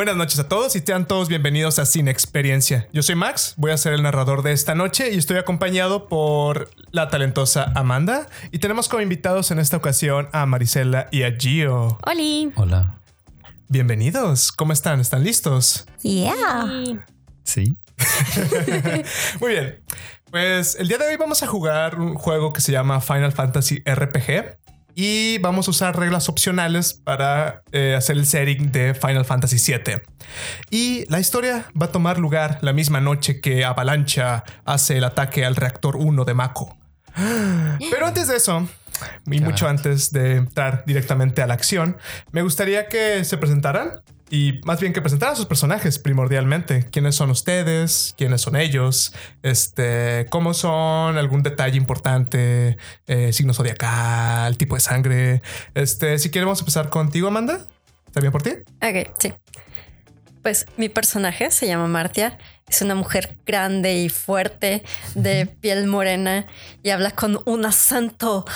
Buenas 0.00 0.16
noches 0.16 0.38
a 0.38 0.48
todos 0.48 0.76
y 0.76 0.80
sean 0.80 1.06
todos 1.06 1.28
bienvenidos 1.28 1.78
a 1.78 1.84
Sin 1.84 2.08
Experiencia. 2.08 2.88
Yo 2.90 3.02
soy 3.02 3.16
Max, 3.16 3.52
voy 3.58 3.70
a 3.70 3.76
ser 3.76 3.92
el 3.92 4.02
narrador 4.02 4.42
de 4.42 4.52
esta 4.52 4.74
noche 4.74 5.12
y 5.12 5.18
estoy 5.18 5.36
acompañado 5.36 6.08
por 6.08 6.70
la 6.90 7.10
talentosa 7.10 7.70
Amanda 7.74 8.26
y 8.50 8.60
tenemos 8.60 8.88
como 8.88 9.02
invitados 9.02 9.50
en 9.50 9.58
esta 9.58 9.76
ocasión 9.76 10.30
a 10.32 10.46
Marisela 10.46 11.08
y 11.10 11.24
a 11.24 11.36
Gio. 11.36 11.98
¡Holi! 12.06 12.50
Hola. 12.54 12.98
Bienvenidos, 13.68 14.52
¿cómo 14.52 14.72
están? 14.72 15.00
¿Están 15.00 15.22
listos? 15.22 15.86
Yeah. 16.00 17.04
Sí. 17.44 17.76
Muy 19.40 19.50
bien. 19.50 19.82
Pues 20.30 20.76
el 20.76 20.88
día 20.88 20.96
de 20.96 21.08
hoy 21.08 21.16
vamos 21.16 21.42
a 21.42 21.46
jugar 21.46 22.00
un 22.00 22.14
juego 22.14 22.52
que 22.54 22.62
se 22.62 22.72
llama 22.72 23.02
Final 23.02 23.32
Fantasy 23.32 23.82
RPG 23.84 24.59
y 24.94 25.38
vamos 25.38 25.68
a 25.68 25.70
usar 25.70 25.98
reglas 25.98 26.28
opcionales 26.28 26.94
para 26.94 27.62
eh, 27.72 27.94
hacer 27.96 28.16
el 28.16 28.26
setting 28.26 28.72
de 28.72 28.94
Final 28.94 29.24
Fantasy 29.24 29.56
VII. 29.56 30.02
Y 30.70 31.04
la 31.10 31.20
historia 31.20 31.66
va 31.80 31.86
a 31.86 31.92
tomar 31.92 32.18
lugar 32.18 32.58
la 32.62 32.72
misma 32.72 33.00
noche 33.00 33.40
que 33.40 33.64
Avalancha 33.64 34.44
hace 34.64 34.98
el 34.98 35.04
ataque 35.04 35.44
al 35.44 35.56
reactor 35.56 35.96
1 35.96 36.24
de 36.24 36.34
Mako. 36.34 36.76
Pero 37.90 38.06
antes 38.06 38.28
de 38.28 38.36
eso, 38.36 38.68
y 39.26 39.40
mucho 39.40 39.68
antes 39.68 40.12
de 40.12 40.36
entrar 40.36 40.84
directamente 40.86 41.42
a 41.42 41.46
la 41.46 41.54
acción, 41.54 41.96
me 42.32 42.42
gustaría 42.42 42.88
que 42.88 43.24
se 43.24 43.36
presentaran 43.38 44.02
y 44.30 44.60
más 44.64 44.80
bien 44.80 44.92
que 44.92 45.02
presentaran 45.02 45.34
a 45.34 45.36
sus 45.36 45.46
personajes 45.46 45.98
primordialmente. 45.98 46.86
¿Quiénes 46.90 47.16
son 47.16 47.30
ustedes? 47.30 48.14
¿Quiénes 48.16 48.40
son 48.40 48.54
ellos? 48.54 49.12
Este, 49.42 50.26
¿Cómo 50.30 50.54
son? 50.54 51.18
¿Algún 51.18 51.42
detalle 51.42 51.76
importante? 51.76 52.78
Eh, 53.08 53.32
signo 53.32 53.52
zodiacal, 53.52 54.56
tipo 54.56 54.76
de 54.76 54.80
sangre. 54.80 55.42
Este, 55.74 56.18
si 56.18 56.30
queremos 56.30 56.60
empezar 56.60 56.90
contigo, 56.90 57.28
Amanda. 57.28 57.66
¿Está 58.06 58.20
bien 58.20 58.32
por 58.32 58.42
ti? 58.42 58.50
Ok, 58.80 59.10
sí. 59.18 59.32
Pues 60.42 60.66
mi 60.76 60.88
personaje 60.88 61.50
se 61.50 61.66
llama 61.66 61.88
Martia. 61.88 62.38
Es 62.68 62.82
una 62.82 62.94
mujer 62.94 63.36
grande 63.44 63.94
y 63.96 64.08
fuerte, 64.08 64.84
de 65.16 65.46
piel 65.46 65.88
morena 65.88 66.46
y 66.84 66.90
habla 66.90 67.10
con 67.10 67.40
un 67.46 67.66
acento 67.66 68.46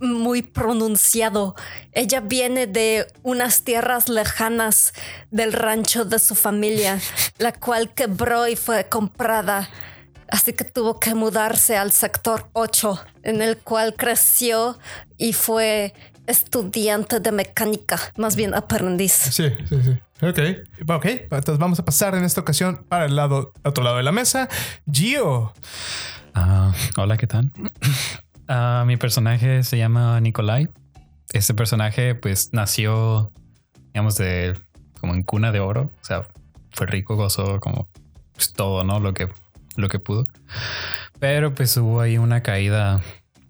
muy 0.00 0.42
pronunciado. 0.42 1.54
Ella 1.92 2.20
viene 2.20 2.66
de 2.66 3.06
unas 3.22 3.62
tierras 3.62 4.08
lejanas 4.08 4.92
del 5.30 5.52
rancho 5.52 6.04
de 6.04 6.18
su 6.18 6.34
familia, 6.34 7.00
la 7.38 7.52
cual 7.52 7.94
quebró 7.94 8.48
y 8.48 8.56
fue 8.56 8.88
comprada. 8.88 9.68
Así 10.30 10.52
que 10.52 10.64
tuvo 10.64 11.00
que 11.00 11.14
mudarse 11.14 11.76
al 11.76 11.92
sector 11.92 12.48
8, 12.52 13.00
en 13.22 13.40
el 13.40 13.56
cual 13.56 13.94
creció 13.96 14.78
y 15.16 15.32
fue 15.32 15.94
estudiante 16.26 17.20
de 17.20 17.32
mecánica, 17.32 17.98
más 18.16 18.36
bien 18.36 18.54
aprendiz. 18.54 19.12
Sí, 19.12 19.50
sí, 19.68 19.82
sí. 19.82 19.98
Ok, 20.20 20.38
ok. 20.88 21.04
Entonces 21.06 21.58
vamos 21.58 21.78
a 21.78 21.84
pasar 21.84 22.14
en 22.14 22.24
esta 22.24 22.40
ocasión 22.40 22.84
para 22.88 23.06
el 23.06 23.16
lado, 23.16 23.52
otro 23.64 23.82
lado 23.82 23.96
de 23.96 24.02
la 24.02 24.12
mesa. 24.12 24.48
Gio. 24.90 25.54
Ah, 26.34 26.72
hola, 26.96 27.16
¿qué 27.16 27.26
tal? 27.26 27.50
Ah, 28.48 28.84
mi 28.86 28.96
personaje 28.96 29.62
se 29.62 29.76
llama 29.76 30.18
Nikolai. 30.20 30.68
Este 31.32 31.52
personaje, 31.52 32.14
pues, 32.14 32.50
nació, 32.52 33.30
digamos, 33.92 34.16
de 34.16 34.54
como 35.00 35.14
en 35.14 35.22
cuna 35.22 35.52
de 35.52 35.60
oro. 35.60 35.90
O 36.00 36.04
sea, 36.04 36.26
fue 36.72 36.86
rico, 36.86 37.16
gozó 37.16 37.60
como 37.60 37.90
pues, 38.32 38.54
todo, 38.54 38.84
¿no? 38.84 39.00
Lo 39.00 39.12
que, 39.12 39.28
lo 39.76 39.90
que 39.90 39.98
pudo. 39.98 40.26
Pero 41.18 41.54
pues 41.54 41.76
hubo 41.76 42.00
ahí 42.00 42.16
una 42.16 42.42
caída 42.42 43.02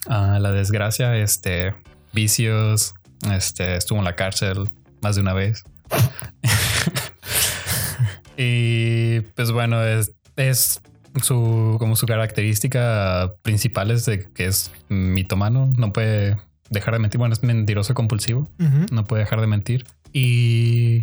a 0.08 0.38
la 0.38 0.52
desgracia, 0.52 1.16
este, 1.16 1.74
vicios, 2.12 2.94
este, 3.30 3.76
estuvo 3.76 3.98
en 3.98 4.04
la 4.04 4.16
cárcel 4.16 4.68
más 5.00 5.14
de 5.14 5.20
una 5.20 5.34
vez. 5.34 5.62
y 8.36 9.20
pues 9.20 9.52
bueno, 9.52 9.82
es 9.84 10.80
su 11.20 11.76
como 11.78 11.96
su 11.96 12.06
característica 12.06 13.34
principal 13.42 13.90
es 13.90 14.06
de 14.06 14.30
que 14.30 14.46
es 14.46 14.70
mitomano, 14.88 15.72
no 15.76 15.92
puede 15.92 16.36
dejar 16.70 16.94
de 16.94 17.00
mentir. 17.00 17.18
Bueno, 17.18 17.32
es 17.32 17.42
mentiroso 17.42 17.94
compulsivo, 17.94 18.48
no 18.90 19.04
puede 19.04 19.24
dejar 19.24 19.40
de 19.40 19.46
mentir. 19.46 19.86
Y 20.12 21.02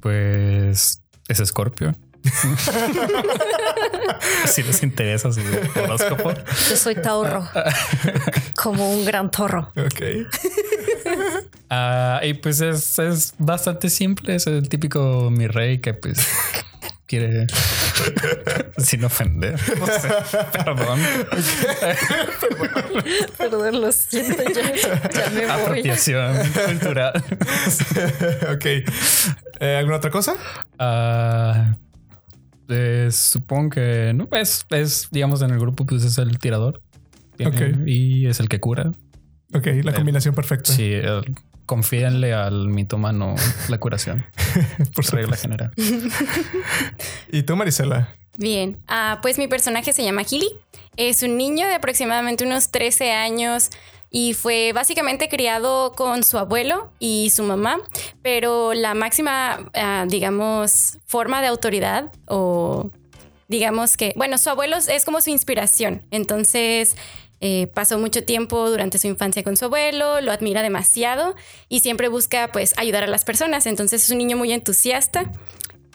pues 0.00 1.02
es 1.28 1.40
escorpio. 1.40 1.94
si 4.46 4.62
les 4.62 4.82
interesa 4.82 5.32
su 5.32 5.40
horóscopo. 5.80 6.34
Yo 6.68 6.76
soy 6.76 6.96
Tauro, 6.96 7.48
como 8.56 8.90
un 8.90 9.04
gran 9.04 9.30
torro. 9.30 9.72
Ok. 9.76 10.02
Ah, 11.70 12.20
y 12.22 12.34
pues 12.34 12.60
es, 12.60 12.98
es 12.98 13.34
bastante 13.38 13.88
simple. 13.90 14.36
Es 14.36 14.46
el 14.46 14.68
típico 14.68 15.30
mi 15.30 15.46
rey 15.46 15.78
que 15.78 15.94
pues 15.94 16.26
quiere 17.06 17.46
sin 18.78 19.04
ofender. 19.04 19.58
No 19.78 19.86
sé, 19.86 20.08
perdón. 20.64 21.00
Perdón, 23.38 23.80
lo 23.80 23.92
siento, 23.92 24.42
ya, 24.42 25.10
ya 25.10 25.30
me 25.30 25.46
voy. 25.46 25.50
Apropiación 25.62 26.36
cultural. 26.66 27.12
ok. 28.54 28.64
Eh, 29.60 29.76
¿Alguna 29.78 29.96
otra 29.96 30.10
cosa? 30.10 30.34
Eh, 32.68 33.08
supongo 33.12 33.70
que 33.70 34.12
no 34.14 34.28
es, 34.32 34.66
es, 34.70 35.08
digamos, 35.10 35.42
en 35.42 35.50
el 35.50 35.58
grupo, 35.58 35.86
pues 35.86 36.04
es 36.04 36.18
el 36.18 36.38
tirador. 36.38 36.82
Ok. 37.44 37.60
Y 37.86 38.26
es 38.26 38.40
el 38.40 38.48
que 38.48 38.60
cura. 38.60 38.92
Ok, 39.54 39.66
la 39.84 39.94
combinación 39.94 40.34
perfecta. 40.34 40.72
Sí, 40.72 40.92
el- 40.92 41.34
confíenle 41.66 42.32
al 42.32 42.68
mitómano 42.68 43.34
la 43.68 43.78
curación. 43.78 44.24
por 44.94 45.04
Por 45.04 45.14
regla 45.14 45.36
general. 45.36 45.72
¿Y 47.30 47.42
tú, 47.42 47.56
Marisela? 47.56 48.08
Bien, 48.38 48.78
ah, 48.86 49.18
pues 49.22 49.38
mi 49.38 49.48
personaje 49.48 49.92
se 49.92 50.04
llama 50.04 50.24
Gilly. 50.24 50.48
Es 50.96 51.22
un 51.22 51.36
niño 51.36 51.66
de 51.66 51.74
aproximadamente 51.74 52.44
unos 52.44 52.70
13 52.70 53.12
años 53.12 53.70
y 54.10 54.34
fue 54.34 54.72
básicamente 54.72 55.28
criado 55.28 55.92
con 55.92 56.22
su 56.22 56.38
abuelo 56.38 56.92
y 56.98 57.30
su 57.30 57.42
mamá, 57.42 57.78
pero 58.22 58.72
la 58.72 58.94
máxima, 58.94 59.70
ah, 59.74 60.06
digamos, 60.08 60.98
forma 61.06 61.40
de 61.40 61.48
autoridad 61.48 62.12
o 62.26 62.90
digamos 63.48 63.96
que, 63.96 64.12
bueno, 64.16 64.38
su 64.38 64.50
abuelo 64.50 64.76
es 64.76 65.04
como 65.04 65.20
su 65.20 65.30
inspiración. 65.30 66.02
Entonces, 66.10 66.96
eh, 67.40 67.66
pasó 67.74 67.98
mucho 67.98 68.24
tiempo 68.24 68.70
durante 68.70 68.98
su 68.98 69.06
infancia 69.06 69.42
con 69.42 69.56
su 69.56 69.66
abuelo, 69.66 70.20
lo 70.20 70.32
admira 70.32 70.62
demasiado 70.62 71.34
y 71.68 71.80
siempre 71.80 72.08
busca 72.08 72.50
pues 72.52 72.74
ayudar 72.78 73.04
a 73.04 73.06
las 73.08 73.24
personas. 73.24 73.66
Entonces 73.66 74.04
es 74.04 74.10
un 74.10 74.18
niño 74.18 74.36
muy 74.36 74.52
entusiasta 74.52 75.30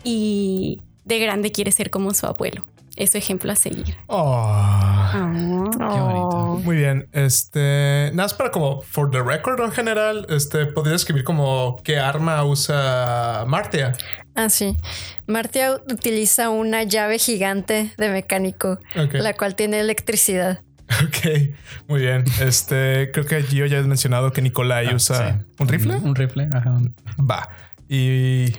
y 0.04 0.82
de 1.06 1.20
grande 1.20 1.52
quiere 1.52 1.72
ser 1.72 1.90
como 1.90 2.14
su 2.14 2.26
abuelo. 2.26 2.66
Es 2.98 3.12
su 3.12 3.18
ejemplo 3.18 3.52
a 3.52 3.56
seguir. 3.56 3.98
Oh, 4.08 5.10
Qué 5.14 5.78
bonito. 5.80 6.62
muy 6.64 6.76
bien. 6.76 7.08
Este, 7.14 8.10
nada 8.14 8.24
más 8.24 8.34
para 8.34 8.52
como 8.52 8.82
for 8.82 9.10
the 9.10 9.22
record 9.24 9.62
en 9.62 9.72
general, 9.72 10.26
este, 10.30 10.66
podría 10.66 10.96
escribir 10.96 11.24
como 11.24 11.78
qué 11.84 12.00
arma 12.00 12.44
usa 12.44 13.46
Martia. 13.48 13.94
Ah, 14.36 14.50
sí. 14.50 14.76
Martia 15.26 15.74
utiliza 15.90 16.50
una 16.50 16.84
llave 16.84 17.18
gigante 17.18 17.94
de 17.98 18.10
mecánico, 18.10 18.78
la 19.14 19.34
cual 19.34 19.56
tiene 19.56 19.80
electricidad. 19.80 20.62
Ok, 21.08 21.50
muy 21.88 22.02
bien. 22.02 22.24
Este, 22.42 23.12
creo 23.12 23.26
que 23.26 23.42
Gio 23.44 23.66
ya 23.66 23.80
has 23.80 23.86
mencionado 23.88 24.32
que 24.32 24.42
Nicolai 24.42 24.88
Ah, 24.88 24.96
usa 24.96 25.40
sí. 25.40 25.46
un 25.60 25.68
rifle. 25.68 25.96
Un, 25.96 26.10
un 26.10 26.16
rifle, 26.16 26.50
ajá. 26.54 26.80
Va. 27.20 27.50
Y 27.88 28.54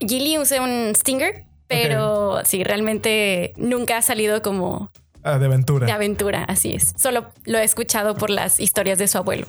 Gilly 0.00 0.38
usa 0.38 0.62
un 0.62 0.92
Stinger, 0.94 1.44
pero 1.66 2.40
sí, 2.44 2.62
realmente 2.64 3.52
nunca 3.56 3.98
ha 3.98 4.02
salido 4.02 4.42
como 4.42 4.90
ah, 5.22 5.38
de 5.38 5.46
aventura. 5.46 5.86
de 5.86 5.92
aventura, 5.92 6.44
así 6.44 6.74
es. 6.74 6.94
Solo 6.98 7.32
lo 7.44 7.58
he 7.58 7.64
escuchado 7.64 8.16
por 8.16 8.30
las 8.30 8.60
historias 8.60 8.98
de 8.98 9.08
su 9.08 9.18
abuelo. 9.18 9.46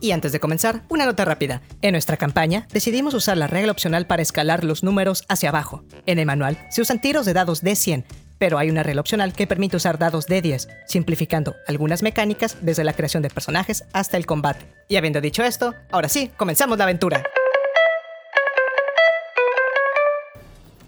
Y 0.00 0.10
antes 0.10 0.32
de 0.32 0.40
comenzar, 0.40 0.82
una 0.88 1.06
nota 1.06 1.24
rápida. 1.24 1.62
En 1.80 1.92
nuestra 1.92 2.16
campaña 2.16 2.66
decidimos 2.72 3.14
usar 3.14 3.36
la 3.36 3.46
regla 3.46 3.70
opcional 3.70 4.06
para 4.08 4.20
escalar 4.22 4.64
los 4.64 4.82
números 4.82 5.22
hacia 5.28 5.50
abajo. 5.50 5.84
En 6.06 6.18
el 6.18 6.26
manual 6.26 6.58
se 6.70 6.82
usan 6.82 7.00
tiros 7.00 7.24
de 7.24 7.34
dados 7.34 7.60
de 7.62 7.76
100, 7.76 8.04
pero 8.42 8.58
hay 8.58 8.70
una 8.70 8.82
regla 8.82 9.02
opcional 9.02 9.34
que 9.34 9.46
permite 9.46 9.76
usar 9.76 10.00
dados 10.00 10.26
de 10.26 10.42
10, 10.42 10.66
simplificando 10.88 11.54
algunas 11.68 12.02
mecánicas 12.02 12.56
desde 12.60 12.82
la 12.82 12.92
creación 12.92 13.22
de 13.22 13.30
personajes 13.30 13.84
hasta 13.92 14.16
el 14.16 14.26
combate. 14.26 14.66
Y 14.88 14.96
habiendo 14.96 15.20
dicho 15.20 15.44
esto, 15.44 15.76
ahora 15.92 16.08
sí, 16.08 16.28
comenzamos 16.36 16.76
la 16.76 16.82
aventura. 16.82 17.22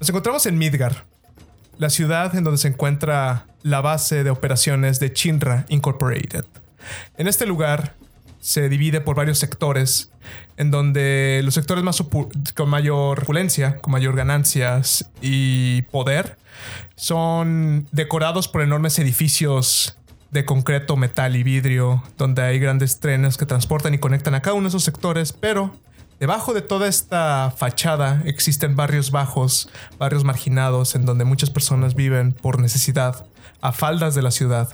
Nos 0.00 0.08
encontramos 0.08 0.44
en 0.46 0.58
Midgar, 0.58 1.04
la 1.78 1.90
ciudad 1.90 2.34
en 2.34 2.42
donde 2.42 2.58
se 2.58 2.66
encuentra 2.66 3.46
la 3.62 3.80
base 3.80 4.24
de 4.24 4.30
operaciones 4.30 4.98
de 4.98 5.12
Chinra 5.12 5.64
Incorporated. 5.68 6.46
En 7.18 7.28
este 7.28 7.46
lugar 7.46 7.94
se 8.40 8.68
divide 8.68 9.00
por 9.00 9.14
varios 9.14 9.38
sectores, 9.38 10.10
en 10.56 10.72
donde 10.72 11.40
los 11.44 11.54
sectores 11.54 11.84
más 11.84 12.02
con 12.56 12.68
mayor 12.68 13.22
opulencia, 13.22 13.78
con 13.78 13.92
mayor 13.92 14.16
ganancias 14.16 15.08
y 15.22 15.82
poder, 15.82 16.36
son 16.96 17.86
decorados 17.92 18.48
por 18.48 18.62
enormes 18.62 18.98
edificios 18.98 19.96
de 20.34 20.44
concreto, 20.44 20.96
metal 20.96 21.36
y 21.36 21.44
vidrio, 21.44 22.02
donde 22.18 22.42
hay 22.42 22.58
grandes 22.58 22.98
trenes 22.98 23.36
que 23.36 23.46
transportan 23.46 23.94
y 23.94 23.98
conectan 23.98 24.34
a 24.34 24.42
cada 24.42 24.54
uno 24.54 24.64
de 24.64 24.68
esos 24.68 24.82
sectores, 24.82 25.32
pero 25.32 25.72
debajo 26.18 26.52
de 26.52 26.60
toda 26.60 26.88
esta 26.88 27.54
fachada 27.56 28.20
existen 28.24 28.74
barrios 28.74 29.12
bajos, 29.12 29.70
barrios 29.96 30.24
marginados, 30.24 30.96
en 30.96 31.06
donde 31.06 31.24
muchas 31.24 31.50
personas 31.50 31.94
viven 31.94 32.32
por 32.32 32.58
necesidad, 32.58 33.26
a 33.60 33.70
faldas 33.70 34.16
de 34.16 34.22
la 34.22 34.32
ciudad. 34.32 34.68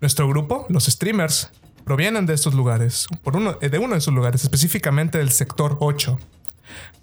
Nuestro 0.00 0.28
grupo, 0.28 0.66
los 0.68 0.86
streamers, 0.86 1.50
provienen 1.84 2.26
de 2.26 2.34
estos 2.34 2.54
lugares, 2.54 3.06
uno, 3.24 3.52
de 3.52 3.78
uno 3.78 3.92
de 3.92 3.98
esos 3.98 4.12
lugares, 4.12 4.42
específicamente 4.42 5.18
del 5.18 5.30
sector 5.30 5.76
8, 5.78 6.18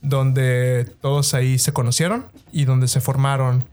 donde 0.02 0.84
todos 1.02 1.34
ahí 1.34 1.60
se 1.60 1.72
conocieron 1.72 2.26
y 2.52 2.66
donde 2.66 2.90
se 2.90 3.00
formaron 3.00 3.66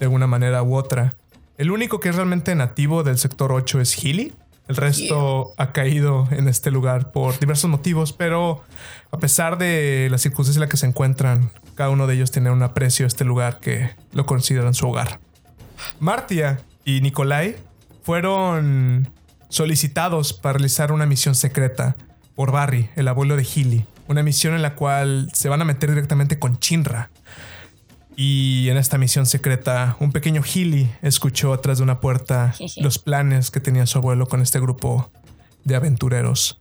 de 0.00 0.06
una 0.06 0.26
manera 0.26 0.62
u 0.62 0.74
otra. 0.76 1.14
El 1.58 1.70
único 1.70 2.00
que 2.00 2.10
es 2.10 2.14
realmente 2.16 2.54
nativo 2.54 3.02
del 3.02 3.18
sector 3.18 3.52
8 3.52 3.80
es 3.80 3.94
Healy. 3.94 4.32
El 4.68 4.76
resto 4.76 5.52
ha 5.58 5.72
caído 5.72 6.26
en 6.32 6.48
este 6.48 6.70
lugar 6.70 7.12
por 7.12 7.38
diversos 7.38 7.70
motivos, 7.70 8.12
pero 8.12 8.64
a 9.12 9.18
pesar 9.18 9.58
de 9.58 10.08
las 10.10 10.22
circunstancias 10.22 10.56
en 10.56 10.60
las 10.62 10.70
que 10.70 10.76
se 10.76 10.86
encuentran, 10.86 11.50
cada 11.76 11.90
uno 11.90 12.06
de 12.06 12.14
ellos 12.14 12.32
tiene 12.32 12.50
un 12.50 12.62
aprecio 12.62 13.06
a 13.06 13.08
este 13.08 13.24
lugar 13.24 13.60
que 13.60 13.90
lo 14.12 14.26
consideran 14.26 14.74
su 14.74 14.88
hogar. 14.88 15.20
Martia 16.00 16.60
y 16.84 17.00
Nikolai 17.00 17.56
fueron 18.02 19.08
solicitados 19.48 20.32
para 20.32 20.54
realizar 20.54 20.90
una 20.90 21.06
misión 21.06 21.34
secreta 21.34 21.96
por 22.34 22.50
Barry, 22.50 22.90
el 22.96 23.08
abuelo 23.08 23.36
de 23.36 23.44
Healy. 23.44 23.86
Una 24.08 24.22
misión 24.22 24.54
en 24.54 24.62
la 24.62 24.74
cual 24.74 25.30
se 25.32 25.48
van 25.48 25.62
a 25.62 25.64
meter 25.64 25.90
directamente 25.90 26.38
con 26.38 26.58
Chinra. 26.58 27.10
Y 28.18 28.70
en 28.70 28.78
esta 28.78 28.96
misión 28.96 29.26
secreta, 29.26 29.96
un 30.00 30.10
pequeño 30.10 30.42
Healy 30.42 30.90
escuchó 31.02 31.52
atrás 31.52 31.78
de 31.78 31.84
una 31.84 32.00
puerta 32.00 32.54
los 32.78 32.98
planes 32.98 33.50
que 33.50 33.60
tenía 33.60 33.86
su 33.86 33.98
abuelo 33.98 34.26
con 34.26 34.40
este 34.40 34.58
grupo 34.58 35.10
de 35.64 35.76
aventureros. 35.76 36.58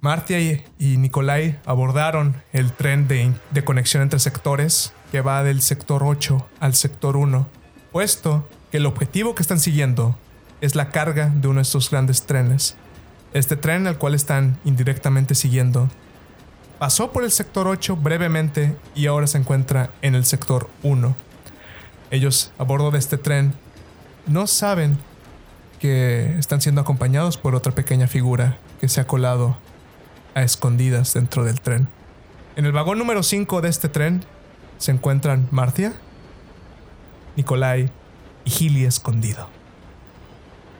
Martia 0.00 0.40
y, 0.40 0.96
Nikolai 0.96 1.58
abordaron 1.64 2.42
el 2.52 2.72
tren 2.72 3.06
de, 3.06 3.32
de 3.50 3.64
conexión 3.64 4.02
entre 4.02 4.18
sectores 4.18 4.94
que 5.12 5.20
va 5.20 5.44
del 5.44 5.60
sector 5.60 6.02
8 6.02 6.48
al 6.58 6.74
sector 6.74 7.16
1, 7.16 7.46
puesto 7.92 8.48
que 8.72 8.78
el 8.78 8.86
objetivo 8.86 9.34
que 9.34 9.42
están 9.42 9.60
siguiendo 9.60 10.16
es 10.60 10.74
la 10.74 10.90
carga 10.90 11.28
de 11.28 11.48
uno 11.48 11.58
de 11.58 11.62
estos 11.62 11.90
grandes 11.90 12.22
trenes. 12.22 12.76
Este 13.32 13.56
tren 13.56 13.86
al 13.86 13.98
cual 13.98 14.14
están 14.14 14.58
indirectamente 14.64 15.34
siguiendo 15.34 15.88
pasó 16.80 17.12
por 17.12 17.24
el 17.24 17.30
sector 17.30 17.68
8 17.68 17.94
brevemente 17.96 18.74
y 18.94 19.06
ahora 19.06 19.26
se 19.26 19.36
encuentra 19.36 19.90
en 20.00 20.14
el 20.14 20.24
sector 20.24 20.70
1. 20.82 21.14
Ellos 22.10 22.52
a 22.56 22.64
bordo 22.64 22.90
de 22.90 22.98
este 22.98 23.18
tren 23.18 23.52
no 24.26 24.46
saben 24.46 24.96
que 25.78 26.38
están 26.38 26.62
siendo 26.62 26.80
acompañados 26.80 27.36
por 27.36 27.54
otra 27.54 27.72
pequeña 27.72 28.06
figura 28.06 28.56
que 28.80 28.88
se 28.88 28.98
ha 29.02 29.06
colado 29.06 29.58
a 30.34 30.42
escondidas 30.42 31.12
dentro 31.12 31.44
del 31.44 31.60
tren. 31.60 31.86
En 32.56 32.64
el 32.64 32.72
vagón 32.72 32.98
número 32.98 33.22
5 33.22 33.60
de 33.60 33.68
este 33.68 33.90
tren 33.90 34.24
se 34.78 34.90
encuentran 34.90 35.48
Martia, 35.50 35.92
Nikolai 37.36 37.90
y 38.46 38.50
Gili 38.50 38.86
escondido. 38.86 39.59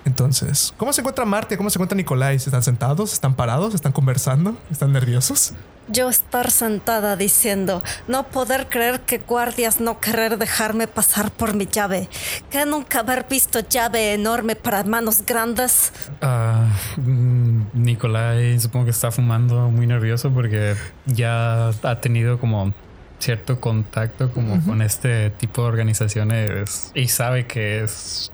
Entonces, 0.04 0.72
¿cómo 0.76 0.92
se 0.92 1.00
encuentra 1.02 1.24
Martia? 1.24 1.56
¿Cómo 1.56 1.70
se 1.70 1.78
encuentra 1.78 1.96
Nikolai? 1.96 2.36
¿Están 2.36 2.62
sentados? 2.62 3.12
¿Están 3.12 3.34
parados? 3.34 3.74
¿Están 3.74 3.92
conversando? 3.92 4.56
¿Están 4.70 4.92
nerviosos? 4.92 5.52
Yo 5.88 6.08
estar 6.08 6.50
sentada 6.50 7.16
diciendo, 7.16 7.82
no 8.06 8.28
poder 8.28 8.68
creer 8.68 9.00
que 9.00 9.18
guardias 9.18 9.80
no 9.80 9.98
querer 9.98 10.38
dejarme 10.38 10.86
pasar 10.86 11.32
por 11.32 11.54
mi 11.54 11.66
llave, 11.66 12.08
que 12.50 12.64
nunca 12.64 13.00
haber 13.00 13.26
visto 13.28 13.60
llave 13.60 14.14
enorme 14.14 14.54
para 14.54 14.84
manos 14.84 15.24
grandes. 15.26 15.92
Ah, 16.22 16.68
mm, 16.96 17.62
Nicolai 17.74 18.58
supongo 18.60 18.86
que 18.86 18.92
está 18.92 19.10
fumando 19.10 19.68
muy 19.68 19.86
nervioso 19.86 20.30
porque 20.30 20.76
ya 21.06 21.70
ha 21.82 22.00
tenido 22.00 22.38
como 22.38 22.72
cierto 23.18 23.60
contacto 23.60 24.32
como 24.32 24.64
con 24.64 24.82
este 24.82 25.30
tipo 25.30 25.62
de 25.62 25.68
organizaciones 25.68 26.90
y 26.94 27.08
sabe 27.08 27.46
que 27.46 27.82
es 27.82 28.30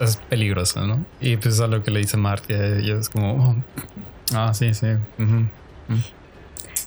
es 0.00 0.16
peligroso, 0.16 0.86
¿no? 0.86 1.04
Y 1.20 1.36
pues 1.36 1.60
a 1.60 1.66
lo 1.66 1.82
que 1.82 1.90
le 1.90 2.00
dice 2.00 2.16
Marty, 2.16 2.54
ella 2.54 2.98
es 2.98 3.08
como, 3.08 3.50
oh, 3.50 3.56
ah, 4.34 4.52
sí, 4.54 4.72
sí. 4.74 4.86
ujú, 5.18 5.46
mm". 5.88 6.00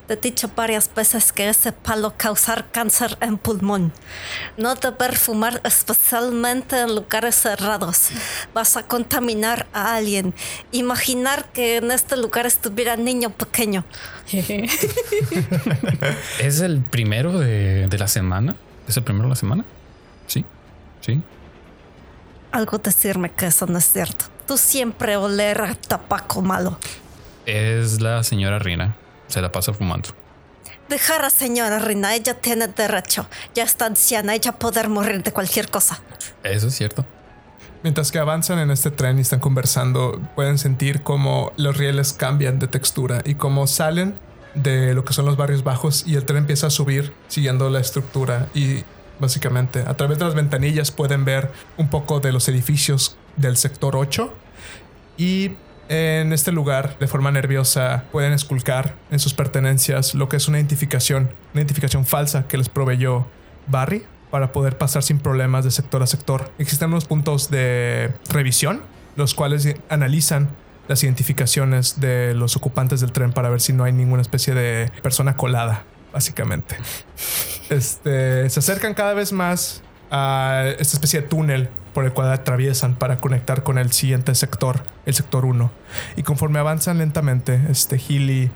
Te 0.07 0.15
he 0.15 0.17
dicho 0.17 0.51
varias 0.53 0.93
veces 0.93 1.31
que 1.31 1.47
ese 1.47 1.71
palo 1.71 2.13
causar 2.17 2.69
cáncer 2.71 3.17
en 3.21 3.37
pulmón. 3.37 3.93
No 4.57 4.75
deber 4.75 5.15
fumar 5.15 5.61
especialmente 5.63 6.77
en 6.81 6.93
lugares 6.93 7.35
cerrados. 7.35 8.09
Vas 8.53 8.75
a 8.75 8.83
contaminar 8.83 9.65
a 9.71 9.95
alguien. 9.95 10.33
Imaginar 10.73 11.53
que 11.53 11.77
en 11.77 11.89
este 11.89 12.17
lugar 12.17 12.45
estuviera 12.45 12.97
niño 12.97 13.29
pequeño. 13.29 13.85
¿Es 16.39 16.59
el 16.59 16.81
primero 16.81 17.39
de, 17.39 17.87
de 17.87 17.97
la 17.97 18.09
semana? 18.09 18.57
¿Es 18.89 18.97
el 18.97 19.03
primero 19.03 19.27
de 19.27 19.29
la 19.29 19.35
semana? 19.37 19.63
Sí, 20.27 20.43
sí. 20.99 21.21
Algo 22.53 22.77
decirme 22.77 23.31
que 23.31 23.47
eso 23.47 23.65
no 23.65 23.79
es 23.79 23.91
cierto. 23.91 24.25
Tú 24.45 24.59
siempre 24.59 25.17
oler 25.17 25.59
a 25.59 25.73
tabaco 25.73 26.43
malo. 26.43 26.77
Es 27.47 27.99
la 27.99 28.21
señora 28.21 28.59
Rina. 28.59 28.95
Se 29.25 29.41
la 29.41 29.51
pasa 29.51 29.73
fumando. 29.73 30.09
Dejar 30.87 31.25
a 31.25 31.31
señora 31.31 31.79
Rina, 31.79 32.13
ella 32.13 32.35
tiene 32.35 32.67
derecho. 32.67 33.25
Ya 33.55 33.63
está 33.63 33.87
anciana, 33.87 34.35
ella 34.35 34.51
poder 34.51 34.87
morir 34.87 35.23
de 35.23 35.31
cualquier 35.31 35.71
cosa. 35.71 35.99
Eso 36.43 36.67
es 36.67 36.75
cierto. 36.75 37.03
Mientras 37.81 38.11
que 38.11 38.19
avanzan 38.19 38.59
en 38.59 38.69
este 38.69 38.91
tren 38.91 39.17
y 39.17 39.21
están 39.21 39.39
conversando, 39.39 40.21
pueden 40.35 40.59
sentir 40.59 41.01
cómo 41.01 41.53
los 41.57 41.75
rieles 41.75 42.13
cambian 42.13 42.59
de 42.59 42.67
textura 42.67 43.23
y 43.25 43.33
cómo 43.33 43.65
salen 43.65 44.13
de 44.53 44.93
lo 44.93 45.03
que 45.05 45.13
son 45.13 45.25
los 45.25 45.37
barrios 45.37 45.63
bajos 45.63 46.03
y 46.05 46.17
el 46.17 46.25
tren 46.25 46.37
empieza 46.37 46.67
a 46.67 46.69
subir 46.69 47.15
siguiendo 47.29 47.71
la 47.71 47.79
estructura 47.79 48.47
y 48.53 48.83
básicamente. 49.23 49.83
A 49.87 49.95
través 49.95 50.19
de 50.19 50.25
las 50.25 50.35
ventanillas 50.35 50.91
pueden 50.91 51.25
ver 51.25 51.51
un 51.77 51.89
poco 51.89 52.19
de 52.19 52.31
los 52.31 52.47
edificios 52.47 53.17
del 53.37 53.57
sector 53.57 53.95
8 53.95 54.31
y 55.17 55.53
en 55.89 56.31
este 56.33 56.51
lugar 56.51 56.97
de 56.99 57.07
forma 57.07 57.31
nerviosa 57.31 58.05
pueden 58.11 58.33
esculcar 58.33 58.95
en 59.11 59.19
sus 59.19 59.33
pertenencias 59.33 60.13
lo 60.13 60.29
que 60.29 60.37
es 60.37 60.47
una 60.47 60.59
identificación, 60.59 61.31
una 61.53 61.61
identificación 61.61 62.05
falsa 62.05 62.47
que 62.47 62.57
les 62.57 62.69
proveyó 62.69 63.25
Barry 63.67 64.03
para 64.29 64.51
poder 64.51 64.77
pasar 64.77 65.03
sin 65.03 65.19
problemas 65.19 65.63
de 65.63 65.71
sector 65.71 66.03
a 66.03 66.07
sector. 66.07 66.51
Existen 66.57 66.89
unos 66.89 67.05
puntos 67.05 67.49
de 67.49 68.13
revisión, 68.29 68.81
los 69.15 69.33
cuales 69.33 69.75
analizan 69.89 70.49
las 70.87 71.03
identificaciones 71.03 71.99
de 71.99 72.33
los 72.33 72.55
ocupantes 72.55 72.99
del 72.99 73.11
tren 73.11 73.31
para 73.31 73.49
ver 73.49 73.61
si 73.61 73.73
no 73.73 73.83
hay 73.83 73.93
ninguna 73.93 74.21
especie 74.21 74.53
de 74.53 74.91
persona 75.01 75.37
colada, 75.37 75.85
básicamente. 76.13 76.77
Este, 77.69 78.49
se 78.49 78.59
acercan 78.59 78.93
cada 78.93 79.13
vez 79.13 79.33
más 79.33 79.81
a 80.11 80.65
esta 80.79 80.97
especie 80.97 81.21
de 81.21 81.27
túnel 81.27 81.69
por 81.93 82.05
el 82.05 82.13
cual 82.13 82.31
atraviesan 82.31 82.95
para 82.95 83.19
conectar 83.19 83.63
con 83.63 83.77
el 83.77 83.91
siguiente 83.91 84.33
sector, 84.35 84.83
el 85.05 85.13
sector 85.13 85.45
1. 85.45 85.71
Y 86.15 86.23
conforme 86.23 86.59
avanzan 86.59 86.99
lentamente, 86.99 87.59
este 87.69 87.97
Healy, 87.97 88.51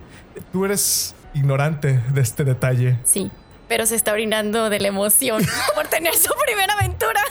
tú 0.52 0.66
eres 0.66 1.16
ignorante 1.34 2.02
de 2.14 2.22
este 2.22 2.44
detalle. 2.44 3.00
Sí, 3.04 3.32
pero 3.68 3.86
se 3.86 3.96
está 3.96 4.14
orinando 4.14 4.70
de 4.70 4.80
la 4.80 4.88
emoción 4.88 5.44
por 5.76 5.88
tener 5.88 6.16
su 6.16 6.34
primera 6.46 6.74
aventura. 6.74 7.22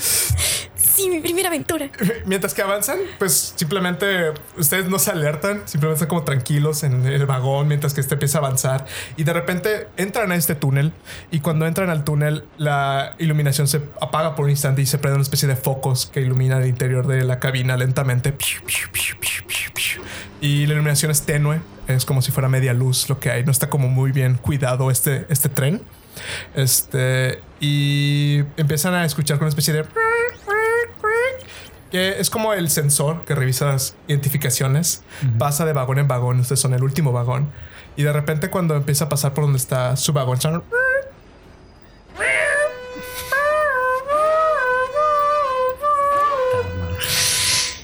sí, 0.98 1.10
mi 1.10 1.20
primera 1.20 1.48
aventura. 1.48 1.88
Mientras 2.26 2.54
que 2.54 2.62
avanzan, 2.62 2.98
pues 3.18 3.54
simplemente 3.56 4.32
ustedes 4.56 4.86
no 4.86 4.98
se 4.98 5.10
alertan, 5.10 5.62
simplemente 5.66 6.04
están 6.04 6.08
como 6.08 6.24
tranquilos 6.24 6.82
en 6.82 7.06
el 7.06 7.26
vagón 7.26 7.68
mientras 7.68 7.94
que 7.94 8.00
este 8.00 8.14
empieza 8.14 8.38
a 8.38 8.40
avanzar 8.40 8.86
y 9.16 9.24
de 9.24 9.32
repente 9.32 9.88
entran 9.96 10.32
a 10.32 10.36
este 10.36 10.54
túnel 10.54 10.92
y 11.30 11.40
cuando 11.40 11.66
entran 11.66 11.90
al 11.90 12.04
túnel 12.04 12.44
la 12.56 13.14
iluminación 13.18 13.68
se 13.68 13.80
apaga 14.00 14.34
por 14.34 14.46
un 14.46 14.50
instante 14.50 14.82
y 14.82 14.86
se 14.86 14.98
prende 14.98 15.16
una 15.16 15.22
especie 15.22 15.48
de 15.48 15.56
focos 15.56 16.06
que 16.06 16.20
iluminan 16.20 16.62
el 16.62 16.68
interior 16.68 17.06
de 17.06 17.24
la 17.24 17.38
cabina 17.38 17.76
lentamente 17.76 18.32
y 20.40 20.66
la 20.66 20.74
iluminación 20.74 21.10
es 21.10 21.22
tenue, 21.22 21.60
es 21.88 22.04
como 22.04 22.22
si 22.22 22.30
fuera 22.32 22.48
media 22.48 22.72
luz 22.72 23.08
lo 23.08 23.18
que 23.18 23.30
hay, 23.30 23.44
no 23.44 23.50
está 23.50 23.68
como 23.68 23.88
muy 23.88 24.12
bien 24.12 24.34
cuidado 24.34 24.90
este, 24.90 25.26
este 25.28 25.48
tren. 25.48 25.82
Este, 26.54 27.40
y 27.60 28.42
empiezan 28.56 28.94
a 28.94 29.04
escuchar 29.04 29.38
con 29.38 29.44
una 29.44 29.50
especie 29.50 29.72
de 29.74 29.84
que 31.90 32.20
es 32.20 32.30
como 32.30 32.52
el 32.52 32.68
sensor 32.70 33.24
que 33.24 33.34
revisa 33.34 33.66
las 33.66 33.96
identificaciones, 34.06 35.02
pasa 35.38 35.64
de 35.64 35.72
vagón 35.72 35.98
en 35.98 36.08
vagón, 36.08 36.40
ustedes 36.40 36.60
son 36.60 36.74
el 36.74 36.82
último 36.82 37.12
vagón, 37.12 37.48
y 37.96 38.02
de 38.02 38.12
repente 38.12 38.50
cuando 38.50 38.76
empieza 38.76 39.06
a 39.06 39.08
pasar 39.08 39.34
por 39.34 39.44
donde 39.44 39.58
está 39.58 39.96
su 39.96 40.12
vagón, 40.12 40.38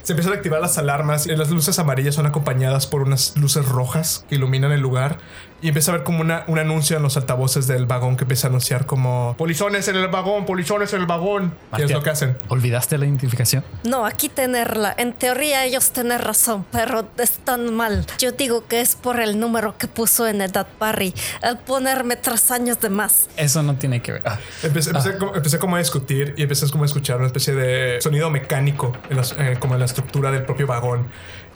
se 0.05 0.13
empiezan 0.13 0.33
a 0.35 0.37
activar 0.37 0.61
las 0.61 0.79
alarmas 0.79 1.27
y 1.27 1.35
las 1.35 1.51
luces 1.51 1.79
amarillas 1.79 2.15
son 2.15 2.27
acompañadas 2.27 2.87
por 2.87 3.03
unas 3.03 3.37
luces 3.37 3.67
rojas 3.67 4.25
que 4.29 4.37
iluminan 4.37 4.71
el 4.71 4.81
lugar 4.81 5.19
y 5.63 5.69
empieza 5.69 5.93
a 5.93 5.95
ver 5.97 6.05
como 6.05 6.21
una, 6.21 6.45
un 6.47 6.59
anuncio 6.59 6.97
en 6.99 7.03
los 7.03 7.17
altavoces 7.17 7.67
del 7.67 7.87
vagón 7.87 8.17
que 8.19 8.25
empieza 8.25 8.49
a 8.49 8.51
anunciar 8.51 8.85
como 8.85 9.35
polizones 9.39 9.89
en 9.89 9.97
el 9.97 10.09
vagón, 10.09 10.45
polizones 10.45 10.93
en 10.93 11.01
el 11.01 11.07
vagón. 11.07 11.51
¿Qué 11.51 11.55
es 11.55 11.71
Martia, 11.81 11.97
lo 11.97 12.03
que 12.03 12.11
hacen? 12.11 12.37
¿Olvidaste 12.49 12.99
la 12.99 13.07
identificación? 13.07 13.65
No, 13.83 14.05
aquí 14.05 14.29
tenerla. 14.29 14.95
En 14.99 15.15
teoría 15.15 15.65
ellos 15.65 15.91
tienen 15.91 16.19
razón, 16.19 16.67
pero 16.71 17.09
están 17.17 17.75
mal. 17.75 18.05
Yo 18.19 18.33
digo 18.33 18.67
que 18.67 18.83
es 18.83 18.95
por 18.95 19.21
el 19.21 19.41
número 19.41 19.79
que 19.79 19.89
puso 19.89 20.27
en 20.27 20.43
Edad 20.43 20.67
Barry, 20.79 21.15
al 21.41 21.59
ponerme 21.61 22.17
tres 22.17 22.51
años 22.51 22.79
de 22.81 22.91
más. 22.91 23.31
Eso 23.39 23.63
no 23.63 23.77
tiene 23.77 24.03
que 24.03 24.13
ver. 24.13 24.23
Ah, 24.27 24.39
Empecé, 24.63 24.91
empecé 24.91 25.17
como, 25.17 25.35
empecé 25.35 25.59
como 25.59 25.77
a 25.77 25.79
discutir 25.79 26.35
y 26.37 26.43
empecé 26.43 26.69
como 26.71 26.83
a 26.85 26.87
escuchar 26.87 27.17
una 27.17 27.27
especie 27.27 27.55
de 27.55 28.03
sonido 28.03 28.29
mecánico 28.29 28.93
en 29.09 29.17
las- 29.17 29.35
eh, 29.39 29.57
como 29.59 29.73
en 29.75 29.81
la 29.81 29.87
estructura 29.95 30.31
del 30.31 30.45
propio 30.45 30.67
vagón. 30.67 31.07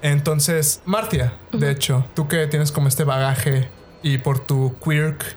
Entonces, 0.00 0.80
Martia, 0.84 1.34
de 1.52 1.70
hecho, 1.70 2.06
tú 2.14 2.28
que 2.28 2.46
tienes 2.46 2.70
como 2.70 2.88
este 2.88 3.04
bagaje 3.04 3.68
y 4.02 4.18
por 4.18 4.38
tu 4.38 4.76
quirk, 4.78 5.36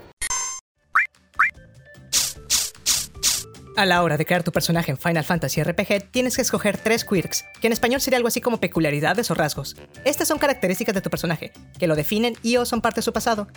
A 3.77 3.85
la 3.85 4.03
hora 4.03 4.17
de 4.17 4.25
crear 4.25 4.43
tu 4.43 4.51
personaje 4.51 4.91
en 4.91 4.97
Final 4.97 5.23
Fantasy 5.23 5.63
RPG, 5.63 6.11
tienes 6.11 6.35
que 6.35 6.41
escoger 6.41 6.77
tres 6.77 7.05
quirks, 7.05 7.45
que 7.61 7.67
en 7.67 7.73
español 7.73 8.01
sería 8.01 8.17
algo 8.17 8.27
así 8.27 8.41
como 8.41 8.59
peculiaridades 8.59 9.31
o 9.31 9.33
rasgos. 9.33 9.77
Estas 10.03 10.27
son 10.27 10.39
características 10.39 10.93
de 10.93 11.01
tu 11.01 11.09
personaje, 11.09 11.53
que 11.79 11.87
lo 11.87 11.95
definen 11.95 12.35
y 12.43 12.57
o 12.57 12.65
son 12.65 12.81
parte 12.81 12.99
de 12.99 13.03
su 13.03 13.13
pasado. 13.13 13.47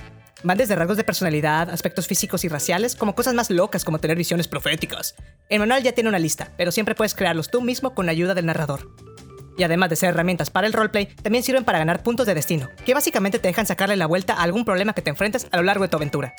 Van 0.44 0.56
desde 0.56 0.76
rasgos 0.76 0.96
de 0.96 1.04
personalidad, 1.04 1.68
aspectos 1.68 2.06
físicos 2.06 2.44
y 2.44 2.48
raciales, 2.48 2.94
como 2.94 3.14
cosas 3.14 3.34
más 3.34 3.50
locas 3.50 3.84
como 3.84 3.98
tener 3.98 4.16
visiones 4.16 4.46
proféticas. 4.46 5.16
El 5.50 5.58
manual 5.58 5.82
ya 5.82 5.92
tiene 5.92 6.08
una 6.08 6.18
lista, 6.20 6.52
pero 6.56 6.70
siempre 6.70 6.94
puedes 6.94 7.14
crearlos 7.14 7.50
tú 7.50 7.60
mismo 7.60 7.92
con 7.94 8.06
la 8.06 8.12
ayuda 8.12 8.34
del 8.34 8.46
narrador. 8.46 9.13
Y 9.56 9.62
además 9.62 9.90
de 9.90 9.96
ser 9.96 10.10
herramientas 10.10 10.50
para 10.50 10.66
el 10.66 10.72
roleplay, 10.72 11.06
también 11.06 11.44
sirven 11.44 11.64
para 11.64 11.78
ganar 11.78 12.02
puntos 12.02 12.26
de 12.26 12.34
destino, 12.34 12.68
que 12.84 12.94
básicamente 12.94 13.38
te 13.38 13.48
dejan 13.48 13.66
sacarle 13.66 13.96
la 13.96 14.06
vuelta 14.06 14.34
a 14.34 14.42
algún 14.42 14.64
problema 14.64 14.92
que 14.92 15.02
te 15.02 15.10
enfrentes 15.10 15.46
a 15.50 15.56
lo 15.56 15.62
largo 15.62 15.84
de 15.84 15.88
tu 15.88 15.96
aventura. 15.96 16.34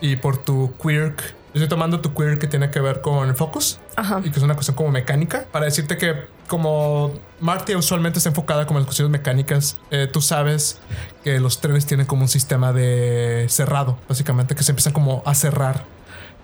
y 0.00 0.16
por 0.16 0.36
tu 0.38 0.72
quirk, 0.80 1.20
yo 1.20 1.34
estoy 1.54 1.68
tomando 1.68 2.00
tu 2.00 2.14
quirk 2.14 2.38
que 2.38 2.46
tiene 2.46 2.70
que 2.70 2.80
ver 2.80 3.00
con 3.00 3.34
focus 3.36 3.80
Ajá. 3.96 4.20
y 4.24 4.30
que 4.30 4.38
es 4.38 4.42
una 4.44 4.54
cuestión 4.54 4.76
como 4.76 4.90
mecánica 4.90 5.46
para 5.50 5.64
decirte 5.64 5.96
que 5.96 6.14
como 6.46 7.12
Martia 7.40 7.76
usualmente 7.76 8.18
está 8.18 8.28
enfocada 8.30 8.66
como 8.66 8.78
en 8.78 8.82
las 8.82 8.86
cuestiones 8.86 9.10
mecánicas, 9.10 9.78
eh, 9.90 10.08
tú 10.10 10.20
sabes 10.20 10.80
que 11.24 11.40
los 11.40 11.60
trenes 11.60 11.86
tienen 11.86 12.06
como 12.06 12.22
un 12.22 12.28
sistema 12.28 12.72
de 12.72 13.46
cerrado, 13.48 13.98
básicamente 14.08 14.54
que 14.54 14.62
se 14.62 14.72
empiezan 14.72 14.92
como 14.92 15.22
a 15.26 15.34
cerrar 15.34 15.84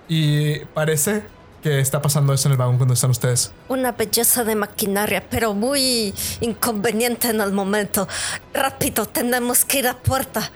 y 0.07 0.59
parece 0.73 1.23
que 1.65 1.79
está 1.79 1.99
pasando 1.99 2.31
eso 2.31 2.47
en 2.47 2.51
el 2.51 2.57
vagón 2.59 2.77
cuando 2.77 2.93
están 2.93 3.09
ustedes. 3.09 3.51
Una 3.69 3.91
belleza 3.91 4.43
de 4.43 4.53
maquinaria, 4.53 5.23
pero 5.27 5.55
muy 5.55 6.13
inconveniente 6.39 7.29
en 7.29 7.41
el 7.41 7.53
momento. 7.53 8.07
Rápido, 8.53 9.07
tenemos 9.07 9.65
que 9.65 9.79
ir 9.79 9.87
a 9.87 9.97
puerta. 9.97 10.51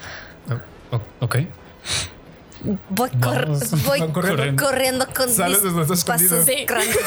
oh, 0.91 1.01
ok. 1.25 1.37
Voy, 2.89 3.09
cor- 3.21 3.47
voy 3.87 3.99
corriendo. 4.11 4.63
corriendo. 4.63 5.07
con 5.15 5.29
Sales 5.29 5.63
mis 5.63 5.87
desde 5.87 6.05
pasos. 6.05 6.45
Sí. 6.45 6.65
grandes. 6.67 6.97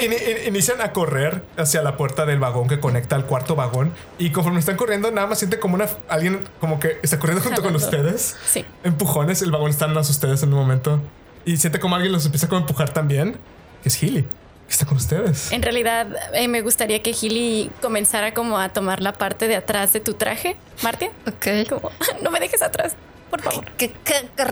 In- 0.00 0.12
in- 0.14 0.46
inician 0.48 0.80
a 0.80 0.92
correr 0.94 1.42
hacia 1.58 1.82
la 1.82 1.98
puerta 1.98 2.24
del 2.24 2.38
vagón 2.38 2.68
que 2.68 2.80
conecta 2.80 3.16
al 3.16 3.26
cuarto 3.26 3.54
vagón 3.54 3.92
y 4.18 4.30
conforme 4.30 4.60
están 4.60 4.76
corriendo 4.78 5.10
nada 5.10 5.26
más 5.26 5.40
siente 5.40 5.58
como 5.58 5.74
una 5.74 5.88
alguien 6.08 6.42
como 6.58 6.80
que 6.80 7.00
está 7.02 7.18
corriendo 7.18 7.42
junto 7.44 7.60
con 7.62 7.74
Jalando. 7.78 7.98
ustedes. 7.98 8.34
Sí. 8.46 8.64
Empujones, 8.84 9.42
el 9.42 9.50
vagón 9.50 9.68
están 9.70 9.92
más 9.92 10.08
ustedes 10.08 10.42
en 10.42 10.54
un 10.54 10.58
momento 10.60 11.00
y 11.44 11.56
siente 11.56 11.80
como 11.80 11.94
alguien 11.96 12.12
los 12.12 12.24
empieza 12.24 12.48
como 12.48 12.58
a 12.58 12.60
empujar 12.62 12.92
también. 12.92 13.36
Que 13.82 13.88
es 13.88 13.96
Healy, 14.00 14.22
que 14.22 14.28
está 14.68 14.86
con 14.86 14.96
ustedes. 14.96 15.50
En 15.52 15.62
realidad, 15.62 16.06
eh, 16.34 16.46
me 16.48 16.60
gustaría 16.62 17.02
que 17.02 17.12
Gilly 17.12 17.70
comenzara 17.80 18.32
como 18.34 18.58
a 18.58 18.68
tomar 18.68 19.00
la 19.02 19.12
parte 19.12 19.48
de 19.48 19.56
atrás 19.56 19.92
de 19.92 20.00
tu 20.00 20.14
traje, 20.14 20.56
Martia. 20.82 21.10
Ok. 21.26 21.68
Como, 21.68 21.90
no 22.22 22.30
me 22.30 22.38
dejes 22.40 22.62
atrás, 22.62 22.94
por 23.30 23.42
favor. 23.42 23.64
¿Qué, 23.76 23.90
qué- 24.04 24.28
qué 24.36 24.44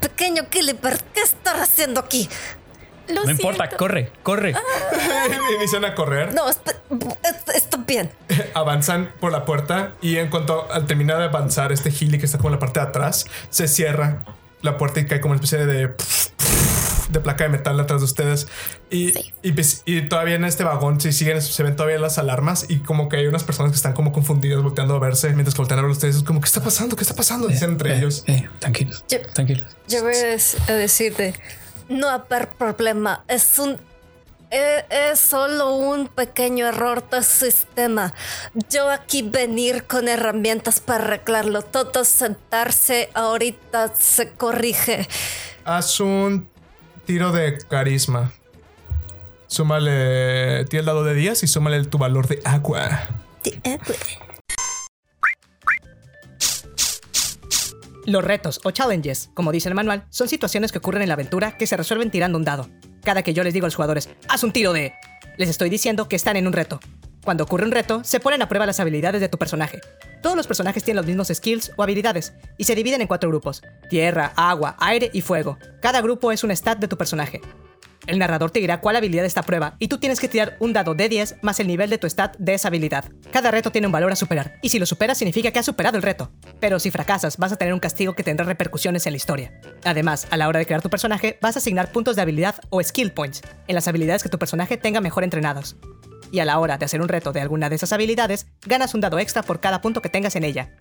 Pequeño 0.00 0.42
Gilliper, 0.50 1.00
¿qué 1.14 1.22
estás 1.22 1.60
haciendo 1.60 2.00
aquí? 2.00 2.28
Lo 3.08 3.24
No 3.24 3.30
importa, 3.30 3.68
corre, 3.70 4.10
corre. 4.22 4.54
Inician 5.58 5.84
a 5.84 5.94
correr, 5.94 6.32
No, 6.34 6.48
está 6.48 6.72
bien. 7.86 8.10
avanzan 8.54 9.12
por 9.20 9.32
la 9.32 9.44
puerta 9.44 9.92
y 10.00 10.16
en 10.16 10.28
cuanto 10.30 10.70
al 10.72 10.86
terminar 10.86 11.18
de 11.18 11.24
avanzar 11.24 11.72
este 11.72 11.90
Healy 11.90 12.18
que 12.18 12.26
está 12.26 12.38
como 12.38 12.48
en 12.50 12.54
la 12.54 12.58
parte 12.58 12.80
de 12.80 12.86
atrás, 12.86 13.26
se 13.50 13.68
cierra 13.68 14.24
la 14.64 14.76
puerta 14.78 14.98
y 15.00 15.06
cae 15.06 15.20
como 15.20 15.32
una 15.32 15.42
especie 15.42 15.64
de 15.66 15.94
de 17.10 17.20
placa 17.20 17.44
de 17.44 17.50
metal 17.50 17.78
atrás 17.78 18.00
de 18.00 18.06
ustedes. 18.06 18.48
Y, 18.90 19.12
y, 19.42 19.52
pues- 19.52 19.82
y 19.84 20.02
todavía 20.08 20.34
en 20.34 20.44
este 20.44 20.64
vagón 20.64 21.00
si 21.00 21.12
siguen 21.12 21.40
se 21.42 21.62
ven 21.62 21.76
todavía 21.76 21.98
las 21.98 22.18
alarmas 22.18 22.66
y 22.68 22.78
como 22.78 23.08
que 23.08 23.18
hay 23.18 23.26
unas 23.26 23.44
personas 23.44 23.70
que 23.70 23.76
están 23.76 23.92
como 23.92 24.10
confundidas 24.10 24.62
volteando 24.62 24.94
a 24.96 24.98
verse 24.98 25.28
mientras 25.34 25.54
que 25.54 25.58
voltean 25.60 25.78
a 25.78 25.82
ver 25.82 25.90
a 25.90 25.92
ustedes. 25.92 26.16
Es 26.16 26.22
como 26.24 26.40
qué 26.40 26.46
está 26.46 26.60
pasando 26.62 26.96
qué 26.96 27.02
está 27.02 27.14
pasando 27.14 27.46
dicen 27.46 27.70
entre 27.72 27.92
Eh, 27.92 27.98
ellos. 27.98 28.24
eh, 28.26 28.48
tranquilos, 28.58 29.04
Yo- 29.08 29.20
tranquilos. 29.32 29.76
Yo 29.86 30.02
voy 30.02 30.14
a 30.14 30.72
decirte, 30.72 31.34
no 31.88 32.08
haber 32.08 32.48
problema, 32.48 33.22
es 33.28 33.58
un... 33.60 33.78
e- 34.50 34.84
Es 34.90 35.20
solo 35.20 35.76
un 35.76 36.08
pequeño 36.08 36.66
error 36.66 37.08
de 37.08 37.22
sistema. 37.22 38.14
Yo 38.70 38.90
aquí 38.90 39.22
venir 39.22 39.84
con 39.84 40.08
herramientas 40.08 40.80
para 40.80 41.04
arreglarlo. 41.04 41.62
Todo 41.62 42.04
sentarse 42.04 43.10
ahorita 43.14 43.94
se 43.94 44.32
corrige. 44.32 45.08
haz 45.64 46.00
un 46.00 46.48
tiro 47.06 47.32
de 47.32 47.58
carisma 47.68 48.32
súmale 49.46 50.64
tira 50.66 50.80
el 50.80 50.86
dado 50.86 51.04
de 51.04 51.14
10 51.14 51.42
y 51.42 51.46
súmale 51.46 51.84
tu 51.84 51.98
valor 51.98 52.26
de 52.26 52.40
agua 52.44 53.08
Los 58.06 58.22
retos 58.22 58.60
o 58.64 58.70
challenges, 58.70 59.30
como 59.34 59.50
dice 59.52 59.68
el 59.68 59.74
manual, 59.74 60.06
son 60.10 60.28
situaciones 60.28 60.72
que 60.72 60.78
ocurren 60.78 61.02
en 61.02 61.08
la 61.08 61.14
aventura 61.14 61.56
que 61.56 61.66
se 61.66 61.76
resuelven 61.76 62.10
tirando 62.10 62.36
un 62.36 62.44
dado. 62.44 62.68
Cada 63.04 63.22
que 63.22 63.34
yo 63.34 63.44
les 63.44 63.52
digo 63.52 63.66
a 63.66 63.68
los 63.68 63.74
jugadores, 63.74 64.08
haz 64.28 64.42
un 64.42 64.52
tiro 64.52 64.72
de... 64.72 64.94
Les 65.36 65.50
estoy 65.50 65.68
diciendo 65.68 66.08
que 66.08 66.16
están 66.16 66.36
en 66.36 66.46
un 66.46 66.54
reto. 66.54 66.80
Cuando 67.22 67.44
ocurre 67.44 67.66
un 67.66 67.70
reto, 67.70 68.02
se 68.02 68.18
ponen 68.18 68.40
a 68.40 68.48
prueba 68.48 68.64
las 68.64 68.80
habilidades 68.80 69.20
de 69.20 69.28
tu 69.28 69.36
personaje. 69.36 69.80
Todos 70.22 70.36
los 70.36 70.46
personajes 70.46 70.82
tienen 70.84 70.96
los 70.96 71.06
mismos 71.06 71.28
skills 71.28 71.72
o 71.76 71.82
habilidades, 71.82 72.32
y 72.56 72.64
se 72.64 72.74
dividen 72.74 73.02
en 73.02 73.06
cuatro 73.06 73.28
grupos. 73.28 73.62
Tierra, 73.90 74.32
agua, 74.36 74.76
aire 74.78 75.10
y 75.12 75.20
fuego. 75.20 75.58
Cada 75.82 76.00
grupo 76.00 76.32
es 76.32 76.44
un 76.44 76.50
stat 76.50 76.78
de 76.78 76.88
tu 76.88 76.96
personaje. 76.96 77.42
El 78.06 78.18
narrador 78.18 78.50
te 78.50 78.60
dirá 78.60 78.80
cuál 78.80 78.96
habilidad 78.96 79.24
está 79.24 79.40
a 79.40 79.44
prueba 79.44 79.76
y 79.78 79.88
tú 79.88 79.98
tienes 79.98 80.20
que 80.20 80.28
tirar 80.28 80.56
un 80.60 80.72
dado 80.74 80.94
de 80.94 81.08
10 81.08 81.36
más 81.42 81.58
el 81.60 81.66
nivel 81.66 81.88
de 81.88 81.96
tu 81.98 82.06
stat 82.08 82.36
de 82.38 82.54
esa 82.54 82.68
habilidad. 82.68 83.06
Cada 83.32 83.50
reto 83.50 83.70
tiene 83.72 83.86
un 83.86 83.92
valor 83.92 84.12
a 84.12 84.16
superar 84.16 84.56
y 84.62 84.68
si 84.68 84.78
lo 84.78 84.84
superas 84.86 85.16
significa 85.18 85.50
que 85.50 85.58
has 85.58 85.64
superado 85.66 85.96
el 85.96 86.02
reto. 86.02 86.30
Pero 86.60 86.78
si 86.78 86.90
fracasas 86.90 87.38
vas 87.38 87.52
a 87.52 87.56
tener 87.56 87.72
un 87.72 87.80
castigo 87.80 88.14
que 88.14 88.22
tendrá 88.22 88.44
repercusiones 88.44 89.06
en 89.06 89.14
la 89.14 89.16
historia. 89.16 89.52
Además, 89.84 90.26
a 90.30 90.36
la 90.36 90.48
hora 90.48 90.58
de 90.58 90.66
crear 90.66 90.82
tu 90.82 90.90
personaje 90.90 91.38
vas 91.40 91.56
a 91.56 91.60
asignar 91.60 91.92
puntos 91.92 92.14
de 92.16 92.22
habilidad 92.22 92.56
o 92.70 92.82
skill 92.82 93.12
points 93.12 93.40
en 93.68 93.74
las 93.74 93.88
habilidades 93.88 94.22
que 94.22 94.28
tu 94.28 94.38
personaje 94.38 94.76
tenga 94.76 95.00
mejor 95.00 95.24
entrenados. 95.24 95.76
Y 96.30 96.40
a 96.40 96.44
la 96.44 96.58
hora 96.58 96.76
de 96.78 96.84
hacer 96.84 97.00
un 97.00 97.08
reto 97.08 97.32
de 97.32 97.40
alguna 97.40 97.68
de 97.70 97.76
esas 97.76 97.92
habilidades, 97.92 98.46
ganas 98.66 98.92
un 98.94 99.00
dado 99.00 99.18
extra 99.18 99.42
por 99.42 99.60
cada 99.60 99.80
punto 99.80 100.02
que 100.02 100.08
tengas 100.10 100.36
en 100.36 100.44
ella. 100.44 100.72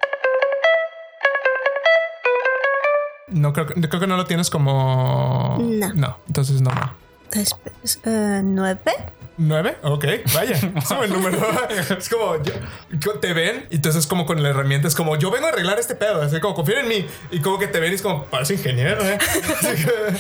no 3.30 3.52
creo, 3.54 3.66
que- 3.66 3.74
creo 3.90 4.00
que 4.00 4.06
no 4.08 4.16
lo 4.18 4.26
tienes 4.26 4.50
como 4.52 5.58
No. 5.60 5.94
no 5.96 6.18
entonces 6.28 6.62
no 6.62 6.70
¿Nueve? 8.44 8.92
¿Nueve? 9.36 9.78
Ok, 9.82 10.06
vaya. 10.36 10.56
Sube 10.88 11.06
el 11.06 11.14
número. 11.14 11.40
Es 11.98 12.08
como, 12.08 12.38
yo- 12.44 13.20
te 13.20 13.34
ven 13.34 13.66
y 13.72 13.78
entonces 13.78 14.06
como 14.06 14.28
con 14.28 14.44
la 14.44 14.50
herramienta 14.50 14.88
es 14.88 14.94
como, 14.94 15.16
yo 15.16 15.32
vengo 15.32 15.48
a 15.48 15.50
arreglar 15.50 15.80
este 15.80 15.96
pedo. 15.96 16.22
Así 16.22 16.40
como, 16.40 16.54
confíen 16.54 16.80
en 16.80 16.88
mí. 16.88 17.08
Y 17.32 17.42
como 17.42 17.58
que 17.58 17.66
te 17.68 17.80
ven 17.80 17.92
y 17.92 17.96
es 17.96 18.04
como, 18.04 18.26
parece 18.26 18.54
ingeniero, 18.54 19.04
¿eh? 19.04 19.18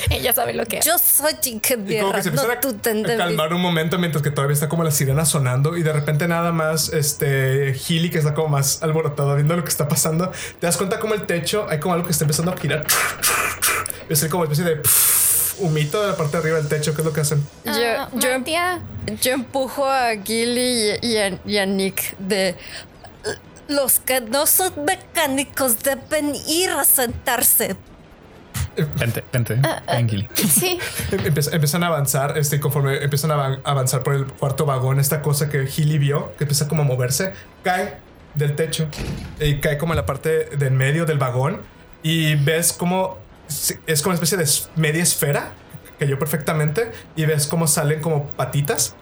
Que- 0.09 0.15
Ella 0.15 0.33
sabe 0.33 0.53
lo 0.53 0.65
que 0.65 0.79
hace. 0.79 0.89
Yo 0.89 0.97
soy 0.97 1.33
y 1.43 1.49
ingeniera, 1.49 2.01
como 2.03 2.15
que 2.15 2.23
se 2.23 2.31
no 2.31 2.41
tú 2.59 2.69
a, 2.69 3.17
calmar 3.17 3.53
un 3.53 3.61
momento 3.61 3.99
mientras 3.99 4.23
que 4.23 4.31
todavía 4.31 4.55
está 4.55 4.67
como 4.67 4.83
la 4.83 4.91
sirena 4.91 5.25
sonando 5.25 5.77
y 5.77 5.83
de 5.83 5.93
repente 5.93 6.27
nada 6.27 6.51
más 6.51 6.89
este 6.89 7.75
Healy 7.75 8.09
que 8.09 8.17
está 8.17 8.33
como 8.33 8.47
más 8.49 8.81
alborotado 8.81 9.35
viendo 9.35 9.55
lo 9.55 9.63
que 9.63 9.69
está 9.69 9.87
pasando, 9.87 10.31
te 10.59 10.65
das 10.65 10.77
cuenta 10.77 10.99
como 10.99 11.13
el 11.13 11.27
techo 11.27 11.67
hay 11.69 11.79
como 11.79 11.93
algo 11.93 12.05
que 12.07 12.11
está 12.13 12.23
empezando 12.23 12.51
a 12.51 12.57
girar. 12.57 12.85
Es 14.09 14.25
como 14.27 14.43
una 14.43 14.51
especie 14.51 14.75
de 14.75 14.81
humito 15.59 16.01
de 16.01 16.09
la 16.09 16.17
parte 16.17 16.37
de 16.37 16.43
arriba 16.43 16.57
del 16.57 16.67
techo, 16.67 16.93
¿qué 16.93 17.01
es 17.01 17.05
lo 17.05 17.13
que 17.13 17.21
hacen? 17.21 17.43
Yo, 17.65 17.71
Ah, 17.73 18.09
yo, 18.13 18.29
Martia, 18.31 18.79
yo 19.21 19.31
empujo 19.33 19.85
a 19.85 20.11
Gilly 20.23 20.97
y, 21.01 21.07
y 21.07 21.17
a, 21.17 21.39
y 21.45 21.57
a 21.57 21.65
Nick 21.65 22.17
de... 22.17 22.55
Los 23.69 23.99
que 23.99 24.19
no 24.21 24.45
son 24.45 24.73
mecánicos 24.85 25.79
deben 25.83 26.33
ir 26.47 26.69
a 26.69 26.83
sentarse. 26.83 27.75
Vente, 28.97 29.23
vente, 29.31 29.55
tranquilo. 29.85 30.27
sí. 30.35 30.79
Empieza- 31.11 31.51
empiezan 31.51 31.83
a 31.83 31.87
avanzar, 31.87 32.37
este, 32.37 32.59
conforme 32.59 33.03
empiezan 33.03 33.31
a 33.31 33.35
avan- 33.35 33.61
avanzar 33.63 34.03
por 34.03 34.15
el 34.15 34.25
cuarto 34.25 34.65
vagón, 34.65 34.99
esta 34.99 35.21
cosa 35.21 35.49
que 35.49 35.65
Healy 35.67 35.97
vio, 35.99 36.33
que 36.37 36.43
empieza 36.43 36.67
como 36.67 36.81
a 36.81 36.85
moverse, 36.85 37.33
cae 37.63 37.97
del 38.33 38.55
techo 38.55 38.87
y 39.39 39.59
cae 39.59 39.77
como 39.77 39.93
en 39.93 39.97
la 39.97 40.05
parte 40.05 40.45
del 40.57 40.71
medio 40.71 41.05
del 41.05 41.19
vagón 41.19 41.61
y 42.01 42.35
ves 42.35 42.73
como 42.73 43.17
es 43.85 44.01
como 44.01 44.15
una 44.15 44.23
especie 44.23 44.37
de 44.37 44.47
media 44.75 45.03
esfera 45.03 45.51
que 45.85 46.05
cayó 46.05 46.19
perfectamente 46.19 46.91
y 47.15 47.25
ves 47.25 47.47
cómo 47.47 47.67
salen 47.67 48.01
como 48.01 48.27
patitas. 48.29 48.95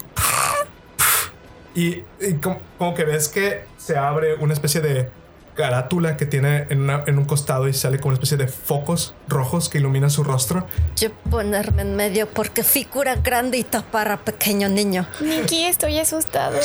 Y, 1.74 2.04
y 2.20 2.34
como, 2.42 2.60
como 2.78 2.94
que 2.94 3.06
ves 3.06 3.30
que 3.30 3.64
se 3.78 3.98
abre 3.98 4.36
una 4.36 4.54
especie 4.54 4.82
de 4.82 5.10
carátula 5.56 6.18
que 6.18 6.26
tiene 6.26 6.66
en, 6.70 6.82
una- 6.82 7.04
en 7.08 7.18
un 7.18 7.26
costado 7.26 7.68
y 7.68 7.74
sale 7.74 7.98
como 8.00 8.10
una 8.10 8.16
especie 8.16 8.38
de 8.38 8.48
focos 8.48 9.14
rojos 9.28 9.70
que 9.70 9.78
iluminan 9.80 10.10
su 10.10 10.24
rostro. 10.24 10.66
Yo 10.98 11.12
ponerme 11.30 11.82
en 11.84 11.96
medio 11.96 12.28
porque 12.30 12.64
figura 12.64 13.16
grande 13.16 13.58
y 13.58 13.64
tapar 13.64 14.12
a 14.12 14.18
pequeño 14.18 14.70
niño. 14.70 15.06
Nikki, 15.22 15.64
estoy 15.66 15.98
asustado. 16.00 16.58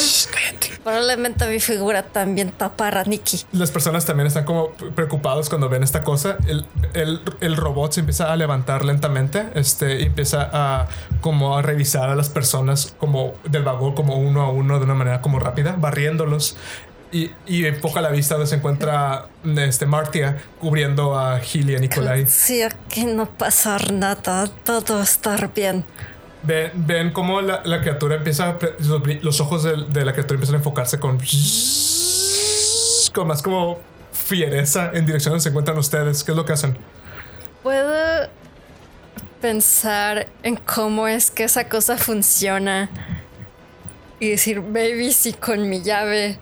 Probablemente 0.85 1.47
mi 1.49 1.61
figura 1.61 2.03
también 2.03 2.51
tapar 2.53 2.99
a 2.99 3.05
Nikki. 3.05 3.45
Las 3.53 3.71
personas 3.71 4.05
también 4.05 4.27
están 4.27 4.45
como 4.45 4.71
preocupados 4.71 5.49
cuando 5.49 5.69
ven 5.69 5.83
esta 5.83 6.03
cosa. 6.03 6.37
El, 6.47 6.67
el- 6.95 7.21
el 7.41 7.57
robot 7.57 7.93
se 7.93 8.01
empieza 8.01 8.33
a 8.33 8.37
levantar 8.37 8.85
lentamente, 8.85 9.47
este, 9.55 10.01
y 10.01 10.05
empieza 10.05 10.49
a 10.53 10.89
como 11.21 11.57
a 11.57 11.63
revisar 11.63 12.09
a 12.11 12.15
las 12.15 12.29
personas 12.29 12.95
como 12.99 13.35
del 13.45 13.63
vagón, 13.63 13.95
como 13.95 14.17
uno 14.17 14.43
a 14.43 14.51
uno 14.51 14.79
de 14.79 14.85
una 14.85 14.95
manera 14.95 15.21
como 15.21 15.39
rápida, 15.39 15.75
barriéndolos. 15.79 16.57
Y, 17.17 17.31
y 17.47 17.65
enfoca 17.65 18.03
la 18.03 18.11
vista 18.11 18.35
donde 18.35 18.47
se 18.47 18.57
encuentra 18.57 19.27
este, 19.57 19.87
Martia 19.87 20.37
cubriendo 20.61 21.19
a 21.19 21.39
Gil 21.39 21.71
y 21.71 21.75
a 21.75 21.79
Nikolai. 21.79 22.27
Sí, 22.29 22.61
aquí 22.61 23.07
no 23.07 23.25
pasar 23.25 23.91
nada, 23.91 24.49
todo 24.65 24.99
a 24.99 25.03
estar 25.03 25.55
bien. 25.55 25.85
Ven, 26.43 26.73
ven 26.75 27.13
cómo 27.13 27.41
la, 27.41 27.63
la 27.65 27.81
criatura 27.81 28.17
empieza 28.17 28.51
a 28.51 28.59
los 29.23 29.41
ojos 29.41 29.63
de, 29.63 29.85
de 29.89 30.05
la 30.05 30.13
criatura 30.13 30.35
empiezan 30.35 30.57
a 30.57 30.59
enfocarse 30.59 31.01
con 31.01 31.19
con 33.15 33.29
más 33.29 33.41
como 33.41 33.79
fiereza 34.13 34.91
en 34.93 35.07
dirección 35.07 35.33
donde 35.33 35.43
se 35.43 35.49
encuentran 35.49 35.79
ustedes. 35.79 36.23
¿Qué 36.23 36.33
es 36.33 36.37
lo 36.37 36.45
que 36.45 36.53
hacen? 36.53 36.77
Puedo 37.63 38.29
pensar 39.41 40.27
en 40.43 40.57
cómo 40.57 41.09
es 41.09 41.31
que 41.31 41.45
esa 41.45 41.67
cosa 41.69 41.97
funciona 41.97 42.91
y 44.21 44.31
decir, 44.31 44.61
baby, 44.61 45.13
si 45.13 45.33
con 45.33 45.69
mi 45.69 45.83
llave 45.83 46.39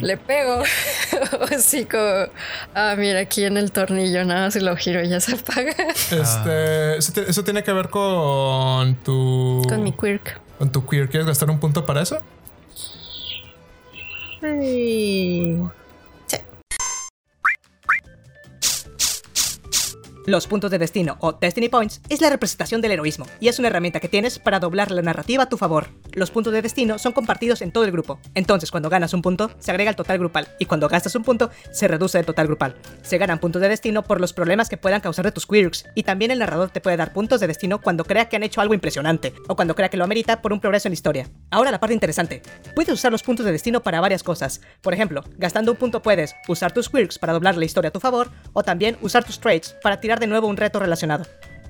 le 0.00 0.16
pego. 0.16 0.62
o 1.40 1.58
si 1.58 1.84
como, 1.84 2.26
ah, 2.74 2.94
mira, 2.96 3.20
aquí 3.20 3.44
en 3.44 3.56
el 3.56 3.72
tornillo 3.72 4.24
nada, 4.24 4.50
si 4.50 4.60
lo 4.60 4.76
giro 4.76 5.02
ya 5.02 5.20
se 5.20 5.34
apaga. 5.34 5.74
Este, 6.10 6.96
eso, 6.98 7.12
te- 7.12 7.30
eso 7.30 7.44
tiene 7.44 7.62
que 7.62 7.72
ver 7.72 7.88
con 7.88 8.94
tu 8.96 9.62
con 9.68 9.82
mi 9.82 9.92
quirk. 9.92 10.40
con 10.58 10.70
tu 10.72 10.86
queer. 10.86 11.08
¿Quieres 11.08 11.26
gastar 11.26 11.50
un 11.50 11.58
punto 11.60 11.84
para 11.86 12.02
eso? 12.02 12.20
Sí. 14.40 15.58
Los 20.26 20.46
puntos 20.46 20.70
de 20.70 20.78
destino 20.78 21.18
o 21.20 21.34
Destiny 21.34 21.68
Points 21.68 22.00
es 22.08 22.22
la 22.22 22.30
representación 22.30 22.80
del 22.80 22.92
heroísmo 22.92 23.26
y 23.40 23.48
es 23.48 23.58
una 23.58 23.68
herramienta 23.68 24.00
que 24.00 24.08
tienes 24.08 24.38
para 24.38 24.58
doblar 24.58 24.90
la 24.90 25.02
narrativa 25.02 25.42
a 25.42 25.48
tu 25.50 25.58
favor. 25.58 25.88
Los 26.12 26.30
puntos 26.30 26.50
de 26.54 26.62
destino 26.62 26.98
son 26.98 27.12
compartidos 27.12 27.60
en 27.60 27.72
todo 27.72 27.84
el 27.84 27.92
grupo, 27.92 28.18
entonces 28.34 28.70
cuando 28.70 28.88
ganas 28.88 29.12
un 29.12 29.20
punto 29.20 29.50
se 29.58 29.70
agrega 29.70 29.90
al 29.90 29.96
total 29.96 30.18
grupal 30.18 30.48
y 30.58 30.64
cuando 30.64 30.88
gastas 30.88 31.14
un 31.14 31.24
punto 31.24 31.50
se 31.72 31.88
reduce 31.88 32.18
el 32.18 32.24
total 32.24 32.46
grupal. 32.46 32.74
Se 33.02 33.18
ganan 33.18 33.38
puntos 33.38 33.60
de 33.60 33.68
destino 33.68 34.02
por 34.02 34.18
los 34.18 34.32
problemas 34.32 34.70
que 34.70 34.78
puedan 34.78 35.02
causar 35.02 35.26
de 35.26 35.32
tus 35.32 35.46
quirks 35.46 35.84
y 35.94 36.04
también 36.04 36.30
el 36.30 36.38
narrador 36.38 36.70
te 36.70 36.80
puede 36.80 36.96
dar 36.96 37.12
puntos 37.12 37.40
de 37.40 37.46
destino 37.46 37.82
cuando 37.82 38.04
crea 38.04 38.30
que 38.30 38.36
han 38.36 38.44
hecho 38.44 38.62
algo 38.62 38.72
impresionante 38.72 39.34
o 39.48 39.56
cuando 39.56 39.74
crea 39.74 39.90
que 39.90 39.98
lo 39.98 40.04
amerita 40.04 40.40
por 40.40 40.54
un 40.54 40.60
progreso 40.60 40.88
en 40.88 40.92
la 40.92 40.94
historia. 40.94 41.28
Ahora 41.50 41.70
la 41.70 41.80
parte 41.80 41.92
interesante. 41.92 42.40
Puedes 42.74 42.94
usar 42.94 43.12
los 43.12 43.22
puntos 43.22 43.44
de 43.44 43.52
destino 43.52 43.82
para 43.82 44.00
varias 44.00 44.22
cosas. 44.22 44.62
Por 44.80 44.94
ejemplo, 44.94 45.22
gastando 45.36 45.72
un 45.72 45.76
punto 45.76 46.00
puedes 46.00 46.34
usar 46.48 46.72
tus 46.72 46.88
quirks 46.88 47.18
para 47.18 47.34
doblar 47.34 47.58
la 47.58 47.66
historia 47.66 47.90
a 47.90 47.92
tu 47.92 48.00
favor 48.00 48.30
o 48.54 48.62
también 48.62 48.96
usar 49.02 49.22
tus 49.22 49.38
traits 49.38 49.76
para 49.82 50.00
tirar 50.00 50.13
de 50.20 50.26
nuevo 50.26 50.48
un 50.48 50.56
reto 50.56 50.78
relacionado. 50.78 51.24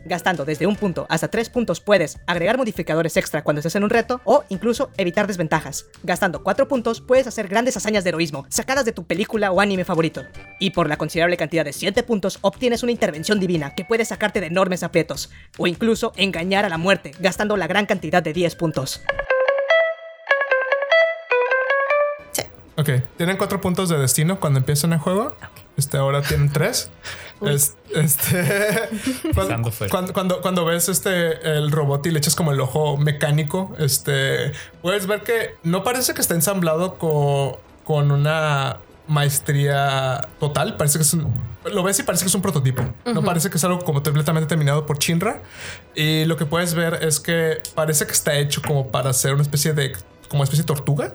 Gastando 0.06 0.44
desde 0.44 0.66
un 0.66 0.76
punto 0.76 1.06
hasta 1.08 1.28
tres 1.28 1.48
puntos 1.48 1.80
puedes 1.80 2.18
agregar 2.26 2.58
modificadores 2.58 3.16
extra 3.16 3.42
cuando 3.42 3.60
estés 3.60 3.76
en 3.76 3.84
un 3.84 3.90
reto 3.90 4.20
o 4.24 4.44
incluso 4.50 4.90
evitar 4.98 5.26
desventajas. 5.26 5.86
Gastando 6.02 6.42
cuatro 6.42 6.68
puntos 6.68 7.00
puedes 7.00 7.26
hacer 7.26 7.48
grandes 7.48 7.76
hazañas 7.76 8.04
de 8.04 8.10
heroísmo 8.10 8.44
sacadas 8.50 8.84
de 8.84 8.92
tu 8.92 9.06
película 9.06 9.50
o 9.50 9.60
anime 9.60 9.84
favorito. 9.84 10.22
Y 10.60 10.70
por 10.70 10.88
la 10.88 10.98
considerable 10.98 11.36
cantidad 11.36 11.64
de 11.64 11.72
7 11.72 12.02
puntos 12.02 12.38
obtienes 12.42 12.82
una 12.82 12.92
intervención 12.92 13.40
divina 13.40 13.74
que 13.74 13.84
puede 13.84 14.04
sacarte 14.04 14.40
de 14.40 14.48
enormes 14.48 14.82
aprietos 14.82 15.30
o 15.56 15.66
incluso 15.66 16.12
engañar 16.16 16.64
a 16.64 16.68
la 16.68 16.78
muerte 16.78 17.12
gastando 17.18 17.56
la 17.56 17.66
gran 17.66 17.86
cantidad 17.86 18.22
de 18.22 18.34
10 18.34 18.56
puntos. 18.56 19.00
Ok, 22.76 22.90
tienen 23.16 23.36
cuatro 23.36 23.60
puntos 23.60 23.88
de 23.88 23.96
destino 23.96 24.40
cuando 24.40 24.58
empiezan 24.58 24.92
el 24.92 24.98
juego. 24.98 25.36
Este, 25.76 25.96
ahora 25.96 26.22
tienen 26.22 26.50
tres. 26.50 26.90
Es- 27.42 27.76
este, 27.94 28.42
cuando, 29.34 29.48
Dando 29.52 29.70
fuerte. 29.70 29.90
cuando, 29.90 30.12
cuando, 30.12 30.40
cuando 30.40 30.64
ves 30.64 30.88
este 30.88 31.56
el 31.56 31.70
robot 31.70 32.06
y 32.06 32.10
le 32.10 32.18
echas 32.18 32.34
como 32.34 32.52
el 32.52 32.60
ojo 32.60 32.96
mecánico, 32.96 33.74
este 33.78 34.52
puedes 34.82 35.06
ver 35.06 35.22
que 35.22 35.56
no 35.62 35.84
parece 35.84 36.14
que 36.14 36.20
está 36.20 36.34
ensamblado 36.34 36.94
co- 36.98 37.60
con 37.84 38.10
una 38.10 38.78
maestría 39.06 40.28
total. 40.40 40.76
Parece 40.76 40.98
que 40.98 41.02
es 41.02 41.14
un, 41.14 41.32
lo 41.70 41.82
ves 41.82 41.98
y 41.98 42.02
parece 42.02 42.24
que 42.24 42.28
es 42.28 42.34
un 42.34 42.42
prototipo. 42.42 42.82
No 43.04 43.22
parece 43.22 43.50
que 43.50 43.56
es 43.58 43.64
algo 43.64 43.78
como 43.80 44.02
completamente 44.02 44.46
terminado 44.48 44.86
por 44.86 44.98
Chinra. 44.98 45.42
Y 45.94 46.24
lo 46.24 46.36
que 46.36 46.46
puedes 46.46 46.74
ver 46.74 47.00
es 47.02 47.20
que 47.20 47.60
parece 47.74 48.06
que 48.06 48.12
está 48.12 48.36
hecho 48.38 48.62
como 48.62 48.88
para 48.90 49.12
ser 49.12 49.34
una 49.34 49.42
especie 49.42 49.72
de 49.74 49.92
como 50.28 50.40
una 50.40 50.44
especie 50.44 50.62
de 50.62 50.66
tortuga 50.66 51.12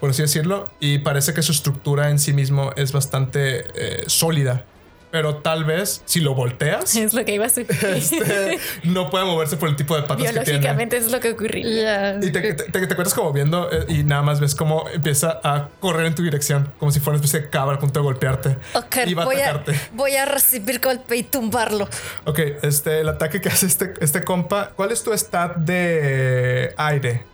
por 0.00 0.10
así 0.10 0.22
decirlo, 0.22 0.68
y 0.80 0.98
parece 0.98 1.34
que 1.34 1.42
su 1.42 1.52
estructura 1.52 2.08
en 2.10 2.18
sí 2.18 2.32
mismo 2.32 2.70
es 2.76 2.92
bastante 2.92 3.66
eh, 3.74 4.04
sólida. 4.06 4.64
Pero 5.10 5.36
tal 5.36 5.64
vez 5.64 6.02
si 6.04 6.20
lo 6.20 6.34
volteas, 6.34 6.94
Es 6.96 7.14
lo 7.14 7.24
que 7.24 7.32
iba 7.34 7.46
a 7.46 7.48
sugerir. 7.48 7.96
este, 7.96 8.58
no 8.84 9.08
puede 9.08 9.24
moverse 9.24 9.56
por 9.56 9.68
el 9.70 9.76
tipo 9.76 9.96
de 9.96 10.02
patas 10.02 10.18
que 10.18 10.28
tiene. 10.32 10.44
Biológicamente 10.44 10.96
es 10.98 11.10
lo 11.10 11.18
que 11.20 11.30
ocurriría. 11.30 12.16
Y 12.20 12.30
te, 12.30 12.40
te, 12.52 12.64
te- 12.64 12.86
te 12.86 12.92
acuerdas 12.92 13.14
como 13.14 13.32
viendo 13.32 13.70
eh, 13.72 13.86
y 13.88 14.04
nada 14.04 14.20
más 14.22 14.38
ves 14.40 14.54
cómo 14.54 14.84
empieza 14.92 15.40
a 15.42 15.68
correr 15.80 16.06
en 16.06 16.14
tu 16.14 16.22
dirección, 16.22 16.70
como 16.78 16.92
si 16.92 17.00
fuera 17.00 17.16
una 17.18 17.24
especie 17.24 17.40
de 17.40 17.48
cabra 17.50 17.76
a 17.76 17.78
punto 17.78 18.00
de 18.00 18.04
golpearte. 18.04 18.56
Ok, 18.74 18.96
y 19.06 19.14
va 19.14 19.22
a 19.22 19.26
voy 19.26 19.36
a, 19.36 19.50
atacarte. 19.50 19.80
voy 19.94 20.16
a 20.16 20.26
recibir 20.26 20.78
golpe 20.80 21.16
y 21.16 21.22
tumbarlo. 21.22 21.88
Ok, 22.26 22.40
este, 22.62 23.00
el 23.00 23.08
ataque 23.08 23.40
que 23.40 23.48
hace 23.48 23.64
este, 23.66 23.94
este 24.00 24.24
compa, 24.24 24.72
¿cuál 24.76 24.92
es 24.92 25.02
tu 25.02 25.12
stat 25.16 25.56
de 25.56 26.74
aire? 26.76 27.24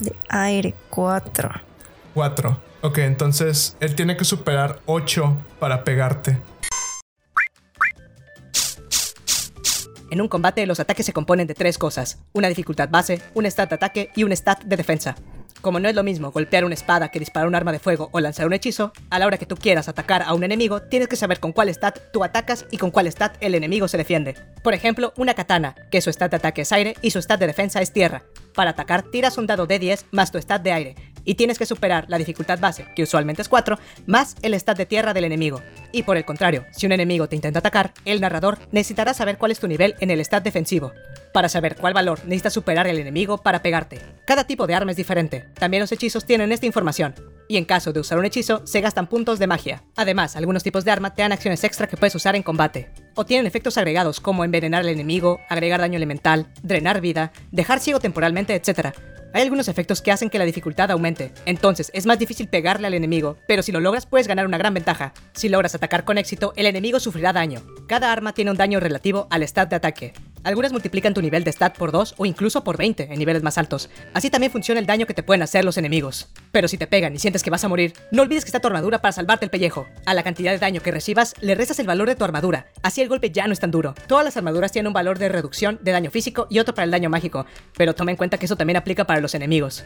De 0.00 0.14
aire 0.30 0.74
4. 0.90 1.50
4. 2.14 2.60
Ok, 2.82 2.98
entonces 2.98 3.76
él 3.80 3.94
tiene 3.94 4.16
que 4.16 4.24
superar 4.24 4.78
8 4.86 5.36
para 5.58 5.84
pegarte. 5.84 6.38
En 10.14 10.20
un 10.20 10.28
combate, 10.28 10.64
los 10.64 10.78
ataques 10.78 11.06
se 11.06 11.12
componen 11.12 11.48
de 11.48 11.54
tres 11.54 11.76
cosas: 11.76 12.20
una 12.34 12.46
dificultad 12.46 12.88
base, 12.88 13.20
un 13.34 13.46
stat 13.46 13.68
de 13.68 13.74
ataque 13.74 14.10
y 14.14 14.22
un 14.22 14.30
stat 14.30 14.62
de 14.62 14.76
defensa. 14.76 15.16
Como 15.60 15.80
no 15.80 15.88
es 15.88 15.96
lo 15.96 16.04
mismo 16.04 16.30
golpear 16.30 16.64
una 16.64 16.74
espada 16.74 17.08
que 17.08 17.18
disparar 17.18 17.48
un 17.48 17.56
arma 17.56 17.72
de 17.72 17.80
fuego 17.80 18.10
o 18.12 18.20
lanzar 18.20 18.46
un 18.46 18.52
hechizo, 18.52 18.92
a 19.10 19.18
la 19.18 19.26
hora 19.26 19.38
que 19.38 19.46
tú 19.46 19.56
quieras 19.56 19.88
atacar 19.88 20.22
a 20.22 20.32
un 20.34 20.44
enemigo, 20.44 20.82
tienes 20.82 21.08
que 21.08 21.16
saber 21.16 21.40
con 21.40 21.50
cuál 21.50 21.68
stat 21.74 21.98
tú 22.12 22.22
atacas 22.22 22.64
y 22.70 22.76
con 22.76 22.92
cuál 22.92 23.08
stat 23.08 23.36
el 23.40 23.56
enemigo 23.56 23.88
se 23.88 23.96
defiende. 23.96 24.36
Por 24.62 24.72
ejemplo, 24.72 25.12
una 25.16 25.34
katana, 25.34 25.74
que 25.90 26.00
su 26.00 26.12
stat 26.12 26.30
de 26.30 26.36
ataque 26.36 26.62
es 26.62 26.70
aire 26.70 26.94
y 27.02 27.10
su 27.10 27.20
stat 27.20 27.40
de 27.40 27.48
defensa 27.48 27.80
es 27.80 27.92
tierra. 27.92 28.22
Para 28.54 28.70
atacar, 28.70 29.02
tiras 29.10 29.36
un 29.36 29.48
dado 29.48 29.66
de 29.66 29.80
10 29.80 30.06
más 30.12 30.30
tu 30.30 30.38
stat 30.38 30.62
de 30.62 30.70
aire, 30.70 30.94
y 31.24 31.34
tienes 31.34 31.58
que 31.58 31.66
superar 31.66 32.06
la 32.08 32.18
dificultad 32.18 32.58
base, 32.58 32.86
que 32.94 33.02
usualmente 33.02 33.42
es 33.42 33.48
4, 33.48 33.78
más 34.06 34.36
el 34.42 34.54
stat 34.54 34.78
de 34.78 34.86
tierra 34.86 35.14
del 35.14 35.24
enemigo. 35.24 35.62
Y 35.92 36.02
por 36.02 36.16
el 36.16 36.24
contrario, 36.24 36.66
si 36.72 36.86
un 36.86 36.92
enemigo 36.92 37.28
te 37.28 37.36
intenta 37.36 37.60
atacar, 37.60 37.92
el 38.04 38.20
narrador 38.20 38.58
necesitará 38.72 39.14
saber 39.14 39.38
cuál 39.38 39.52
es 39.52 39.60
tu 39.60 39.68
nivel 39.68 39.94
en 40.00 40.10
el 40.10 40.20
stat 40.24 40.44
defensivo, 40.44 40.92
para 41.32 41.48
saber 41.48 41.76
cuál 41.76 41.94
valor 41.94 42.20
necesitas 42.24 42.52
superar 42.52 42.86
el 42.86 42.98
enemigo 42.98 43.38
para 43.38 43.62
pegarte. 43.62 44.00
Cada 44.24 44.44
tipo 44.44 44.66
de 44.66 44.74
arma 44.74 44.92
es 44.92 44.96
diferente, 44.96 45.46
también 45.54 45.80
los 45.80 45.92
hechizos 45.92 46.24
tienen 46.24 46.52
esta 46.52 46.66
información, 46.66 47.14
y 47.48 47.56
en 47.56 47.64
caso 47.64 47.92
de 47.92 48.00
usar 48.00 48.18
un 48.18 48.24
hechizo, 48.24 48.62
se 48.66 48.80
gastan 48.80 49.08
puntos 49.08 49.38
de 49.38 49.46
magia. 49.46 49.82
Además, 49.96 50.36
algunos 50.36 50.62
tipos 50.62 50.84
de 50.84 50.90
arma 50.90 51.14
te 51.14 51.22
dan 51.22 51.32
acciones 51.32 51.64
extra 51.64 51.86
que 51.86 51.96
puedes 51.96 52.14
usar 52.14 52.36
en 52.36 52.42
combate, 52.42 52.90
o 53.14 53.26
tienen 53.26 53.46
efectos 53.46 53.76
agregados 53.78 54.20
como 54.20 54.44
envenenar 54.44 54.82
al 54.82 54.88
enemigo, 54.88 55.40
agregar 55.48 55.80
daño 55.80 55.96
elemental, 55.96 56.46
drenar 56.62 57.00
vida, 57.00 57.32
dejar 57.50 57.80
ciego 57.80 58.00
temporalmente, 58.00 58.54
etc. 58.54 58.94
Hay 59.34 59.42
algunos 59.42 59.66
efectos 59.66 60.00
que 60.00 60.12
hacen 60.12 60.30
que 60.30 60.38
la 60.38 60.44
dificultad 60.44 60.92
aumente, 60.92 61.32
entonces 61.44 61.90
es 61.92 62.06
más 62.06 62.20
difícil 62.20 62.46
pegarle 62.46 62.86
al 62.86 62.94
enemigo, 62.94 63.36
pero 63.48 63.64
si 63.64 63.72
lo 63.72 63.80
logras 63.80 64.06
puedes 64.06 64.28
ganar 64.28 64.46
una 64.46 64.58
gran 64.58 64.74
ventaja. 64.74 65.12
Si 65.32 65.48
logras 65.48 65.74
atacar 65.74 66.04
con 66.04 66.18
éxito, 66.18 66.52
el 66.54 66.66
enemigo 66.66 67.00
sufrirá 67.00 67.32
daño. 67.32 67.60
Cada 67.88 68.12
arma 68.12 68.32
tiene 68.32 68.52
un 68.52 68.56
daño 68.56 68.78
relativo 68.78 69.26
al 69.30 69.42
stat 69.42 69.70
de 69.70 69.76
ataque. 69.76 70.12
Algunas 70.44 70.72
multiplican 70.72 71.14
tu 71.14 71.22
nivel 71.22 71.42
de 71.42 71.50
stat 71.50 71.76
por 71.76 71.90
2 71.90 72.16
o 72.18 72.26
incluso 72.26 72.62
por 72.62 72.76
20 72.76 73.08
en 73.10 73.18
niveles 73.18 73.42
más 73.42 73.56
altos. 73.56 73.88
Así 74.12 74.28
también 74.28 74.52
funciona 74.52 74.78
el 74.78 74.86
daño 74.86 75.06
que 75.06 75.14
te 75.14 75.22
pueden 75.22 75.42
hacer 75.42 75.64
los 75.64 75.78
enemigos. 75.78 76.28
Pero 76.52 76.68
si 76.68 76.76
te 76.76 76.86
pegan 76.86 77.14
y 77.14 77.18
sientes 77.18 77.42
que 77.42 77.48
vas 77.48 77.64
a 77.64 77.68
morir, 77.68 77.94
no 78.12 78.22
olvides 78.22 78.44
que 78.44 78.48
está 78.48 78.60
tu 78.60 78.68
armadura 78.68 79.00
para 79.00 79.12
salvarte 79.12 79.46
el 79.46 79.50
pellejo. 79.50 79.86
A 80.04 80.12
la 80.12 80.22
cantidad 80.22 80.52
de 80.52 80.58
daño 80.58 80.82
que 80.82 80.90
recibas, 80.90 81.34
le 81.40 81.54
restas 81.54 81.78
el 81.78 81.86
valor 81.86 82.08
de 82.08 82.14
tu 82.14 82.24
armadura. 82.24 82.66
Así 82.82 83.00
el 83.00 83.08
golpe 83.08 83.30
ya 83.30 83.46
no 83.46 83.54
es 83.54 83.60
tan 83.60 83.70
duro. 83.70 83.94
Todas 84.06 84.24
las 84.24 84.36
armaduras 84.36 84.70
tienen 84.70 84.88
un 84.88 84.92
valor 84.92 85.18
de 85.18 85.30
reducción 85.30 85.78
de 85.82 85.92
daño 85.92 86.10
físico 86.10 86.46
y 86.50 86.58
otro 86.58 86.74
para 86.74 86.84
el 86.84 86.90
daño 86.90 87.08
mágico. 87.08 87.46
Pero 87.76 87.94
toma 87.94 88.10
en 88.10 88.18
cuenta 88.18 88.36
que 88.36 88.44
eso 88.44 88.56
también 88.56 88.76
aplica 88.76 89.06
para 89.06 89.20
los 89.20 89.34
enemigos. 89.34 89.84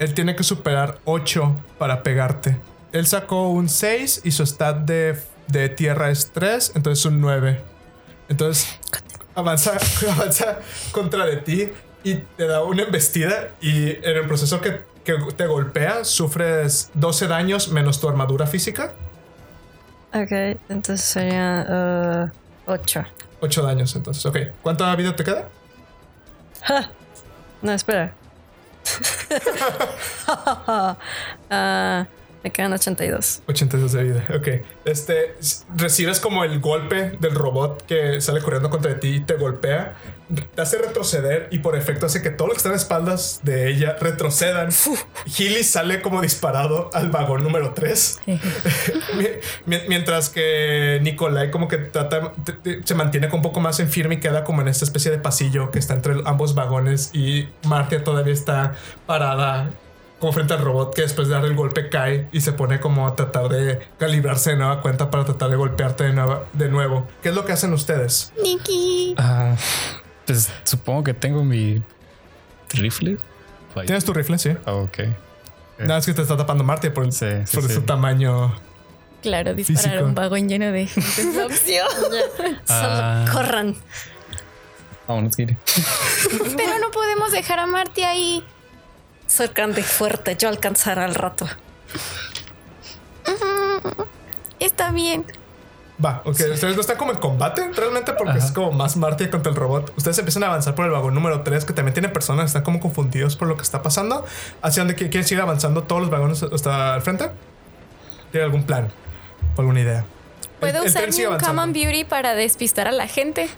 Él 0.00 0.14
tiene 0.14 0.34
que 0.34 0.42
superar 0.42 0.98
8 1.04 1.54
para 1.78 2.02
pegarte. 2.02 2.56
Él 2.90 3.06
sacó 3.06 3.50
un 3.50 3.68
6 3.68 4.22
y 4.24 4.32
su 4.32 4.44
stat 4.44 4.78
de, 4.78 5.16
de 5.48 5.68
tierra 5.68 6.10
es 6.10 6.30
3, 6.32 6.72
entonces 6.74 7.04
un 7.04 7.20
9. 7.20 7.60
Entonces 8.28 8.78
avanza, 9.34 9.72
avanza 10.16 10.58
contra 10.92 11.26
de 11.26 11.36
ti 11.38 11.68
y 12.04 12.16
te 12.16 12.46
da 12.46 12.62
una 12.62 12.82
embestida 12.82 13.50
y 13.60 13.90
en 13.90 14.16
el 14.16 14.26
proceso 14.26 14.60
que, 14.60 14.80
que 15.04 15.14
te 15.36 15.46
golpea 15.46 16.04
sufres 16.04 16.90
12 16.94 17.28
daños 17.28 17.68
menos 17.68 18.00
tu 18.00 18.08
armadura 18.08 18.46
física. 18.46 18.92
Ok, 20.14 20.32
entonces 20.68 21.00
sería 21.00 22.30
8. 22.66 23.04
8 23.40 23.62
daños 23.62 23.96
entonces, 23.96 24.24
ok. 24.26 24.38
¿Cuánta 24.62 24.94
vida 24.96 25.16
te 25.16 25.24
queda? 25.24 25.48
No, 27.62 27.72
espera. 27.72 28.12
Ah, 31.54 32.06
me 32.42 32.50
quedan 32.50 32.72
82. 32.72 33.42
82 33.46 33.92
de 33.92 34.02
vida, 34.02 34.26
ok. 34.34 34.48
Este, 34.84 35.34
recibes 35.76 36.20
como 36.20 36.44
el 36.44 36.60
golpe 36.60 37.16
del 37.20 37.34
robot 37.34 37.84
que 37.86 38.20
sale 38.20 38.40
corriendo 38.40 38.70
contra 38.70 38.98
ti 38.98 39.16
y 39.16 39.20
te 39.20 39.34
golpea, 39.34 39.94
te 40.54 40.62
hace 40.62 40.78
retroceder 40.78 41.48
y 41.50 41.58
por 41.58 41.76
efecto 41.76 42.06
hace 42.06 42.22
que 42.22 42.30
todos 42.30 42.48
los 42.48 42.54
que 42.54 42.58
están 42.58 42.72
a 42.72 42.76
espaldas 42.76 43.40
de 43.42 43.68
ella 43.68 43.96
retrocedan. 44.00 44.70
Healy 45.38 45.62
sale 45.62 46.02
como 46.02 46.20
disparado 46.20 46.90
al 46.94 47.10
vagón 47.10 47.44
número 47.44 47.74
3. 47.74 48.20
Mientras 49.66 50.30
que 50.30 50.98
Nikolai 51.02 51.50
como 51.50 51.68
que 51.68 51.78
trata, 51.78 52.32
se 52.84 52.94
mantiene 52.94 53.28
como 53.28 53.38
un 53.38 53.42
poco 53.42 53.60
más 53.60 53.78
en 53.80 53.88
firme 53.88 54.16
y 54.16 54.20
queda 54.20 54.44
como 54.44 54.62
en 54.62 54.68
esta 54.68 54.84
especie 54.84 55.10
de 55.10 55.18
pasillo 55.18 55.70
que 55.70 55.78
está 55.78 55.94
entre 55.94 56.14
ambos 56.24 56.54
vagones 56.54 57.10
y 57.12 57.48
Martia 57.64 58.02
todavía 58.02 58.32
está 58.32 58.74
parada 59.06 59.70
como 60.22 60.32
frente 60.32 60.54
al 60.54 60.60
robot 60.60 60.94
que 60.94 61.02
después 61.02 61.26
de 61.26 61.34
dar 61.34 61.44
el 61.44 61.56
golpe 61.56 61.88
cae 61.88 62.28
y 62.30 62.40
se 62.42 62.52
pone 62.52 62.78
como 62.78 63.08
a 63.08 63.16
tratar 63.16 63.48
de 63.48 63.80
calibrarse 63.98 64.50
de 64.50 64.56
nueva 64.56 64.80
cuenta 64.80 65.10
para 65.10 65.24
tratar 65.24 65.50
de 65.50 65.56
golpearte 65.56 66.04
de, 66.04 66.12
nueva- 66.12 66.44
de 66.52 66.68
nuevo. 66.68 67.08
¿Qué 67.24 67.30
es 67.30 67.34
lo 67.34 67.44
que 67.44 67.50
hacen 67.50 67.72
ustedes? 67.72 68.32
Nikki. 68.40 69.16
Ah, 69.18 69.56
pues 70.24 70.48
supongo 70.62 71.02
que 71.02 71.12
tengo 71.12 71.42
mi 71.42 71.82
rifle. 72.70 73.18
¿Tienes 73.84 74.04
tu 74.04 74.12
rifle? 74.12 74.38
Sí. 74.38 74.50
Ah, 74.64 74.74
ok. 74.74 74.98
Nada, 75.80 75.98
es 75.98 76.06
que 76.06 76.14
te 76.14 76.22
está 76.22 76.36
tapando 76.36 76.62
Martia 76.62 76.94
por, 76.94 77.02
el- 77.04 77.12
Sí, 77.12 77.26
sí, 77.44 77.56
por 77.56 77.66
sí. 77.66 77.74
su 77.74 77.82
tamaño. 77.82 78.54
Claro, 79.22 79.54
disparar 79.54 79.82
Físico. 79.90 80.04
un 80.04 80.14
vagón 80.14 80.48
lleno 80.48 80.70
de 80.70 80.86
gente 80.86 81.20
es 81.20 81.34
la 81.34 81.46
opción. 81.46 81.88
Ah. 82.68 83.24
Corran. 83.32 83.74
Vámonos. 85.08 85.34
Pero 85.36 86.78
no 86.80 86.90
podemos 86.92 87.32
dejar 87.32 87.58
a 87.58 87.66
Marty 87.66 88.02
ahí. 88.04 88.44
Soy 89.32 89.48
grande 89.54 89.80
y 89.80 89.84
fuerte. 89.84 90.36
Yo 90.36 90.48
alcanzaré 90.48 91.02
al 91.02 91.14
rato. 91.14 91.46
Está 94.60 94.90
bien. 94.92 95.24
Va, 96.04 96.20
ok. 96.24 96.30
Ustedes 96.30 96.74
no 96.74 96.80
están 96.80 96.96
como 96.96 97.12
en 97.12 97.18
combate 97.18 97.70
realmente 97.74 98.12
porque 98.12 98.38
es 98.38 98.50
como 98.50 98.72
más 98.72 98.96
Martia 98.96 99.30
contra 99.30 99.50
el 99.50 99.56
robot. 99.56 99.92
Ustedes 99.96 100.18
empiezan 100.18 100.42
a 100.42 100.46
avanzar 100.48 100.74
por 100.74 100.84
el 100.84 100.90
vagón 100.90 101.14
número 101.14 101.42
3 101.42 101.64
que 101.64 101.72
también 101.72 101.94
tiene 101.94 102.08
personas, 102.08 102.46
están 102.46 102.62
como 102.62 102.80
confundidos 102.80 103.36
por 103.36 103.46
lo 103.48 103.56
que 103.56 103.62
está 103.62 103.82
pasando. 103.82 104.24
¿Hacia 104.62 104.82
dónde 104.84 104.94
qui- 104.96 105.10
quieren 105.10 105.24
seguir 105.24 105.40
avanzando 105.42 105.84
todos 105.84 106.02
los 106.02 106.10
vagones 106.10 106.42
hasta 106.42 106.94
el 106.96 107.02
frente? 107.02 107.30
¿Tiene 108.32 108.44
algún 108.44 108.64
plan? 108.64 108.90
¿O 109.56 109.60
alguna 109.60 109.80
idea? 109.80 110.04
¿Puedo 110.60 110.78
El- 110.82 110.84
el 110.84 110.90
usar 110.90 111.08
mi. 111.38 111.38
Common 111.46 111.72
Beauty 111.72 112.04
para 112.04 112.34
despistar 112.34 112.88
a 112.88 112.92
la 112.92 113.06
gente? 113.06 113.48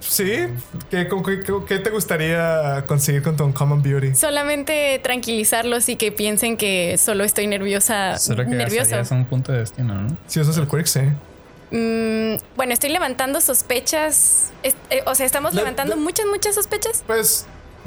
Sí. 0.00 0.46
¿Qué, 0.90 1.08
con 1.08 1.22
qué- 1.24 1.40
qué- 1.40 1.52
qué 1.66 1.78
te 1.78 1.90
gustaría 1.90 2.84
conseguir 2.86 3.22
con 3.22 3.36
tu 3.36 3.44
Uncommon 3.44 3.82
Beauty? 3.82 4.14
Solamente 4.14 5.00
tranquilizarlos 5.02 5.88
y 5.88 5.96
que 5.96 6.12
piensen 6.12 6.56
que 6.56 6.96
solo 6.98 7.24
estoy 7.24 7.46
nerviosa. 7.46 8.18
Solo 8.18 8.44
que 8.44 8.50
nervioso. 8.50 8.96
es 8.98 9.10
un 9.10 9.24
punto 9.26 9.52
de 9.52 9.58
destino, 9.58 9.94
¿no? 9.94 10.16
Si 10.26 10.40
usas 10.40 10.56
el 10.58 10.68
Quirk, 10.68 10.86
sí. 10.86 11.00
Mm, 11.70 12.36
bueno, 12.56 12.72
estoy 12.72 12.90
levantando 12.90 13.40
sospechas. 13.40 14.50
Es- 14.62 14.76
eh, 14.90 15.02
o 15.06 15.14
sea, 15.14 15.26
estamos 15.26 15.52
La- 15.54 15.60
levantando 15.62 15.96
la- 15.96 16.00
muchas, 16.00 16.26
muchas 16.26 16.54
sospechas. 16.54 17.02
Pues 17.06 17.46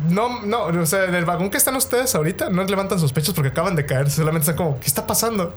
no, 0.09 0.41
no, 0.45 0.65
o 0.65 0.85
sea, 0.85 1.05
en 1.05 1.15
el 1.15 1.25
vagón 1.25 1.49
que 1.49 1.57
están 1.57 1.75
ustedes 1.75 2.13
ahorita 2.15 2.49
no 2.49 2.63
levantan 2.63 2.99
sospechas 2.99 3.33
porque 3.33 3.49
acaban 3.49 3.75
de 3.75 3.85
caer, 3.85 4.09
solamente 4.11 4.41
están 4.49 4.55
como, 4.57 4.79
¿qué 4.79 4.87
está 4.87 5.07
pasando? 5.07 5.55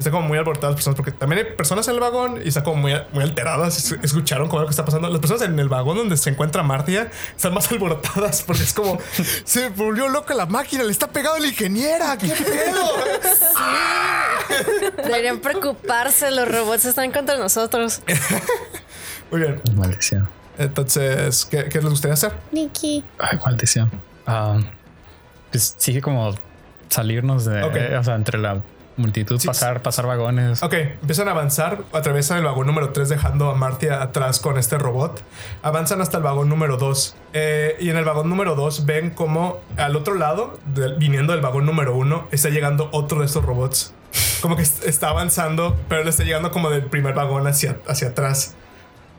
Están 0.00 0.12
como 0.14 0.26
muy 0.28 0.38
alborotadas 0.38 0.70
las 0.72 0.76
personas 0.76 0.96
porque 0.96 1.12
también 1.12 1.46
hay 1.46 1.52
personas 1.54 1.86
en 1.86 1.94
el 1.94 2.00
vagón 2.00 2.40
y 2.42 2.48
están 2.48 2.64
como 2.64 2.76
muy, 2.80 2.94
muy 3.12 3.22
alteradas, 3.22 3.76
es- 3.76 3.92
escucharon 4.02 4.48
como 4.48 4.60
lo 4.62 4.66
que 4.66 4.70
está 4.70 4.84
pasando. 4.84 5.08
Las 5.10 5.20
personas 5.20 5.42
en 5.42 5.58
el 5.58 5.68
vagón 5.68 5.96
donde 5.98 6.16
se 6.16 6.30
encuentra 6.30 6.62
Martia 6.62 7.10
están 7.36 7.52
más 7.54 7.70
alborotadas 7.70 8.42
porque 8.42 8.62
es 8.62 8.72
como, 8.72 8.98
se 9.44 9.68
volvió 9.68 10.08
loca 10.08 10.34
la 10.34 10.46
máquina, 10.46 10.82
le 10.84 10.90
está 10.90 11.06
pegado 11.08 11.38
la 11.38 11.46
ingeniera, 11.46 12.16
¿qué 12.18 12.28
pedo? 12.28 12.92
Deberían 15.04 15.40
preocuparse. 15.40 16.30
Los 16.30 16.48
robots 16.50 16.84
están 16.86 17.12
contra 17.12 17.36
nosotros. 17.38 18.02
Muy 19.30 19.40
bien, 19.42 19.60
Maldición. 19.74 20.28
entonces, 20.58 21.44
¿qué, 21.44 21.68
qué 21.68 21.78
les 21.80 21.90
gustaría 21.90 22.14
hacer? 22.14 22.32
Nikki. 22.52 23.04
Ay, 23.18 23.38
maldición. 23.44 23.90
Ah, 24.26 24.58
pues 25.50 25.74
sigue 25.78 26.00
como 26.00 26.34
salirnos 26.88 27.44
de, 27.44 27.62
Ok. 27.62 27.76
o 28.00 28.04
sea, 28.04 28.14
entre 28.16 28.38
la 28.38 28.60
multitud, 29.00 29.40
Sí, 29.40 29.46
pasar, 29.48 29.82
pasar 29.82 30.06
vagones. 30.06 30.62
Ok, 30.62 30.74
empiezan 30.74 31.26
a 31.28 31.32
avanzar, 31.32 31.82
atraviesan 31.92 32.38
el 32.38 32.44
vagón 32.44 32.66
número 32.68 32.90
3 32.90 33.08
dejando 33.08 33.50
a 33.50 33.54
Martia 33.56 34.00
atrás 34.02 34.38
con 34.38 34.56
este 34.58 34.78
robot. 34.78 35.22
Avanzan 35.62 36.00
hasta 36.00 36.18
el 36.18 36.22
vagón 36.22 36.48
número 36.48 36.76
2. 36.76 37.16
y 37.80 37.88
en 37.90 37.96
el 37.96 38.04
vagón 38.04 38.28
número 38.28 38.54
2 38.54 38.86
ven 38.86 39.10
como 39.10 39.60
al 39.76 39.96
otro 39.96 40.14
lado, 40.14 40.58
viniendo 40.98 41.32
del 41.32 41.42
vagón 41.42 41.66
número 41.66 41.96
1, 41.96 42.28
está 42.30 42.48
llegando 42.50 42.88
otro 42.92 43.20
de 43.20 43.26
estos 43.26 43.44
robots. 43.44 43.92
Como 44.42 44.56
que 44.56 44.62
est- 44.62 44.84
está 44.84 45.08
avanzando, 45.10 45.76
pero 45.88 46.02
le 46.04 46.10
está 46.10 46.24
llegando 46.24 46.50
como 46.50 46.70
del 46.70 46.84
primer 46.84 47.14
vagón 47.14 47.46
hacia, 47.46 47.76
hacia 47.88 48.08
atrás. 48.08 48.54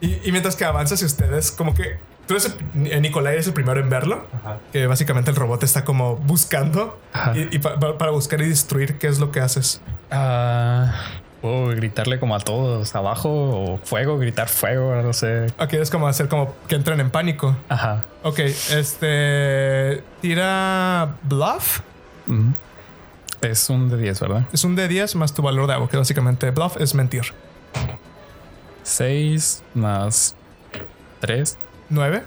Y, 0.02 0.18
y 0.28 0.32
mientras 0.32 0.56
que 0.56 0.66
avanza 0.66 0.96
hacia 0.96 1.06
ustedes, 1.08 1.52
como 1.52 1.74
que 1.74 2.00
tú 2.28 2.34
eres 2.36 2.46
el, 2.76 2.88
eh, 2.92 3.02
Nicolai 3.02 3.38
es 3.38 3.48
el 3.48 3.54
primero 3.54 3.80
en 3.80 3.90
verlo. 3.90 4.26
Que 4.72 4.88
básicamente 4.88 5.30
el 5.32 5.36
robot 5.38 5.64
está 5.64 5.84
como 5.84 6.16
buscando 6.18 7.00
Ajá. 7.14 7.34
y, 7.38 7.56
y 7.56 7.60
pa- 7.60 7.80
pa- 7.80 7.98
para 7.98 8.12
buscar 8.12 8.42
y 8.42 8.50
destruir 8.50 8.98
qué 8.98 9.08
es 9.08 9.20
lo 9.20 9.32
que 9.32 9.40
haces. 9.42 9.82
Ah, 10.12 10.94
puedo 11.42 11.68
gritarle 11.68 12.20
como 12.20 12.36
a 12.36 12.40
todos 12.40 12.94
abajo 12.96 13.30
o 13.30 13.78
fuego, 13.84 14.18
gritar 14.20 14.48
fuego, 14.50 14.96
no 15.02 15.14
sé. 15.14 15.48
Ok, 15.60 15.74
es 15.74 15.90
como 15.90 16.08
hacer 16.08 16.28
como 16.30 16.56
que 16.68 16.76
entren 16.76 17.00
en 17.00 17.10
pánico. 17.10 17.56
Ajá. 17.70 18.06
Ok, 18.24 18.40
este. 18.40 20.04
Tira 20.22 21.16
Bluff. 21.24 21.82
Es 23.42 23.70
un 23.72 23.90
de 23.90 23.98
10, 23.98 24.20
¿verdad? 24.20 24.44
Es 24.54 24.64
un 24.64 24.78
D10 24.78 25.16
más 25.16 25.34
tu 25.34 25.42
valor 25.42 25.66
de 25.68 25.74
agua, 25.74 25.90
que 25.90 25.98
básicamente 25.98 26.52
Bluff 26.52 26.78
es 26.80 26.94
mentir. 26.94 27.24
6 28.84 29.64
más 29.74 30.36
3. 31.22 31.58
9. 31.92 32.24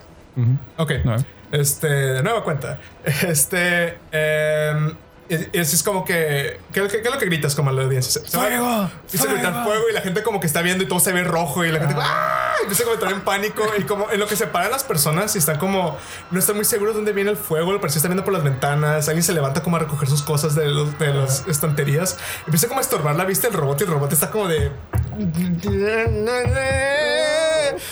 Ok. 0.76 0.92
9. 1.04 1.24
Este, 1.52 1.86
de 1.88 2.22
nueva 2.22 2.42
cuenta. 2.44 2.78
Este. 3.04 3.98
em, 4.12 4.94
es, 5.28 5.82
como 5.82 6.04
que. 6.04 6.60
¿Qué, 6.72 6.82
qué- 6.82 7.00
qué 7.00 7.08
es 7.08 7.12
lo 7.14 7.18
que 7.18 7.26
gritas 7.26 7.54
como 7.54 7.70
a 7.70 7.72
la 7.72 7.82
audiencia? 7.82 8.20
Se- 8.22 8.28
se 8.28 8.36
¡Fuego! 8.36 8.90
Gritar 9.12 9.64
¡Fuego! 9.64 9.84
y 9.90 9.94
la 9.94 10.00
gente 10.02 10.22
como 10.22 10.38
que 10.40 10.46
está 10.46 10.60
viendo 10.62 10.84
y 10.84 10.86
todo 10.88 11.00
se 11.00 11.12
ve 11.12 11.24
rojo 11.24 11.64
y 11.64 11.72
la 11.72 11.78
gente 11.78 11.94
¡ah! 11.98 12.52
empieza 12.60 12.82
como 12.84 12.92
a 12.92 12.94
entrar 12.96 13.12
en 13.12 13.20
pánico 13.22 13.62
y 13.78 13.82
como 13.84 14.10
en 14.10 14.20
lo 14.20 14.26
que 14.26 14.36
se 14.36 14.46
paran 14.46 14.70
las 14.70 14.84
personas 14.84 15.34
y 15.34 15.38
están 15.38 15.58
como 15.58 15.96
no 16.30 16.38
están 16.38 16.56
muy 16.56 16.64
seguros 16.66 16.94
dónde 16.94 17.12
viene 17.12 17.30
el 17.30 17.36
fuego, 17.36 17.72
lo 17.72 17.80
parece 17.80 17.94
que 17.94 17.98
están 17.98 18.10
viendo 18.10 18.24
por 18.24 18.32
las 18.34 18.42
ventanas, 18.44 19.08
alguien 19.08 19.22
se 19.22 19.32
levanta 19.32 19.62
como 19.62 19.76
a 19.76 19.80
recoger 19.80 20.08
sus 20.08 20.22
cosas 20.22 20.54
de, 20.54 20.66
los, 20.68 20.98
de 20.98 21.12
las 21.14 21.46
estanterías, 21.48 22.18
empieza 22.46 22.66
como 22.68 22.80
a 22.80 22.82
estorbar 22.82 23.16
la 23.16 23.24
vista 23.24 23.48
del 23.48 23.56
robot 23.56 23.80
y 23.80 23.84
el 23.84 23.90
robot 23.90 24.12
está 24.12 24.30
como 24.30 24.48
de 24.48 24.70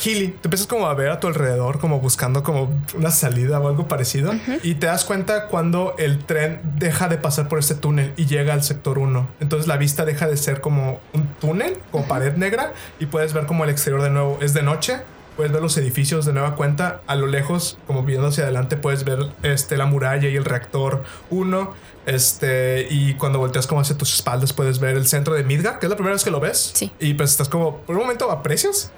Healy, 0.03 0.29
te 0.29 0.49
empiezas 0.49 0.67
como 0.67 0.87
a 0.87 0.95
ver 0.95 1.11
a 1.11 1.21
tu 1.21 1.27
alrededor, 1.27 1.79
como 1.79 2.01
buscando 2.01 2.43
como 2.43 2.71
una 2.95 3.11
salida 3.11 3.61
o 3.61 3.69
algo 3.69 3.89
parecido. 3.89 4.33
Y 4.63 4.75
te 4.75 4.87
das 4.87 5.05
cuenta 5.05 5.47
cuando 5.47 5.95
el 5.99 6.19
tren 6.25 6.61
deja 6.79 7.09
de 7.09 7.19
pasar 7.19 7.49
por 7.49 7.59
este 7.59 7.75
túnel 7.75 8.13
y 8.17 8.27
llega 8.27 8.55
al 8.55 8.63
sector 8.63 8.99
1. 8.99 9.29
Entonces 9.41 9.67
la 9.67 9.77
vista 9.77 10.05
deja 10.05 10.27
de 10.27 10.37
ser 10.37 10.61
como 10.61 11.01
un 11.13 11.27
túnel, 11.41 11.79
como 11.91 12.07
pared 12.07 12.35
negra, 12.37 12.73
y 12.99 13.07
puedes 13.07 13.33
ver 13.33 13.47
como 13.47 13.65
el 13.65 13.71
exterior 13.71 14.03
de 14.03 14.11
nuevo. 14.11 14.39
Es 14.41 14.55
de 14.55 14.63
noche. 14.63 15.01
Puedes 15.37 15.51
ver 15.51 15.63
los 15.63 15.79
edificios 15.79 16.27
de 16.27 16.35
nueva 16.35 16.57
cuenta. 16.57 17.01
A 17.07 17.15
lo 17.15 17.27
lejos, 17.27 17.79
como 17.87 18.03
viendo 18.03 18.27
hacia 18.27 18.45
adelante, 18.45 18.77
puedes 18.77 19.05
ver 19.05 19.31
este, 19.43 19.79
la 19.79 19.87
muralla 19.87 20.29
y 20.29 20.37
el 20.37 20.45
reactor 20.45 21.05
1. 21.31 21.75
Este, 22.05 22.87
y 22.91 23.15
cuando 23.15 23.39
volteas 23.39 23.67
como 23.67 23.81
hacia 23.81 23.97
tus 23.97 24.15
espaldas, 24.15 24.53
puedes 24.53 24.79
ver 24.79 24.97
el 24.97 25.07
centro 25.07 25.35
de 25.35 25.43
Midgar, 25.45 25.79
que 25.79 25.87
es 25.87 25.91
la 25.91 25.97
primera 25.97 26.15
vez 26.15 26.25
que 26.25 26.31
lo 26.31 26.41
ves. 26.41 26.73
Sí. 26.75 26.93
Y 26.99 27.15
pues 27.15 27.31
estás 27.31 27.49
como, 27.49 27.79
por 27.79 27.97
un 27.97 28.03
momento 28.03 28.31
aprecias 28.31 28.91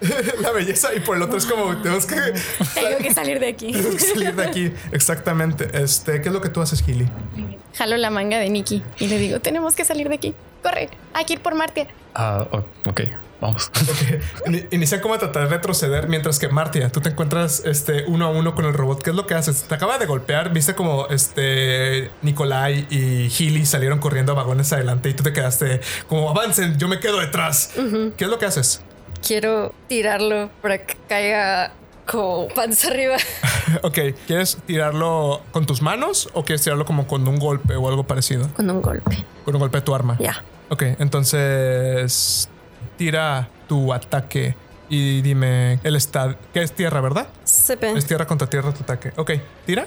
la 0.40 0.50
belleza 0.52 0.94
y 0.94 1.00
por 1.00 1.16
el 1.16 1.22
otro 1.22 1.38
es 1.38 1.46
como 1.46 1.76
tenemos 1.82 2.06
que, 2.06 2.14
Tengo 2.74 2.98
que 2.98 3.12
salir 3.14 3.38
de 3.40 3.48
aquí. 3.48 3.72
tenemos 3.72 3.94
que 3.96 4.00
salir 4.14 4.34
de 4.34 4.42
aquí 4.44 4.72
exactamente 4.92 5.68
este 5.82 6.20
qué 6.22 6.28
es 6.28 6.32
lo 6.34 6.40
que 6.40 6.48
tú 6.48 6.60
haces 6.60 6.82
Gilly 6.82 7.08
Jalo 7.74 7.96
la 7.96 8.10
manga 8.10 8.38
de 8.38 8.48
Nikki 8.50 8.82
y 8.98 9.06
le 9.08 9.18
digo, 9.18 9.40
tenemos 9.40 9.74
que 9.74 9.84
salir 9.84 10.08
de 10.08 10.16
aquí. 10.16 10.34
Corre, 10.62 10.90
hay 11.14 11.24
que 11.24 11.34
ir 11.34 11.40
por 11.40 11.54
Martia. 11.54 11.86
Ah, 12.14 12.46
ok, 12.84 13.00
vamos. 13.40 13.70
Ok. 13.80 14.46
Ini- 14.48 14.66
inicia 14.72 15.00
como 15.00 15.14
a 15.14 15.18
tratar 15.18 15.44
de 15.48 15.48
retroceder 15.56 16.08
mientras 16.08 16.38
que 16.38 16.48
Martia 16.48 16.90
tú 16.90 17.00
te 17.00 17.10
encuentras 17.10 17.62
este 17.64 18.04
uno 18.06 18.26
a 18.26 18.30
uno 18.30 18.54
con 18.54 18.66
el 18.66 18.74
robot 18.74 19.02
qué 19.02 19.10
es 19.10 19.16
lo 19.16 19.26
que 19.26 19.34
haces 19.34 19.62
te 19.62 19.74
acaba 19.74 19.96
de 19.98 20.04
golpear 20.06 20.52
viste 20.52 20.74
como 20.74 21.06
este 21.08 22.10
Nikolai 22.22 22.86
y 22.90 23.30
Gilly 23.30 23.64
salieron 23.64 24.00
corriendo 24.00 24.32
a 24.32 24.34
vagones 24.34 24.70
adelante 24.72 25.08
y 25.08 25.14
tú 25.14 25.22
te 25.22 25.32
quedaste 25.32 25.80
como 26.08 26.28
avancen 26.28 26.76
yo 26.78 26.88
me 26.88 26.98
quedo 27.00 27.18
detrás 27.20 27.70
qué 28.16 28.24
es 28.24 28.30
lo 28.30 28.38
que 28.38 28.46
haces 28.46 28.82
quiero 29.26 29.74
tirarlo 29.88 30.50
para 30.62 30.84
que 30.84 30.96
caiga 31.08 31.72
como 32.06 32.48
panza 32.48 32.88
arriba. 32.88 33.16
ok, 33.82 33.98
¿quieres 34.26 34.58
tirarlo 34.66 35.42
con 35.52 35.66
tus 35.66 35.82
manos 35.82 36.28
o 36.34 36.44
quieres 36.44 36.62
tirarlo 36.62 36.84
como 36.84 37.06
con 37.06 37.26
un 37.28 37.38
golpe 37.38 37.76
o 37.76 37.88
algo 37.88 38.04
parecido? 38.04 38.48
Con 38.54 38.68
un 38.70 38.82
golpe. 38.82 39.24
Con 39.44 39.54
un 39.54 39.60
golpe 39.60 39.78
de 39.78 39.82
tu 39.82 39.94
arma. 39.94 40.16
Ya. 40.18 40.42
Ok, 40.68 40.82
entonces 40.98 42.48
tira 42.96 43.48
tu 43.68 43.92
ataque 43.92 44.54
y 44.88 45.20
dime 45.22 45.78
el 45.84 45.96
estado. 45.96 46.36
¿Qué 46.52 46.62
es 46.62 46.72
tierra, 46.72 47.00
verdad? 47.00 47.28
CP. 47.44 47.92
Es 47.96 48.06
tierra 48.06 48.26
contra 48.26 48.48
tierra 48.48 48.72
tu 48.72 48.82
ataque. 48.82 49.12
Ok, 49.16 49.32
tira. 49.64 49.86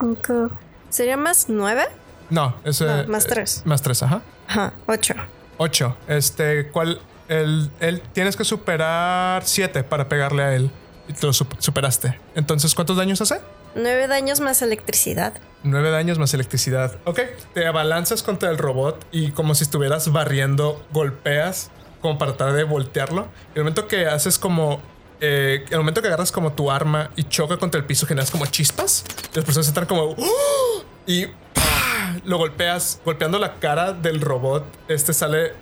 Cinco. 0.00 0.50
¿Sería 0.88 1.16
más 1.16 1.46
nueve? 1.48 1.84
No, 2.30 2.54
es 2.64 2.80
No, 2.80 3.04
más 3.06 3.26
tres. 3.26 3.62
Más 3.64 3.82
tres, 3.82 4.02
ajá. 4.02 4.22
Ajá, 4.48 4.72
ocho. 4.86 5.14
8. 5.58 5.96
Este, 6.08 6.68
¿cuál? 6.70 7.00
El, 7.30 7.70
el- 7.80 8.00
tienes 8.00 8.36
que 8.36 8.44
superar 8.44 9.42
7 9.46 9.84
para 9.84 10.08
pegarle 10.08 10.42
a 10.42 10.54
él. 10.54 10.70
Y 11.08 11.12
te 11.12 11.26
lo 11.26 11.32
sup- 11.32 11.56
superaste. 11.58 12.18
Entonces, 12.34 12.74
¿cuántos 12.74 12.96
daños 12.96 13.20
hace? 13.20 13.40
Nueve 13.74 14.06
daños 14.08 14.40
más 14.40 14.62
electricidad. 14.62 15.32
9 15.62 15.90
daños 15.90 16.18
más 16.18 16.34
electricidad. 16.34 16.96
Ok, 17.04 17.20
te 17.54 17.66
abalanzas 17.66 18.22
contra 18.22 18.50
el 18.50 18.58
robot 18.58 19.06
y 19.12 19.30
como 19.30 19.54
si 19.54 19.62
estuvieras 19.64 20.10
barriendo, 20.12 20.84
golpeas 20.92 21.70
como 22.02 22.18
para 22.18 22.34
tratar 22.36 22.54
de 22.56 22.64
voltearlo. 22.64 23.28
Y 23.54 23.58
el 23.58 23.64
momento 23.64 23.86
que 23.86 24.06
haces 24.06 24.38
como... 24.38 24.80
eh, 25.20 25.64
el 25.70 25.78
momento 25.78 26.00
que 26.02 26.08
agarras 26.08 26.32
como 26.32 26.52
tu 26.52 26.70
arma 26.70 27.10
y 27.14 27.24
choca 27.24 27.58
contra 27.58 27.78
el 27.80 27.86
piso, 27.86 28.06
generas 28.06 28.30
como 28.30 28.46
chispas. 28.46 29.04
Y 29.32 29.36
las 29.36 29.44
personas 29.44 29.68
están 29.68 29.86
como... 29.86 30.14
¡Oh! 30.18 30.84
Y 31.06 31.26
¡pah! 31.26 32.16
lo 32.24 32.38
golpeas, 32.38 33.00
golpeando 33.04 33.38
la 33.38 33.54
cara 33.60 33.92
del 33.92 34.20
robot. 34.20 34.64
Este 34.88 35.12
sale... 35.12 35.52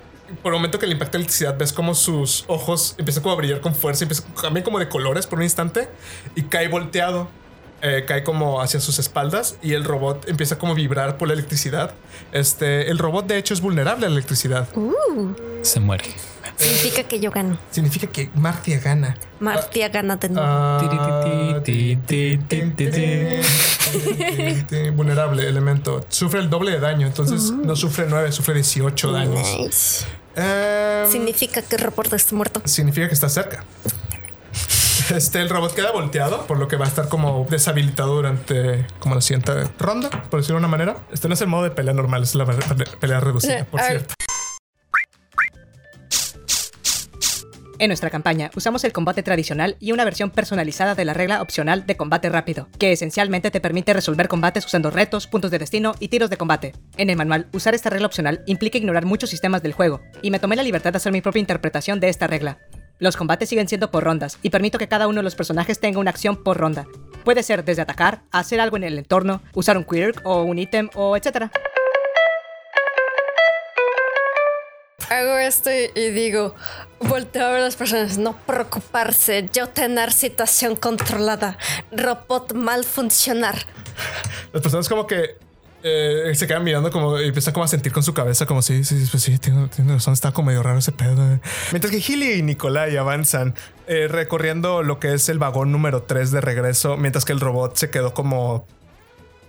Por 0.42 0.52
el 0.52 0.58
momento 0.58 0.78
que 0.78 0.86
le 0.86 0.92
impacta 0.92 1.16
electricidad, 1.16 1.56
ves 1.56 1.72
como 1.72 1.94
sus 1.94 2.44
ojos 2.48 2.94
empiezan 2.98 3.22
como 3.22 3.32
a 3.34 3.36
brillar 3.36 3.60
con 3.60 3.74
fuerza, 3.74 4.04
empiezan 4.04 4.30
cambian 4.32 4.64
como 4.64 4.78
de 4.78 4.88
colores 4.88 5.26
por 5.26 5.38
un 5.38 5.44
instante 5.44 5.88
y 6.34 6.42
cae 6.42 6.68
volteado 6.68 7.28
eh, 7.82 8.04
cae 8.06 8.24
como 8.24 8.60
hacia 8.60 8.80
sus 8.80 8.98
espaldas 8.98 9.56
y 9.62 9.74
el 9.74 9.84
robot 9.84 10.28
empieza 10.28 10.58
como 10.58 10.72
a 10.72 10.74
vibrar 10.74 11.16
por 11.16 11.28
la 11.28 11.34
electricidad. 11.34 11.94
Este, 12.32 12.90
el 12.90 12.98
robot 12.98 13.26
de 13.26 13.38
hecho 13.38 13.54
es 13.54 13.60
vulnerable 13.60 14.06
a 14.06 14.08
la 14.08 14.14
electricidad. 14.16 14.68
Se 15.62 15.80
muere. 15.80 16.04
Significa 16.56 17.04
que 17.04 17.20
yo 17.20 17.30
gano. 17.30 17.56
Significa 17.70 18.08
que 18.08 18.30
Martia 18.34 18.80
gana. 18.80 19.16
Martia 19.38 19.88
gana. 19.88 20.18
Ah, 20.36 20.80
vulnerable 24.94 25.48
elemento. 25.48 26.04
Sufre 26.08 26.40
el 26.40 26.50
doble 26.50 26.72
de 26.72 26.80
daño, 26.80 27.06
entonces 27.06 27.52
no 27.52 27.76
sufre 27.76 28.06
9, 28.08 28.32
sufre 28.32 28.54
18 28.54 29.12
daños. 29.12 29.56
Nice. 29.58 30.04
Em, 30.34 31.10
Significa 31.10 31.62
que 31.62 31.76
el 31.76 31.82
reporte 31.82 32.16
está 32.16 32.34
muerto. 32.34 32.62
significa 32.64 33.08
que 33.08 33.14
está 33.14 33.28
cerca. 33.28 33.64
Este, 35.14 35.40
el 35.40 35.48
robot 35.48 35.74
queda 35.74 35.90
volteado, 35.90 36.46
por 36.46 36.58
lo 36.58 36.68
que 36.68 36.76
va 36.76 36.84
a 36.84 36.88
estar 36.88 37.08
como 37.08 37.46
deshabilitado 37.48 38.14
durante 38.16 38.86
como 38.98 39.14
la 39.14 39.20
siguiente 39.22 39.52
ronda, 39.78 40.10
por 40.10 40.40
decirlo 40.40 40.56
de 40.56 40.66
una 40.66 40.68
manera. 40.68 40.96
Este 41.10 41.28
no 41.28 41.34
es 41.34 41.40
el 41.40 41.48
modo 41.48 41.62
de 41.64 41.70
pelea 41.70 41.94
normal, 41.94 42.22
es 42.24 42.34
la 42.34 42.44
pe- 42.44 42.84
pelea 43.00 43.20
reducida, 43.20 43.64
por 43.64 43.80
Ah. 43.80 43.84
cierto. 43.88 44.14
En 47.80 47.88
nuestra 47.90 48.10
campaña 48.10 48.50
usamos 48.56 48.82
el 48.82 48.92
combate 48.92 49.22
tradicional 49.22 49.76
y 49.78 49.92
una 49.92 50.04
versión 50.04 50.30
personalizada 50.30 50.96
de 50.96 51.04
la 51.04 51.14
regla 51.14 51.40
opcional 51.40 51.86
de 51.86 51.96
combate 51.96 52.28
rápido, 52.28 52.68
que 52.76 52.90
esencialmente 52.90 53.52
te 53.52 53.60
permite 53.60 53.92
resolver 53.94 54.26
combates 54.26 54.66
usando 54.66 54.90
retos, 54.90 55.28
puntos 55.28 55.52
de 55.52 55.60
destino 55.60 55.94
y 56.00 56.08
tiros 56.08 56.28
de 56.28 56.36
combate. 56.36 56.74
En 56.96 57.08
el 57.08 57.16
manual, 57.16 57.46
usar 57.52 57.74
esta 57.76 57.88
regla 57.88 58.08
opcional 58.08 58.42
implica 58.46 58.78
ignorar 58.78 59.06
muchos 59.06 59.30
sistemas 59.30 59.62
del 59.62 59.72
juego, 59.74 60.00
y 60.22 60.32
me 60.32 60.40
tomé 60.40 60.56
la 60.56 60.64
libertad 60.64 60.92
de 60.92 60.96
hacer 60.96 61.12
mi 61.12 61.20
propia 61.20 61.38
interpretación 61.40 62.00
de 62.00 62.08
esta 62.08 62.26
regla. 62.26 62.58
Los 63.00 63.16
combates 63.16 63.48
siguen 63.48 63.68
siendo 63.68 63.92
por 63.92 64.02
rondas, 64.02 64.40
y 64.42 64.50
permito 64.50 64.76
que 64.76 64.88
cada 64.88 65.06
uno 65.06 65.18
de 65.18 65.22
los 65.22 65.36
personajes 65.36 65.78
tenga 65.78 66.00
una 66.00 66.10
acción 66.10 66.36
por 66.36 66.56
ronda. 66.56 66.88
Puede 67.24 67.44
ser 67.44 67.64
desde 67.64 67.82
atacar, 67.82 68.22
hacer 68.32 68.60
algo 68.60 68.76
en 68.76 68.82
el 68.82 68.98
entorno, 68.98 69.40
usar 69.54 69.78
un 69.78 69.84
quirk 69.84 70.20
o 70.24 70.42
un 70.42 70.58
ítem 70.58 70.90
o 70.96 71.16
etc. 71.16 71.48
Hago 75.10 75.38
esto 75.38 75.70
y, 75.70 75.92
y 75.94 76.10
digo, 76.10 76.56
volteo 76.98 77.46
a 77.46 77.50
ver 77.50 77.60
a 77.60 77.64
las 77.64 77.76
personas, 77.76 78.18
no 78.18 78.36
preocuparse, 78.36 79.48
yo 79.52 79.68
tener 79.68 80.12
situación 80.12 80.74
controlada, 80.74 81.56
robot 81.92 82.54
mal 82.54 82.84
funcionar. 82.84 83.58
Las 84.52 84.60
personas 84.60 84.88
como 84.88 85.06
que 85.06 85.36
eh, 85.82 86.32
se 86.34 86.46
quedan 86.46 86.64
mirando 86.64 86.90
como 86.90 87.20
y 87.20 87.26
empiezan 87.28 87.54
como 87.54 87.64
a 87.64 87.68
sentir 87.68 87.92
con 87.92 88.02
su 88.02 88.14
cabeza 88.14 88.46
como 88.46 88.62
si, 88.62 88.84
sí, 88.84 88.98
sí, 89.00 89.08
pues 89.10 89.22
sí, 89.22 89.38
tiene, 89.38 89.68
tiene 89.68 89.92
razón, 89.94 90.14
está 90.14 90.32
como 90.32 90.48
medio 90.48 90.62
raro 90.62 90.78
ese 90.78 90.92
pedo. 90.92 91.34
eh. 91.34 91.40
Mientras 91.72 91.92
que 91.92 92.00
Gilly 92.00 92.32
y 92.32 92.42
Nicolai 92.42 92.96
avanzan 92.96 93.54
eh, 93.86 94.08
recorriendo 94.08 94.82
lo 94.82 94.98
que 94.98 95.14
es 95.14 95.28
el 95.28 95.38
vagón 95.38 95.72
número 95.72 96.02
3 96.02 96.30
de 96.30 96.40
regreso, 96.40 96.96
mientras 96.96 97.24
que 97.24 97.32
el 97.32 97.40
robot 97.40 97.76
se 97.76 97.90
quedó 97.90 98.12
como 98.14 98.66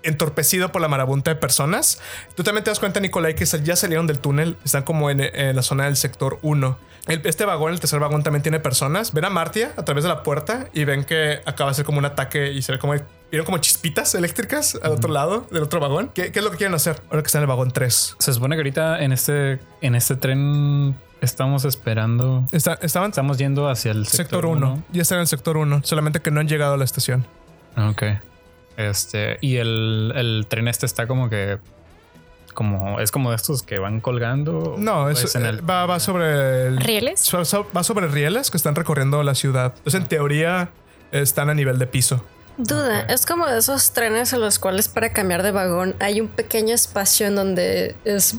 entorpecido 0.03 0.71
por 0.71 0.81
la 0.81 0.87
marabunta 0.87 1.31
de 1.31 1.35
personas. 1.35 1.99
Tú 2.35 2.43
también 2.43 2.63
te 2.63 2.71
das 2.71 2.79
cuenta, 2.79 2.99
Nicolai, 2.99 3.35
que 3.35 3.45
ya 3.45 3.75
salieron 3.75 4.07
del 4.07 4.19
túnel, 4.19 4.57
están 4.65 4.83
como 4.83 5.09
en, 5.09 5.19
en 5.21 5.55
la 5.55 5.61
zona 5.61 5.85
del 5.85 5.95
sector 5.97 6.39
1. 6.41 6.77
El- 7.07 7.21
este 7.25 7.45
vagón, 7.45 7.71
el 7.73 7.79
tercer 7.79 7.99
vagón, 7.99 8.21
también 8.23 8.43
tiene 8.43 8.59
personas. 8.59 9.13
Ven 9.13 9.25
a 9.25 9.29
Martia 9.29 9.71
a 9.77 9.83
través 9.83 10.03
de 10.03 10.09
la 10.09 10.21
puerta 10.23 10.67
y 10.73 10.83
ven 10.85 11.03
que 11.05 11.39
acaba 11.45 11.71
de 11.71 11.75
ser 11.75 11.85
como 11.85 11.97
un 11.97 12.05
ataque 12.05 12.51
y 12.51 12.61
se 12.61 12.71
ve 12.73 12.79
como 12.79 12.93
vieron 13.31 13.45
como 13.45 13.57
chispitas 13.59 14.13
eléctricas 14.15 14.77
al 14.81 14.91
otro 14.93 15.11
lado 15.11 15.47
del 15.51 15.63
otro 15.63 15.79
vagón. 15.79 16.11
¿Qué, 16.13 16.31
qué 16.31 16.39
es 16.39 16.45
lo 16.45 16.51
que 16.51 16.57
quieren 16.57 16.73
hacer 16.75 17.01
ahora 17.09 17.21
que 17.23 17.27
están 17.27 17.39
en 17.39 17.43
el 17.43 17.47
vagón 17.47 17.71
3? 17.71 18.15
Se 18.19 18.33
supone 18.33 18.55
que 18.55 18.59
ahorita 18.59 19.01
en 19.03 19.11
este, 19.11 19.59
en 19.81 19.95
este 19.95 20.15
tren 20.15 20.95
estamos 21.21 21.65
esperando. 21.65 22.45
Está- 22.51 22.77
estaban 22.81 23.09
Estamos 23.09 23.37
yendo 23.37 23.69
hacia 23.69 23.91
el 23.91 24.05
sector 24.05 24.25
sector 24.25 24.45
1. 24.45 24.83
Ya 24.91 25.01
están 25.01 25.17
en 25.17 25.21
el 25.21 25.27
sector 25.27 25.57
1, 25.57 25.81
solamente 25.83 26.21
que 26.21 26.31
no 26.31 26.39
han 26.39 26.47
llegado 26.47 26.73
a 26.73 26.77
la 26.77 26.85
estación. 26.85 27.25
Ok. 27.77 28.03
Este, 28.79 29.37
y 29.41 29.57
el, 29.57 30.13
el 30.15 30.45
tren 30.47 30.67
este 30.69 30.85
está 30.85 31.05
como 31.05 31.29
que. 31.29 31.57
Como, 32.53 32.99
es 32.99 33.11
como 33.11 33.29
de 33.29 33.35
estos 33.35 33.61
que 33.61 33.77
van 33.77 33.99
colgando. 34.01 34.75
No, 34.77 35.03
¿O 35.03 35.09
es, 35.09 35.35
en 35.35 35.45
el. 35.45 35.59
eh, 35.59 35.61
va, 35.61 35.85
va 35.85 35.99
sobre 35.99 36.67
el, 36.67 36.77
¿Rieles? 36.77 37.19
So- 37.19 37.45
so- 37.45 37.67
Va 37.75 37.83
sobre 37.83 38.07
rieles 38.07 38.49
que 38.51 38.57
están 38.57 38.75
recorriendo 38.75 39.21
la 39.23 39.35
ciudad. 39.35 39.73
Entonces, 39.77 40.01
en 40.01 40.07
teoría, 40.07 40.69
están 41.11 41.49
a 41.49 41.53
nivel 41.53 41.77
de 41.77 41.87
piso. 41.87 42.23
Duda, 42.57 43.01
es 43.01 43.25
como 43.25 43.45
de 43.47 43.59
esos 43.59 43.91
trenes 43.91 44.33
en 44.33 44.41
los 44.41 44.59
cuales 44.59 44.89
para 44.89 45.11
cambiar 45.13 45.43
de 45.43 45.51
vagón 45.51 45.95
hay 45.99 46.19
un 46.21 46.27
pequeño 46.27 46.73
espacio 46.75 47.27
en 47.27 47.35
donde 47.35 47.95
es 48.03 48.35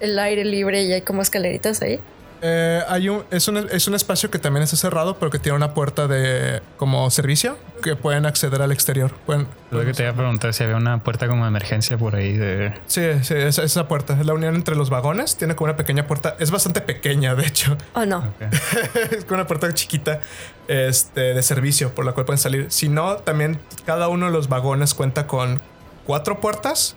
el 0.00 0.18
aire 0.18 0.44
libre 0.44 0.82
y 0.82 0.92
hay 0.92 1.02
como 1.02 1.22
escaleritas 1.22 1.82
ahí. 1.82 2.00
Eh, 2.42 2.82
hay 2.88 3.08
un, 3.08 3.24
es, 3.30 3.48
un, 3.48 3.56
es 3.56 3.88
un 3.88 3.94
espacio 3.94 4.30
que 4.30 4.38
también 4.38 4.62
está 4.62 4.76
cerrado, 4.76 5.18
pero 5.18 5.30
que 5.30 5.38
tiene 5.38 5.56
una 5.56 5.74
puerta 5.74 6.06
de 6.06 6.62
como 6.76 7.10
servicio 7.10 7.56
que 7.82 7.96
pueden 7.96 8.26
acceder 8.26 8.62
al 8.62 8.72
exterior. 8.72 9.12
Pueden, 9.26 9.46
Lo 9.70 9.84
que 9.84 9.92
te 9.92 10.02
iba 10.02 10.12
a 10.12 10.14
preguntar 10.14 10.52
si 10.54 10.64
había 10.64 10.76
una 10.76 11.02
puerta 11.02 11.28
como 11.28 11.44
de 11.44 11.48
emergencia 11.48 11.96
por 11.96 12.16
ahí 12.16 12.32
de. 12.32 12.74
sí, 12.86 13.02
sí, 13.22 13.34
esa, 13.34 13.62
esa 13.62 13.88
puerta. 13.88 14.18
Es 14.18 14.26
la 14.26 14.34
unión 14.34 14.54
entre 14.54 14.76
los 14.76 14.90
vagones. 14.90 15.36
Tiene 15.36 15.56
como 15.56 15.70
una 15.70 15.76
pequeña 15.76 16.06
puerta. 16.06 16.36
Es 16.38 16.50
bastante 16.50 16.80
pequeña, 16.80 17.34
de 17.34 17.46
hecho. 17.46 17.76
¿O 17.94 18.04
no? 18.04 18.24
es 19.10 19.24
como 19.24 19.40
una 19.40 19.46
puerta 19.46 19.72
chiquita 19.72 20.20
este, 20.68 21.34
de 21.34 21.42
servicio 21.42 21.94
por 21.94 22.04
la 22.04 22.12
cual 22.12 22.26
pueden 22.26 22.38
salir. 22.38 22.66
Si 22.70 22.88
no, 22.88 23.16
también 23.16 23.58
cada 23.84 24.08
uno 24.08 24.26
de 24.26 24.32
los 24.32 24.48
vagones 24.48 24.94
cuenta 24.94 25.26
con 25.26 25.60
cuatro 26.06 26.40
puertas, 26.40 26.96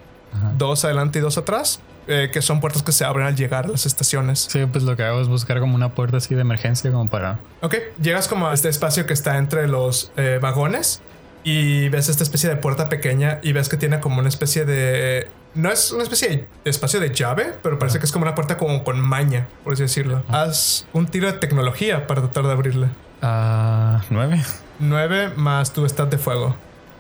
dos 0.58 0.86
adelante 0.86 1.20
y 1.20 1.22
dos 1.22 1.38
atrás, 1.38 1.80
eh, 2.10 2.30
que 2.34 2.42
son 2.42 2.60
puertas 2.60 2.84
que 2.84 2.92
se 2.92 3.06
abren 3.06 3.28
al 3.28 3.36
llegar 3.36 3.66
a 3.66 3.68
las 3.70 3.86
estaciones. 3.86 4.48
Sí, 4.50 4.66
pues 4.66 4.84
lo 4.84 4.96
que 4.98 5.04
hago 5.04 5.22
es 5.22 5.28
buscar 5.28 5.60
como 5.60 5.76
una 5.76 5.90
puerta 5.94 6.18
así 6.18 6.36
de 6.36 6.42
emergencia 6.42 6.92
como 6.92 7.08
para. 7.08 7.40
Ok, 7.62 7.76
llegas 8.02 8.28
como 8.28 8.48
a 8.48 8.54
este 8.54 8.68
espacio 8.68 9.06
que 9.06 9.14
está 9.14 9.38
entre 9.38 9.68
los 9.68 10.12
eh, 10.18 10.40
vagones 10.42 11.02
y 11.44 11.88
ves 11.90 12.10
esta 12.10 12.24
especie 12.24 12.50
de 12.50 12.56
puerta 12.56 12.90
pequeña 12.90 13.40
y 13.44 13.54
ves 13.54 13.70
que 13.70 13.78
tiene 13.78 14.00
como 14.00 14.20
una 14.20 14.30
especie 14.30 14.66
de... 14.66 15.30
No 15.56 15.72
es 15.72 15.92
una 15.92 16.04
especie 16.04 16.30
de 16.30 16.48
espacio 16.70 17.00
de 17.00 17.14
llave, 17.14 17.54
pero 17.64 17.80
parece 17.80 18.00
que 18.00 18.06
es 18.06 18.12
como 18.12 18.24
una 18.24 18.36
puerta 18.36 18.58
como 18.58 18.84
con 18.84 19.00
maña, 19.00 19.48
por 19.64 19.74
así 19.74 19.84
decirlo. 19.84 20.24
Haz 20.30 20.86
un 20.94 21.08
tiro 21.08 21.28
de 21.32 21.34
tecnología 21.34 22.08
para 22.08 22.22
tratar 22.22 22.46
de 22.46 22.52
abrirla. 22.52 22.90
Ah, 23.22 24.02
nueve 24.10 24.42
9 24.80 25.34
más 25.36 25.74
tu 25.74 25.86
stat 25.88 26.10
de 26.10 26.18
fuego. 26.18 26.56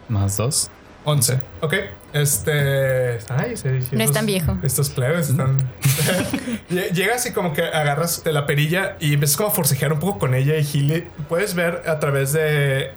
más 0.07 0.37
dos. 0.37 0.69
11. 1.05 1.39
Ok. 1.61 1.73
Este. 2.11 3.19
Ay, 3.29 3.53
No 3.91 4.03
es 4.03 4.11
tan 4.11 4.25
viejo. 4.25 4.57
Estos 4.63 4.89
plebes 4.89 5.29
están. 5.29 5.59
Lle- 6.69 6.91
Llegas 6.91 7.25
y 7.27 7.31
como 7.33 7.53
que 7.53 7.61
agarras 7.63 8.23
de 8.23 8.33
la 8.33 8.47
perilla 8.47 8.95
y 8.99 9.13
empiezas 9.13 9.37
como 9.37 9.49
a 9.49 9.51
forcejear 9.51 9.93
un 9.93 9.99
poco 9.99 10.17
con 10.19 10.33
ella 10.33 10.57
y 10.57 10.63
Gilly. 10.63 11.07
Puedes 11.27 11.53
ver 11.53 11.83
a 11.87 11.99
través 11.99 12.33
de. 12.33 12.91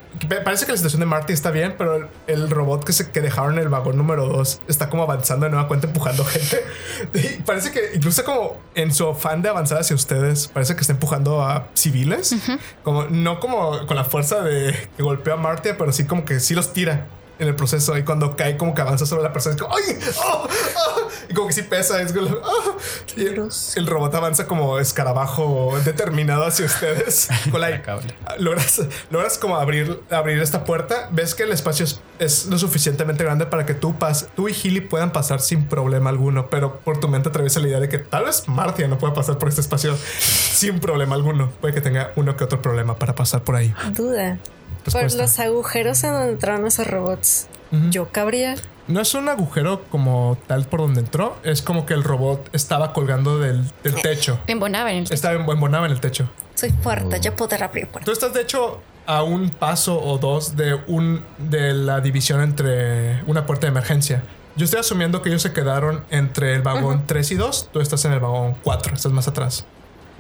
Parece 0.45 0.65
que 0.65 0.73
la 0.73 0.79
situación 0.79 1.01
de 1.01 1.07
Marty 1.07 1.33
está 1.35 1.51
bien, 1.51 1.75
pero 1.77 2.09
el, 2.27 2.51
robot 2.51 2.85
que, 2.85 2.93
se, 2.93 3.11
que 3.11 3.21
dejaron 3.21 3.55
en 3.55 3.59
el 3.61 3.69
vagón 3.69 3.97
número 3.99 4.27
2 4.27 4.63
está 4.69 4.89
como 4.89 5.03
avanzando 5.03 5.45
de 5.45 5.51
nueva 5.51 5.69
cuenta, 5.69 5.87
empujando 5.87 6.25
gente. 6.25 6.63
Y 7.15 7.43
parece 7.43 7.71
que 7.73 7.91
incluso 7.95 8.25
como 8.25 8.57
en 8.75 8.95
su 8.95 9.09
afán 9.09 9.43
de 9.43 9.49
avanzar 9.49 9.79
hacia 9.79 9.97
ustedes, 9.97 10.49
parece 10.49 10.75
que 10.75 10.83
está 10.83 10.93
empujando 10.93 11.43
a 11.45 11.67
civiles. 11.75 12.35
Como 12.83 13.05
no 13.05 13.41
como 13.41 13.87
con 13.87 13.97
la 13.97 14.05
fuerza 14.05 14.41
de 14.43 14.89
que 14.97 15.03
golpeó 15.03 15.35
a 15.35 15.37
Marty, 15.37 15.71
pero 15.77 15.93
sí 15.93 16.05
como 16.05 16.25
que 16.25 16.41
sí 16.41 16.55
los 16.55 16.73
tira 16.73 17.07
en 17.43 17.49
el 17.49 17.57
proceso 17.57 17.99
y 17.99 18.05
cuando 18.05 18.37
cae 18.37 18.57
como 18.57 18.75
que 18.75 18.83
avanza 18.83 19.05
sobre 19.05 19.23
la 19.23 19.33
persona 19.33 19.57
es 19.57 19.61
como 19.61 19.75
¡ay! 19.75 19.99
¡Oh! 20.17 20.49
¡Oh! 20.77 21.09
y 21.29 21.35
como 21.35 21.49
que 21.49 21.53
si 21.53 21.63
pesa 21.63 22.01
es 22.01 22.13
como, 22.13 22.29
¡oh! 22.29 22.77
y 23.17 23.27
el, 23.27 23.49
el 23.77 23.87
robot 23.87 24.15
avanza 24.15 24.47
como 24.47 24.79
escarabajo 24.79 25.75
determinado 25.85 26.47
hacia 26.47 26.67
ustedes 26.67 27.29
logras, 28.39 28.83
logras 29.11 29.39
como 29.39 29.57
abrir, 29.57 30.01
abrir 30.11 30.39
esta 30.39 30.65
puerta 30.65 31.09
ves 31.11 31.35
que 31.35 31.43
el 31.43 31.53
espacio 31.53 31.85
es, 31.85 32.01
es 32.21 32.47
lo 32.47 32.59
suficientemente 32.59 33.25
grande 33.25 33.47
para 33.47 33.67
que 33.67 33.75
tú 33.75 33.99
pas, 33.99 34.29
tú 34.37 34.49
y 34.49 34.55
Healy 34.55 34.83
puedan 34.83 35.13
pasar 35.13 35.41
sin 35.41 35.67
problema 35.67 36.11
alguno 36.11 36.49
pero 36.49 36.79
por 36.79 37.01
tu 37.01 37.09
mente 37.09 37.29
atraviesa 37.29 37.59
la 37.59 37.69
idea 37.69 37.81
de 37.81 37.89
que 37.89 37.99
tal 37.99 38.25
vez 38.25 38.47
Martia 38.47 38.87
no 38.87 38.99
pueda 38.99 39.15
pasar 39.15 39.39
por 39.39 39.49
este 39.49 39.61
espacio 39.61 39.97
sin 39.97 40.79
problema 40.79 41.17
alguno 41.17 41.51
puede 41.61 41.75
que 41.75 41.81
tenga 41.81 42.13
uno 42.15 42.37
que 42.37 42.45
otro 42.45 42.63
problema 42.63 42.97
para 42.97 43.15
pasar 43.15 43.43
por 43.43 43.57
ahí 43.57 43.75
Duda. 43.95 44.39
Por 44.85 44.95
Respuesta. 44.95 45.23
los 45.23 45.39
agujeros 45.39 46.05
en 46.05 46.13
donde 46.13 46.33
entraron 46.33 46.67
esos 46.67 46.87
robots. 46.87 47.49
Yo 47.91 48.11
cabría. 48.11 48.57
No 48.87 49.01
es 49.01 49.15
un 49.15 49.29
agujero 49.31 49.85
como 49.89 50.37
tal 50.47 50.67
por 50.67 50.81
donde 50.81 51.01
entró, 51.01 51.37
es 51.43 51.63
como 51.63 51.87
que 51.87 51.95
el 51.95 52.05
robot 52.05 52.51
estaba 52.53 52.93
colgando 52.93 53.39
del, 53.39 53.65
del 53.83 53.95
techo. 54.03 54.41
Embonaba 54.47 54.93
en 54.93 55.05
el 55.05 55.13
Estaba 55.13 55.35
en 55.35 55.49
embonaba 55.49 55.87
en 55.87 55.93
el 55.93 56.01
techo. 56.01 56.29
Soy 56.55 56.71
fuerte, 56.71 57.19
yo 57.21 57.35
puedo 57.35 57.57
abrir 57.57 57.87
puertas. 57.87 58.05
Tú 58.05 58.13
estás 58.13 58.35
de 58.35 58.43
hecho 58.43 58.83
a 59.07 59.23
un 59.23 59.51
paso 59.51 59.99
o 59.99 60.19
dos 60.19 60.57
de 60.57 60.75
un 60.87 61.25
de 61.39 61.73
la 61.73 62.01
división 62.01 62.43
entre 62.43 63.23
una 63.27 63.47
puerta 63.47 63.67
de 63.67 63.71
emergencia. 63.71 64.23
Yo 64.57 64.65
estoy 64.65 64.81
asumiendo 64.81 65.23
que 65.23 65.31
ellos 65.31 65.43
se 65.43 65.53
quedaron 65.53 66.05
entre 66.11 66.55
el 66.55 66.63
vagón 66.63 67.05
3 67.07 67.31
y 67.31 67.35
2. 67.37 67.71
Tú 67.73 67.81
estás 67.81 68.05
en 68.05 68.13
el 68.13 68.21
vagón 68.21 68.55
4, 68.63 68.95
estás 68.95 69.11
más 69.11 69.27
atrás. 69.27 69.65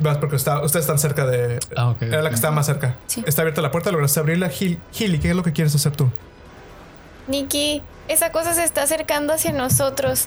Vas 0.02 0.18
porque 0.18 0.36
está, 0.36 0.60
ustedes 0.62 0.84
están 0.84 0.98
cerca 0.98 1.26
de. 1.26 1.58
Ah, 1.76 1.90
ok. 1.90 2.02
Era 2.02 2.22
la 2.22 2.28
que 2.28 2.34
estaba 2.34 2.54
más 2.54 2.66
cerca. 2.66 2.96
Sí. 3.06 3.22
Está 3.26 3.42
abierta 3.42 3.60
la 3.62 3.70
puerta, 3.70 3.90
lograste 3.92 4.20
abrirla. 4.20 4.48
Gil, 4.48 4.78
Gilly, 4.92 5.18
¿qué 5.18 5.30
es 5.30 5.36
lo 5.36 5.42
que 5.42 5.52
quieres 5.52 5.74
hacer 5.74 5.94
tú? 5.94 6.10
Nikki, 7.28 7.82
esa 8.08 8.32
cosa 8.32 8.52
se 8.54 8.64
está 8.64 8.82
acercando 8.82 9.32
hacia 9.32 9.52
nosotros. 9.52 10.24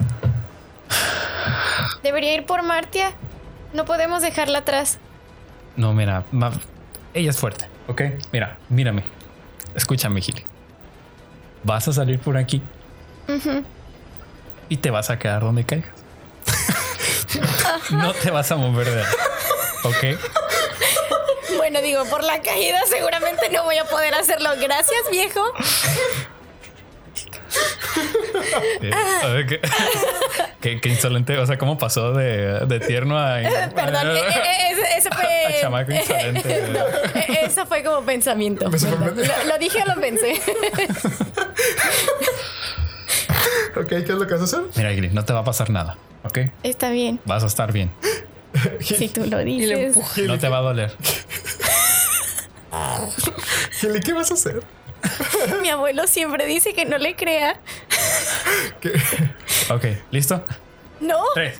Debería 2.03 2.33
ir 2.35 2.45
por 2.45 2.63
Martia. 2.63 3.11
No 3.73 3.85
podemos 3.85 4.21
dejarla 4.21 4.59
atrás. 4.59 4.99
No, 5.75 5.93
mira, 5.93 6.23
ma- 6.31 6.51
ella 7.13 7.29
es 7.31 7.37
fuerte, 7.37 7.65
¿ok? 7.87 8.01
Mira, 8.31 8.57
mírame. 8.69 9.03
Escúchame, 9.73 10.21
Gili. 10.21 10.45
Vas 11.63 11.87
a 11.87 11.93
salir 11.93 12.19
por 12.19 12.37
aquí 12.37 12.61
y 14.69 14.77
te 14.77 14.91
vas 14.91 15.09
a 15.09 15.17
quedar 15.19 15.41
donde 15.41 15.65
caigas. 15.65 15.89
no 17.91 18.13
te 18.13 18.31
vas 18.31 18.51
a 18.51 18.55
mover 18.55 18.89
de 18.89 19.01
ahí, 19.01 19.07
¿ok? 19.85 20.19
Bueno, 21.57 21.81
digo, 21.81 22.05
por 22.05 22.23
la 22.23 22.41
caída 22.41 22.79
seguramente 22.87 23.49
no 23.49 23.63
voy 23.63 23.77
a 23.77 23.85
poder 23.85 24.13
hacerlo. 24.13 24.49
Gracias, 24.59 24.99
viejo. 25.09 25.41
Eh, 28.81 28.91
a 29.23 29.27
ver, 29.27 29.45
¿qué, 29.47 29.61
qué, 30.61 30.81
qué 30.81 30.89
insolente, 30.89 31.37
o 31.37 31.45
sea, 31.45 31.57
cómo 31.57 31.77
pasó 31.77 32.13
de, 32.13 32.65
de 32.65 32.79
tierno 32.81 33.17
a... 33.17 33.37
Perdón, 33.73 34.15
eh, 34.15 34.19
eh, 34.19 34.71
ese, 34.71 34.97
ese 34.97 35.09
fue. 35.15 35.25
A 35.25 35.61
chamaco 35.61 35.91
insolente. 35.91 36.67
No, 36.71 36.79
eh, 37.19 37.39
eso 37.43 37.65
fue 37.65 37.83
como 37.83 38.05
pensamiento. 38.05 38.65
Lo, 38.69 39.45
lo 39.47 39.57
dije 39.57 39.81
o 39.81 39.95
lo 39.95 40.01
pensé. 40.01 40.41
Ok, 43.75 43.87
¿qué 43.87 43.95
es 43.97 44.09
lo 44.09 44.27
que 44.27 44.33
vas 44.33 44.41
a 44.41 44.45
hacer? 44.45 44.61
Mira, 44.75 44.91
Gili, 44.91 45.09
no 45.09 45.25
te 45.25 45.33
va 45.33 45.39
a 45.39 45.43
pasar 45.45 45.69
nada, 45.69 45.97
¿ok? 46.23 46.39
Está 46.63 46.89
bien. 46.91 47.19
Vas 47.25 47.43
a 47.43 47.47
estar 47.47 47.71
bien. 47.71 47.91
Si 48.81 49.09
tú 49.09 49.25
lo 49.25 49.39
dices. 49.39 49.95
No 50.25 50.39
te 50.39 50.49
va 50.49 50.59
a 50.59 50.61
doler. 50.61 50.91
¿qué 54.03 54.13
vas 54.13 54.31
a 54.31 54.33
hacer? 54.33 54.63
Mi 55.61 55.69
abuelo 55.69 56.07
siempre 56.07 56.45
dice 56.45 56.73
que 56.73 56.85
no 56.85 56.97
le 56.97 57.15
crea. 57.15 57.59
¿Qué? 58.81 58.93
Ok, 59.69 59.85
¿listo? 60.11 60.45
No. 60.99 61.23
Tres. 61.33 61.59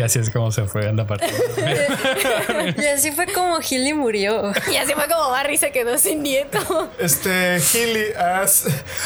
Y 0.00 0.02
así 0.02 0.18
es 0.18 0.30
como 0.30 0.50
se 0.50 0.64
fue 0.64 0.88
en 0.88 0.96
la 0.96 1.06
partida. 1.06 1.30
Y 2.74 2.86
así 2.86 3.12
fue 3.12 3.26
como 3.26 3.58
Hilly 3.60 3.92
murió. 3.92 4.50
Y 4.72 4.76
así 4.76 4.94
fue 4.94 5.06
como 5.08 5.30
Barry 5.30 5.58
se 5.58 5.72
quedó 5.72 5.98
sin 5.98 6.22
nieto. 6.22 6.90
Este, 6.98 7.60
Gilly, 7.60 8.06
haz, 8.18 8.64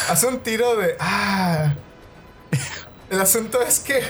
haz 0.09 0.23
un 0.23 0.39
tiro 0.39 0.77
de. 0.77 0.95
Ah. 1.01 1.75
El 3.11 3.21
asunto 3.21 3.61
es 3.61 3.81
que 3.81 4.05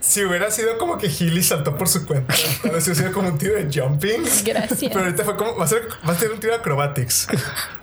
si 0.00 0.22
hubiera 0.26 0.50
sido 0.50 0.76
como 0.76 0.98
que 0.98 1.08
Gilly 1.08 1.42
saltó 1.42 1.74
por 1.74 1.88
su 1.88 2.04
cuenta, 2.04 2.34
tal 2.62 2.72
vez 2.72 2.84
hubiera 2.84 3.00
sido 3.00 3.12
como 3.12 3.28
un 3.30 3.38
tiro 3.38 3.54
de 3.54 3.70
jumping. 3.72 4.22
Gracias. 4.44 4.92
Pero 4.92 5.00
ahorita 5.00 5.24
fue 5.24 5.36
como. 5.36 5.56
Va 5.56 5.64
a 5.64 5.68
ser, 5.68 5.88
va 6.06 6.12
a 6.12 6.18
ser 6.18 6.32
un 6.32 6.38
tiro 6.38 6.52
de 6.52 6.58
acrobatics. 6.58 7.28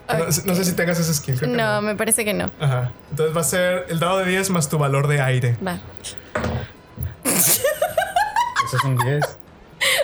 No, 0.08 0.26
no 0.26 0.54
sé 0.54 0.64
si 0.64 0.72
tengas 0.74 1.00
ese 1.00 1.12
skill. 1.12 1.40
que 1.40 1.48
No, 1.48 1.82
me 1.82 1.96
parece 1.96 2.24
que 2.24 2.34
no. 2.34 2.52
Ajá. 2.60 2.92
Entonces 3.10 3.36
va 3.36 3.40
a 3.40 3.44
ser 3.44 3.86
el 3.88 3.98
dado 3.98 4.18
de 4.20 4.26
10 4.26 4.50
más 4.50 4.68
tu 4.68 4.78
valor 4.78 5.08
de 5.08 5.20
aire. 5.20 5.56
Va. 5.66 5.80
Eso 8.72 8.76
es 8.78 8.84
un 8.84 8.96
10. 8.96 9.24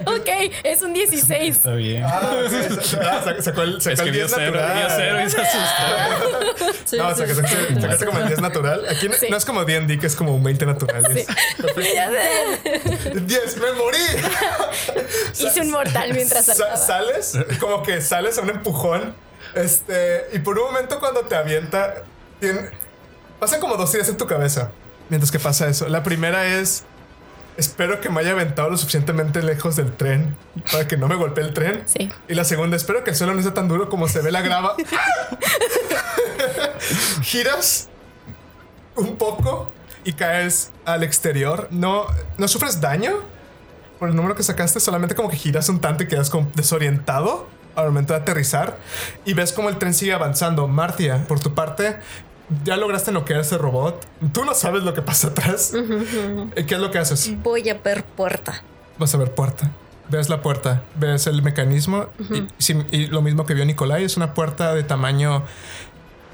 Ok, 0.06 0.28
es 0.64 0.82
un 0.82 0.92
16. 0.92 1.56
Está 1.56 1.72
bien. 1.74 2.02
Ah, 2.04 2.20
sí, 2.50 2.74
sa- 2.74 3.22
sa- 3.22 3.42
sacó 3.42 3.62
el, 3.62 3.80
sacó 3.80 3.90
el 3.90 3.92
Escribió 3.92 4.26
10 4.26 4.32
cero, 4.34 4.60
natural. 4.60 4.92
cero 4.96 5.18
y 5.24 5.30
se 5.30 5.40
asustó. 5.40 6.74
Sí, 6.84 6.96
No, 6.96 7.14
sí, 7.14 7.20
sacaste, 7.20 7.34
sí. 7.34 7.40
sacaste- 7.42 7.80
sacaste 7.82 8.06
como 8.06 8.18
el 8.18 8.26
10 8.26 8.40
natural. 8.40 8.86
Aquí 8.88 9.08
no- 9.08 9.14
Sí. 9.14 9.26
no 9.30 9.36
es 9.36 9.44
como 9.44 9.64
D&D, 9.64 9.98
que 9.98 10.06
es 10.08 10.16
como 10.16 10.34
un 10.34 10.42
20 10.42 10.66
natural. 10.66 11.04
es 11.16 11.26
sé. 11.26 13.20
10, 13.20 13.56
me 13.58 13.72
morí. 13.72 13.98
Hice 15.38 15.60
un 15.60 15.70
mortal 15.70 16.12
mientras 16.14 16.44
Sa- 16.46 16.54
saltaba. 16.54 16.76
sales, 16.76 17.38
como 17.60 17.82
que 17.82 18.00
sales 18.00 18.36
a 18.38 18.42
un 18.42 18.50
empujón. 18.50 19.14
Este, 19.54 20.26
y 20.32 20.40
por 20.40 20.58
un 20.58 20.64
momento 20.66 20.98
cuando 20.98 21.20
te 21.22 21.36
avienta, 21.36 22.02
tiene- 22.40 22.70
pasan 23.38 23.60
como 23.60 23.76
dos 23.76 23.94
ideas 23.94 24.08
en 24.08 24.16
tu 24.16 24.26
cabeza 24.26 24.70
mientras 25.08 25.30
que 25.30 25.38
pasa 25.38 25.68
eso. 25.68 25.88
La 25.88 26.02
primera 26.02 26.46
es: 26.46 26.84
Espero 27.58 28.00
que 28.00 28.08
me 28.08 28.20
haya 28.20 28.30
aventado 28.30 28.70
lo 28.70 28.76
suficientemente 28.76 29.42
lejos 29.42 29.74
del 29.74 29.92
tren 29.92 30.36
para 30.70 30.86
que 30.86 30.96
no 30.96 31.08
me 31.08 31.16
golpee 31.16 31.44
el 31.44 31.52
tren. 31.52 31.82
Sí. 31.86 32.08
Y 32.28 32.34
la 32.34 32.44
segunda, 32.44 32.76
espero 32.76 33.02
que 33.02 33.10
el 33.10 33.16
suelo 33.16 33.34
no 33.34 33.42
sea 33.42 33.52
tan 33.52 33.66
duro 33.66 33.88
como 33.88 34.06
se 34.06 34.22
ve 34.22 34.30
la 34.30 34.42
grava. 34.42 34.76
Giras 37.22 37.88
un 38.94 39.16
poco 39.16 39.72
y 40.04 40.12
caes 40.12 40.70
al 40.84 41.02
exterior. 41.02 41.68
No, 41.70 42.06
no 42.36 42.48
sufres 42.48 42.80
daño 42.80 43.12
por 43.98 44.08
el 44.08 44.14
número 44.14 44.36
que 44.36 44.42
sacaste, 44.44 44.78
solamente 44.78 45.14
como 45.14 45.28
que 45.28 45.36
giras 45.36 45.68
un 45.68 45.80
tanto 45.80 46.04
y 46.04 46.06
quedas 46.06 46.30
como 46.30 46.50
desorientado 46.54 47.48
al 47.74 47.86
momento 47.86 48.12
de 48.12 48.20
aterrizar 48.20 48.76
y 49.24 49.34
ves 49.34 49.52
como 49.52 49.68
el 49.68 49.78
tren 49.78 49.94
sigue 49.94 50.12
avanzando. 50.12 50.66
Martia, 50.68 51.24
por 51.26 51.40
tu 51.40 51.54
parte, 51.54 51.98
ya 52.64 52.76
lograste 52.76 53.12
noquear 53.12 53.38
a 53.40 53.42
ese 53.42 53.58
robot. 53.58 54.06
Tú 54.32 54.44
no 54.44 54.54
sabes 54.54 54.82
lo 54.82 54.94
que 54.94 55.02
pasa 55.02 55.28
atrás. 55.28 55.72
Eh, 55.74 56.64
¿Qué 56.66 56.74
es 56.74 56.80
lo 56.80 56.90
que 56.90 56.98
haces? 56.98 57.30
Voy 57.42 57.68
a 57.68 57.74
ver 57.74 58.04
puerta. 58.04 58.62
Vas 58.98 59.14
a 59.14 59.18
ver 59.18 59.34
puerta. 59.34 59.70
Ves 60.10 60.30
la 60.30 60.40
puerta, 60.40 60.84
ves 60.94 61.26
el 61.26 61.42
mecanismo 61.42 62.06
y 62.90 63.06
lo 63.08 63.20
mismo 63.20 63.44
que 63.44 63.52
vio 63.52 63.66
Nicolai 63.66 64.04
es 64.04 64.16
una 64.16 64.32
puerta 64.32 64.74
de 64.74 64.82
tamaño. 64.82 65.44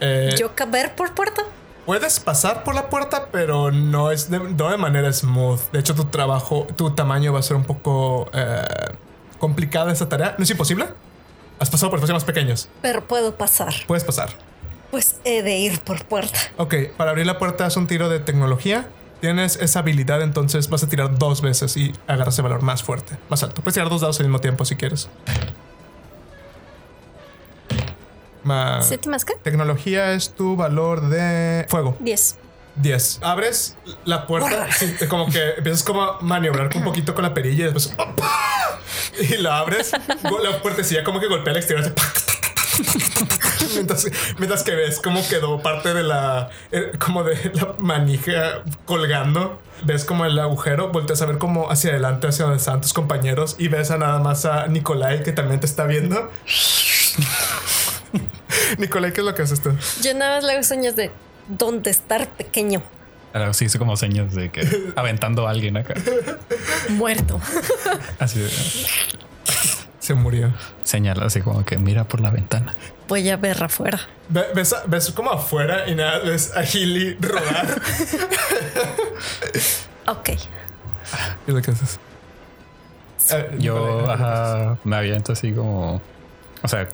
eh, 0.00 0.35
Yo 0.38 0.55
caber 0.55 0.94
por 0.94 1.12
puerta. 1.14 1.42
Puedes 1.85 2.20
pasar 2.20 2.62
por 2.62 2.74
la 2.77 2.88
puerta, 2.88 3.29
pero 3.33 3.72
no 3.72 4.12
es 4.12 4.31
de, 4.31 4.38
no 4.38 4.70
de 4.70 4.77
manera 4.79 5.12
smooth. 5.12 5.61
De 5.72 5.81
hecho, 5.81 5.94
tu 5.96 6.05
trabajo, 6.05 6.66
tu 6.77 6.92
tamaño 6.92 7.33
va 7.33 7.40
a 7.40 7.42
ser 7.42 7.57
un 7.57 7.64
poco 7.64 8.31
eh, 8.33 8.64
complicada 9.38 9.92
esa 9.92 10.09
tarea. 10.09 10.37
No 10.38 10.44
es 10.44 10.50
imposible. 10.50 10.87
Has 11.59 11.68
pasado 11.68 11.90
por 11.90 11.98
espacios 11.98 12.14
más 12.14 12.24
pequeños. 12.24 12.68
Pero 12.81 13.05
puedo 13.05 13.35
pasar. 13.35 13.74
Puedes 13.88 14.05
pasar. 14.05 14.31
Pues 14.94 15.16
he 15.24 15.42
de 15.42 15.57
ir 15.57 15.80
por 15.80 16.04
puerta. 16.04 16.38
Ok, 16.57 16.74
para 16.96 17.11
abrir 17.11 17.26
la 17.26 17.37
puerta 17.37 17.66
haz 17.66 17.76
un 17.76 17.88
tiro 17.88 18.09
de 18.09 18.20
tecnología. 18.20 18.88
Tienes 19.20 19.57
esa 19.57 19.80
habilidad, 19.80 20.22
entonces 20.22 20.68
vas 20.68 20.85
a 20.85 20.88
tirar 20.88 21.18
dos 21.18 21.42
veces 21.42 21.76
y 21.76 21.92
agarras 22.07 22.38
el 22.38 22.44
valor 22.44 22.62
más 22.62 22.85
fuerte, 22.85 23.18
más 23.28 23.42
alto. 23.42 23.61
Puedes 23.61 23.74
tirar 23.74 23.88
dos 23.88 24.02
dados 24.02 24.20
al 24.20 24.26
mismo 24.26 24.38
tiempo 24.38 24.64
si 24.64 24.76
quieres. 24.76 25.09
Más. 28.44 28.87
¿Siete 28.87 29.09
más 29.09 29.24
qué? 29.24 29.35
Tecnología 29.42 30.12
es 30.12 30.33
tu 30.33 30.54
valor 30.54 31.09
de 31.09 31.66
fuego. 31.68 31.96
Diez. 31.98 32.38
10. 32.76 33.18
Abres 33.22 33.76
la 34.04 34.28
puerta, 34.28 34.70
sí, 34.70 34.95
como 35.09 35.28
que 35.28 35.55
empiezas 35.57 35.82
como 35.82 36.03
a 36.03 36.20
maniobrar 36.20 36.70
un 36.76 36.84
poquito 36.84 37.16
con 37.16 37.24
la 37.24 37.34
perilla 37.34 37.62
y 37.62 37.72
después 37.72 37.92
¡opa! 37.99 38.80
y 39.18 39.38
la 39.38 39.59
abres, 39.59 39.90
la 40.42 40.62
puertecilla 40.62 41.03
como 41.03 41.18
que 41.18 41.26
golpea 41.26 41.51
al 41.51 41.57
exterior 41.57 41.84
hace 41.84 41.95
mientras, 43.74 44.06
mientras 44.38 44.62
que 44.62 44.74
ves 44.74 45.00
cómo 45.00 45.26
quedó 45.28 45.60
parte 45.60 45.94
de 45.94 46.02
la 46.02 46.50
eh, 46.72 46.92
como 46.98 47.24
de 47.24 47.52
la 47.54 47.74
manija 47.78 48.62
colgando. 48.84 49.60
Ves 49.82 50.04
como 50.04 50.24
el 50.24 50.38
agujero, 50.38 50.92
volteas 50.92 51.20
a 51.20 51.26
ver 51.26 51.38
como 51.38 51.70
hacia 51.70 51.90
adelante, 51.90 52.28
hacia 52.28 52.44
donde 52.44 52.58
están 52.58 52.80
tus 52.80 52.92
compañeros 52.92 53.56
y 53.58 53.68
ves 53.68 53.90
a 53.90 53.98
nada 53.98 54.20
más 54.20 54.44
a 54.44 54.66
Nicolai 54.68 55.22
que 55.22 55.32
también 55.32 55.60
te 55.60 55.66
está 55.66 55.84
viendo. 55.84 56.30
Nicolai, 58.78 59.12
¿qué 59.12 59.20
es 59.20 59.26
lo 59.26 59.34
que 59.34 59.42
haces 59.42 59.60
tú? 59.60 59.70
Yo 60.00 60.14
nada 60.14 60.36
más 60.36 60.44
le 60.44 60.52
hago 60.52 60.62
señas 60.62 60.96
de 60.96 61.10
dónde 61.48 61.90
estar 61.90 62.28
pequeño. 62.28 62.82
Claro, 63.32 63.52
sí, 63.52 63.64
hizo 63.64 63.80
como 63.80 63.96
señas 63.96 64.32
de 64.34 64.50
que 64.50 64.92
aventando 64.96 65.48
a 65.48 65.50
alguien 65.50 65.76
acá. 65.76 65.94
Muerto. 66.90 67.40
Así 68.20 68.38
de. 68.38 68.48
Se 69.98 70.14
murió. 70.14 70.54
Señala 70.84 71.26
así 71.26 71.40
como 71.40 71.64
que 71.64 71.78
mira 71.78 72.04
por 72.04 72.20
la 72.20 72.30
ventana. 72.30 72.74
Voy 73.09 73.28
a 73.28 73.36
ver 73.36 73.62
afuera. 73.62 74.00
Ve- 74.28 74.46
Ves, 74.55 74.74
ves 74.86 75.11
como 75.11 75.30
afuera 75.30 75.86
y 75.88 75.94
nada, 75.94 76.20
ves 76.20 76.57
a 76.57 76.62
Gilly 76.62 77.16
rodar. 77.20 77.80
Ok. 80.07 80.30
¿Y 81.46 81.52
lo 81.52 81.62
que 81.62 81.70
haces? 81.70 81.98
Eh, 83.32 83.57
Yo 83.59 84.02
vale. 84.07 84.12
ajá, 84.12 84.78
me 84.84 84.96
aviento 84.96 85.32
así 85.32 85.52
como. 85.52 86.00
O 86.62 86.68
sea, 86.68 86.88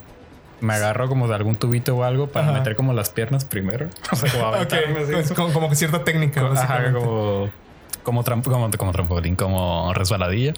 me 0.60 0.74
agarro 0.74 1.08
como 1.08 1.26
de 1.26 1.34
algún 1.34 1.56
tubito 1.56 1.96
o 1.96 2.04
algo 2.04 2.28
para 2.28 2.46
Ajá. 2.50 2.58
meter 2.58 2.76
como 2.76 2.92
las 2.92 3.10
piernas 3.10 3.44
primero. 3.44 3.88
O 4.12 4.16
sea, 4.16 4.30
como 4.30 4.48
Ok, 4.48 4.54
aventarme 4.54 5.00
así. 5.00 5.14
es 5.14 5.32
como, 5.32 5.52
como 5.52 5.68
que 5.68 5.74
cierta 5.76 6.04
técnica. 6.04 6.40
Ajá, 6.40 6.48
básicamente. 6.50 6.98
como, 7.00 7.50
como, 8.04 8.24
tramp- 8.24 8.44
como, 8.44 8.70
como 8.76 8.92
trampolín, 8.92 9.34
como 9.36 9.92
resbaladilla. 9.94 10.54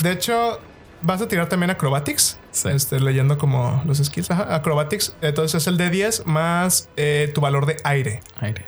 De 0.00 0.10
hecho, 0.10 0.58
vas 1.04 1.20
a 1.22 1.28
tirar 1.28 1.48
también 1.48 1.70
acrobatics. 1.70 2.38
Sí. 2.50 2.68
Este, 2.70 2.98
leyendo 3.00 3.38
como 3.38 3.82
los 3.86 3.98
skills. 3.98 4.30
Ajá, 4.30 4.54
acrobatics. 4.54 5.14
Entonces 5.20 5.62
es 5.62 5.66
el 5.68 5.76
de 5.76 5.90
10 5.90 6.26
más 6.26 6.88
eh, 6.96 7.30
tu 7.34 7.40
valor 7.40 7.66
de 7.66 7.76
aire. 7.84 8.20
Aire. 8.40 8.64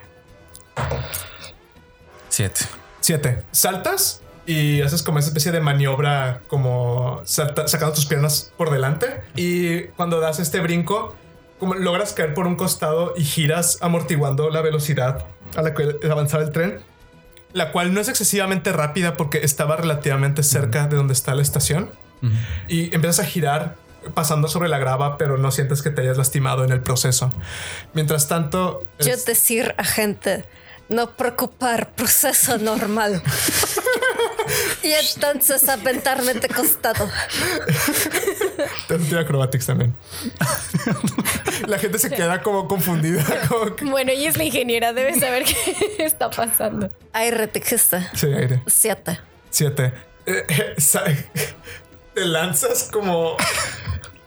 Siete. 2.28 2.66
7. 3.00 3.42
Saltas 3.52 4.22
y 4.46 4.82
haces 4.82 5.02
como 5.02 5.18
esa 5.18 5.28
especie 5.28 5.52
de 5.52 5.60
maniobra, 5.60 6.42
como 6.48 7.20
salta- 7.24 7.66
sacando 7.68 7.94
tus 7.94 8.06
piernas 8.06 8.52
por 8.56 8.70
delante. 8.70 9.22
Y 9.34 9.84
cuando 9.96 10.20
das 10.20 10.38
este 10.38 10.60
brinco, 10.60 11.16
como 11.58 11.74
logras 11.74 12.12
caer 12.12 12.34
por 12.34 12.46
un 12.46 12.56
costado 12.56 13.14
y 13.16 13.24
giras 13.24 13.78
amortiguando 13.80 14.50
la 14.50 14.60
velocidad 14.60 15.26
a 15.56 15.62
la 15.62 15.74
que 15.74 15.96
avanzaba 16.10 16.42
el 16.44 16.50
tren. 16.50 16.80
La 17.52 17.72
cual 17.72 17.94
no 17.94 18.00
es 18.00 18.08
excesivamente 18.08 18.72
rápida 18.72 19.16
porque 19.16 19.38
estaba 19.38 19.76
relativamente 19.76 20.42
cerca 20.42 20.88
de 20.88 20.96
donde 20.96 21.14
está 21.14 21.34
la 21.34 21.42
estación. 21.42 21.90
Y 22.68 22.94
empiezas 22.94 23.20
a 23.20 23.28
girar 23.28 23.76
pasando 24.14 24.46
sobre 24.48 24.68
la 24.68 24.78
grava, 24.78 25.18
pero 25.18 25.36
no 25.36 25.50
sientes 25.50 25.82
que 25.82 25.90
te 25.90 26.02
hayas 26.02 26.16
lastimado 26.16 26.64
en 26.64 26.70
el 26.72 26.80
proceso. 26.80 27.32
Mientras 27.94 28.28
tanto, 28.28 28.84
Yo 29.00 29.12
es- 29.14 29.24
decir 29.24 29.74
a 29.78 29.84
gente, 29.84 30.44
no 30.88 31.10
preocupar, 31.16 31.90
proceso 31.94 32.58
normal. 32.58 33.20
y 34.82 34.92
entonces 34.92 35.68
aventarme 35.68 36.34
de 36.34 36.48
costado. 36.48 37.08
Te 38.86 39.18
acrobatics 39.18 39.66
también. 39.66 39.94
la 41.66 41.78
gente 41.78 41.98
se 41.98 42.10
queda 42.10 42.42
como 42.42 42.68
confundida. 42.68 43.24
Como 43.48 43.74
que, 43.76 43.84
Bueno, 43.84 44.12
ella 44.12 44.28
es 44.28 44.36
la 44.36 44.44
ingeniera, 44.44 44.92
debe 44.92 45.18
saber 45.18 45.44
qué 45.44 45.96
está 46.04 46.30
pasando. 46.30 46.90
Aire 47.12 47.48
dijiste. 47.48 48.06
sí, 48.14 48.26
aire. 48.26 48.62
Siete. 48.66 49.18
Siete. 49.50 49.92
Eh, 50.26 50.44
eh, 50.48 50.74
te 52.16 52.24
lanzas 52.24 52.88
como. 52.90 53.36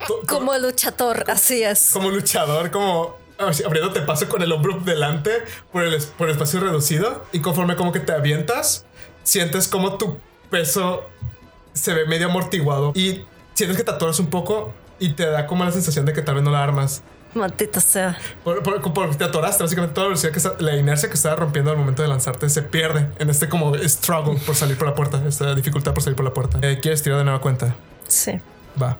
co- 0.08 0.22
Como 0.28 0.56
luchador, 0.58 1.26
así 1.28 1.64
es. 1.64 1.90
como 1.92 2.10
luchador, 2.12 2.70
como 2.72 3.18
así, 3.40 3.64
abriéndote 3.64 4.02
paso 4.02 4.30
con 4.30 4.42
el 4.44 4.52
hombro 4.52 4.80
delante 4.86 5.32
por 5.72 5.84
el, 5.84 6.00
por 6.18 6.28
el 6.30 6.34
espacio 6.34 6.60
reducido. 6.60 7.26
Y 7.34 7.40
conforme 7.42 7.76
como 7.76 7.92
que 7.92 8.00
te 8.00 8.12
avientas, 8.14 8.86
sientes 9.24 9.68
como 9.68 9.98
tu 9.98 10.18
peso 10.52 11.04
se 11.74 11.94
ve 11.94 12.06
medio 12.06 12.28
amortiguado 12.28 12.92
y 12.96 13.26
sientes 13.56 13.76
que 13.78 13.84
te 13.84 13.92
atoras 13.92 14.20
un 14.20 14.30
poco 14.30 14.72
y 15.00 15.14
te 15.14 15.26
da 15.26 15.48
como 15.48 15.64
la 15.66 15.72
sensación 15.72 16.06
de 16.06 16.14
que 16.14 16.22
tal 16.22 16.36
vez 16.36 16.44
no 16.44 16.52
la 16.52 16.64
armas. 16.64 17.02
Maldita 17.34 17.80
sea. 17.80 18.18
Por, 18.44 18.64
por- 18.64 18.82
porque 18.94 19.16
te 19.16 19.24
atoraste, 19.24 19.64
básicamente 19.64 19.94
toda 19.94 20.06
la 20.06 20.10
velocidad 20.10 20.32
que 20.32 20.40
está- 20.40 20.56
la 20.60 20.76
inercia 20.76 21.10
que 21.10 21.16
estaba 21.16 21.36
rompiendo 21.36 21.70
al 21.72 21.78
momento 21.78 22.02
de 22.02 22.08
lanzarte 22.08 22.50
se 22.50 22.64
pierde 22.64 23.08
en 23.20 23.30
este 23.30 23.48
como 23.50 23.76
struggle 23.78 24.40
por 24.46 24.56
salir 24.56 24.78
por 24.78 24.88
la 24.88 24.96
puerta, 24.96 25.22
esta 25.28 25.54
dificultad 25.54 25.94
por 25.94 26.02
salir 26.02 26.16
por 26.16 26.26
la 26.26 26.34
puerta. 26.34 26.58
Eh, 26.62 26.80
¿Quieres 26.82 27.04
tirar 27.04 27.20
de 27.20 27.26
nueva 27.26 27.40
cuenta? 27.40 27.76
Sí. 28.08 28.40
Va. 28.82 28.98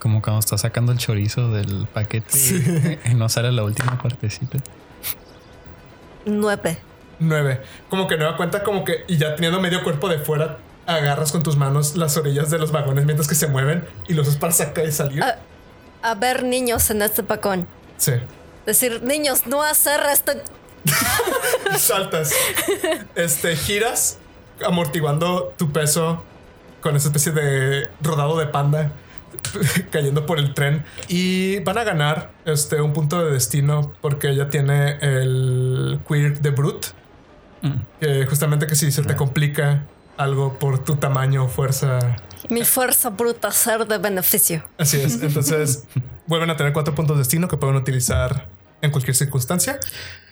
Como 0.00 0.22
cuando 0.22 0.40
estás 0.40 0.62
sacando 0.62 0.90
el 0.92 0.98
chorizo 0.98 1.50
del 1.52 1.86
paquete 1.92 2.98
y 3.04 3.14
no 3.14 3.28
sale 3.28 3.52
la 3.52 3.62
última 3.62 3.96
partecita. 4.02 4.58
Nueve. 6.26 6.78
Nueve. 7.18 7.60
Como 7.88 8.06
que 8.08 8.16
nueva 8.16 8.36
cuenta, 8.36 8.62
como 8.62 8.84
que, 8.84 9.04
y 9.08 9.18
ya 9.18 9.34
teniendo 9.34 9.60
medio 9.60 9.82
cuerpo 9.84 10.08
de 10.08 10.18
fuera, 10.18 10.58
agarras 10.86 11.32
con 11.32 11.42
tus 11.42 11.56
manos 11.56 11.96
las 11.96 12.16
orillas 12.16 12.50
de 12.50 12.58
los 12.58 12.72
vagones 12.72 13.04
mientras 13.04 13.28
que 13.28 13.34
se 13.34 13.46
mueven 13.46 13.86
y 14.08 14.14
los 14.14 14.26
usas 14.26 14.40
para 14.40 14.52
sacar 14.52 14.84
y 14.86 14.92
salir. 14.92 15.22
Ah. 15.22 15.36
A 16.02 16.14
ver, 16.14 16.44
niños 16.44 16.90
en 16.90 17.02
este 17.02 17.22
vagón. 17.22 17.66
Sí. 17.96 18.12
Decir, 18.66 19.02
niños, 19.02 19.46
no 19.46 19.62
hacer 19.62 20.00
esto. 20.12 20.32
Saltas. 21.78 22.32
Este, 23.14 23.56
giras, 23.56 24.18
amortiguando 24.64 25.54
tu 25.56 25.72
peso 25.72 26.24
con 26.80 26.96
esa 26.96 27.08
especie 27.08 27.32
de 27.32 27.88
rodado 28.00 28.38
de 28.38 28.46
panda 28.46 28.92
cayendo 29.90 30.26
por 30.26 30.38
el 30.38 30.54
tren. 30.54 30.84
Y 31.08 31.60
van 31.60 31.78
a 31.78 31.84
ganar 31.84 32.30
este, 32.44 32.80
un 32.80 32.92
punto 32.92 33.24
de 33.24 33.32
destino 33.32 33.92
porque 34.00 34.28
ella 34.28 34.48
tiene 34.48 34.98
el 35.00 36.00
queer 36.08 36.40
de 36.40 36.50
Brute. 36.50 36.88
Que 38.00 38.24
justamente 38.24 38.66
que 38.66 38.74
si 38.74 38.90
se 38.90 39.02
te 39.02 39.16
complica 39.16 39.84
algo 40.16 40.58
por 40.58 40.82
tu 40.82 40.96
tamaño 40.96 41.44
o 41.44 41.48
fuerza. 41.48 42.16
Mi 42.48 42.64
fuerza 42.64 43.10
bruta 43.10 43.50
ser 43.52 43.86
de 43.86 43.98
beneficio. 43.98 44.64
Así 44.78 45.00
es. 45.00 45.20
Entonces 45.22 45.84
vuelven 46.26 46.50
a 46.50 46.56
tener 46.56 46.72
cuatro 46.72 46.94
puntos 46.94 47.16
de 47.16 47.22
destino 47.22 47.48
que 47.48 47.56
pueden 47.56 47.76
utilizar 47.76 48.48
en 48.82 48.90
cualquier 48.90 49.14
circunstancia. 49.14 49.78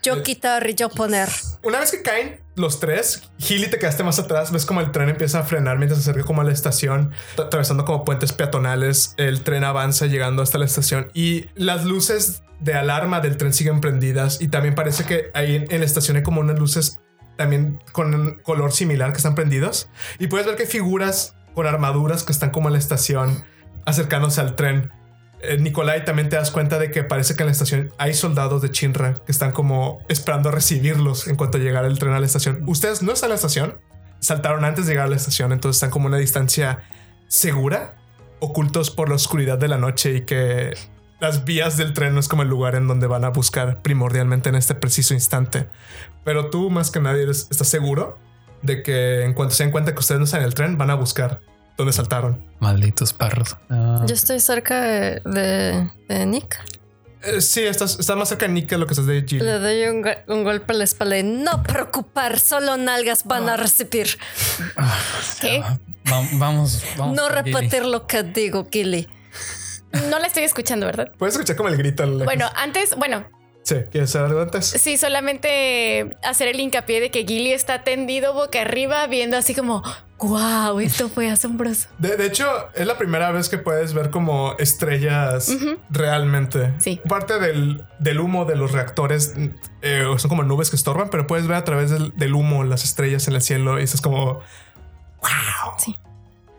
Yo 0.02 0.22
quitar 0.22 0.68
y 0.68 0.74
yo 0.74 0.88
poner. 0.88 1.28
Una 1.62 1.80
vez 1.80 1.90
que 1.90 2.02
caen 2.02 2.40
los 2.54 2.80
tres, 2.80 3.22
Gilly 3.38 3.68
te 3.68 3.78
quedaste 3.78 4.04
más 4.04 4.18
atrás, 4.18 4.52
ves 4.52 4.64
como 4.64 4.80
el 4.80 4.90
tren 4.92 5.08
empieza 5.08 5.40
a 5.40 5.42
frenar 5.42 5.76
mientras 5.78 6.02
se 6.02 6.10
acerca 6.10 6.26
como 6.26 6.40
a 6.40 6.44
la 6.44 6.52
estación, 6.52 7.12
atravesando 7.36 7.84
como 7.84 8.04
puentes 8.04 8.32
peatonales, 8.32 9.14
el 9.16 9.42
tren 9.42 9.64
avanza 9.64 10.06
llegando 10.06 10.42
hasta 10.42 10.58
la 10.58 10.64
estación 10.64 11.10
y 11.14 11.46
las 11.56 11.84
luces 11.84 12.42
de 12.60 12.74
alarma 12.74 13.20
del 13.20 13.36
tren 13.36 13.52
siguen 13.52 13.80
prendidas 13.80 14.40
y 14.40 14.48
también 14.48 14.74
parece 14.74 15.04
que 15.04 15.30
ahí 15.34 15.56
en, 15.56 15.70
en 15.70 15.80
la 15.80 15.86
estación 15.86 16.16
hay 16.16 16.22
como 16.22 16.40
unas 16.40 16.58
luces 16.58 17.00
también 17.36 17.80
con 17.92 18.14
un 18.14 18.38
color 18.40 18.72
similar 18.72 19.12
que 19.12 19.18
están 19.18 19.34
prendidos 19.34 19.88
y 20.18 20.26
puedes 20.26 20.46
ver 20.46 20.56
que 20.56 20.66
figuras 20.66 21.36
con 21.58 21.66
armaduras 21.66 22.22
que 22.22 22.30
están 22.30 22.50
como 22.50 22.68
en 22.68 22.74
la 22.74 22.78
estación 22.78 23.44
acercándose 23.84 24.40
al 24.40 24.54
tren. 24.54 24.92
Eh, 25.40 25.58
Nicolai 25.58 26.04
también 26.04 26.28
te 26.28 26.36
das 26.36 26.52
cuenta 26.52 26.78
de 26.78 26.92
que 26.92 27.02
parece 27.02 27.34
que 27.34 27.42
en 27.42 27.48
la 27.48 27.52
estación 27.52 27.92
hay 27.98 28.14
soldados 28.14 28.62
de 28.62 28.70
Chinra 28.70 29.14
que 29.26 29.32
están 29.32 29.50
como 29.50 30.00
esperando 30.08 30.52
recibirlos 30.52 31.26
en 31.26 31.34
cuanto 31.34 31.58
llegara 31.58 31.88
el 31.88 31.98
tren 31.98 32.12
a 32.12 32.20
la 32.20 32.26
estación. 32.26 32.62
Ustedes 32.68 33.02
no 33.02 33.12
están 33.12 33.26
en 33.26 33.30
la 33.30 33.34
estación, 33.34 33.80
saltaron 34.20 34.64
antes 34.64 34.86
de 34.86 34.92
llegar 34.92 35.06
a 35.06 35.10
la 35.10 35.16
estación, 35.16 35.50
entonces 35.52 35.78
están 35.78 35.90
como 35.90 36.06
a 36.06 36.10
una 36.10 36.18
distancia 36.18 36.84
segura, 37.26 37.96
ocultos 38.38 38.92
por 38.92 39.08
la 39.08 39.16
oscuridad 39.16 39.58
de 39.58 39.66
la 39.66 39.78
noche 39.78 40.14
y 40.14 40.20
que 40.20 40.74
las 41.18 41.44
vías 41.44 41.76
del 41.76 41.92
tren 41.92 42.14
no 42.14 42.20
es 42.20 42.28
como 42.28 42.42
el 42.42 42.48
lugar 42.48 42.76
en 42.76 42.86
donde 42.86 43.08
van 43.08 43.24
a 43.24 43.30
buscar 43.30 43.82
primordialmente 43.82 44.48
en 44.48 44.54
este 44.54 44.76
preciso 44.76 45.12
instante. 45.12 45.68
Pero 46.22 46.50
tú 46.50 46.70
más 46.70 46.92
que 46.92 47.00
nadie 47.00 47.28
estás 47.28 47.66
seguro 47.66 48.16
de 48.62 48.82
que 48.82 49.24
en 49.24 49.34
cuanto 49.34 49.54
se 49.54 49.62
den 49.64 49.72
cuenta 49.72 49.92
que 49.92 49.98
ustedes 50.00 50.18
no 50.18 50.24
están 50.24 50.40
en 50.40 50.46
el 50.46 50.54
tren, 50.54 50.76
van 50.78 50.90
a 50.90 50.94
buscar 50.94 51.40
dónde 51.76 51.92
saltaron. 51.92 52.44
Malditos 52.60 53.12
perros. 53.12 53.56
Ah, 53.70 54.04
Yo 54.06 54.14
estoy 54.14 54.40
cerca 54.40 54.80
de, 54.82 55.20
de- 55.24 55.90
de 56.08 56.26
Nick. 56.26 56.58
Eh, 57.22 57.40
sí, 57.40 57.62
estás, 57.64 57.98
estás 57.98 58.16
más 58.16 58.28
cerca 58.28 58.46
de 58.46 58.52
Nick 58.52 58.68
que 58.68 58.78
lo 58.78 58.86
que 58.86 58.92
estás 58.94 59.06
de 59.06 59.24
Jill. 59.26 59.44
Le 59.44 59.58
doy 59.58 59.84
un, 59.88 60.02
go- 60.02 60.10
un 60.34 60.44
golpe 60.44 60.72
a 60.72 60.76
la 60.76 60.84
espalda 60.84 61.18
y 61.18 61.22
no 61.24 61.62
preocupar, 61.64 62.38
solo 62.38 62.76
nalgas 62.76 63.24
van 63.24 63.48
a 63.48 63.56
recibir. 63.56 64.18
¿Qué? 65.40 65.60
va- 65.60 65.78
vamos, 66.32 66.82
vamos. 66.96 67.16
No 67.16 67.28
Gilly. 67.28 67.52
repetir 67.52 67.84
lo 67.84 68.06
que 68.06 68.22
digo, 68.22 68.66
Gilly. 68.70 69.08
No 70.10 70.18
la 70.18 70.26
estoy 70.26 70.42
escuchando, 70.44 70.86
¿verdad? 70.86 71.12
Puedes 71.18 71.34
escuchar 71.34 71.56
como 71.56 71.68
el 71.70 71.76
grito. 71.76 72.06
Bueno, 72.24 72.46
antes, 72.56 72.94
bueno, 72.96 73.24
Sí, 73.68 73.74
¿quieres 73.90 74.08
hacer 74.08 74.22
algo 74.22 74.40
antes? 74.40 74.64
sí, 74.66 74.96
solamente 74.96 76.16
hacer 76.24 76.48
el 76.48 76.58
hincapié 76.58 77.02
de 77.02 77.10
que 77.10 77.26
Gilly 77.26 77.52
está 77.52 77.84
tendido 77.84 78.32
boca 78.32 78.62
arriba, 78.62 79.06
viendo 79.08 79.36
así 79.36 79.54
como, 79.54 79.82
wow, 80.20 80.80
esto 80.80 81.10
fue 81.10 81.30
asombroso. 81.30 81.88
De, 81.98 82.16
de 82.16 82.24
hecho, 82.24 82.46
es 82.74 82.86
la 82.86 82.96
primera 82.96 83.30
vez 83.30 83.50
que 83.50 83.58
puedes 83.58 83.92
ver 83.92 84.08
como 84.08 84.54
estrellas 84.58 85.50
realmente. 85.90 86.72
Sí. 86.78 86.98
Parte 87.06 87.38
del, 87.38 87.84
del 87.98 88.20
humo 88.20 88.46
de 88.46 88.56
los 88.56 88.72
reactores 88.72 89.34
eh, 89.82 90.04
son 90.16 90.28
como 90.30 90.44
nubes 90.44 90.70
que 90.70 90.76
estorban, 90.76 91.10
pero 91.10 91.26
puedes 91.26 91.46
ver 91.46 91.58
a 91.58 91.64
través 91.64 91.90
del, 91.90 92.16
del 92.16 92.32
humo 92.32 92.64
las 92.64 92.84
estrellas 92.84 93.28
en 93.28 93.34
el 93.34 93.42
cielo 93.42 93.78
y 93.78 93.82
eso 93.84 93.96
es 93.96 94.00
como 94.00 94.40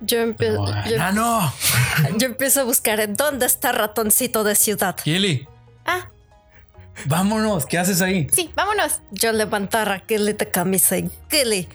Yo, 0.01 0.20
empie- 0.20 0.55
Como, 0.55 0.68
yo, 0.68 0.97
¡Ah, 0.99 1.12
no! 1.12 1.51
yo 2.18 2.28
empiezo 2.28 2.62
a 2.62 2.64
buscar 2.64 3.01
dónde 3.16 3.45
está 3.45 3.72
ratoncito 3.72 4.43
de 4.43 4.55
ciudad. 4.55 4.95
Gilly, 5.03 5.47
Ah, 5.86 6.10
vámonos. 7.06 7.66
¿Qué 7.66 7.78
haces 7.78 8.02
ahí? 8.02 8.28
sí, 8.34 8.52
vámonos. 8.56 9.00
Yo 9.12 9.32
levantar 9.32 9.91
a 9.91 10.04
Gilly 10.08 10.34
de 10.34 10.50
camisa 10.50 10.97
y 10.97 11.10
Gilly, 11.30 11.68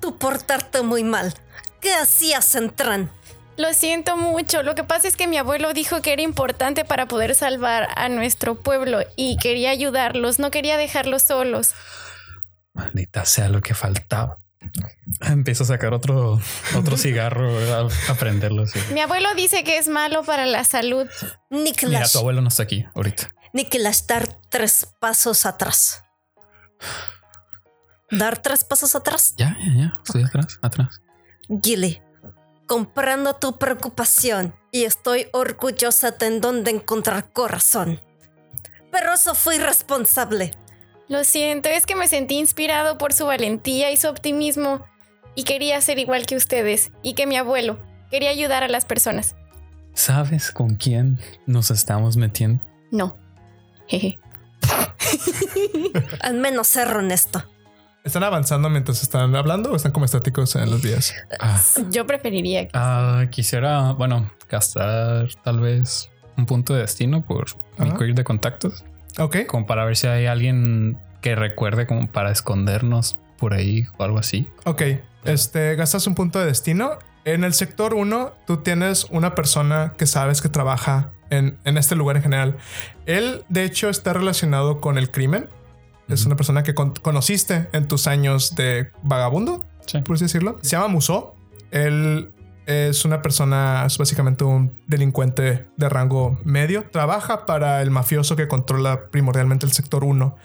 tú 0.00 0.16
portarte 0.18 0.82
muy 0.82 1.04
mal. 1.04 1.34
¿Qué 1.80 1.92
hacías 1.94 2.54
en 2.54 2.70
tren? 2.70 3.10
Lo 3.56 3.72
siento 3.72 4.16
mucho. 4.16 4.62
Lo 4.62 4.74
que 4.74 4.82
pasa 4.82 5.06
es 5.06 5.16
que 5.16 5.28
mi 5.28 5.36
abuelo 5.38 5.72
dijo 5.74 6.02
que 6.02 6.12
era 6.12 6.22
importante 6.22 6.84
para 6.84 7.06
poder 7.06 7.34
salvar 7.34 7.88
a 7.94 8.08
nuestro 8.08 8.56
pueblo 8.56 9.00
y 9.16 9.36
quería 9.36 9.70
ayudarlos, 9.70 10.38
no 10.38 10.50
quería 10.50 10.76
dejarlos 10.76 11.22
solos. 11.22 11.72
Maldita 12.72 13.24
sea 13.24 13.48
lo 13.48 13.60
que 13.60 13.74
faltaba. 13.74 14.38
Empiezo 15.20 15.62
a 15.64 15.66
sacar 15.66 15.92
otro, 15.94 16.40
otro 16.76 16.96
cigarro 16.96 17.56
a, 17.74 17.88
a 18.10 18.14
prenderlo. 18.14 18.66
sí. 18.66 18.80
Mi 18.92 19.00
abuelo 19.00 19.32
dice 19.36 19.62
que 19.62 19.76
es 19.78 19.86
malo 19.88 20.24
para 20.24 20.46
la 20.46 20.64
salud. 20.64 21.06
Mira, 21.50 21.64
Nicolás, 21.64 22.12
tu 22.12 22.18
abuelo 22.18 22.40
no 22.40 22.48
está 22.48 22.64
aquí 22.64 22.84
ahorita. 22.94 23.30
Nicolás, 23.54 24.04
dar 24.08 24.26
tres 24.48 24.84
pasos 24.98 25.46
atrás. 25.46 26.02
Dar 28.10 28.42
tres 28.42 28.64
pasos 28.64 28.96
atrás. 28.96 29.34
Ya, 29.38 29.56
ya, 29.60 29.74
ya. 29.76 29.98
Estoy 30.04 30.24
atrás, 30.24 30.58
atrás. 30.60 31.00
Gilly, 31.62 32.02
comprendo 32.66 33.36
tu 33.36 33.56
preocupación 33.56 34.56
y 34.72 34.82
estoy 34.82 35.28
orgullosa 35.32 36.10
de 36.10 36.26
en 36.26 36.40
dónde 36.40 36.72
encontrar 36.72 37.32
corazón. 37.32 38.00
Pero 38.90 39.14
eso 39.14 39.36
fue 39.36 39.54
irresponsable. 39.54 40.50
Lo 41.08 41.22
siento, 41.22 41.68
es 41.68 41.86
que 41.86 41.94
me 41.94 42.08
sentí 42.08 42.36
inspirado 42.36 42.98
por 42.98 43.12
su 43.12 43.26
valentía 43.26 43.92
y 43.92 43.96
su 43.96 44.08
optimismo 44.08 44.84
y 45.36 45.44
quería 45.44 45.80
ser 45.80 46.00
igual 46.00 46.26
que 46.26 46.34
ustedes 46.34 46.90
y 47.04 47.14
que 47.14 47.28
mi 47.28 47.36
abuelo. 47.36 47.78
Quería 48.10 48.30
ayudar 48.30 48.64
a 48.64 48.68
las 48.68 48.84
personas. 48.84 49.36
¿Sabes 49.92 50.50
con 50.50 50.74
quién 50.74 51.20
nos 51.46 51.70
estamos 51.70 52.16
metiendo? 52.16 52.64
No. 52.90 53.16
Jeje. 53.88 54.18
Al 56.20 56.34
menos 56.34 56.66
ser 56.66 56.88
honesto. 56.96 57.42
¿Están 58.04 58.22
avanzando 58.24 58.68
mientras 58.68 59.02
están 59.02 59.34
hablando 59.34 59.72
o 59.72 59.76
están 59.76 59.92
como 59.92 60.04
estáticos 60.04 60.54
en 60.56 60.70
los 60.70 60.82
vías? 60.82 61.14
Ah, 61.40 61.58
Yo 61.90 62.06
preferiría 62.06 62.64
que... 62.64 62.70
ah, 62.74 63.24
quisiera, 63.30 63.92
bueno, 63.92 64.30
gastar 64.50 65.28
tal 65.42 65.60
vez 65.60 66.10
un 66.36 66.44
punto 66.44 66.74
de 66.74 66.80
destino 66.80 67.24
por 67.24 67.46
mi 67.78 67.90
query 67.92 68.12
de 68.12 68.24
contactos, 68.24 68.84
Ok. 69.18 69.46
como 69.46 69.66
para 69.66 69.84
ver 69.86 69.96
si 69.96 70.06
hay 70.06 70.26
alguien 70.26 70.98
que 71.22 71.34
recuerde 71.34 71.86
como 71.86 72.08
para 72.10 72.30
escondernos 72.30 73.16
por 73.38 73.54
ahí 73.54 73.86
o 73.96 74.02
algo 74.04 74.18
así. 74.18 74.50
Ok. 74.64 74.82
Este, 75.24 75.74
gastas 75.76 76.06
un 76.06 76.14
punto 76.14 76.38
de 76.38 76.46
destino. 76.46 76.98
En 77.24 77.42
el 77.42 77.54
sector 77.54 77.94
1, 77.94 78.34
tú 78.46 78.58
tienes 78.58 79.04
una 79.08 79.34
persona 79.34 79.94
que 79.96 80.04
sabes 80.04 80.42
que 80.42 80.50
trabaja 80.50 81.12
en, 81.30 81.58
en 81.64 81.78
este 81.78 81.96
lugar 81.96 82.16
en 82.16 82.22
general. 82.22 82.56
Él, 83.06 83.44
de 83.48 83.64
hecho, 83.64 83.88
está 83.88 84.12
relacionado 84.12 84.80
con 84.80 84.98
el 84.98 85.10
crimen. 85.10 85.48
Es 86.08 86.26
una 86.26 86.36
persona 86.36 86.62
que 86.62 86.74
con- 86.74 86.92
conociste 86.94 87.68
en 87.72 87.88
tus 87.88 88.06
años 88.06 88.54
de 88.56 88.90
vagabundo, 89.02 89.64
Sí. 89.86 89.98
por 90.02 90.16
así 90.16 90.24
decirlo. 90.26 90.58
Se 90.62 90.70
llama 90.70 90.88
Muso. 90.88 91.34
Él 91.70 92.30
es 92.66 93.04
una 93.04 93.20
persona, 93.20 93.84
es 93.86 93.98
básicamente 93.98 94.44
un 94.44 94.78
delincuente 94.86 95.66
de 95.76 95.88
rango 95.88 96.38
medio. 96.44 96.84
Trabaja 96.90 97.44
para 97.46 97.82
el 97.82 97.90
mafioso 97.90 98.36
que 98.36 98.48
controla 98.48 99.08
primordialmente 99.10 99.66
el 99.66 99.72
sector 99.72 100.04
1. 100.04 100.36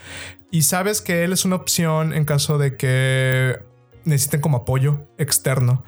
Y 0.51 0.63
sabes 0.63 1.01
que 1.01 1.23
él 1.23 1.31
es 1.31 1.45
una 1.45 1.55
opción 1.57 2.13
en 2.13 2.25
caso 2.25 2.57
de 2.57 2.75
que 2.75 3.59
necesiten 4.03 4.41
como 4.41 4.57
apoyo 4.57 5.07
externo. 5.17 5.83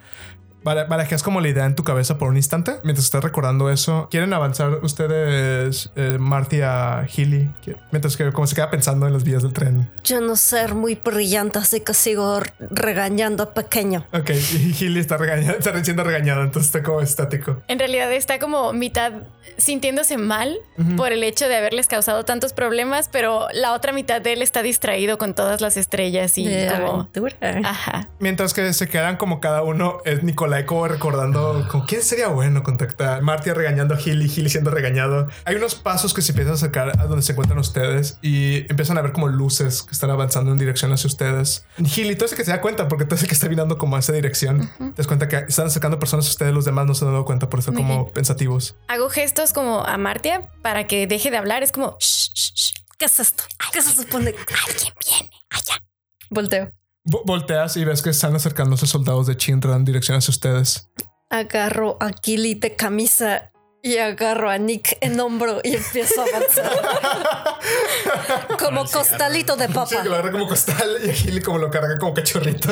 Bara- 0.64 0.86
Barajeas 0.86 1.24
como 1.24 1.42
la 1.42 1.48
idea 1.50 1.66
en 1.66 1.76
tu 1.76 1.84
cabeza 1.84 2.18
por 2.18 2.30
un 2.30 2.38
instante. 2.38 2.74
Mientras 2.84 3.06
estás 3.06 3.24
recordando 3.24 3.70
eso, 3.70 4.08
¿quieren 4.12 4.34
avanzar 4.34 4.80
ustedes, 4.84 5.92
eh, 5.96 6.18
Marty, 6.20 6.62
a 6.62 7.06
Healy? 7.08 7.50
¿Qui- 7.66 7.76
Mientras 7.92 8.16
que 8.18 8.32
como 8.32 8.48
se 8.48 8.56
queda 8.56 8.70
pensando 8.70 9.08
en 9.08 9.14
las 9.14 9.24
vías 9.24 9.44
del 9.44 9.54
tren. 9.54 9.90
Yo 10.04 10.22
no 10.22 10.36
ser 10.36 10.76
muy 10.76 10.96
brillante, 10.96 11.60
así 11.60 11.82
que 11.82 11.94
sigo 11.94 12.40
regañando 12.60 13.44
a 13.44 13.54
pequeño. 13.54 14.06
Ok, 14.14 14.30
y 14.32 14.74
Healy 14.74 15.00
está 15.00 15.18
regañado, 15.18 15.58
está 15.58 15.84
siendo 15.84 16.04
regañado, 16.04 16.42
entonces 16.44 16.68
está 16.74 16.84
como 16.84 17.02
estático. 17.02 17.62
En 17.68 17.80
realidad 17.80 18.12
está 18.14 18.40
como 18.40 18.74
mitad 18.74 19.14
sintiéndose 19.58 20.18
mal 20.18 20.58
por 20.98 21.12
el 21.12 21.24
hecho 21.24 21.48
de 21.48 21.56
haberles 21.58 21.88
causado 21.88 22.24
tantos 22.26 22.54
problemas, 22.54 23.10
pero 23.12 23.48
la 23.54 23.74
otra 23.74 23.92
mitad 23.92 24.22
de 24.22 24.34
él 24.34 24.42
está 24.42 24.62
distraído 24.64 25.18
con 25.18 25.34
todas 25.36 25.62
las 25.62 25.78
estrellas 25.78 26.38
y 26.38 26.48
de 26.48 26.68
como... 26.68 26.92
aventura. 27.14 27.36
Ajá. 27.66 28.08
Mientras 28.20 28.54
que 28.54 28.72
se 28.74 28.88
quedan 28.88 29.18
como 29.18 29.40
cada 29.40 29.62
uno, 29.64 30.00
es 30.06 30.24
Nicolai 30.52 30.66
como 30.66 30.88
recordando 30.88 31.66
como 31.70 31.86
quién 31.86 32.02
sería 32.04 32.28
bueno 32.28 32.62
contactar. 32.64 33.22
Marty 33.22 33.52
regañando 33.52 33.96
a 33.96 33.98
Healy, 33.98 34.28
Healy 34.30 34.50
siendo 34.50 34.70
regañado. 34.70 35.30
Hay 35.46 35.56
unos 35.56 35.76
pasos 35.76 36.14
que 36.14 36.22
se 36.22 36.32
empiezan 36.34 36.52
a 36.54 36.56
acercar 36.56 37.00
a 37.00 37.06
donde 37.06 37.22
se 37.22 37.32
encuentran 37.32 37.58
ustedes 37.60 38.18
y 38.22 38.66
empiezan 38.70 38.98
a 38.98 39.02
ver 39.02 39.14
como 39.14 39.28
luces 39.30 39.84
que 39.84 39.92
están 39.94 40.10
avanzando 40.10 40.52
en 40.52 40.58
dirección 40.58 40.92
hacia 40.92 41.08
ustedes. 41.08 41.66
Healy, 41.78 42.16
tú 42.18 42.26
es 42.26 42.32
el 42.34 42.38
que 42.38 42.44
se 42.44 42.52
da 42.52 42.60
cuenta 42.62 42.88
porque 42.90 43.06
tú 43.06 43.16
es 43.16 43.22
el 43.22 43.28
que 43.30 43.34
está 43.34 43.48
mirando 43.48 43.78
como 43.78 43.96
a 43.96 44.00
esa 44.00 44.12
dirección. 44.14 44.70
Te 44.78 44.94
das 44.98 45.08
cuenta 45.08 45.28
que 45.30 45.38
están 45.48 45.68
acercando 45.68 46.00
personas 46.00 46.26
a 46.28 46.30
ustedes, 46.30 46.54
los 46.54 46.66
demás 46.66 46.86
no 46.86 46.94
se 46.96 47.06
han 47.06 47.12
dado 47.12 47.24
cuenta 47.26 47.50
por 47.50 47.60
eso 47.60 47.74
como 47.74 48.04
bien. 48.04 48.14
pensativos. 48.14 48.76
Hago 48.90 49.10
gestos 49.10 49.54
como 49.54 49.86
a 49.86 49.98
Martia 49.98 50.50
para 50.62 50.86
que 50.88 51.08
deje 51.08 51.32
de 51.32 51.38
hablar. 51.38 51.64
Es 51.64 51.72
como... 51.72 51.98
"Shh, 52.00 52.32
shh, 52.34 52.54
shh". 52.56 52.74
¿Qué 52.98 53.06
es 53.06 53.20
esto? 53.20 53.44
¿Qué 53.72 53.82
se 53.82 53.94
supone? 53.96 54.30
Alguien 54.68 54.94
viene 55.08 55.32
allá. 55.50 55.82
Volteo. 56.30 56.72
Vo- 57.04 57.24
volteas 57.26 57.78
y 57.78 57.86
ves 57.86 58.02
que 58.02 58.12
están 58.12 58.36
acercándose 58.36 58.86
soldados 58.88 59.28
de 59.28 59.36
Chinra 59.38 59.76
en 59.76 59.86
dirección 59.86 60.18
hacia 60.18 60.32
ustedes. 60.32 60.90
Agarro 61.30 61.98
a 62.02 62.12
Gilly 62.24 62.56
de 62.56 62.76
camisa 62.76 63.52
y 63.84 63.98
agarro 63.98 64.50
a 64.50 64.58
Nick 64.58 64.98
en 65.02 65.20
hombro 65.20 65.60
y 65.64 65.76
empiezo 65.76 66.22
a 66.22 66.26
avanzar. 66.26 66.72
Como 68.60 68.86
costalito 68.86 69.56
de 69.56 69.68
Sí, 69.68 69.74
papa. 69.74 70.04
que 70.04 70.10
lo 70.10 70.16
agarra 70.16 70.32
como 70.32 70.48
costal 70.48 70.90
y 71.04 71.38
a 71.38 71.42
como 71.42 71.58
lo 71.58 71.70
carga 71.72 71.98
como 71.98 72.14
cachorrito. 72.14 72.70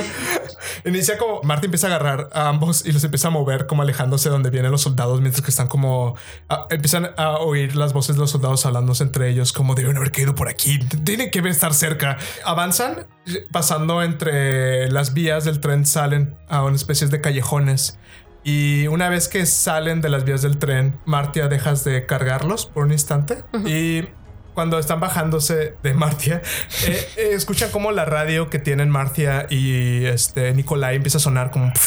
Inicia 0.86 1.18
como 1.18 1.42
Marty 1.44 1.66
empieza 1.66 1.88
a 1.88 1.96
agarrar 1.96 2.30
a 2.34 2.48
ambos 2.48 2.86
y 2.86 2.92
los 2.92 3.04
empieza 3.04 3.28
a 3.28 3.32
mover 3.32 3.66
como 3.68 3.82
alejándose 3.82 4.30
de 4.30 4.34
donde 4.34 4.50
vienen 4.50 4.72
los 4.72 4.82
soldados 4.82 5.20
mientras 5.22 5.44
que 5.44 5.50
están 5.52 5.68
como 5.68 6.16
a- 6.48 6.68
empiezan 6.70 7.12
a 7.18 7.38
oír 7.40 7.76
las 7.76 7.94
voces 7.94 8.16
de 8.16 8.22
los 8.22 8.32
soldados 8.32 8.66
hablándose 8.66 9.04
entre 9.04 9.30
ellos 9.30 9.52
como 9.54 9.76
deben 9.76 9.98
haber 9.98 10.12
caído 10.12 10.36
por 10.36 10.48
aquí. 10.48 10.80
Tienen 11.04 11.32
que 11.32 11.40
estar 11.50 11.74
cerca. 11.74 12.18
Avanzan 12.46 13.08
pasando 13.52 14.02
entre 14.04 14.92
las 14.92 15.14
vías 15.14 15.44
del 15.46 15.60
tren 15.60 15.86
salen 15.86 16.38
a 16.48 16.64
una 16.64 16.76
especie 16.76 17.08
de 17.08 17.22
callejones. 17.22 17.98
Y 18.44 18.88
una 18.88 19.10
vez 19.10 19.28
que 19.28 19.46
salen 19.46 20.02
de 20.02 20.10
las 20.10 20.24
vías 20.24 20.42
del 20.42 20.58
tren, 20.58 20.98
Martia 21.06 21.48
dejas 21.48 21.84
de 21.84 22.06
cargarlos 22.06 22.66
por 22.66 22.86
un 22.86 22.92
instante. 22.92 23.44
Y 23.66 24.08
cuando 24.54 24.80
están 24.80 25.00
bajándose 25.00 25.76
de 25.84 25.94
Martia, 25.94 26.42
eh, 26.88 27.08
eh, 27.18 27.30
escuchan 27.34 27.70
como 27.72 27.92
la 27.92 28.06
radio 28.06 28.50
que 28.50 28.60
tienen 28.60 28.90
Martia 28.90 29.46
y 29.50 30.06
este 30.06 30.54
Nicolai 30.54 30.96
empieza 30.96 31.18
a 31.18 31.22
sonar 31.22 31.52
como. 31.52 31.72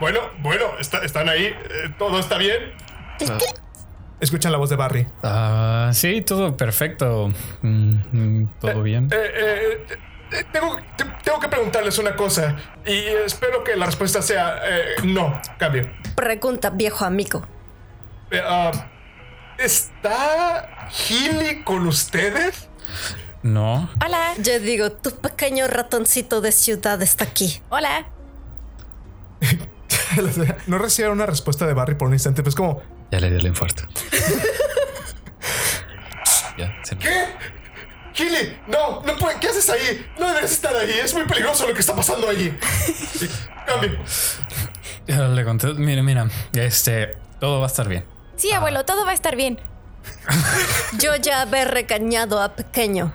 Bueno, 0.00 0.20
bueno, 0.42 0.64
está- 0.78 0.98
están 1.04 1.28
ahí. 1.28 1.46
eh, 1.46 1.54
Todo 1.98 2.20
está 2.20 2.38
bien. 2.38 2.72
Escuchan 4.20 4.52
la 4.52 4.58
voz 4.58 4.70
de 4.70 4.76
Barry. 4.76 5.06
Ah, 5.24 5.90
sí, 5.92 6.22
todo 6.22 6.56
perfecto. 6.56 7.32
Mm, 7.62 7.94
mm, 8.12 8.48
todo 8.60 8.82
bien. 8.82 9.08
Eh, 10.32 10.44
tengo, 10.52 10.76
te- 10.96 11.04
tengo 11.24 11.40
que 11.40 11.48
preguntarles 11.48 11.98
una 11.98 12.14
cosa 12.16 12.56
y 12.84 12.92
espero 13.24 13.64
que 13.64 13.76
la 13.76 13.86
respuesta 13.86 14.22
sea 14.22 14.60
eh, 14.64 14.94
no. 15.04 15.40
Cambio. 15.58 15.90
Pregunta, 16.14 16.70
viejo 16.70 17.04
amigo. 17.04 17.46
Eh, 18.30 18.40
ah, 18.44 18.70
¿Está 19.58 20.88
Healy 20.90 21.62
con 21.64 21.86
ustedes? 21.86 22.68
No. 23.42 23.88
Hola. 24.04 24.34
Yo 24.42 24.58
digo, 24.60 24.92
tu 24.92 25.10
pequeño 25.16 25.66
ratoncito 25.66 26.40
de 26.40 26.52
ciudad 26.52 27.00
está 27.02 27.24
aquí. 27.24 27.60
Hola. 27.70 28.06
no 30.66 30.78
recibe 30.78 31.08
una 31.10 31.26
respuesta 31.26 31.66
de 31.66 31.72
Barry 31.72 31.94
por 31.94 32.08
un 32.08 32.14
instante, 32.14 32.42
pero 32.42 32.50
es 32.50 32.54
como, 32.56 32.82
Ya 33.10 33.20
le 33.20 33.30
dio 33.30 33.38
el 33.38 33.46
infarto. 33.46 33.84
ya, 36.58 36.74
se 36.82 36.94
me- 36.96 37.02
¿qué? 37.02 37.24
Healy, 38.18 38.58
no, 38.66 39.00
no 39.02 39.16
puede, 39.16 39.38
¿qué 39.40 39.48
haces 39.48 39.68
ahí? 39.70 40.06
No 40.18 40.26
deberías 40.26 40.50
estar 40.52 40.74
ahí, 40.74 40.90
es 41.02 41.14
muy 41.14 41.24
peligroso 41.24 41.66
lo 41.66 41.74
que 41.74 41.80
está 41.80 41.94
pasando 41.94 42.28
allí. 42.28 42.56
Cambio. 43.66 43.98
Ya 45.06 45.20
le 45.26 45.42
conté. 45.42 45.68
Mira, 45.68 46.02
mira. 46.02 46.28
Este, 46.52 47.16
todo 47.40 47.60
va 47.60 47.64
a 47.64 47.68
estar 47.68 47.88
bien. 47.88 48.04
Sí, 48.36 48.52
abuelo, 48.52 48.84
todo 48.84 49.06
va 49.06 49.12
a 49.12 49.14
estar 49.14 49.36
bien. 49.36 49.58
Yo 50.98 51.16
ya 51.16 51.40
haber 51.40 51.68
regañado 51.70 52.42
a 52.42 52.54
pequeño. 52.54 53.14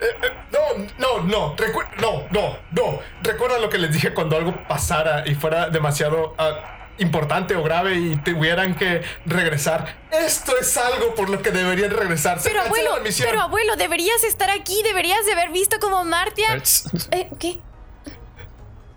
Eh, 0.00 0.04
eh, 0.22 0.32
no, 0.52 0.86
no, 0.98 1.22
no, 1.24 1.56
recu- 1.56 1.88
no, 2.00 2.22
no, 2.30 2.56
no. 2.70 3.00
Recuerda 3.22 3.58
lo 3.58 3.68
que 3.68 3.78
les 3.78 3.92
dije 3.92 4.14
cuando 4.14 4.36
algo 4.36 4.54
pasara 4.68 5.24
y 5.26 5.34
fuera 5.34 5.70
demasiado 5.70 6.34
ah, 6.38 6.83
importante 6.98 7.56
o 7.56 7.62
grave 7.62 7.96
y 7.96 8.16
tuvieran 8.16 8.74
que 8.74 9.02
regresar. 9.26 9.96
Esto 10.10 10.56
es 10.58 10.76
algo 10.76 11.14
por 11.14 11.28
lo 11.28 11.42
que 11.42 11.50
deberían 11.50 11.90
regresar. 11.90 12.38
Pero 12.42 12.62
abuelo, 12.62 12.98
pero 13.18 13.42
abuelo, 13.42 13.76
deberías 13.76 14.22
estar 14.24 14.50
aquí, 14.50 14.82
deberías 14.82 15.24
de 15.26 15.32
haber 15.32 15.50
visto 15.50 15.78
como 15.80 16.04
Martia. 16.04 16.60
Eh, 17.10 17.30
¿Qué? 17.38 17.60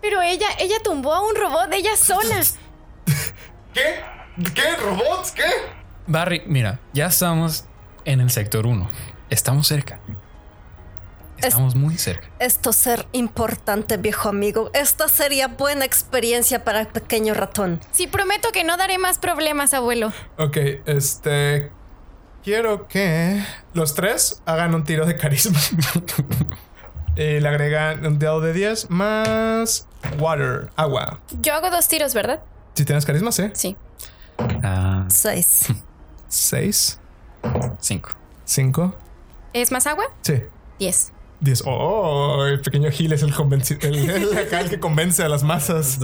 Pero 0.00 0.22
ella, 0.22 0.48
ella 0.58 0.76
tumbó 0.82 1.12
a 1.12 1.26
un 1.26 1.34
robot 1.34 1.68
de 1.68 1.76
ella 1.76 1.96
sola. 1.96 2.40
¿Qué? 3.74 4.00
¿Qué? 4.54 4.76
¿Robots? 4.76 5.32
¿Qué? 5.32 5.50
Barry, 6.06 6.42
mira, 6.46 6.80
ya 6.92 7.06
estamos 7.06 7.66
en 8.04 8.20
el 8.20 8.30
sector 8.30 8.66
1. 8.66 8.88
Estamos 9.30 9.66
cerca. 9.66 10.00
Estamos 11.46 11.74
muy 11.74 11.96
cerca. 11.98 12.28
Esto 12.38 12.72
ser 12.72 13.06
importante, 13.12 13.96
viejo 13.96 14.28
amigo. 14.28 14.70
Esta 14.74 15.08
sería 15.08 15.48
buena 15.48 15.84
experiencia 15.84 16.64
para 16.64 16.80
el 16.80 16.86
pequeño 16.88 17.34
ratón. 17.34 17.80
Sí, 17.92 18.06
prometo 18.06 18.50
que 18.52 18.64
no 18.64 18.76
daré 18.76 18.98
más 18.98 19.18
problemas, 19.18 19.74
abuelo. 19.74 20.12
Ok, 20.38 20.56
este. 20.86 21.70
Quiero 22.44 22.88
que 22.88 23.44
los 23.74 23.94
tres 23.94 24.42
hagan 24.46 24.74
un 24.74 24.84
tiro 24.84 25.06
de 25.06 25.16
carisma. 25.16 25.58
Eh, 27.20 27.40
le 27.40 27.48
agregan 27.48 28.06
un 28.06 28.16
dado 28.20 28.40
de 28.40 28.52
10 28.52 28.90
más 28.90 29.88
water, 30.20 30.70
agua. 30.76 31.18
Yo 31.40 31.52
hago 31.52 31.68
dos 31.68 31.88
tiros, 31.88 32.14
¿verdad? 32.14 32.40
Si 32.74 32.84
tienes 32.84 33.04
carisma, 33.04 33.32
sí. 33.32 33.50
Sí. 33.54 33.76
Ah, 34.62 35.04
Seis. 35.08 35.66
6, 36.28 37.00
cinco. 37.80 38.10
5, 38.44 38.94
¿Es 39.52 39.72
más 39.72 39.88
agua? 39.88 40.04
sí. 40.22 40.44
Diez. 40.78 41.12
10. 41.40 41.62
Oh, 41.66 42.44
el 42.46 42.60
pequeño 42.60 42.90
Gil 42.90 43.12
es 43.12 43.22
el, 43.22 43.32
el, 43.82 44.10
el 44.10 44.38
acá 44.46 44.60
el 44.60 44.70
que 44.70 44.80
convence 44.80 45.22
a 45.22 45.28
las 45.28 45.42
masas. 45.42 45.98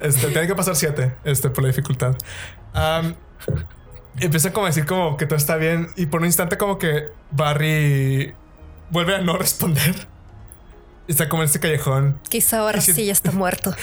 Este, 0.00 0.28
tiene 0.28 0.46
que 0.46 0.54
pasar 0.54 0.76
7 0.76 1.14
este, 1.24 1.50
por 1.50 1.62
la 1.62 1.68
dificultad. 1.68 2.16
Empieza 4.20 4.52
como 4.52 4.66
a 4.66 4.68
decir 4.68 4.84
como 4.84 5.16
que 5.16 5.26
todo 5.26 5.36
está 5.36 5.56
bien 5.56 5.88
y 5.96 6.06
por 6.06 6.20
un 6.20 6.26
instante 6.26 6.58
como 6.58 6.78
que 6.78 7.08
Barry 7.30 8.34
vuelve 8.90 9.16
a 9.16 9.20
no 9.20 9.36
responder. 9.38 9.94
Está 11.06 11.30
como 11.30 11.42
en 11.42 11.46
este 11.46 11.60
callejón. 11.60 12.20
Quizá 12.28 12.58
ahora 12.58 12.82
sí 12.82 13.06
ya 13.06 13.12
está 13.12 13.32
muerto. 13.32 13.74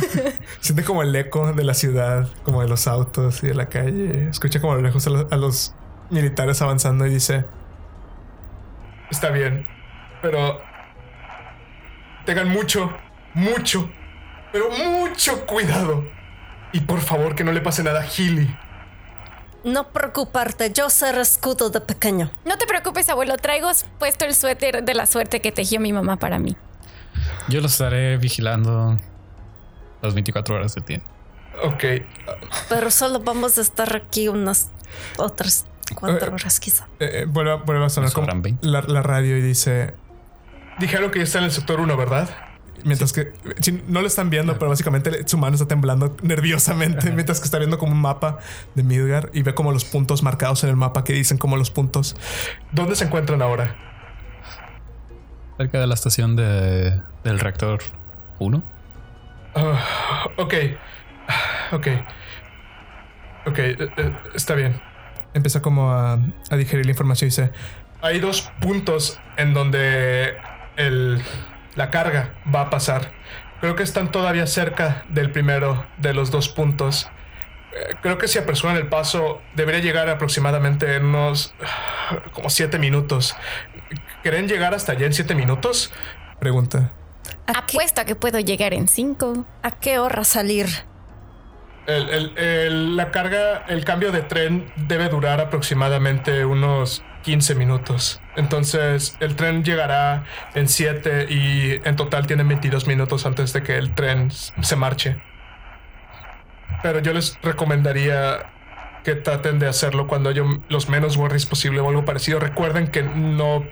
Siente 0.60 0.82
como 0.82 1.02
el 1.02 1.14
eco 1.14 1.52
de 1.52 1.62
la 1.62 1.74
ciudad, 1.74 2.28
como 2.42 2.62
de 2.62 2.68
los 2.68 2.88
autos 2.88 3.44
y 3.44 3.46
de 3.46 3.54
la 3.54 3.66
calle. 3.66 4.28
Escucha 4.28 4.60
como 4.60 4.72
a 4.72 4.76
lo 4.76 4.82
lejos 4.82 5.06
a 5.06 5.36
los 5.36 5.72
militares 6.10 6.60
avanzando 6.62 7.06
y 7.06 7.10
dice: 7.10 7.44
Está 9.08 9.30
bien, 9.30 9.68
pero 10.24 10.58
tengan 12.24 12.48
mucho, 12.48 12.90
mucho, 13.34 13.90
pero 14.52 14.70
mucho 14.70 15.44
cuidado. 15.44 16.02
Y 16.72 16.80
por 16.80 17.00
favor 17.02 17.34
que 17.34 17.44
no 17.44 17.52
le 17.52 17.60
pase 17.60 17.82
nada 17.82 18.00
a 18.00 18.04
Healy. 18.06 18.56
No 19.64 19.92
preocuparte, 19.92 20.72
yo 20.72 20.88
ser 20.88 21.18
escudo 21.18 21.68
de 21.68 21.82
pequeño. 21.82 22.30
No 22.46 22.56
te 22.56 22.66
preocupes, 22.66 23.08
abuelo. 23.10 23.36
Traigo 23.36 23.68
puesto 23.98 24.24
el 24.24 24.34
suéter 24.34 24.82
de 24.82 24.94
la 24.94 25.04
suerte 25.06 25.40
que 25.40 25.52
tejió 25.52 25.78
mi 25.78 25.92
mamá 25.92 26.16
para 26.16 26.38
mí. 26.38 26.56
Yo 27.48 27.60
lo 27.60 27.66
estaré 27.66 28.16
vigilando 28.16 28.98
las 30.00 30.14
24 30.14 30.54
horas 30.56 30.74
del 30.74 30.84
día. 30.86 31.02
Ok, 31.62 31.84
Pero 32.70 32.90
solo 32.90 33.20
vamos 33.20 33.58
a 33.58 33.60
estar 33.60 33.94
aquí 33.94 34.28
unas 34.28 34.70
otras 35.18 35.66
cuatro 35.94 36.30
Eh, 36.30 36.34
horas 36.34 36.58
quizá. 36.60 36.88
eh, 36.98 37.20
eh, 37.22 37.24
vuelve, 37.28 37.52
a- 37.52 37.56
vuelve 37.56 37.84
a 37.84 37.88
sonar 37.90 38.06
Nos 38.06 38.14
como 38.14 38.26
sobran 38.26 38.42
20. 38.42 38.66
la, 38.66 38.80
la 38.82 39.02
radio 39.02 39.36
y 39.36 39.42
dice: 39.42 39.94
Dijeron 40.78 41.10
que 41.10 41.18
ya 41.18 41.24
está 41.24 41.38
en 41.38 41.44
el 41.44 41.50
sector 41.50 41.80
1, 41.80 41.96
¿verdad? 41.96 42.28
Mientras 42.84 43.12
que 43.12 43.32
no 43.88 44.00
lo 44.02 44.06
están 44.06 44.28
viendo, 44.28 44.58
pero 44.58 44.68
básicamente 44.68 45.26
su 45.26 45.38
mano 45.38 45.54
está 45.54 45.66
temblando 45.66 46.16
nerviosamente 46.22 47.10
mientras 47.12 47.40
que 47.40 47.46
está 47.46 47.58
viendo 47.58 47.78
como 47.78 47.92
un 47.92 48.00
mapa 48.00 48.38
de 48.74 48.82
Midgar 48.82 49.30
y 49.32 49.42
ve 49.42 49.54
como 49.54 49.72
los 49.72 49.84
puntos 49.84 50.22
marcados 50.22 50.64
en 50.64 50.70
el 50.70 50.76
mapa 50.76 51.04
que 51.04 51.12
dicen 51.12 51.38
como 51.38 51.56
los 51.56 51.70
puntos. 51.70 52.16
¿Dónde 52.72 52.96
se 52.96 53.04
encuentran 53.04 53.40
ahora? 53.40 53.76
Cerca 55.56 55.80
de 55.80 55.86
la 55.86 55.94
estación 55.94 56.36
de, 56.36 57.00
del 57.22 57.38
reactor 57.38 57.80
1. 58.40 58.62
Ah, 59.54 60.26
ok, 60.36 60.54
ok, 61.72 61.86
ok, 63.46 63.58
eh, 63.58 63.76
eh, 63.96 64.16
está 64.34 64.54
bien. 64.56 64.80
Empieza 65.32 65.62
como 65.62 65.92
a, 65.92 66.18
a 66.50 66.56
digerir 66.56 66.84
la 66.84 66.90
información 66.90 67.28
y 67.28 67.30
dice, 67.30 67.52
hay 68.02 68.18
dos 68.18 68.50
puntos 68.60 69.20
en 69.36 69.54
donde 69.54 70.34
el, 70.76 71.22
la 71.74 71.90
carga 71.90 72.34
va 72.54 72.62
a 72.62 72.70
pasar. 72.70 73.12
Creo 73.60 73.76
que 73.76 73.82
están 73.82 74.10
todavía 74.12 74.46
cerca 74.46 75.04
del 75.08 75.30
primero 75.30 75.86
de 75.98 76.12
los 76.14 76.30
dos 76.30 76.48
puntos. 76.48 77.08
Eh, 77.72 77.94
Creo 78.02 78.18
que 78.18 78.28
si 78.28 78.38
apresuran 78.38 78.76
el 78.76 78.88
paso 78.88 79.40
debería 79.54 79.80
llegar 79.80 80.08
aproximadamente 80.08 80.96
en 80.96 81.06
unos 81.06 81.54
ah, 81.64 82.18
como 82.32 82.50
siete 82.50 82.78
minutos. 82.78 83.34
¿Creen 84.22 84.48
llegar 84.48 84.74
hasta 84.74 84.92
allá 84.92 85.06
en 85.06 85.12
siete 85.14 85.34
minutos? 85.34 85.92
Pregunta. 86.40 86.92
¿A 87.46 87.52
qué, 87.66 87.76
Apuesto 87.76 88.00
a 88.00 88.04
que 88.04 88.14
puedo 88.16 88.38
llegar 88.38 88.74
en 88.74 88.86
cinco. 88.88 89.46
a 89.62 89.70
qué 89.72 89.98
hora 89.98 90.24
salir? 90.24 90.66
El- 91.86 92.08
el- 92.08 92.38
el- 92.38 92.96
la 92.96 93.10
carga, 93.10 93.64
el 93.68 93.84
cambio 93.84 94.10
de 94.12 94.22
tren 94.22 94.72
debe 94.76 95.08
durar 95.08 95.40
aproximadamente 95.40 96.44
unos 96.46 97.02
15 97.24 97.54
minutos. 97.54 98.20
Entonces, 98.36 99.16
el 99.18 99.34
tren 99.34 99.64
llegará 99.64 100.24
en 100.54 100.68
7 100.68 101.26
y 101.30 101.80
en 101.84 101.96
total 101.96 102.26
tienen 102.26 102.46
22 102.46 102.86
minutos 102.86 103.24
antes 103.26 103.52
de 103.52 103.62
que 103.62 103.76
el 103.76 103.94
tren 103.94 104.30
se 104.30 104.76
marche. 104.76 105.16
Pero 106.82 107.00
yo 107.00 107.14
les 107.14 107.38
recomendaría 107.42 108.50
que 109.04 109.14
traten 109.14 109.58
de 109.58 109.66
hacerlo 109.66 110.06
cuando 110.06 110.28
haya 110.30 110.42
los 110.68 110.88
menos 110.88 111.16
worries 111.16 111.46
posible 111.46 111.80
o 111.80 111.88
algo 111.88 112.04
parecido. 112.04 112.38
Recuerden 112.38 112.88
que 112.88 113.02
no... 113.02 113.64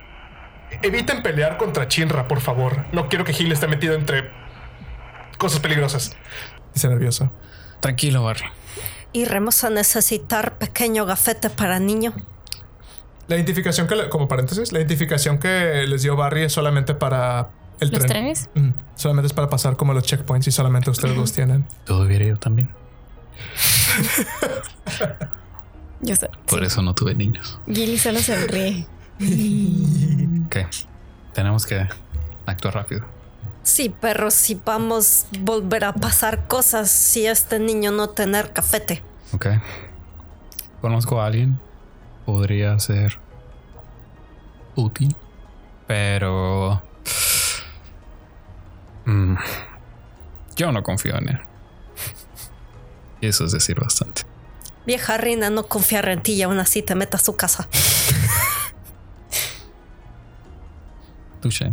Eviten 0.81 1.23
pelear 1.23 1.59
contra 1.59 1.87
Chinra, 1.87 2.27
por 2.27 2.41
favor. 2.41 2.87
No 2.93 3.11
quiero 3.11 3.27
que 3.27 3.35
Gil 3.35 3.53
esté 3.53 3.67
metido 3.67 3.95
entre 3.95 4.31
cosas 5.37 5.61
peligrosas. 5.61 6.17
Dice 6.73 6.89
nervioso. 6.89 7.31
Tranquilo, 7.81 8.25
Barry. 8.25 8.47
Iremos 9.13 9.63
a 9.65 9.69
necesitar 9.69 10.57
pequeño 10.57 11.05
gafete 11.05 11.51
para 11.51 11.79
niño. 11.79 12.15
La 13.33 13.37
identificación 13.39 13.87
que, 13.87 13.97
le- 13.97 14.09
como 14.11 14.29
paréntesis, 14.29 14.73
la 14.73 14.79
identificación 14.81 15.39
que 15.39 15.87
les 15.89 16.03
dio 16.03 16.17
Barry 16.17 16.43
es 16.43 16.53
solamente 16.53 16.93
para 16.95 17.49
el 17.81 17.89
¿Los 17.89 18.01
tren. 18.01 18.11
trenes? 18.11 18.51
Mm, 18.55 18.69
solamente 18.95 19.29
es 19.29 19.33
para 19.33 19.49
pasar 19.49 19.77
como 19.79 19.95
los 19.95 20.03
checkpoints 20.05 20.49
y 20.49 20.53
solamente 20.53 20.91
ustedes 20.91 21.17
dos 21.17 21.33
tienen. 21.39 21.65
Todo 21.87 22.03
hubiera 22.05 22.27
ido 22.27 22.37
también. 22.37 22.69
Yo 26.03 26.15
sé. 26.15 26.29
Por 26.47 26.63
eso 26.63 26.83
no 26.83 26.95
tuve 26.95 27.15
niños. 27.15 27.59
Gilly 27.67 27.97
solo 27.99 28.19
se 28.21 28.47
ríe. 28.47 28.87
Ok. 30.47 30.57
Tenemos 31.33 31.65
que 31.65 31.89
actuar 32.45 32.75
rápido. 32.75 33.07
Sí, 33.63 33.95
pero 33.99 34.31
si 34.31 34.61
vamos 34.63 35.25
a 35.35 35.39
volver 35.41 35.85
a 35.85 35.95
pasar 35.95 36.47
cosas 36.49 36.91
si 36.91 37.27
este 37.27 37.59
niño 37.59 37.93
no 37.93 38.11
tener 38.11 38.53
cafete. 38.53 39.03
Ok. 39.33 39.47
Conozco 40.83 41.19
a 41.23 41.27
alguien. 41.27 41.59
Podría 42.25 42.79
ser 42.79 43.19
útil. 44.77 45.15
Pero... 45.87 46.83
Mm, 49.05 49.35
yo 50.57 50.73
no 50.73 50.83
confío 50.83 51.17
en 51.19 51.29
él. 51.31 51.41
Y 53.21 53.27
eso 53.29 53.45
es 53.45 53.53
decir 53.53 53.79
bastante. 53.81 54.23
Vieja 54.87 55.17
reina 55.17 55.49
no 55.51 55.65
confiar 55.65 56.09
en 56.09 56.23
ti 56.23 56.33
y 56.33 56.43
aún 56.43 56.59
así 56.59 56.83
te 56.83 56.95
meta 56.95 57.17
a 57.17 57.21
su 57.21 57.37
casa. 57.37 57.69
Touché. 61.41 61.73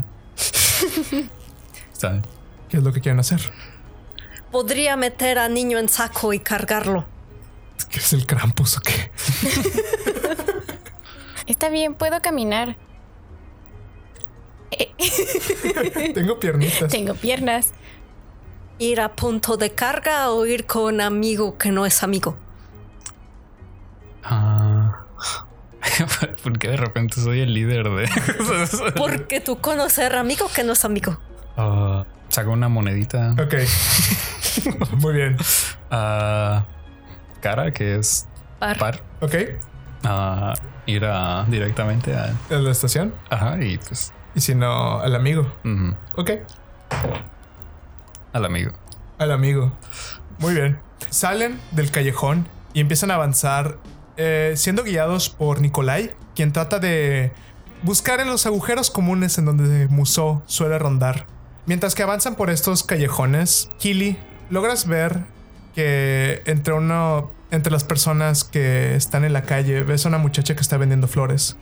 ¿Qué 2.70 2.78
es 2.78 2.84
lo 2.84 2.94
que 2.94 3.02
quieren 3.02 3.20
hacer? 3.20 3.42
Podría 4.52 4.96
meter 4.96 5.40
a 5.40 5.50
niño 5.50 5.80
en 5.80 5.90
saco 5.90 6.34
y 6.34 6.40
cargarlo. 6.40 7.06
¿Qué 7.90 8.00
es 8.00 8.14
el 8.14 8.26
Krampus 8.26 8.78
o 8.78 8.82
qué? 8.82 9.12
Está 11.46 11.70
bien, 11.70 11.96
puedo 11.96 12.22
caminar. 12.22 12.76
Tengo 16.14 16.40
piernitas. 16.40 16.92
Tengo 16.92 17.16
piernas. 17.16 17.74
Ir 18.78 19.02
a 19.02 19.16
punto 19.16 19.58
de 19.58 19.72
carga 19.72 20.30
o 20.32 20.46
ir 20.46 20.66
con 20.66 21.02
amigo 21.02 21.58
que 21.58 21.72
no 21.72 21.86
es 21.86 22.04
amigo. 22.04 22.38
Ah. 24.24 25.06
¿Por 26.44 26.58
qué 26.60 26.70
de 26.70 26.78
repente 26.78 27.22
soy 27.22 27.42
el 27.42 27.54
líder 27.54 27.90
de... 27.90 28.10
Porque 28.96 29.42
tú 29.42 29.60
conocer 29.60 30.16
amigo 30.16 30.48
que 30.54 30.64
no 30.64 30.74
es 30.74 30.86
amigo. 30.86 31.18
Ah, 31.58 32.06
saco 32.30 32.52
una 32.52 32.70
monedita. 32.70 33.36
Ok. 33.42 33.56
Muy 34.98 35.14
bien. 35.14 35.38
Ah, 35.92 36.66
cara, 37.40 37.72
que 37.74 37.96
es 37.96 38.28
Par. 38.60 38.78
par. 38.78 39.02
Ok. 39.22 39.36
Ah, 40.04 40.54
ir 40.86 41.06
a, 41.06 41.46
directamente 41.48 42.16
a... 42.16 42.34
La 42.50 42.72
estación. 42.72 43.14
Ajá, 43.30 43.62
y 43.62 43.78
pues... 43.78 44.14
Y 44.36 44.42
si 44.42 44.56
no, 44.56 45.00
al 45.00 45.16
amigo. 45.16 45.52
ujú, 45.66 45.96
Ok. 46.16 46.32
al 48.34 48.46
amigo. 48.46 48.72
Al 49.18 49.32
amigo. 49.32 49.72
Muy 50.40 50.54
bien. 50.54 50.80
Salen 51.10 51.60
del 51.72 51.92
callejón 51.92 52.48
y 52.74 52.80
empiezan 52.82 53.12
a 53.12 53.16
avanzar 53.16 53.78
eh, 54.18 54.54
siendo 54.56 54.84
guiados 54.84 55.30
por 55.30 55.60
Nikolai, 55.62 56.14
quien 56.36 56.54
trata 56.54 56.80
de 56.80 57.32
buscar 57.84 58.20
en 58.20 58.28
los 58.28 58.46
agujeros 58.46 58.92
comunes 58.92 59.38
en 59.38 59.46
donde 59.46 59.88
Musou 59.88 60.42
suele 60.46 60.78
rondar. 60.78 61.26
Mientras 61.66 61.96
que 61.96 62.04
avanzan 62.04 62.36
por 62.36 62.50
estos 62.50 62.84
callejones, 62.84 63.72
Kili, 63.80 64.18
logras 64.50 64.88
ver 64.88 65.24
entre 65.82 66.74
uno, 66.74 67.32
entre 67.52 67.72
las 67.72 67.84
personas 67.84 68.44
que 68.44 68.96
están 68.96 69.26
en 69.26 69.34
la 69.34 69.44
calle, 69.44 69.84
ves 69.84 70.06
a 70.06 70.10
una 70.10 70.18
muchacha 70.18 70.56
que 70.56 70.62
está 70.62 70.78
vendiendo 70.78 71.08
flores. 71.08 71.58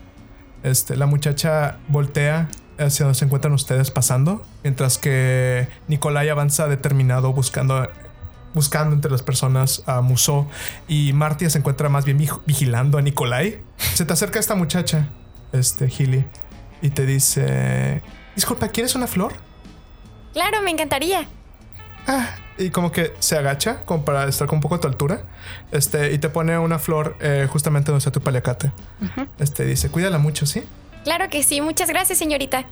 Este, 0.63 0.95
la 0.95 1.05
muchacha 1.05 1.77
voltea 1.87 2.49
hacia 2.79 3.05
donde 3.05 3.17
se 3.17 3.25
encuentran 3.25 3.53
ustedes 3.53 3.89
pasando, 3.91 4.45
mientras 4.63 4.97
que 4.97 5.67
Nikolai 5.87 6.29
avanza 6.29 6.67
determinado 6.67 7.33
buscando 7.33 7.87
buscando 8.53 8.95
entre 8.95 9.11
las 9.11 9.21
personas 9.21 9.83
a 9.85 10.01
Musou 10.01 10.47
y 10.87 11.13
Martia 11.13 11.47
se 11.49 11.59
encuentra 11.59 11.89
más 11.89 12.05
bien 12.05 12.17
vig- 12.17 12.41
vigilando 12.47 12.97
a 12.97 13.01
Nikolai. 13.03 13.61
Se 13.77 14.03
te 14.03 14.13
acerca 14.13 14.39
esta 14.39 14.55
muchacha, 14.55 15.09
este 15.51 15.87
Gili, 15.89 16.25
y 16.81 16.89
te 16.89 17.05
dice, 17.05 18.01
disculpa, 18.35 18.69
¿quieres 18.69 18.95
una 18.95 19.05
flor? 19.05 19.33
Claro, 20.33 20.61
me 20.63 20.71
encantaría. 20.71 21.27
Ah, 22.07 22.29
y 22.57 22.69
como 22.69 22.91
que 22.91 23.13
se 23.19 23.37
agacha 23.37 23.83
como 23.85 24.03
para 24.05 24.25
estar 24.27 24.47
con 24.47 24.57
un 24.57 24.61
poco 24.61 24.75
a 24.75 24.79
tu 24.79 24.87
altura. 24.87 25.21
Este, 25.71 26.13
y 26.13 26.17
te 26.17 26.29
pone 26.29 26.57
una 26.57 26.79
flor 26.79 27.15
eh, 27.19 27.47
justamente 27.51 27.91
donde 27.91 27.99
está 27.99 28.11
tu 28.11 28.21
paliacate. 28.21 28.71
Este 29.39 29.65
dice, 29.65 29.89
cuídala 29.89 30.17
mucho, 30.17 30.45
¿sí? 30.45 30.63
Claro 31.03 31.29
que 31.29 31.43
sí. 31.43 31.61
Muchas 31.61 31.89
gracias, 31.89 32.17
señorita. 32.17 32.65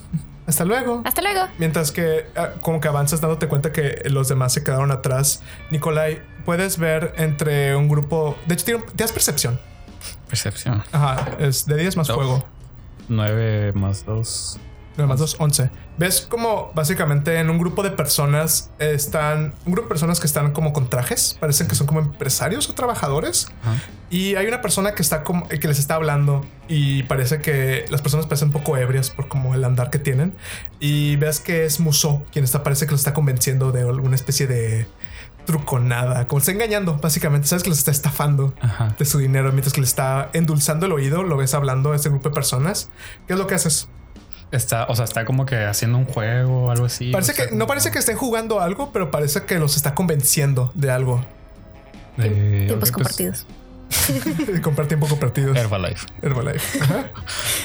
Hasta 0.46 0.64
luego. 0.64 1.02
Hasta 1.04 1.22
luego. 1.22 1.40
Mientras 1.58 1.92
que 1.92 2.26
ah, 2.36 2.50
como 2.60 2.80
que 2.80 2.88
avanzas 2.88 3.20
dándote 3.20 3.46
cuenta 3.48 3.72
que 3.72 4.02
los 4.10 4.28
demás 4.28 4.52
se 4.52 4.62
quedaron 4.64 4.90
atrás. 4.90 5.42
Nicolai, 5.70 6.20
puedes 6.44 6.78
ver 6.78 7.14
entre 7.16 7.74
un 7.76 7.88
grupo. 7.88 8.36
De 8.46 8.54
hecho, 8.54 8.64
tienes 8.94 9.12
percepción. 9.12 9.58
Percepción. 10.28 10.82
Ajá, 10.92 11.36
es 11.38 11.66
de 11.66 11.76
10 11.76 11.96
más 11.96 12.10
Oh. 12.10 12.14
fuego. 12.14 12.44
9 13.08 13.72
más 13.74 14.04
2. 14.04 14.58
9 14.96 15.08
más 15.08 15.18
2, 15.18 15.36
11. 15.38 15.70
Ves 15.98 16.26
como 16.28 16.70
básicamente 16.74 17.38
en 17.38 17.50
un 17.50 17.58
grupo 17.58 17.82
de 17.82 17.90
personas 17.90 18.70
están. 18.78 19.54
Un 19.64 19.72
grupo 19.72 19.86
de 19.86 19.88
personas 19.88 20.20
que 20.20 20.26
están 20.26 20.52
como 20.52 20.72
con 20.72 20.88
trajes. 20.88 21.36
Parecen 21.40 21.66
que 21.68 21.74
son 21.74 21.86
como 21.86 22.00
empresarios 22.00 22.68
o 22.68 22.74
trabajadores. 22.74 23.48
Y 24.10 24.34
hay 24.34 24.46
una 24.46 24.60
persona 24.60 24.94
que 24.94 25.02
está 25.02 25.24
como 25.24 25.48
que 25.48 25.66
les 25.66 25.78
está 25.78 25.94
hablando 25.94 26.44
y 26.68 27.02
parece 27.04 27.40
que 27.40 27.86
las 27.90 28.02
personas 28.02 28.26
parecen 28.26 28.48
un 28.48 28.52
poco 28.52 28.76
ebrias 28.76 29.10
por 29.10 29.28
como 29.28 29.54
el 29.54 29.64
andar 29.64 29.90
que 29.90 29.98
tienen. 29.98 30.34
Y 30.80 31.16
ves 31.16 31.40
que 31.40 31.64
es 31.64 31.80
Muso 31.80 32.22
quien 32.32 32.44
está, 32.44 32.62
parece 32.62 32.86
que 32.86 32.92
los 32.92 33.00
está 33.00 33.14
convenciendo 33.14 33.72
de 33.72 33.80
alguna 33.80 34.14
especie 34.14 34.46
de 34.46 34.86
truconada, 35.46 36.28
como 36.28 36.38
está 36.38 36.52
engañando, 36.52 36.98
básicamente. 36.98 37.48
Sabes 37.48 37.62
que 37.62 37.70
los 37.70 37.78
está 37.78 37.90
estafando 37.90 38.54
Ajá. 38.60 38.94
de 38.98 39.04
su 39.04 39.18
dinero 39.18 39.50
mientras 39.52 39.72
que 39.72 39.80
le 39.80 39.86
está 39.86 40.30
endulzando 40.32 40.86
el 40.86 40.92
oído. 40.92 41.22
Lo 41.22 41.36
ves 41.36 41.54
hablando 41.54 41.92
a 41.92 41.96
este 41.96 42.08
grupo 42.08 42.28
de 42.28 42.34
personas. 42.34 42.90
¿Qué 43.26 43.32
es 43.32 43.38
lo 43.38 43.46
que 43.46 43.54
haces? 43.54 43.88
Está, 44.52 44.84
o 44.88 44.94
sea, 44.94 45.04
está 45.06 45.24
como 45.24 45.46
que 45.46 45.56
haciendo 45.64 45.96
un 45.98 46.04
juego 46.04 46.66
o 46.66 46.70
algo 46.70 46.84
así. 46.86 47.10
Parece 47.10 47.32
o 47.32 47.34
sea, 47.34 47.48
que 47.48 47.54
no 47.54 47.66
parece 47.66 47.90
que 47.90 47.98
estén 47.98 48.16
jugando 48.16 48.60
algo, 48.60 48.92
pero 48.92 49.10
parece 49.10 49.44
que 49.44 49.58
los 49.58 49.76
está 49.76 49.94
convenciendo 49.94 50.70
de 50.74 50.90
algo. 50.90 51.24
de- 52.16 52.66
Tiempos 52.66 52.90
pues, 52.90 52.92
compartidos. 52.92 53.46
Comprar 54.62 54.88
tiempo 54.88 55.06
compartido. 55.08 55.54
Herbalife. 55.54 56.06
Herbalife. 56.22 56.80
Ajá. 56.82 57.04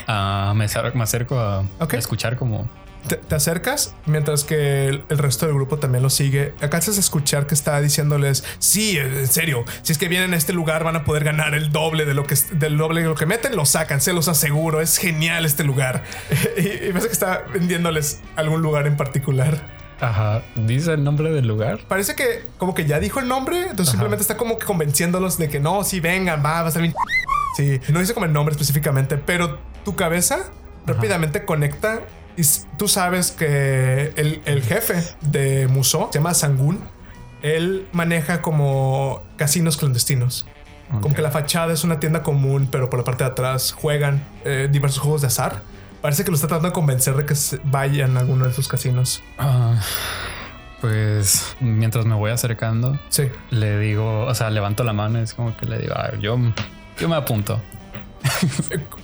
Ah, 0.07 0.53
me, 0.55 0.65
acer- 0.65 0.93
me 0.93 1.03
acerco 1.03 1.37
a 1.39 1.63
escuchar 1.93 2.37
como 2.37 2.69
Te, 3.07 3.15
te 3.15 3.35
acercas 3.35 3.95
mientras 4.05 4.43
que 4.43 4.87
el, 4.87 5.03
el 5.09 5.17
resto 5.17 5.45
del 5.45 5.55
grupo 5.55 5.77
también 5.77 6.03
lo 6.03 6.09
sigue. 6.09 6.53
Alcanzas 6.61 6.97
a 6.97 6.99
escuchar 6.99 7.47
que 7.47 7.55
está 7.55 7.79
diciéndoles: 7.81 8.43
Sí, 8.59 8.97
en 8.97 9.27
serio, 9.27 9.65
si 9.81 9.91
es 9.91 9.97
que 9.97 10.07
vienen 10.07 10.33
a 10.33 10.37
este 10.37 10.53
lugar, 10.53 10.83
van 10.83 10.95
a 10.95 11.03
poder 11.03 11.23
ganar 11.23 11.53
el 11.53 11.71
doble 11.71 12.05
de 12.05 12.13
lo 12.13 12.25
que 12.25 12.35
del 12.51 12.77
doble 12.77 13.01
de 13.01 13.07
lo 13.07 13.15
que 13.15 13.25
meten, 13.25 13.55
lo 13.55 13.65
sacan, 13.65 14.01
se 14.01 14.13
los 14.13 14.27
aseguro. 14.27 14.81
Es 14.81 14.97
genial 14.97 15.45
este 15.45 15.63
lugar. 15.63 16.03
y, 16.57 16.61
y 16.61 16.89
parece 16.89 17.07
que 17.07 17.13
está 17.13 17.43
vendiéndoles 17.53 18.21
algún 18.35 18.61
lugar 18.61 18.87
en 18.87 18.97
particular. 18.97 19.77
Ajá. 19.99 20.43
¿Dice 20.55 20.93
el 20.93 21.03
nombre 21.03 21.31
del 21.31 21.47
lugar? 21.47 21.79
Parece 21.87 22.15
que 22.15 22.43
como 22.57 22.73
que 22.73 22.85
ya 22.85 22.99
dijo 22.99 23.19
el 23.19 23.27
nombre, 23.27 23.61
entonces 23.61 23.87
Ajá. 23.89 23.91
simplemente 23.93 24.21
está 24.21 24.37
como 24.37 24.59
que 24.59 24.65
convenciéndolos 24.65 25.37
de 25.37 25.49
que 25.49 25.59
no, 25.59 25.83
sí 25.83 25.99
vengan, 25.99 26.39
va, 26.45 26.61
va 26.61 26.65
a 26.65 26.67
estar 26.67 26.81
bien. 26.81 26.93
Sí, 27.55 27.79
no 27.91 27.99
dice 27.99 28.13
como 28.13 28.25
el 28.27 28.33
nombre 28.33 28.53
específicamente, 28.53 29.17
pero 29.17 29.57
tu 29.83 29.95
cabeza 29.95 30.51
rápidamente 30.85 31.45
conecta 31.45 32.01
y 32.37 32.43
tú 32.77 32.87
sabes 32.87 33.31
que 33.31 34.13
el, 34.15 34.41
el 34.45 34.61
jefe 34.63 35.03
de 35.21 35.67
Muso 35.67 36.09
se 36.11 36.19
llama 36.19 36.33
Sangun. 36.33 36.79
Él 37.41 37.87
maneja 37.91 38.41
como 38.41 39.21
casinos 39.35 39.77
clandestinos. 39.77 40.45
Como 41.01 41.13
que 41.13 41.21
la 41.21 41.31
fachada 41.31 41.73
es 41.73 41.83
una 41.83 41.99
tienda 41.99 42.23
común, 42.23 42.69
pero 42.71 42.89
por 42.89 42.99
la 42.99 43.03
parte 43.03 43.25
de 43.25 43.31
atrás 43.31 43.73
juegan 43.73 44.23
eh, 44.45 44.69
diversos 44.71 45.01
juegos 45.01 45.19
de 45.21 45.27
azar. 45.27 45.61
Parece 46.01 46.23
que 46.23 46.29
lo 46.31 46.35
está 46.35 46.47
tratando 46.47 46.69
de 46.69 46.73
convencer 46.73 47.15
de 47.15 47.25
que 47.25 47.33
vayan 47.65 48.15
a 48.15 48.21
alguno 48.21 48.45
de 48.45 48.51
esos 48.51 48.67
casinos. 48.69 49.21
Ah, 49.37 49.81
pues 50.81 51.55
mientras 51.59 52.05
me 52.05 52.15
voy 52.15 52.31
acercando, 52.31 52.99
Sí. 53.09 53.29
le 53.49 53.79
digo, 53.79 54.25
o 54.25 54.35
sea, 54.35 54.49
levanto 54.49 54.83
la 54.83 54.93
mano 54.93 55.19
y 55.19 55.23
es 55.23 55.33
como 55.33 55.57
que 55.57 55.65
le 55.65 55.79
digo, 55.79 55.93
"Ah, 55.97 56.11
yo, 56.21 56.37
yo 56.99 57.09
me 57.09 57.15
apunto. 57.15 57.59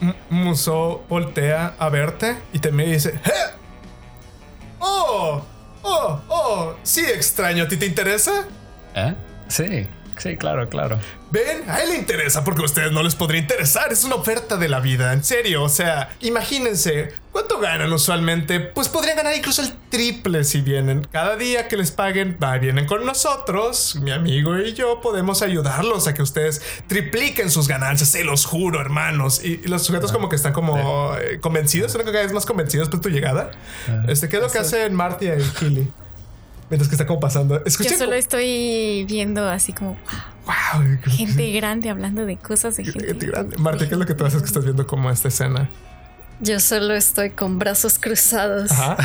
M- 0.02 0.16
Muso 0.30 1.04
voltea 1.10 1.76
a 1.80 1.90
verte 1.90 2.38
y 2.54 2.60
te 2.60 2.72
mira 2.72 2.90
y 2.90 2.94
dice: 2.94 3.10
"¡Eh! 3.26 3.54
¡Oh! 4.80 5.42
¡Oh! 5.84 6.22
¡Oh! 6.30 6.74
Sí, 6.84 7.02
extraño. 7.06 7.64
¿A 7.64 7.68
ti 7.68 7.78
te 7.78 7.86
interesa? 7.86 8.46
¿Eh? 8.96 9.16
Sí, 9.48 9.88
sí, 10.24 10.38
claro, 10.38 10.70
claro. 10.70 11.00
Ven, 11.32 11.70
a 11.70 11.82
él 11.82 11.90
le 11.90 11.98
interesa 11.98 12.44
porque 12.44 12.62
a 12.62 12.66
ustedes 12.66 12.92
no 12.92 13.04
les 13.04 13.16
podría 13.16 13.42
interesar. 13.42 13.92
Es 13.92 14.04
una 14.04 14.16
oferta 14.16 14.58
de 14.58 14.70
la 14.70 14.80
vida, 14.80 15.14
en 15.14 15.24
serio. 15.24 15.64
O 15.64 15.70
sea, 15.70 16.16
imagínense, 16.22 17.14
¿cuánto 17.32 17.60
ganan 17.60 17.92
usualmente? 17.92 18.60
Pues 18.60 18.88
podrían 18.88 19.18
ganar 19.18 19.36
incluso 19.36 19.62
el 19.62 19.74
triple 19.90 20.44
si 20.44 20.62
vienen. 20.62 21.06
Cada 21.12 21.36
día 21.36 21.68
que 21.68 21.76
les 21.76 21.92
paguen, 21.92 22.38
va, 22.42 22.58
vienen 22.58 22.86
con 22.86 23.06
nosotros. 23.06 23.96
Mi 23.98 24.12
amigo 24.12 24.58
y 24.60 24.74
yo 24.74 25.02
podemos 25.02 25.42
ayudarlos 25.42 26.08
a 26.08 26.14
que 26.14 26.22
ustedes 26.22 26.62
tripliquen 26.88 27.52
sus 27.52 27.68
ganancias, 27.68 28.10
se 28.10 28.24
los 28.24 28.46
juro, 28.46 28.80
hermanos. 28.80 29.44
Y, 29.44 29.62
y 29.64 29.68
los 29.68 29.84
sujetos 29.84 30.12
como 30.12 30.30
que 30.30 30.36
están 30.36 30.54
como 30.54 31.16
eh, 31.18 31.40
convencidos, 31.42 31.92
son 31.92 32.04
cada 32.04 32.22
vez 32.22 32.32
más 32.32 32.46
convencidos 32.46 32.90
por 32.90 33.02
tu 33.02 33.10
llegada. 33.10 33.52
Este, 34.08 34.30
¿qué 34.30 34.38
es 34.38 34.44
lo 34.44 34.50
que 34.50 34.60
hacen 34.60 34.94
Martia 34.94 35.36
y? 35.36 35.88
Mientras 36.70 36.90
que 36.90 36.96
está 36.96 37.06
como 37.06 37.20
pasando. 37.20 37.58
Yo 37.58 37.64
Escuchen. 37.66 37.98
solo 37.98 38.14
estoy 38.14 39.06
viendo 39.08 39.48
así 39.48 39.74
como 39.74 39.98
Wow, 40.46 40.98
gente 41.06 41.52
grande 41.54 41.90
hablando 41.90 42.26
de 42.26 42.38
cosas 42.38 42.76
de 42.78 42.84
gente. 42.84 43.08
Gente 43.08 43.28
grande. 43.28 43.58
Marta, 43.58 43.88
¿qué 43.88 43.94
es 43.94 44.00
lo 44.00 44.06
que 44.06 44.14
tú 44.14 44.26
haces 44.26 44.42
que 44.42 44.48
estás 44.48 44.64
viendo 44.66 44.86
como 44.86 45.10
esta 45.10 45.30
escena? 45.30 45.70
Yo 46.42 46.60
solo 46.60 46.94
estoy 46.94 47.30
con 47.30 47.60
brazos 47.60 47.98
cruzados. 48.00 48.72
Ajá. 48.72 48.98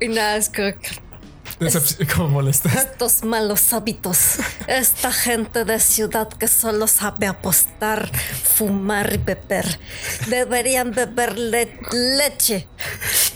Y 0.00 0.08
nada, 0.08 0.36
es 0.36 0.48
como 0.48 0.72
como 2.14 2.28
molesta. 2.40 2.68
estos 2.70 3.22
malos 3.24 3.72
hábitos. 3.72 4.36
Esta 4.66 5.12
gente 5.12 5.64
de 5.64 5.78
ciudad 5.80 6.28
que 6.28 6.48
solo 6.48 6.86
sabe 6.86 7.26
apostar, 7.26 8.10
fumar 8.44 9.12
y 9.14 9.18
beber. 9.18 9.78
Deberían 10.28 10.92
beber 10.92 11.38
le- 11.38 11.78
leche 11.92 12.66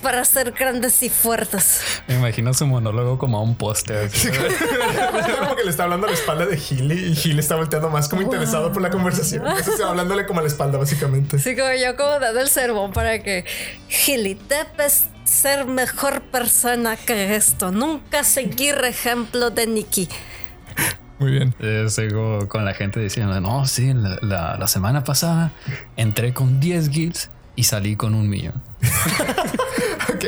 para 0.02 0.24
ser 0.24 0.52
grandes 0.52 1.02
y 1.02 1.08
fuertes. 1.10 1.80
Me 2.08 2.14
imagino 2.16 2.52
su 2.54 2.66
monólogo 2.66 3.18
como 3.18 3.38
a 3.38 3.42
un 3.42 3.54
póster. 3.56 4.10
como 5.40 5.56
que 5.56 5.64
le 5.64 5.70
está 5.70 5.84
hablando 5.84 6.06
a 6.06 6.10
la 6.10 6.16
espalda 6.16 6.46
de 6.46 6.56
Gilly 6.56 7.12
y 7.12 7.14
Gilly 7.16 7.40
está 7.40 7.56
volteando 7.56 7.90
más 7.90 8.08
como 8.08 8.22
interesado 8.22 8.72
por 8.72 8.82
la 8.82 8.90
conversación. 8.90 9.46
Entonces 9.46 9.80
hablándole 9.80 10.26
como 10.26 10.40
a 10.40 10.42
la 10.42 10.48
espalda, 10.48 10.78
básicamente. 10.78 11.36
Así 11.36 11.54
como 11.56 11.72
yo 11.72 11.96
como 11.96 12.18
dando 12.18 12.40
el 12.40 12.48
sermón 12.48 12.92
para 12.92 13.22
que 13.22 13.44
Gilly, 13.88 14.38
debes 14.48 15.04
ser 15.24 15.66
mejor 15.66 16.22
persona 16.22 16.96
que 16.96 17.34
esto. 17.36 17.70
Nunca 17.72 18.24
seguir 18.24 18.76
ejemplo 18.84 19.50
de 19.50 19.66
Nikki. 19.66 20.08
Muy 21.18 21.30
bien. 21.30 21.54
Eh, 21.60 21.86
sigo 21.88 22.48
con 22.48 22.64
la 22.64 22.74
gente 22.74 23.00
diciendo, 23.00 23.40
no, 23.40 23.66
sí, 23.66 23.92
la, 23.94 24.18
la- 24.20 24.56
la 24.58 24.68
semana 24.68 25.04
pasada 25.04 25.52
entré 25.96 26.34
con 26.34 26.60
10 26.60 26.88
guilds 26.90 27.30
y 27.56 27.64
salí 27.64 27.96
con 27.96 28.14
un 28.14 28.28
millón. 28.28 28.62
Ok. 30.14 30.26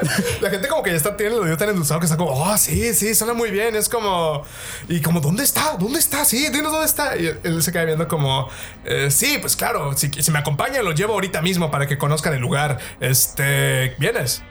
La 0.40 0.50
gente 0.50 0.68
como 0.68 0.82
que 0.82 0.90
ya 0.90 0.96
está, 0.96 1.16
tiene 1.16 1.34
el 1.34 1.40
oído 1.40 1.56
tan 1.56 1.68
endulzado 1.68 2.00
que 2.00 2.06
está 2.06 2.16
como, 2.16 2.32
oh, 2.32 2.56
sí, 2.56 2.94
sí, 2.94 3.14
suena 3.14 3.34
muy 3.34 3.50
bien. 3.50 3.74
Es 3.76 3.88
como, 3.88 4.44
y 4.88 5.00
como, 5.00 5.20
¿dónde 5.20 5.44
está? 5.44 5.76
¿Dónde 5.78 5.98
está? 5.98 6.24
Sí, 6.24 6.48
dinos 6.50 6.72
dónde 6.72 6.86
está. 6.86 7.16
Y 7.16 7.26
él, 7.42 7.62
se 7.62 7.72
queda 7.72 7.84
viendo 7.84 8.08
como, 8.08 8.48
"Eh, 8.84 9.10
sí, 9.10 9.38
pues 9.40 9.56
claro, 9.56 9.96
si, 9.96 10.10
si 10.10 10.30
me 10.30 10.38
acompaña 10.38 10.82
lo 10.82 10.92
llevo 10.92 11.14
ahorita 11.14 11.42
mismo 11.42 11.70
para 11.70 11.86
que 11.86 11.98
conozcan 11.98 12.32
el 12.34 12.40
lugar. 12.40 12.78
Este, 13.00 13.94
¿vienes? 13.98 14.42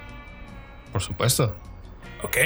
Por 0.91 1.01
supuesto. 1.01 1.55
Ok. 2.23 2.37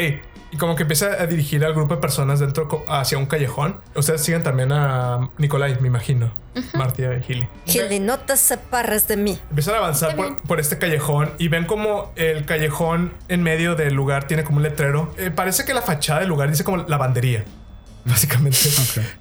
Y 0.54 0.58
como 0.58 0.76
que 0.76 0.84
empieza 0.84 1.08
a 1.20 1.26
dirigir 1.26 1.66
al 1.66 1.74
grupo 1.74 1.96
de 1.96 2.02
personas 2.02 2.40
dentro 2.40 2.86
hacia 2.88 3.18
un 3.18 3.26
callejón. 3.26 3.82
Ustedes 3.96 4.22
siguen 4.22 4.44
también 4.44 4.72
a 4.72 5.32
Nicolai, 5.40 5.80
me 5.82 5.88
imagino. 5.88 6.32
Martia 6.76 7.18
y 7.18 7.24
Gilly. 7.24 7.48
Gilly, 7.66 8.00
no 8.00 8.20
te 8.20 8.38
separes 8.38 9.08
de 9.08 9.18
mí. 9.18 9.40
Empiezan 9.50 9.74
a 9.74 9.78
avanzar 9.80 10.16
por, 10.16 10.38
por 10.44 10.60
este 10.60 10.78
callejón 10.78 11.32
y 11.40 11.48
ven 11.48 11.66
como 11.66 12.12
el 12.16 12.46
callejón 12.46 13.14
en 13.30 13.42
medio 13.42 13.74
del 13.74 13.96
lugar 13.96 14.28
tiene 14.28 14.44
como 14.44 14.58
un 14.58 14.64
letrero. 14.64 15.12
Eh, 15.18 15.32
parece 15.32 15.66
que 15.66 15.74
la 15.74 15.82
fachada 15.82 16.20
del 16.20 16.30
lugar 16.30 16.52
dice 16.52 16.64
como 16.64 16.78
lavandería. 16.78 17.46
Básicamente. 18.06 18.58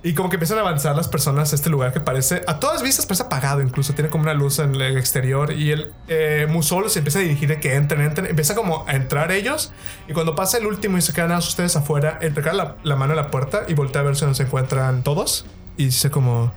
Y 0.02 0.14
como 0.14 0.28
que 0.28 0.36
empiezan 0.36 0.58
a 0.58 0.62
avanzar 0.62 0.96
las 0.96 1.06
personas 1.06 1.52
a 1.52 1.54
este 1.54 1.70
lugar 1.70 1.92
que 1.92 2.00
parece, 2.00 2.42
a 2.48 2.58
todas 2.58 2.82
vistas, 2.82 3.06
parece 3.06 3.22
apagado. 3.22 3.62
Incluso 3.62 3.94
tiene 3.94 4.10
como 4.10 4.24
una 4.24 4.34
luz 4.34 4.58
en 4.58 4.74
el 4.74 4.96
exterior. 4.96 5.52
Y 5.52 5.70
el 5.70 5.92
eh, 6.08 6.46
Musolo 6.50 6.88
se 6.88 6.98
empieza 6.98 7.20
a 7.20 7.22
dirigir 7.22 7.48
de 7.48 7.60
que 7.60 7.74
entren, 7.74 8.00
entren. 8.00 8.26
Empieza 8.26 8.54
como 8.54 8.84
a 8.88 8.92
entrar 8.94 9.30
ellos. 9.30 9.72
Y 10.08 10.12
cuando 10.12 10.34
pasa 10.34 10.58
el 10.58 10.66
último 10.66 10.98
y 10.98 11.02
se 11.02 11.12
quedan 11.12 11.30
más 11.30 11.46
ustedes 11.46 11.76
afuera, 11.76 12.18
recarga 12.20 12.52
la, 12.52 12.76
la 12.82 12.96
mano 12.96 13.12
en 13.12 13.18
la 13.18 13.30
puerta 13.30 13.62
y 13.68 13.74
voltea 13.74 14.00
a 14.00 14.04
ver 14.04 14.16
si 14.16 14.24
no 14.24 14.34
se 14.34 14.44
encuentran 14.44 15.02
todos. 15.04 15.46
Y 15.76 15.86
dice 15.86 16.10
como, 16.10 16.52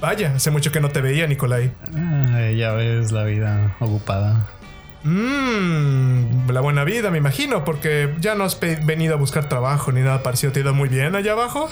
vaya, 0.00 0.34
hace 0.36 0.50
mucho 0.50 0.70
que 0.72 0.80
no 0.80 0.90
te 0.90 1.00
veía, 1.00 1.26
Nicolai. 1.26 1.72
Ah, 1.94 2.50
ya 2.54 2.72
ves 2.72 3.10
la 3.10 3.24
vida 3.24 3.76
ocupada. 3.80 4.46
Mmm, 5.02 6.50
la 6.50 6.60
buena 6.60 6.84
vida, 6.84 7.10
me 7.10 7.18
imagino, 7.18 7.64
porque 7.64 8.14
ya 8.20 8.34
no 8.34 8.44
has 8.44 8.58
venido 8.60 9.14
a 9.14 9.16
buscar 9.16 9.48
trabajo 9.48 9.92
ni 9.92 10.00
nada 10.00 10.22
parecido. 10.22 10.52
¿Te 10.52 10.60
ha 10.60 10.62
ido 10.62 10.74
muy 10.74 10.88
bien 10.88 11.14
allá 11.14 11.32
abajo? 11.32 11.68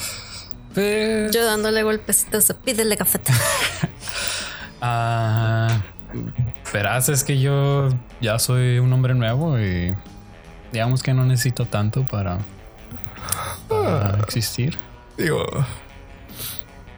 Pues, 0.74 1.32
Yo 1.32 1.44
dándole 1.44 1.82
golpecitos 1.82 2.48
de 2.48 2.54
pídele 2.54 2.96
café. 2.96 3.20
ah, 4.80 5.82
verás, 6.72 7.08
es 7.08 7.24
que 7.24 7.38
yo 7.38 7.88
ya 8.20 8.38
soy 8.38 8.78
un 8.78 8.92
hombre 8.92 9.14
nuevo 9.14 9.58
y 9.58 9.94
digamos 10.72 11.02
que 11.02 11.14
no 11.14 11.24
necesito 11.24 11.66
tanto 11.66 12.04
para, 12.04 12.38
para 13.68 14.18
existir. 14.20 14.78
Digo, 15.16 15.44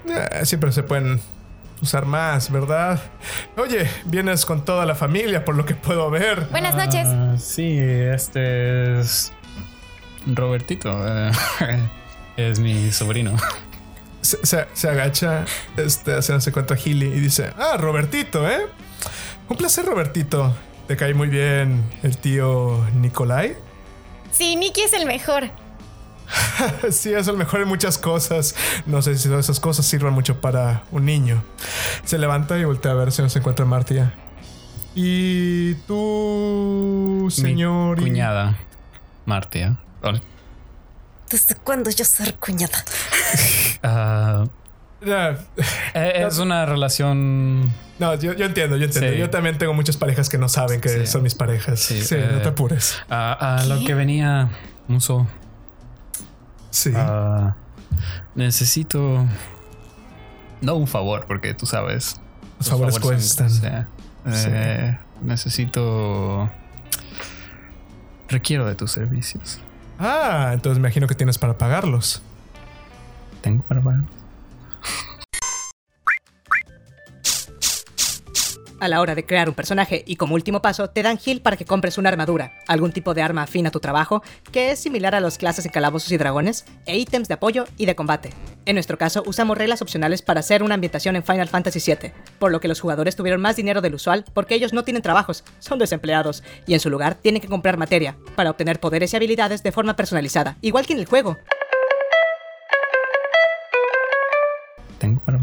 eh, 0.08 0.44
siempre 0.44 0.72
se 0.72 0.82
pueden 0.82 1.20
usar 1.82 2.04
más, 2.06 2.50
¿verdad? 2.50 3.00
Oye, 3.56 3.88
vienes 4.04 4.44
con 4.46 4.64
toda 4.64 4.84
la 4.86 4.94
familia, 4.94 5.44
por 5.44 5.54
lo 5.56 5.64
que 5.64 5.74
puedo 5.74 6.10
ver. 6.10 6.46
Buenas 6.50 6.74
noches. 6.76 7.06
Ah, 7.06 7.34
sí, 7.38 7.76
este 7.78 9.00
es 9.00 9.32
Robertito. 10.26 10.90
eh, 11.06 11.30
es 12.36 12.58
mi 12.58 12.90
sobrino. 12.92 13.36
Se, 14.20 14.44
se- 14.44 14.66
se 14.74 14.88
agacha, 14.88 15.44
este, 15.76 16.14
haciéndose 16.16 16.52
cuenta 16.52 16.74
a 16.74 16.76
Gilly 16.76 17.06
y 17.06 17.20
dice: 17.20 17.50
Ah, 17.58 17.76
Robertito, 17.78 18.48
¿eh? 18.48 18.66
Un 19.48 19.56
placer, 19.56 19.84
Robertito. 19.86 20.54
Te 20.86 20.96
cae 20.96 21.14
muy 21.14 21.28
bien 21.28 21.82
el 22.02 22.16
tío 22.18 22.84
Nicolai. 22.96 23.56
Sí, 24.32 24.56
Nicky 24.56 24.82
es 24.82 24.92
el 24.92 25.06
mejor. 25.06 25.44
Sí, 26.90 27.12
es 27.12 27.28
el 27.28 27.36
mejor 27.36 27.60
en 27.62 27.68
muchas 27.68 27.98
cosas. 27.98 28.54
No 28.86 29.02
sé 29.02 29.16
si 29.18 29.28
todas 29.28 29.46
esas 29.46 29.60
cosas 29.60 29.86
sirvan 29.86 30.12
mucho 30.12 30.40
para 30.40 30.82
un 30.90 31.04
niño. 31.04 31.42
Se 32.04 32.18
levanta 32.18 32.58
y 32.58 32.64
voltea 32.64 32.92
a 32.92 32.94
ver 32.94 33.12
si 33.12 33.22
no 33.22 33.28
se 33.28 33.38
encuentra 33.40 33.64
Martia. 33.64 34.14
Y 34.94 35.74
tú, 35.86 37.28
señor. 37.30 37.98
Mi 37.98 38.04
cuñada, 38.08 38.56
Martia. 39.24 39.78
Hola. 40.02 40.20
¿Desde 41.30 41.54
cuándo 41.54 41.90
yo 41.90 42.04
ser 42.04 42.34
cuñada? 42.36 42.84
Ah, 43.82 44.44
eh, 45.94 46.24
es 46.28 46.36
una 46.38 46.66
relación. 46.66 47.72
No, 47.98 48.14
yo, 48.16 48.34
yo 48.34 48.44
entiendo, 48.44 48.76
yo 48.76 48.84
entiendo. 48.84 49.12
Sí. 49.12 49.18
Yo 49.18 49.30
también 49.30 49.56
tengo 49.56 49.72
muchas 49.72 49.96
parejas 49.96 50.28
que 50.28 50.36
no 50.36 50.50
saben 50.50 50.82
que 50.82 50.90
Sí. 50.90 51.06
son 51.06 51.22
mis 51.22 51.34
parejas. 51.34 51.80
Sí, 51.80 52.02
Sí, 52.02 52.16
no 52.16 52.36
eh, 52.38 52.40
te 52.42 52.48
apures. 52.50 52.98
A, 53.08 53.56
a 53.56 53.64
lo 53.64 53.82
que 53.82 53.94
venía, 53.94 54.50
Muso. 54.88 55.26
Sí. 56.70 56.92
Ah, 56.94 57.56
necesito. 58.34 59.26
No 60.60 60.74
un 60.74 60.86
favor, 60.86 61.26
porque 61.26 61.54
tú 61.54 61.66
sabes. 61.66 62.20
Los 62.58 62.68
favores 62.68 62.98
cuestan. 62.98 63.46
o 63.46 63.50
sea, 63.50 63.88
eh, 64.26 64.98
Necesito. 65.22 66.50
Requiero 68.28 68.64
de 68.66 68.74
tus 68.74 68.92
servicios. 68.92 69.60
Ah, 69.98 70.50
entonces 70.52 70.78
me 70.78 70.88
imagino 70.88 71.06
que 71.06 71.14
tienes 71.14 71.38
para 71.38 71.58
pagarlos. 71.58 72.22
Tengo 73.42 73.62
para 73.62 73.80
pagar. 73.80 74.02
A 78.80 78.88
la 78.88 79.02
hora 79.02 79.14
de 79.14 79.26
crear 79.26 79.46
un 79.46 79.54
personaje 79.54 80.02
y 80.06 80.16
como 80.16 80.34
último 80.34 80.62
paso 80.62 80.88
te 80.88 81.02
dan 81.02 81.18
heal 81.22 81.42
para 81.42 81.58
que 81.58 81.66
compres 81.66 81.98
una 81.98 82.08
armadura, 82.08 82.54
algún 82.66 82.92
tipo 82.92 83.12
de 83.12 83.20
arma 83.20 83.42
afín 83.42 83.66
a 83.66 83.70
tu 83.70 83.78
trabajo, 83.78 84.22
que 84.52 84.70
es 84.70 84.78
similar 84.78 85.14
a 85.14 85.20
las 85.20 85.36
clases 85.36 85.66
en 85.66 85.70
calabozos 85.70 86.10
y 86.12 86.16
dragones, 86.16 86.64
e 86.86 86.96
ítems 86.96 87.28
de 87.28 87.34
apoyo 87.34 87.66
y 87.76 87.84
de 87.84 87.94
combate. 87.94 88.30
En 88.64 88.76
nuestro 88.76 88.96
caso 88.96 89.22
usamos 89.26 89.58
reglas 89.58 89.82
opcionales 89.82 90.22
para 90.22 90.40
hacer 90.40 90.62
una 90.62 90.76
ambientación 90.76 91.14
en 91.14 91.22
Final 91.22 91.48
Fantasy 91.48 91.78
VII, 91.78 92.12
por 92.38 92.52
lo 92.52 92.60
que 92.60 92.68
los 92.68 92.80
jugadores 92.80 93.16
tuvieron 93.16 93.42
más 93.42 93.56
dinero 93.56 93.82
del 93.82 93.96
usual 93.96 94.24
porque 94.32 94.54
ellos 94.54 94.72
no 94.72 94.82
tienen 94.82 95.02
trabajos, 95.02 95.44
son 95.58 95.78
desempleados, 95.78 96.42
y 96.66 96.72
en 96.72 96.80
su 96.80 96.88
lugar 96.88 97.16
tienen 97.16 97.42
que 97.42 97.48
comprar 97.48 97.76
materia, 97.76 98.16
para 98.34 98.48
obtener 98.48 98.80
poderes 98.80 99.12
y 99.12 99.16
habilidades 99.16 99.62
de 99.62 99.72
forma 99.72 99.94
personalizada, 99.94 100.56
igual 100.62 100.86
que 100.86 100.94
en 100.94 101.00
el 101.00 101.06
juego. 101.06 101.36
Tengo 104.98 105.20
para. 105.20 105.38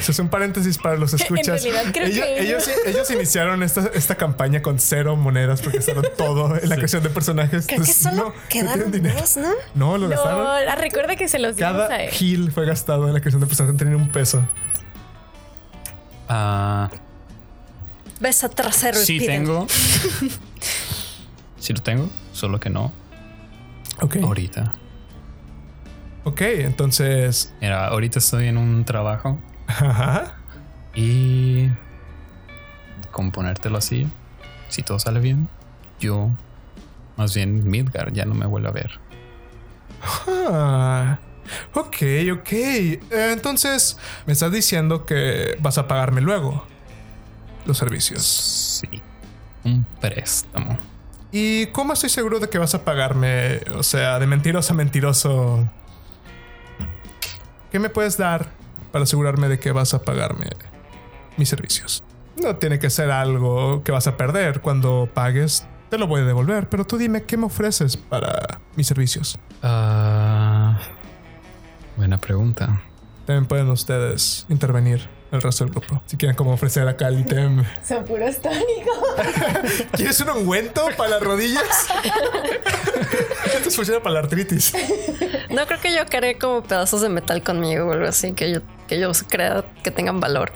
Eso 0.02 0.12
es 0.12 0.18
un 0.18 0.28
paréntesis 0.28 0.78
para 0.78 0.96
los 0.96 1.12
escuchas. 1.14 1.62
realidad 1.62 1.84
creo 1.92 2.06
ellos, 2.06 2.24
que- 2.24 2.40
ellos, 2.42 2.70
ellos 2.86 3.10
iniciaron 3.10 3.62
esta, 3.62 3.90
esta 3.94 4.14
campaña 4.16 4.62
con 4.62 4.78
cero 4.78 5.16
monedas 5.16 5.60
porque 5.62 5.78
gastaron 5.78 6.04
todo 6.16 6.56
en 6.56 6.68
la 6.68 6.76
creación 6.76 7.02
de 7.02 7.10
personajes. 7.10 7.66
Creo 7.66 7.82
que 7.84 7.92
solo 7.92 8.16
no, 8.16 8.24
no 8.30 8.34
quedaron 8.48 8.90
dinero. 8.90 9.16
dos, 9.20 9.36
¿no? 9.36 9.50
No, 9.74 9.98
lo 9.98 10.08
gastaron. 10.08 10.44
No, 10.44 10.60
la 10.60 10.74
recuerda 10.74 11.16
que 11.16 11.28
se 11.28 11.38
los 11.38 11.56
dimos 11.56 11.72
Cada 11.72 11.86
a 11.94 12.02
él. 12.02 12.10
heal 12.18 12.50
fue 12.52 12.66
gastado 12.66 13.06
en 13.06 13.14
la 13.14 13.20
creación 13.20 13.40
de 13.40 13.46
personajes. 13.46 13.74
No 13.74 13.78
tenían 13.78 13.96
un 14.00 14.08
peso. 14.10 14.42
Ah, 16.28 16.90
Ves 18.20 18.44
a 18.44 18.48
trasero 18.50 19.00
y 19.00 19.04
sí 19.04 19.18
tengo. 19.26 19.66
sí 21.58 21.72
lo 21.72 21.82
tengo, 21.82 22.08
solo 22.32 22.60
que 22.60 22.68
no 22.70 22.92
Ok. 24.00 24.16
ahorita. 24.22 24.74
Ok, 26.24 26.40
entonces. 26.42 27.52
Mira, 27.62 27.86
ahorita 27.88 28.18
estoy 28.18 28.46
en 28.48 28.58
un 28.58 28.84
trabajo 28.84 29.38
Ajá. 29.78 30.34
y 30.94 31.68
con 33.10 33.30
ponértelo 33.30 33.78
así, 33.78 34.06
si 34.68 34.82
todo 34.82 34.98
sale 34.98 35.20
bien, 35.20 35.48
yo 35.98 36.30
más 37.16 37.34
bien 37.34 37.68
Midgar 37.68 38.12
ya 38.12 38.24
no 38.24 38.34
me 38.34 38.46
vuelve 38.46 38.68
a 38.68 38.72
ver. 38.72 39.00
Ah, 40.52 41.18
ok, 41.74 41.96
ok. 42.32 42.52
Eh, 42.52 43.00
entonces, 43.10 43.98
me 44.26 44.32
estás 44.32 44.52
diciendo 44.52 45.04
que 45.04 45.56
vas 45.60 45.78
a 45.78 45.86
pagarme 45.86 46.20
luego 46.20 46.64
los 47.66 47.76
servicios. 47.76 48.80
Sí, 48.80 49.02
un 49.64 49.84
préstamo. 50.00 50.78
¿Y 51.32 51.66
cómo 51.66 51.92
estoy 51.92 52.08
seguro 52.08 52.40
de 52.40 52.48
que 52.48 52.58
vas 52.58 52.74
a 52.74 52.84
pagarme? 52.84 53.60
O 53.76 53.82
sea, 53.82 54.18
de 54.18 54.26
mentiroso 54.26 54.72
a 54.72 54.76
mentiroso. 54.76 55.68
¿Qué 57.70 57.78
me 57.78 57.88
puedes 57.88 58.16
dar 58.16 58.48
para 58.92 59.04
asegurarme 59.04 59.48
de 59.48 59.58
que 59.58 59.72
vas 59.72 59.94
a 59.94 60.02
pagarme 60.02 60.48
mis 61.36 61.48
servicios? 61.48 62.04
No 62.42 62.56
tiene 62.56 62.78
que 62.78 62.90
ser 62.90 63.10
algo 63.10 63.82
que 63.84 63.92
vas 63.92 64.06
a 64.06 64.16
perder. 64.16 64.60
Cuando 64.60 65.08
pagues, 65.12 65.66
te 65.90 65.98
lo 65.98 66.06
voy 66.06 66.22
a 66.22 66.24
devolver. 66.24 66.68
Pero 66.68 66.86
tú 66.86 66.96
dime, 66.96 67.24
¿qué 67.24 67.36
me 67.36 67.46
ofreces 67.46 67.96
para 67.96 68.60
mis 68.76 68.86
servicios? 68.86 69.38
Ah, 69.62 70.78
buena 71.96 72.18
pregunta. 72.18 72.82
También 73.26 73.46
pueden 73.46 73.68
ustedes 73.68 74.46
intervenir 74.48 75.08
el 75.32 75.42
resto 75.42 75.64
del 75.64 75.72
grupo. 75.72 76.02
Si 76.06 76.16
quieren 76.16 76.36
como 76.36 76.52
ofrecer 76.52 76.88
acá 76.88 77.08
el 77.08 77.20
ítem. 77.20 77.64
Son 77.86 78.04
puros 78.04 78.40
tónicos. 78.40 78.98
¿Quieres 79.92 80.20
un 80.20 80.30
ungüento 80.30 80.88
para 80.96 81.10
las 81.10 81.22
rodillas? 81.22 81.64
Esto 83.54 83.70
funciona 83.70 84.02
para 84.02 84.14
la 84.14 84.20
artritis. 84.20 84.72
No 85.50 85.66
creo 85.66 85.80
que 85.80 85.94
yo 85.94 86.06
cargue 86.08 86.38
como 86.38 86.62
pedazos 86.62 87.00
de 87.02 87.08
metal 87.08 87.42
conmigo 87.42 87.86
o 87.86 87.92
algo 87.92 88.06
así, 88.06 88.32
que 88.32 88.52
yo, 88.52 88.60
que 88.90 89.00
yo 89.00 89.10
crea 89.28 89.64
que 89.84 89.90
tengan 89.92 90.18
valor. 90.20 90.52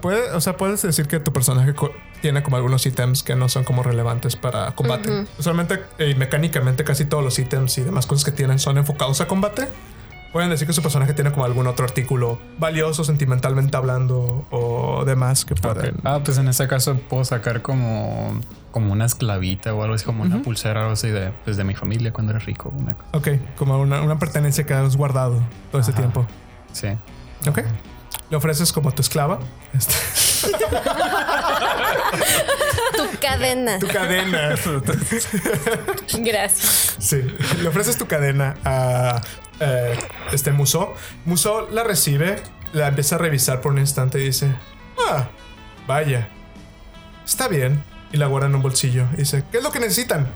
Puede, 0.00 0.30
o 0.32 0.40
sea, 0.40 0.56
puedes 0.56 0.82
decir 0.82 1.06
que 1.06 1.20
tu 1.20 1.32
personaje 1.32 1.72
co- 1.74 1.92
tiene 2.20 2.42
como 2.42 2.56
algunos 2.56 2.84
ítems 2.84 3.22
que 3.22 3.36
no 3.36 3.48
son 3.48 3.62
como 3.64 3.82
relevantes 3.82 4.34
para 4.34 4.72
combate. 4.72 5.26
Usualmente 5.38 5.80
y 5.98 6.14
mecánicamente 6.16 6.82
casi 6.84 7.04
todos 7.04 7.22
los 7.22 7.38
ítems 7.38 7.78
y 7.78 7.82
demás 7.82 8.06
cosas 8.06 8.24
que 8.24 8.32
tienen 8.32 8.58
son 8.58 8.76
enfocados 8.78 9.20
a 9.20 9.28
combate. 9.28 9.68
Pueden 10.32 10.50
decir 10.50 10.66
que 10.66 10.72
su 10.72 10.82
personaje 10.82 11.14
tiene 11.14 11.30
como 11.32 11.44
algún 11.44 11.66
otro 11.66 11.84
artículo 11.86 12.38
valioso 12.58 13.02
sentimentalmente 13.04 13.76
hablando 13.76 14.46
o 14.50 15.04
demás 15.06 15.44
que 15.44 15.54
pueden. 15.54 15.94
Ah, 16.04 16.20
pues 16.24 16.36
en 16.38 16.48
ese 16.48 16.66
caso 16.68 16.96
puedo 17.08 17.24
sacar 17.24 17.62
como, 17.62 18.38
como 18.70 18.92
una 18.92 19.04
esclavita 19.06 19.72
o 19.74 19.82
algo 19.82 19.94
así, 19.94 20.04
como 20.04 20.24
una 20.24 20.42
pulsera 20.42 20.80
o 20.80 20.82
algo 20.84 20.92
así 20.94 21.08
de, 21.08 21.32
pues, 21.44 21.56
de 21.56 21.64
mi 21.64 21.74
familia 21.74 22.12
cuando 22.12 22.32
era 22.32 22.40
rico. 22.40 22.72
Una 22.76 22.94
cosa. 22.94 23.08
Ok, 23.12 23.28
como 23.56 23.78
una, 23.78 24.02
una 24.02 24.18
pertenencia 24.18 24.66
que 24.66 24.74
has 24.74 24.96
guardado 24.96 25.40
todo 25.70 25.80
ese 25.80 25.92
tiempo. 25.92 26.26
Sí. 26.72 26.88
Ok. 27.46 27.60
Le 28.30 28.36
ofreces 28.36 28.72
como 28.72 28.92
tu 28.92 29.02
esclava. 29.02 29.38
Este, 29.72 29.94
Tu 32.96 33.18
cadena. 33.20 33.78
tu 33.78 33.88
cadena. 33.88 34.54
Gracias. 36.18 36.96
Sí, 36.98 37.22
le 37.62 37.68
ofreces 37.68 37.96
tu 37.96 38.06
cadena 38.06 38.54
a 38.64 39.20
eh, 39.60 39.96
este 40.32 40.52
Muso. 40.52 40.94
Muso 41.24 41.68
la 41.70 41.84
recibe, 41.84 42.42
la 42.72 42.88
empieza 42.88 43.14
a 43.16 43.18
revisar 43.18 43.60
por 43.60 43.72
un 43.72 43.78
instante 43.78 44.20
y 44.20 44.24
dice: 44.24 44.52
Ah, 45.08 45.28
vaya, 45.86 46.28
está 47.24 47.48
bien. 47.48 47.82
Y 48.12 48.16
la 48.16 48.26
guarda 48.26 48.46
en 48.48 48.54
un 48.54 48.62
bolsillo. 48.62 49.06
Y 49.14 49.18
dice: 49.18 49.44
¿Qué 49.50 49.58
es 49.58 49.62
lo 49.62 49.70
que 49.70 49.80
necesitan? 49.80 50.28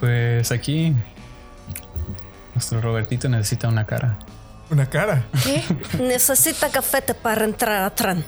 Pues 0.00 0.50
aquí 0.52 0.94
nuestro 2.54 2.80
Robertito 2.80 3.28
necesita 3.28 3.68
una 3.68 3.86
cara. 3.86 4.18
Una 4.70 4.88
cara. 4.88 5.26
Necesita 5.98 6.70
cafete 6.70 7.14
para 7.14 7.44
entrar 7.44 7.84
a 7.84 7.94
Tran. 7.94 8.24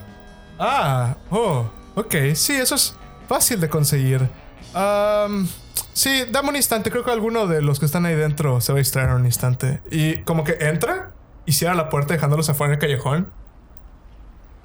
Ah, 0.58 1.16
oh, 1.30 1.70
ok, 1.94 2.14
sí, 2.34 2.54
eso 2.54 2.74
es 2.74 2.94
fácil 3.28 3.60
de 3.60 3.68
conseguir. 3.68 4.28
Am, 4.74 5.48
sí, 5.92 6.24
dame 6.30 6.50
un 6.50 6.56
instante. 6.56 6.90
Creo 6.90 7.04
que 7.04 7.10
alguno 7.10 7.46
de 7.46 7.62
los 7.62 7.80
que 7.80 7.86
están 7.86 8.06
ahí 8.06 8.14
dentro 8.14 8.60
se 8.60 8.72
va 8.72 8.78
a 8.78 8.80
distraer 8.80 9.10
un 9.10 9.26
instante. 9.26 9.80
Y 9.90 10.18
como 10.18 10.44
que 10.44 10.56
entra 10.60 11.12
y 11.46 11.52
cierra 11.52 11.74
la 11.74 11.88
puerta 11.88 12.14
dejándolos 12.14 12.48
afuera 12.48 12.72
en 12.72 12.78
el 12.78 12.80
callejón. 12.80 13.32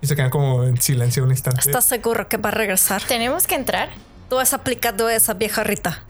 Y 0.01 0.07
se 0.07 0.15
quedan 0.15 0.29
como 0.29 0.63
en 0.65 0.79
silencio 0.81 1.23
un 1.23 1.31
instante. 1.31 1.61
¿Estás 1.61 1.85
seguro 1.85 2.27
que 2.27 2.37
va 2.37 2.49
a 2.49 2.51
regresar? 2.51 3.01
¿Tenemos 3.03 3.47
que 3.47 3.55
entrar? 3.55 3.89
Tú 4.29 4.37
has 4.37 4.53
aplicado 4.53 5.09
esa 5.09 5.33
vieja 5.33 5.63
Rita. 5.63 6.03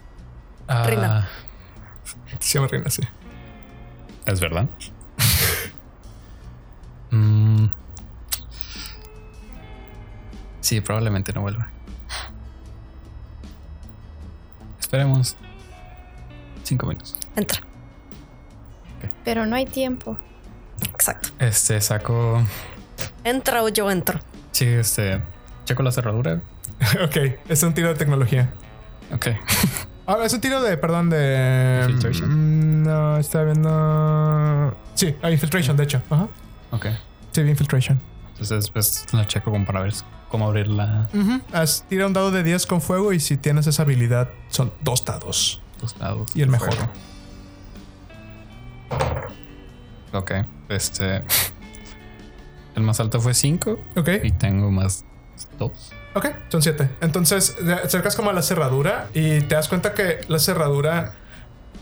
Ah, 0.68 0.86
Rina. 0.88 1.30
Se 2.40 2.56
llama 2.56 2.68
Reina, 2.68 2.90
sí. 2.90 3.04
¿Es 4.26 4.40
verdad? 4.40 4.66
Mm. 7.14 7.68
Sí, 10.62 10.82
probablemente 10.82 11.34
no 11.34 11.42
vuelva. 11.42 11.70
Esperemos. 14.80 15.36
Cinco 16.64 16.88
minutos. 16.88 17.16
Entra. 17.36 17.62
Pero 19.26 19.46
no 19.46 19.56
hay 19.56 19.66
tiempo. 19.66 20.18
Exacto. 20.82 21.30
Este 21.40 21.80
saco. 21.82 22.42
Entra 23.24 23.64
o 23.64 23.70
yo 23.70 23.92
entro. 23.92 24.20
Sí, 24.52 24.66
este. 24.66 25.22
Checo 25.66 25.84
la 25.84 25.92
cerradura. 25.92 26.42
ok, 27.04 27.18
es 27.48 27.64
un 27.64 27.74
tiro 27.74 27.90
de 27.90 27.96
tecnología. 27.96 28.54
Ok. 29.14 29.28
Ah, 30.06 30.18
es 30.26 30.34
un 30.34 30.42
tiro 30.42 30.62
de, 30.62 30.76
perdón, 30.76 31.10
de. 31.10 31.80
Infiltration. 31.86 32.30
Mm, 32.30 32.84
No, 32.84 33.18
estaba 33.18 33.46
viendo. 33.46 34.76
Sí, 34.96 35.16
ah, 35.22 35.32
infiltration, 35.32 35.78
de 35.78 35.84
hecho. 35.86 36.02
Ajá. 36.10 36.28
Ok. 36.74 36.88
Sí, 37.32 37.42
infiltration. 37.42 38.00
Entonces, 38.32 38.70
pues 38.72 39.06
la 39.14 39.26
checo 39.28 39.52
como 39.52 39.66
para 39.66 39.82
ver 39.82 39.94
cómo 40.30 40.48
abrir 40.48 40.68
la. 40.68 41.08
Ujú. 41.14 41.40
Haz- 41.54 41.86
tira 41.88 42.08
un 42.08 42.14
dado 42.14 42.32
de 42.32 42.44
10 42.44 42.66
con 42.66 42.82
fuego 42.82 43.14
y 43.14 43.20
si 43.20 43.38
tienes 43.38 43.68
esa 43.68 43.84
habilidad 43.84 44.30
son 44.50 44.72
dos 44.82 45.06
dados. 45.06 45.62
Los 45.82 45.98
lados. 46.00 46.32
Y 46.36 46.42
el 46.42 46.50
mejor. 46.50 46.74
Fuego. 46.74 46.90
Ok. 50.14 50.32
Este. 50.70 51.24
El 52.76 52.82
más 52.84 53.00
alto 53.00 53.22
fue 53.22 53.36
5 53.36 53.80
Ok. 53.98 54.10
y 54.24 54.32
tengo 54.32 54.72
más 54.72 55.06
2. 55.60 55.72
Ok, 56.16 56.26
son 56.50 56.62
siete. 56.64 56.90
Entonces 57.02 57.56
te 57.56 57.72
acercas 57.74 58.16
como 58.16 58.30
a 58.32 58.34
la 58.34 58.42
cerradura 58.42 59.10
y 59.14 59.42
te 59.42 59.56
das 59.56 59.68
cuenta 59.68 59.94
que 59.94 60.22
la 60.28 60.40
cerradura 60.40 61.14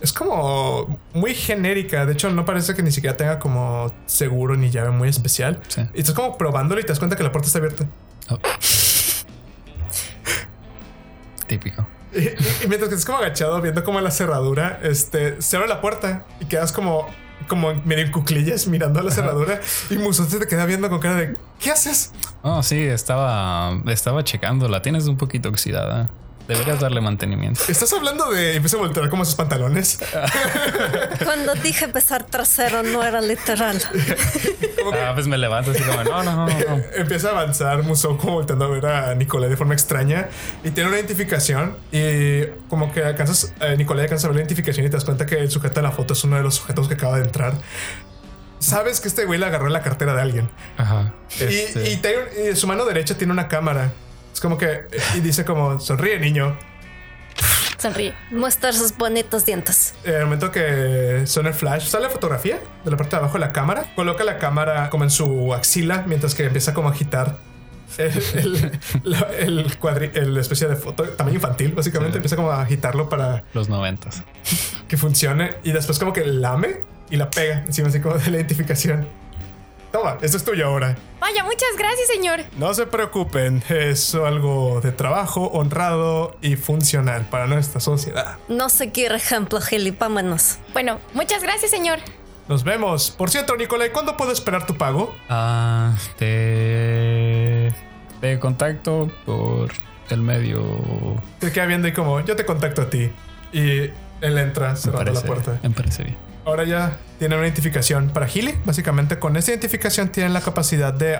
es 0.01 0.11
como 0.13 0.99
muy 1.13 1.33
genérica. 1.35 2.05
De 2.05 2.13
hecho, 2.13 2.29
no 2.29 2.43
parece 2.45 2.73
que 2.75 2.83
ni 2.83 2.91
siquiera 2.91 3.15
tenga 3.17 3.39
como 3.39 3.91
seguro 4.05 4.55
ni 4.55 4.69
llave 4.69 4.89
muy 4.91 5.09
especial. 5.09 5.61
Sí. 5.67 5.81
Y 5.93 5.99
estás 5.99 6.15
como 6.15 6.37
probándolo 6.37 6.79
y 6.81 6.83
te 6.83 6.89
das 6.89 6.99
cuenta 6.99 7.15
que 7.15 7.23
la 7.23 7.31
puerta 7.31 7.47
está 7.47 7.59
abierta. 7.59 7.85
Oh. 8.29 8.37
Típico. 11.47 11.85
Y, 12.13 12.19
y- 12.19 12.35
y 12.63 12.67
mientras 12.67 12.89
que 12.89 12.95
estás 12.95 13.05
como 13.05 13.17
agachado 13.19 13.61
viendo 13.61 13.83
como 13.83 13.99
la 14.01 14.11
cerradura, 14.11 14.79
este, 14.83 15.41
se 15.41 15.57
abre 15.57 15.67
la 15.69 15.81
puerta 15.81 16.25
y 16.39 16.45
quedas 16.45 16.71
como, 16.71 17.07
como 17.47 17.73
medio 17.85 18.05
en 18.05 18.11
cuclillas 18.11 18.67
mirando 18.67 18.99
a 18.99 19.03
la 19.03 19.11
cerradura 19.11 19.59
y 19.89 19.95
Musón 19.97 20.29
se 20.29 20.39
te 20.39 20.47
queda 20.47 20.65
viendo 20.65 20.89
con 20.89 20.99
cara 20.99 21.15
de 21.15 21.35
¿qué 21.59 21.71
haces? 21.71 22.11
Oh, 22.41 22.63
sí, 22.63 22.79
estaba, 22.81 23.73
estaba 23.87 24.23
checando. 24.23 24.67
La 24.67 24.81
tienes 24.81 25.07
un 25.07 25.17
poquito 25.17 25.49
oxidada. 25.49 26.09
Deberías 26.51 26.79
darle 26.81 26.99
mantenimiento. 27.01 27.61
¿Estás 27.69 27.93
hablando 27.93 28.29
de 28.31 28.55
empieza 28.55 28.75
a 28.77 28.79
voltear 28.81 29.09
como 29.09 29.23
sus 29.25 29.35
pantalones? 29.35 29.99
Cuando 31.23 31.53
dije 31.55 31.87
besar 31.87 32.25
trasero 32.25 32.83
no 32.83 33.03
era 33.03 33.21
literal. 33.21 33.81
Ah, 35.01 35.11
pues 35.13 35.27
me 35.27 35.37
levanto 35.37 35.71
así 35.71 35.81
como, 35.83 36.03
no, 36.03 36.23
no, 36.23 36.35
no, 36.35 36.45
no. 36.47 36.81
Empieza 36.95 37.29
a 37.29 37.31
avanzar 37.31 37.83
Musou 37.83 38.17
como 38.17 38.33
volteando 38.33 38.65
a 38.65 38.67
ver 38.67 38.85
a 38.85 39.15
Nicolai 39.15 39.49
de 39.49 39.55
forma 39.57 39.73
extraña 39.73 40.27
y 40.63 40.71
tiene 40.71 40.89
una 40.89 40.97
identificación 40.97 41.75
y 41.91 42.43
como 42.69 42.91
que 42.91 43.03
alcanzas, 43.03 43.53
eh, 43.61 43.75
Nicolai 43.77 44.03
alcanza 44.03 44.27
a 44.27 44.29
ver 44.29 44.35
la 44.35 44.41
identificación 44.41 44.85
y 44.85 44.89
te 44.89 44.97
das 44.97 45.05
cuenta 45.05 45.25
que 45.25 45.35
el 45.39 45.49
sujeto 45.51 45.79
en 45.79 45.85
la 45.85 45.91
foto 45.91 46.13
es 46.13 46.23
uno 46.23 46.35
de 46.37 46.43
los 46.43 46.55
sujetos 46.55 46.87
que 46.87 46.95
acaba 46.95 47.17
de 47.17 47.23
entrar. 47.23 47.53
Sabes 48.59 48.99
que 48.99 49.07
este 49.07 49.25
güey 49.25 49.39
le 49.39 49.45
agarró 49.45 49.69
la 49.69 49.81
cartera 49.81 50.13
de 50.13 50.21
alguien 50.21 50.49
Ajá. 50.77 51.13
y, 51.39 51.43
Este, 51.43 51.91
y 51.91 51.97
te- 51.97 52.51
y 52.51 52.55
su 52.55 52.67
mano 52.67 52.85
derecha 52.85 53.17
tiene 53.17 53.33
una 53.33 53.47
cámara. 53.47 53.91
Es 54.41 54.43
como 54.43 54.57
que 54.57 54.87
y 55.15 55.19
dice 55.19 55.45
como 55.45 55.79
sonríe 55.79 56.17
niño. 56.19 56.57
Sonríe. 57.77 58.15
Muestra 58.31 58.73
sus 58.73 58.97
bonitos 58.97 59.45
dientes. 59.45 59.93
En 60.03 60.15
el 60.15 60.23
momento 60.23 60.51
que 60.51 61.21
suena 61.27 61.49
el 61.49 61.53
flash, 61.55 61.85
sale 61.85 62.05
la 62.05 62.09
fotografía 62.09 62.59
de 62.83 62.89
la 62.89 62.97
parte 62.97 63.15
de 63.15 63.19
abajo 63.19 63.33
de 63.35 63.41
la 63.41 63.51
cámara. 63.51 63.85
Coloca 63.95 64.23
la 64.23 64.39
cámara 64.39 64.89
como 64.89 65.03
en 65.03 65.11
su 65.11 65.53
axila 65.53 66.05
mientras 66.07 66.33
que 66.33 66.45
empieza 66.45 66.73
como 66.73 66.87
a 66.89 66.91
agitar 66.91 67.37
el, 67.99 68.11
el, 68.33 68.79
la- 69.03 69.29
el 69.37 69.79
cuadri- 69.79 70.09
el 70.15 70.35
especie 70.39 70.67
de 70.67 70.75
foto, 70.75 71.03
tamaño 71.03 71.35
infantil, 71.35 71.73
básicamente. 71.73 72.13
Sí. 72.13 72.17
Empieza 72.17 72.35
como 72.35 72.49
a 72.49 72.63
agitarlo 72.63 73.09
para 73.09 73.43
Los 73.53 73.69
noventas. 73.69 74.23
que 74.87 74.97
funcione 74.97 75.53
y 75.63 75.71
después 75.71 75.99
como 75.99 76.13
que 76.13 76.25
lame 76.25 76.77
y 77.11 77.17
la 77.17 77.29
pega 77.29 77.59
encima 77.67 77.89
así 77.89 77.99
como 77.99 78.15
de 78.15 78.31
la 78.31 78.37
identificación. 78.37 79.07
Toma, 79.91 80.17
esto 80.23 80.37
es 80.37 80.43
tuyo 80.43 80.65
ahora. 80.65 80.95
Vaya, 81.21 81.43
muchas 81.43 81.69
gracias, 81.77 82.07
señor. 82.07 82.39
No 82.57 82.73
se 82.73 82.87
preocupen, 82.87 83.63
es 83.69 84.15
algo 84.15 84.81
de 84.81 84.91
trabajo 84.91 85.45
honrado 85.53 86.35
y 86.41 86.55
funcional 86.55 87.27
para 87.29 87.45
nuestra 87.45 87.79
sociedad. 87.79 88.37
No 88.49 88.69
seguir 88.69 89.11
ejemplo, 89.11 89.61
Gili. 89.61 89.91
Vámonos. 89.91 90.57
Bueno, 90.73 90.99
muchas 91.13 91.43
gracias, 91.43 91.69
señor. 91.69 91.99
Nos 92.47 92.63
vemos. 92.63 93.11
Por 93.11 93.29
cierto, 93.29 93.55
Nicolai, 93.55 93.91
¿cuándo 93.91 94.17
puedo 94.17 94.31
esperar 94.31 94.65
tu 94.65 94.75
pago? 94.75 95.15
Ah, 95.29 95.93
te, 96.17 97.71
te 98.19 98.39
contacto 98.39 99.11
por 99.25 99.71
el 100.09 100.21
medio. 100.21 100.63
Te 101.39 101.51
queda 101.51 101.67
viendo 101.67 101.87
y 101.87 101.93
como 101.93 102.19
yo 102.21 102.35
te 102.35 102.45
contacto 102.45 102.81
a 102.81 102.89
ti. 102.89 103.11
Y 103.53 103.91
él 104.21 104.37
entra 104.39 104.71
Me 104.71 104.75
cerrando 104.75 105.11
la 105.13 105.21
puerta. 105.21 105.59
me 105.61 105.69
parece 105.69 106.03
bien. 106.03 106.30
Ahora 106.45 106.63
ya 106.63 106.97
tienen 107.19 107.37
una 107.37 107.47
identificación 107.47 108.09
para 108.09 108.27
Gili. 108.27 108.55
Básicamente 108.65 109.19
con 109.19 109.37
esta 109.37 109.51
identificación 109.51 110.09
tienen 110.09 110.33
la 110.33 110.41
capacidad 110.41 110.93
de 110.93 111.19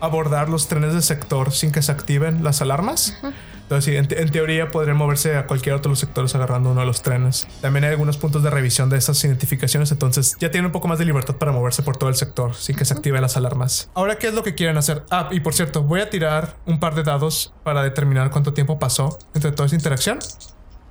abordar 0.00 0.48
los 0.48 0.68
trenes 0.68 0.94
de 0.94 1.02
sector 1.02 1.52
sin 1.52 1.72
que 1.72 1.82
se 1.82 1.92
activen 1.92 2.42
las 2.44 2.62
alarmas. 2.62 3.18
Entonces, 3.62 3.84
sí, 3.84 3.96
en, 3.96 4.08
te- 4.08 4.20
en 4.22 4.30
teoría 4.30 4.70
podrían 4.70 4.96
moverse 4.96 5.36
a 5.36 5.46
cualquier 5.46 5.74
otro 5.76 5.90
de 5.90 5.92
los 5.92 5.98
sectores 6.00 6.34
agarrando 6.34 6.70
uno 6.70 6.80
de 6.80 6.86
los 6.86 7.02
trenes. 7.02 7.46
También 7.60 7.84
hay 7.84 7.90
algunos 7.90 8.16
puntos 8.16 8.42
de 8.42 8.50
revisión 8.50 8.88
de 8.90 8.96
esas 8.98 9.22
identificaciones, 9.24 9.92
entonces 9.92 10.36
ya 10.40 10.50
tienen 10.50 10.66
un 10.66 10.72
poco 10.72 10.88
más 10.88 10.98
de 10.98 11.04
libertad 11.04 11.36
para 11.36 11.52
moverse 11.52 11.82
por 11.82 11.96
todo 11.96 12.08
el 12.08 12.16
sector 12.16 12.54
sin 12.54 12.74
que 12.76 12.84
se 12.84 12.94
activen 12.94 13.20
las 13.22 13.36
alarmas. 13.36 13.88
Ahora, 13.94 14.18
¿qué 14.18 14.28
es 14.28 14.34
lo 14.34 14.42
que 14.42 14.54
quieren 14.56 14.76
hacer? 14.76 15.04
Ah, 15.10 15.28
y 15.30 15.38
por 15.40 15.54
cierto, 15.54 15.82
voy 15.84 16.00
a 16.00 16.10
tirar 16.10 16.56
un 16.66 16.80
par 16.80 16.94
de 16.96 17.02
dados 17.04 17.52
para 17.62 17.82
determinar 17.82 18.30
cuánto 18.30 18.54
tiempo 18.54 18.78
pasó 18.80 19.18
entre 19.34 19.52
toda 19.52 19.66
esa 19.66 19.76
interacción. 19.76 20.18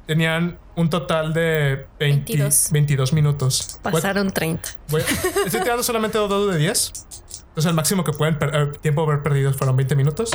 Tenían 0.10 0.57
un 0.76 0.89
total 0.89 1.34
de 1.34 1.86
20 1.99 2.34
22. 2.34 2.70
22 2.72 3.14
minutos. 3.14 3.80
Pasaron 3.84 4.32
30. 4.32 4.68
voy- 4.88 5.03
estoy 5.45 5.62
tirando 5.62 5.84
solamente 5.84 6.18
dos 6.18 6.28
dados 6.28 6.51
de 6.51 6.57
10. 6.57 6.93
Entonces 7.49 7.66
el 7.68 7.76
máximo 7.76 8.03
que 8.03 8.12
pueden 8.14 8.39
per- 8.39 8.55
eh, 8.55 8.72
tiempo 8.82 9.03
haber 9.03 9.22
perdido 9.22 9.53
fueron 9.53 9.78
20 9.78 9.95
minutos. 9.95 10.32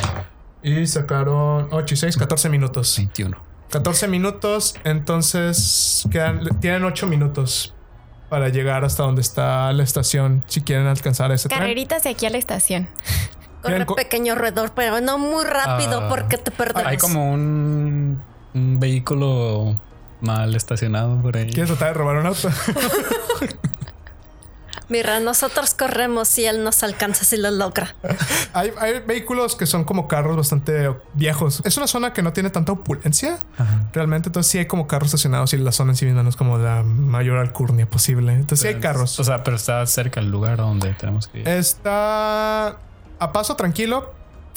Y 0.63 0.87
sacaron 0.87 1.67
8 1.73 1.93
y 1.95 1.97
6, 1.97 2.17
14 2.17 2.49
minutos. 2.51 2.95
21. 2.99 3.37
14 3.71 4.07
minutos, 4.07 4.77
entonces 4.85 6.05
quedan, 6.09 6.61
tienen 6.61 6.85
8 6.85 7.09
minutos 7.09 7.75
para 8.29 8.51
llegar 8.51 8.85
hasta 8.85 9.03
donde 9.03 9.23
está 9.23 9.73
la 9.73 9.83
estación 9.83 10.45
si 10.47 10.61
quieren 10.61 10.87
alcanzar 10.87 11.33
ese 11.33 11.49
tren. 11.49 11.59
Carreritas 11.61 12.05
de 12.05 12.11
aquí 12.11 12.27
a 12.27 12.31
la 12.31 12.39
estación. 12.39 12.87
Corre 13.61 13.85
pequeño 13.87 14.37
roedor, 14.37 14.71
pero 14.77 15.01
no 15.01 15.19
muy 15.19 15.45
rápido 15.45 16.03
Ah. 16.03 16.09
porque 16.09 16.39
te 16.39 16.53
perdemos. 16.53 16.87
Hay 16.87 16.97
como 16.99 17.33
un, 17.33 18.23
un 18.55 18.81
vehículo 18.81 19.79
mal 20.21 20.55
estacionado 20.55 21.21
por 21.21 21.37
ahí. 21.37 21.51
¿Quieres 21.51 21.69
tratar 21.69 21.89
de 21.89 21.95
robar 21.95 22.17
un 22.17 22.27
auto? 22.27 22.49
Mira, 24.89 25.19
nosotros 25.19 25.73
corremos 25.75 26.39
y 26.39 26.45
él 26.45 26.63
nos 26.63 26.83
alcanza 26.83 27.25
si 27.25 27.39
lo 27.39 27.51
logra. 27.51 27.95
hay, 28.53 28.71
hay 28.79 29.01
vehículos 29.01 29.57
que 29.57 29.67
son 29.67 29.85
como 29.85 30.09
carros 30.09 30.37
bastante 30.37 30.95
viejos. 31.15 31.63
Es 31.65 31.77
una 31.79 31.87
zona 31.87 32.13
que 32.13 32.23
no 32.23 32.33
tiene 32.33 32.51
tanta 32.51 32.73
opulencia. 32.73 33.39
Ajá. 33.57 33.89
Realmente, 33.93 34.29
entonces 34.29 34.53
sí 34.53 34.59
hay 34.59 34.67
como 34.67 34.87
carros 34.87 35.07
estacionados 35.07 35.55
y 35.55 35.57
la 35.57 35.73
zona 35.73 35.93
en 35.93 35.97
sí 35.97 36.05
misma 36.05 36.23
no 36.23 36.29
es 36.29 36.37
como 36.37 36.59
la 36.59 36.83
mayor 36.83 37.39
alcurnia 37.39 37.89
posible. 37.89 38.35
Entonces 38.35 38.61
sí 38.61 38.69
hay 38.69 38.81
carros. 38.81 39.19
O 39.19 39.25
sea, 39.25 39.43
pero 39.43 39.57
está 39.57 39.85
cerca 39.87 40.21
el 40.21 40.31
lugar 40.31 40.59
donde 40.59 40.93
tenemos 40.93 41.29
que 41.29 41.41
ir. 41.41 41.49
Está 41.49 42.79
a 43.19 43.33
paso 43.33 43.57
tranquilo, 43.57 44.13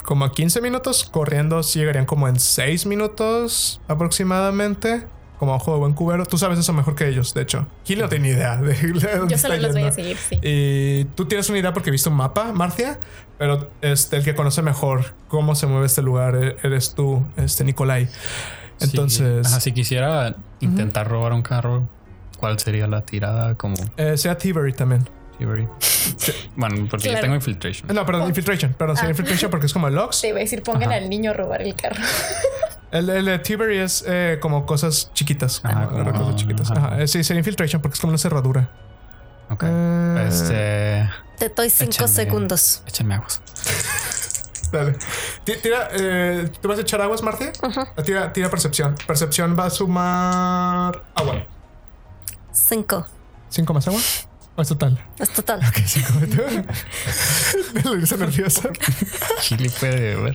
como 0.07 0.23
a 0.23 0.31
15 0.31 0.61
minutos. 0.61 1.03
Corriendo 1.03 1.61
sí 1.63 1.79
llegarían 1.79 2.05
como 2.05 2.29
en 2.29 2.39
6 2.39 2.85
minutos 2.85 3.81
aproximadamente. 3.89 5.05
Como 5.37 5.51
a 5.51 5.57
ojo 5.57 5.73
de 5.73 5.79
buen 5.79 5.93
cubero. 5.93 6.25
Tú 6.25 6.37
sabes 6.37 6.57
eso 6.57 6.71
mejor 6.71 6.95
que 6.95 7.09
ellos, 7.09 7.33
de 7.33 7.41
hecho. 7.41 7.67
Gil 7.83 7.99
no 7.99 8.07
tiene 8.07 8.29
ni 8.29 8.33
idea 8.33 8.55
de, 8.55 8.73
de 8.73 8.87
dónde 9.17 9.29
Yo 9.29 9.35
está 9.35 9.49
solo 9.49 9.59
los 9.59 9.73
voy 9.73 9.83
a 9.83 9.91
seguir, 9.91 10.15
sí. 10.17 10.39
Y 10.41 11.03
tú 11.15 11.25
tienes 11.25 11.49
una 11.49 11.59
idea 11.59 11.73
porque 11.73 11.91
viste 11.91 12.07
un 12.09 12.15
mapa, 12.15 12.53
Marcia, 12.53 12.99
pero 13.37 13.69
este, 13.81 14.15
el 14.15 14.23
que 14.23 14.33
conoce 14.33 14.61
mejor 14.61 15.13
cómo 15.27 15.53
se 15.55 15.67
mueve 15.67 15.85
este 15.87 16.01
lugar 16.01 16.35
e- 16.35 16.55
eres 16.63 16.95
tú, 16.95 17.23
este 17.35 17.65
Nicolai. 17.65 18.07
Entonces, 18.79 19.45
Sí. 19.45 19.51
Ajá, 19.51 19.59
si 19.59 19.73
quisiera 19.73 20.37
intentar 20.61 21.07
robar 21.09 21.33
un 21.33 21.41
carro, 21.41 21.87
¿cuál 22.39 22.57
sería 22.59 22.87
la 22.87 23.01
tirada 23.01 23.55
como 23.55 23.75
eh, 23.97 24.17
sea 24.17 24.37
Thievery 24.37 24.71
también. 24.73 25.07
Thievery? 25.37 25.67
bueno, 26.55 26.87
porque 26.89 27.11
yo 27.11 27.19
tengo 27.19 27.35
infiltration. 27.35 27.89
Eh, 27.89 27.93
No, 27.93 28.05
perdón, 28.05 28.27
Infiltration. 28.29 28.73
Perdón, 28.73 28.95
sería 28.95 29.11
Infiltration 29.11 29.51
porque 29.51 29.65
es 29.67 29.73
como 29.73 29.87
el 29.87 29.95
Lux. 29.95 30.21
Te 30.21 30.29
iba 30.29 30.37
a 30.37 30.41
decir, 30.41 30.63
pongan 30.63 30.89
Ajá. 30.89 30.95
al 30.95 31.09
niño 31.09 31.31
a 31.31 31.33
robar 31.33 31.61
el 31.61 31.75
carro. 31.75 32.01
El, 32.89 33.09
el 33.09 33.25
de 33.25 33.39
Thievery 33.39 33.79
es 33.79 34.05
eh, 34.07 34.37
como 34.41 34.65
cosas 34.65 35.11
chiquitas. 35.13 35.59
Ajá, 35.65 35.87
como 35.89 36.05
como- 36.05 36.19
cosas 36.23 36.35
chiquitas. 36.37 36.71
ajá. 36.71 36.85
Ajá, 36.87 37.01
eh, 37.01 37.07
Sí, 37.09 37.21
sería 37.21 37.39
Infiltration 37.39 37.81
porque 37.81 37.95
es 37.95 37.99
como 37.99 38.11
una 38.11 38.17
cerradura. 38.17 38.69
Ok. 39.49 39.63
Eh, 39.67 40.25
Este. 40.29 41.09
Te 41.37 41.49
doy 41.53 41.69
5 41.69 41.91
Échame. 41.91 42.07
segundos. 42.07 42.83
Échenme 42.87 43.15
aguas. 43.15 43.41
Dale. 44.71 44.93
Ti- 45.43 45.57
Tira, 45.61 45.89
eh, 45.91 46.49
¿tú 46.61 46.69
vas 46.69 46.77
a 46.77 46.81
echar 46.83 47.01
aguas, 47.01 47.21
Marcia? 47.21 47.51
Tira, 48.05 48.31
tira 48.31 48.49
percepción. 48.49 48.95
Percepción 49.05 49.57
va 49.59 49.65
a 49.65 49.69
sumar 49.69 51.03
agua. 51.13 51.45
5. 52.53 53.05
¿Cinco 53.49 53.73
más 53.73 53.85
agua? 53.89 53.99
¿O 54.57 54.61
es 54.63 54.69
total? 54.69 54.97
Es 55.19 55.29
total. 55.29 55.59
Ok, 55.59 55.75
tú. 56.35 56.41
Lo 57.89 57.95
hizo 57.95 58.17
nervioso. 58.17 58.63
Gili 59.41 59.69
puede 59.69 60.15
ver. 60.15 60.33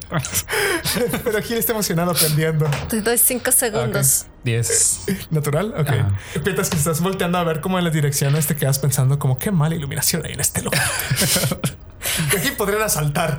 Pero 1.24 1.42
Gil 1.42 1.58
está 1.58 1.72
emocionado 1.72 2.12
aprendiendo. 2.12 2.70
Te 2.88 3.02
doy 3.02 3.18
cinco 3.18 3.50
segundos. 3.50 4.26
10. 4.44 5.06
¿Natural? 5.30 5.74
Ok. 5.76 5.88
Ajá. 5.88 6.18
Mientras 6.44 6.70
que 6.70 6.76
estás 6.76 7.00
volteando 7.00 7.36
a 7.38 7.42
ver 7.42 7.60
como 7.60 7.78
en 7.78 7.84
las 7.84 7.92
direcciones, 7.92 8.46
te 8.46 8.54
quedas 8.54 8.78
pensando 8.78 9.18
como 9.18 9.40
qué 9.40 9.50
mala 9.50 9.74
iluminación 9.74 10.24
hay 10.24 10.34
en 10.34 10.40
este 10.40 10.62
lugar. 10.62 10.82
Que 12.30 12.38
Aquí 12.38 12.50
podrían 12.50 12.82
asaltar. 12.82 13.38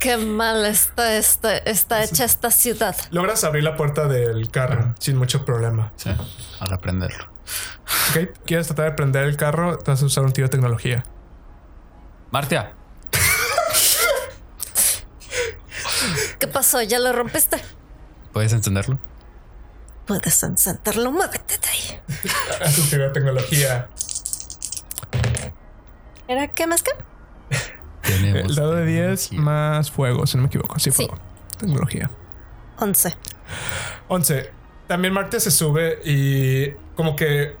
Qué 0.00 0.16
mal 0.16 0.64
está, 0.64 1.16
esta, 1.16 1.58
está 1.58 2.02
hecha 2.02 2.24
esta 2.24 2.50
ciudad. 2.50 2.96
Logras 3.10 3.44
abrir 3.44 3.62
la 3.62 3.76
puerta 3.76 4.08
del 4.08 4.50
carro 4.50 4.94
sin 4.98 5.16
mucho 5.16 5.44
problema. 5.44 5.92
Sí, 5.96 6.10
al 6.60 6.72
aprenderlo. 6.72 7.33
Ok. 8.10 8.28
¿Quieres 8.46 8.66
tratar 8.66 8.86
de 8.86 8.92
prender 8.92 9.24
el 9.24 9.36
carro? 9.36 9.78
Te 9.78 9.90
vas 9.90 10.02
a 10.02 10.06
usar 10.06 10.24
un 10.24 10.32
tiro 10.32 10.46
de 10.46 10.50
tecnología. 10.52 11.02
Martia, 12.30 12.74
¿Qué 16.38 16.46
pasó? 16.48 16.82
¿Ya 16.82 16.98
lo 16.98 17.12
rompiste? 17.12 17.56
¿puedes 18.32 18.52
encenderlo? 18.52 18.98
Puedes 20.06 20.42
encenderlo, 20.42 21.12
muévete 21.12 21.56
de 21.58 21.68
ahí. 21.68 22.00
Haz 22.64 22.78
un 22.78 22.90
tiro 22.90 23.04
de 23.04 23.10
tecnología. 23.10 23.88
¿Era 26.28 26.48
qué 26.48 26.66
más 26.66 26.82
que? 26.82 26.90
Tenemos 28.02 28.50
El 28.50 28.54
dado 28.56 28.74
de 28.74 28.84
10 28.86 29.28
tecnología. 29.30 29.40
más 29.40 29.90
fuego, 29.90 30.26
si 30.26 30.36
no 30.36 30.42
me 30.42 30.46
equivoco. 30.48 30.78
Sí, 30.78 30.90
Sí. 30.90 30.96
fuego. 31.06 31.18
Tecnología. 31.58 32.10
11. 32.78 33.16
11. 34.08 34.50
También 34.86 35.14
Marte 35.14 35.40
se 35.40 35.50
sube 35.50 35.98
y 36.04 36.70
como 36.94 37.16
que 37.16 37.56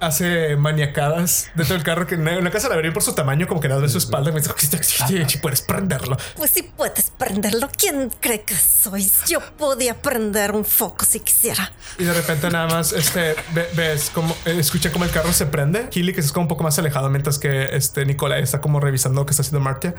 hace 0.00 0.56
maniacadas 0.56 1.52
dentro 1.54 1.76
del 1.76 1.84
carro 1.84 2.08
que 2.08 2.16
en 2.16 2.26
una 2.26 2.50
casa 2.50 2.68
la 2.68 2.74
vería 2.74 2.92
por 2.92 3.04
su 3.04 3.14
tamaño, 3.14 3.46
como 3.46 3.60
que 3.60 3.68
nada 3.68 3.80
de 3.80 3.88
su 3.88 3.98
espalda. 3.98 4.30
y 4.30 4.32
Me 4.34 4.40
dice, 4.40 4.52
"Sí, 4.82 5.22
sí, 5.28 5.38
puedes 5.38 5.62
prenderlo. 5.62 6.16
Pues 6.36 6.50
sí 6.50 6.68
puedes 6.76 7.12
prenderlo. 7.16 7.68
¿Quién 7.78 8.10
cree 8.18 8.42
que 8.42 8.56
sois? 8.56 9.22
Yo 9.28 9.38
podía 9.56 9.94
prender 10.02 10.52
un 10.52 10.64
foco 10.64 11.04
si 11.04 11.20
quisiera. 11.20 11.70
Y 11.98 12.04
de 12.04 12.14
repente 12.14 12.50
nada 12.50 12.66
más 12.66 12.92
este 12.92 13.36
ve- 13.54 13.68
ves 13.76 14.10
como 14.12 14.34
eh, 14.44 14.56
escucha 14.58 14.90
como 14.90 15.04
el 15.04 15.10
carro 15.12 15.32
se 15.32 15.46
prende. 15.46 15.88
Healy 15.92 16.12
que 16.12 16.22
se 16.22 16.26
está 16.28 16.40
un 16.40 16.48
poco 16.48 16.64
más 16.64 16.76
alejado 16.80 17.08
mientras 17.08 17.38
que 17.38 17.68
este 17.76 18.04
Nicolai 18.04 18.42
está 18.42 18.60
como 18.60 18.80
revisando 18.80 19.20
lo 19.20 19.26
que 19.26 19.30
está 19.30 19.42
haciendo 19.42 19.60
Martia. 19.60 19.94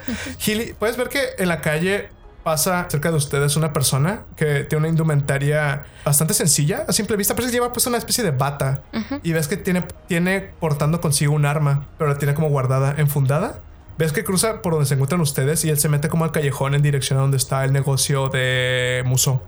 Healy, 0.46 0.74
puedes 0.78 0.98
ver 0.98 1.08
que 1.08 1.22
en 1.38 1.48
la 1.48 1.62
calle 1.62 2.10
pasa 2.44 2.88
cerca 2.90 3.10
de 3.10 3.18
ustedes 3.18 3.56
una 3.56 3.72
persona 3.74 4.24
que 4.36 4.64
tiene 4.66 4.80
una 4.82 4.90
indumentaria 4.90 5.86
bastante 6.06 6.34
sencilla 6.34 6.86
a 6.88 6.94
simple 6.94 7.16
vista, 7.16 7.36
pero 7.36 7.48
lleva 7.50 7.72
pues 7.72 7.86
una 7.88 7.98
especie 7.98 8.24
de 8.24 8.32
bata 8.32 8.82
y 9.24 9.32
ves 9.32 9.48
que 9.48 9.58
tiene, 9.58 9.84
tiene 10.08 10.42
portando 10.60 11.00
consigo 11.02 11.34
un 11.34 11.46
arma, 11.46 11.86
pero 11.98 12.10
la 12.12 12.18
tiene 12.18 12.34
como 12.34 12.50
guardada, 12.50 12.96
enfundada. 12.98 13.60
Ves 13.98 14.12
que 14.12 14.24
cruza 14.24 14.62
por 14.62 14.74
donde 14.74 14.88
se 14.88 14.96
encuentran 14.96 15.22
ustedes 15.22 15.64
y 15.66 15.70
él 15.70 15.80
se 15.80 15.88
mete 15.88 16.10
como 16.10 16.24
al 16.26 16.32
callejón 16.32 16.74
en 16.76 16.82
dirección 16.82 17.20
a 17.20 17.22
donde 17.22 17.38
está 17.38 17.64
el 17.64 17.72
negocio 17.74 18.28
de 18.30 19.04
Muso. 19.06 19.42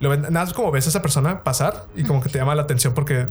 Lo 0.00 0.10
ven- 0.10 0.22
nada 0.22 0.44
más 0.44 0.52
como 0.52 0.70
ves 0.70 0.84
a 0.86 0.90
esa 0.90 1.00
persona 1.00 1.42
pasar 1.42 1.84
y 1.94 2.02
como 2.02 2.20
que 2.20 2.28
te 2.28 2.38
llama 2.38 2.54
la 2.54 2.62
atención 2.62 2.92
porque 2.92 3.28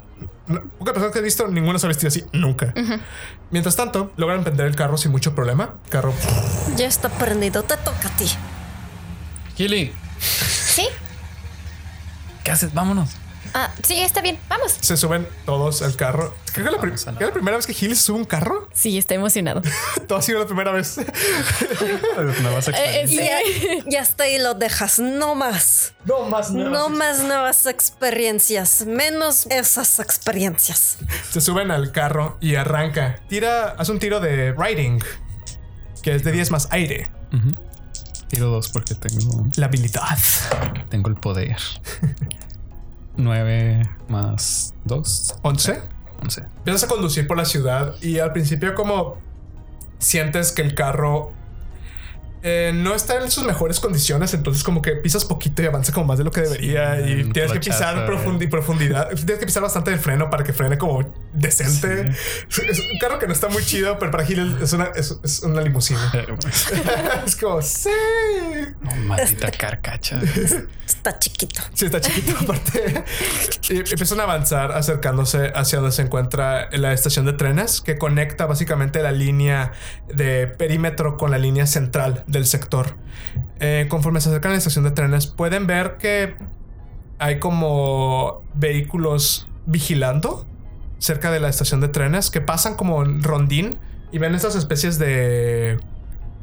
no- 0.47 0.62
pocas 0.80 0.93
personas 0.93 1.12
que 1.14 1.20
he 1.20 1.22
visto, 1.22 1.47
ninguna 1.49 1.78
se 1.78 1.86
ha 1.86 1.89
vestido 1.89 2.08
así 2.08 2.24
nunca. 2.32 2.74
Mientras 3.51 3.76
tanto, 3.76 4.12
logran 4.18 4.43
prender 4.43 4.66
el 4.66 4.76
carro 4.76 4.97
sin 4.97 5.12
mucho 5.12 5.36
problema. 5.36 5.76
Carro 5.89 6.12
Ya 6.76 6.88
está 6.88 7.10
prendido. 7.10 7.62
Te 7.64 7.76
toca 7.78 8.08
a 8.08 8.18
ti. 8.18 8.26
Gili, 9.56 9.93
¿Sí? 10.20 10.88
¿qué 12.43 12.51
haces? 12.51 12.74
Vámonos. 12.74 13.10
Ah, 13.53 13.72
sí, 13.84 14.01
está 14.01 14.20
bien. 14.22 14.38
Vamos. 14.49 14.76
se 14.82 14.97
suben 14.97 15.26
todos 15.45 15.82
al 15.82 15.95
carro. 15.95 16.36
Creo 16.51 16.66
que 16.66 16.72
la, 16.72 16.78
a 16.78 16.82
la- 16.86 16.89
¿que 17.18 17.24
es 17.24 17.28
la 17.30 17.32
primera 17.34 17.56
vez 17.56 17.66
que 17.66 17.74
Gil 17.74 17.95
sube 17.95 18.18
a 18.18 18.20
un 18.20 18.26
carro. 18.26 18.68
Sí, 18.74 18.97
está 18.97 19.14
emocionado. 19.14 19.62
Todo 20.10 20.18
ha 20.18 20.22
sido 20.22 20.39
la 20.39 20.45
primera 20.45 20.72
vez. 20.74 20.97
Nuevas 22.41 22.68
Eh, 22.70 23.03
Y, 23.06 23.08
sí. 23.08 23.16
ya- 23.18 23.39
y 23.88 23.95
hasta 23.95 24.26
ahí 24.26 24.39
lo 24.39 24.56
dejas. 24.56 24.99
No 24.99 25.36
más. 25.36 25.93
no 26.03 26.24
más 26.28 26.51
No 26.51 26.89
más 26.89 27.24
nuevas 27.24 27.66
experiencias. 27.66 28.86
Menos 28.86 29.45
esas 29.49 29.99
experiencias. 29.99 30.97
Se 31.32 31.39
suben 31.39 31.72
al 31.72 31.93
carro 31.93 32.38
y 32.41 32.56
arranca. 32.56 33.22
Tira, 33.30 33.76
hace 33.78 33.91
un 33.93 33.99
tiro 33.99 34.20
de 34.20 34.51
riding, 34.53 35.01
que 36.03 36.16
es 36.16 36.24
de 36.26 36.34
10 36.34 36.51
más 36.51 36.68
aire. 36.72 37.10
Ujú. 37.32 37.56
Tiro 38.36 38.49
dos 38.49 38.69
porque 38.69 38.95
tengo, 38.95 39.45
La 39.55 39.65
habilidad. 39.67 40.17
tengo 40.89 41.09
el 41.09 41.15
poder. 41.15 41.57
9 43.17 43.81
más 44.09 44.73
2. 44.86 45.36
11. 45.41 45.81
11. 46.21 46.41
Empiezas 46.57 46.83
a 46.83 46.88
conducir 46.88 47.27
por 47.27 47.38
la 47.38 47.45
ciudad 47.45 47.95
y 48.01 48.19
al 48.19 48.33
principio 48.33 48.75
como 48.75 49.17
sientes 49.99 50.51
que 50.51 50.61
el 50.61 50.75
carro 50.75 51.31
eh, 52.47 52.71
no 52.75 52.93
está 52.93 53.19
en 53.23 53.31
sus 53.31 53.43
mejores 53.43 53.79
condiciones, 53.79 54.35
entonces 54.35 54.63
como 54.63 54.79
que 54.83 54.91
pisas 54.91 55.25
poquito 55.25 55.63
y 55.63 55.65
avanza 55.65 55.91
como 55.91 56.05
más 56.05 56.19
de 56.19 56.23
lo 56.23 56.29
que 56.31 56.41
debería 56.41 56.99
y 57.01 57.23
tienes 57.31 57.51
que 57.51 57.59
pisar 57.59 58.07
profundi- 58.07 58.47
profundidad, 58.47 59.09
tienes 59.09 59.39
que 59.39 59.47
pisar 59.47 59.63
bastante 59.63 59.91
el 59.91 59.97
freno 59.99 60.29
para 60.29 60.43
que 60.43 60.53
frene 60.53 60.77
como 60.77 61.11
decente. 61.33 62.11
Es 62.49 62.79
un 62.79 62.99
carro 62.99 63.17
que 63.17 63.25
no 63.25 63.33
está 63.33 63.49
muy 63.49 63.63
chido, 63.65 63.97
pero 63.97 64.11
para 64.11 64.23
Gil 64.25 64.57
es 64.61 64.73
una, 64.73 64.85
es, 64.95 65.17
es 65.23 65.39
una 65.41 65.61
limusina. 65.61 66.11
es 67.25 67.35
como, 67.35 67.63
sí. 67.63 67.89
No, 68.79 68.95
maldita 68.97 69.49
carcacha. 69.49 70.21
Está 70.85 71.17
chiquito. 71.17 71.61
Sí, 71.73 71.85
está 71.85 71.99
chiquito 71.99 72.37
aparte. 72.41 73.03
y 73.69 73.77
empiezan 73.77 74.19
a 74.19 74.23
avanzar 74.23 74.71
acercándose 74.71 75.51
hacia 75.55 75.79
donde 75.79 75.91
se 75.95 76.03
encuentra 76.03 76.69
la 76.73 76.93
estación 76.93 77.25
de 77.25 77.33
trenes 77.33 77.81
que 77.81 77.97
conecta 77.97 78.45
básicamente 78.45 79.01
la 79.01 79.11
línea 79.11 79.71
de 80.13 80.45
perímetro 80.45 81.17
con 81.17 81.31
la 81.31 81.39
línea 81.39 81.65
central 81.65 82.23
del 82.36 82.45
sector. 82.45 82.95
Eh, 83.59 83.88
conforme 83.89 84.21
se 84.21 84.29
acercan 84.29 84.51
a 84.51 84.53
la 84.53 84.57
estación 84.59 84.83
de 84.83 84.91
trenes, 84.91 85.27
pueden 85.27 85.65
ver 85.67 85.97
que 85.97 86.36
hay 87.17 87.39
como 87.39 88.41
vehículos 88.53 89.47
vigilando 89.65 90.45
cerca 90.99 91.31
de 91.31 91.39
la 91.39 91.49
estación 91.49 91.81
de 91.81 91.88
trenes 91.88 92.29
que 92.29 92.41
pasan 92.41 92.75
como 92.75 93.03
rondín 93.03 93.79
y 94.11 94.17
ven 94.19 94.36
estas 94.36 94.55
especies 94.55 94.97
de 94.99 95.77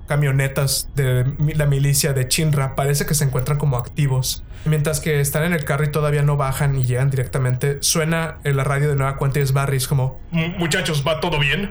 camionetas 0.09 0.89
de 0.95 1.25
la 1.55 1.67
milicia 1.67 2.13
de 2.13 2.29
Chinra 2.29 2.75
parece 2.75 3.07
que 3.07 3.15
se 3.15 3.25
encuentran 3.25 3.57
como 3.59 3.77
activos. 3.77 4.45
Mientras 4.65 5.01
que 5.01 5.21
están 5.21 5.45
en 5.45 5.53
el 5.53 5.65
carro 5.65 5.85
y 5.85 5.91
todavía 5.91 6.23
no 6.23 6.37
bajan 6.37 6.75
y 6.77 6.85
llegan 6.85 7.11
directamente, 7.11 7.79
suena 7.81 8.39
en 8.45 8.57
la 8.57 8.65
radio 8.65 8.89
de 8.91 8.97
nueva 8.97 9.17
cuenta 9.17 9.39
y 9.39 9.43
es 9.43 9.53
Barry, 9.53 9.77
es 9.79 9.89
como, 9.89 10.21
"M- 10.33 10.55
muchachos, 10.59 11.03
¿va 11.07 11.21
todo 11.21 11.39
bien? 11.39 11.71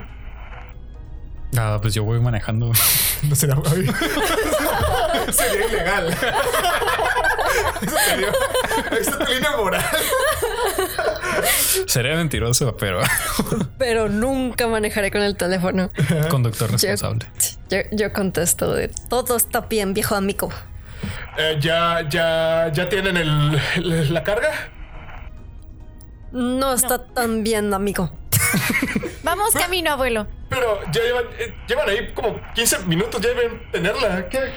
Ah, 1.56 1.78
pues 1.80 1.94
yo 1.94 2.04
voy 2.04 2.20
manejando. 2.20 2.72
No 3.22 3.36
será. 3.36 3.54
Sería 5.30 5.66
ilegal. 5.68 6.08
Eso 7.80 7.96
sería, 8.04 8.32
esa 8.98 9.18
línea 9.32 9.56
moral. 9.56 9.84
Seré 11.86 12.16
mentiroso, 12.16 12.76
pero 12.76 13.00
Pero 13.78 14.08
nunca 14.08 14.66
manejaré 14.66 15.12
con 15.12 15.22
el 15.22 15.36
teléfono. 15.36 15.92
conductor 16.30 16.68
responsable. 16.72 17.26
Yo, 17.70 17.78
yo 17.92 18.12
contesto 18.12 18.74
de 18.74 18.88
todo 19.08 19.36
está 19.36 19.60
bien, 19.60 19.94
viejo 19.94 20.16
amigo. 20.16 20.50
Eh, 21.38 21.58
ya, 21.60 22.00
ya, 22.10 22.72
ya 22.72 22.88
tienen 22.88 23.16
el, 23.16 24.12
la 24.12 24.24
carga. 24.24 24.50
No 26.32 26.72
está 26.72 27.06
tan 27.06 27.44
bien, 27.44 27.72
amigo. 27.72 28.10
Vamos 29.22 29.54
camino, 29.54 29.92
abuelo. 29.92 30.26
Pero 30.48 30.80
ya 30.92 31.02
llevan, 31.02 31.24
eh, 31.38 31.54
llevan 31.66 31.88
ahí 31.88 32.12
como 32.14 32.40
15 32.54 32.80
minutos, 32.80 33.20
ya 33.20 33.28
deben 33.28 33.70
tenerla. 33.70 34.28
¿Qué? 34.28 34.52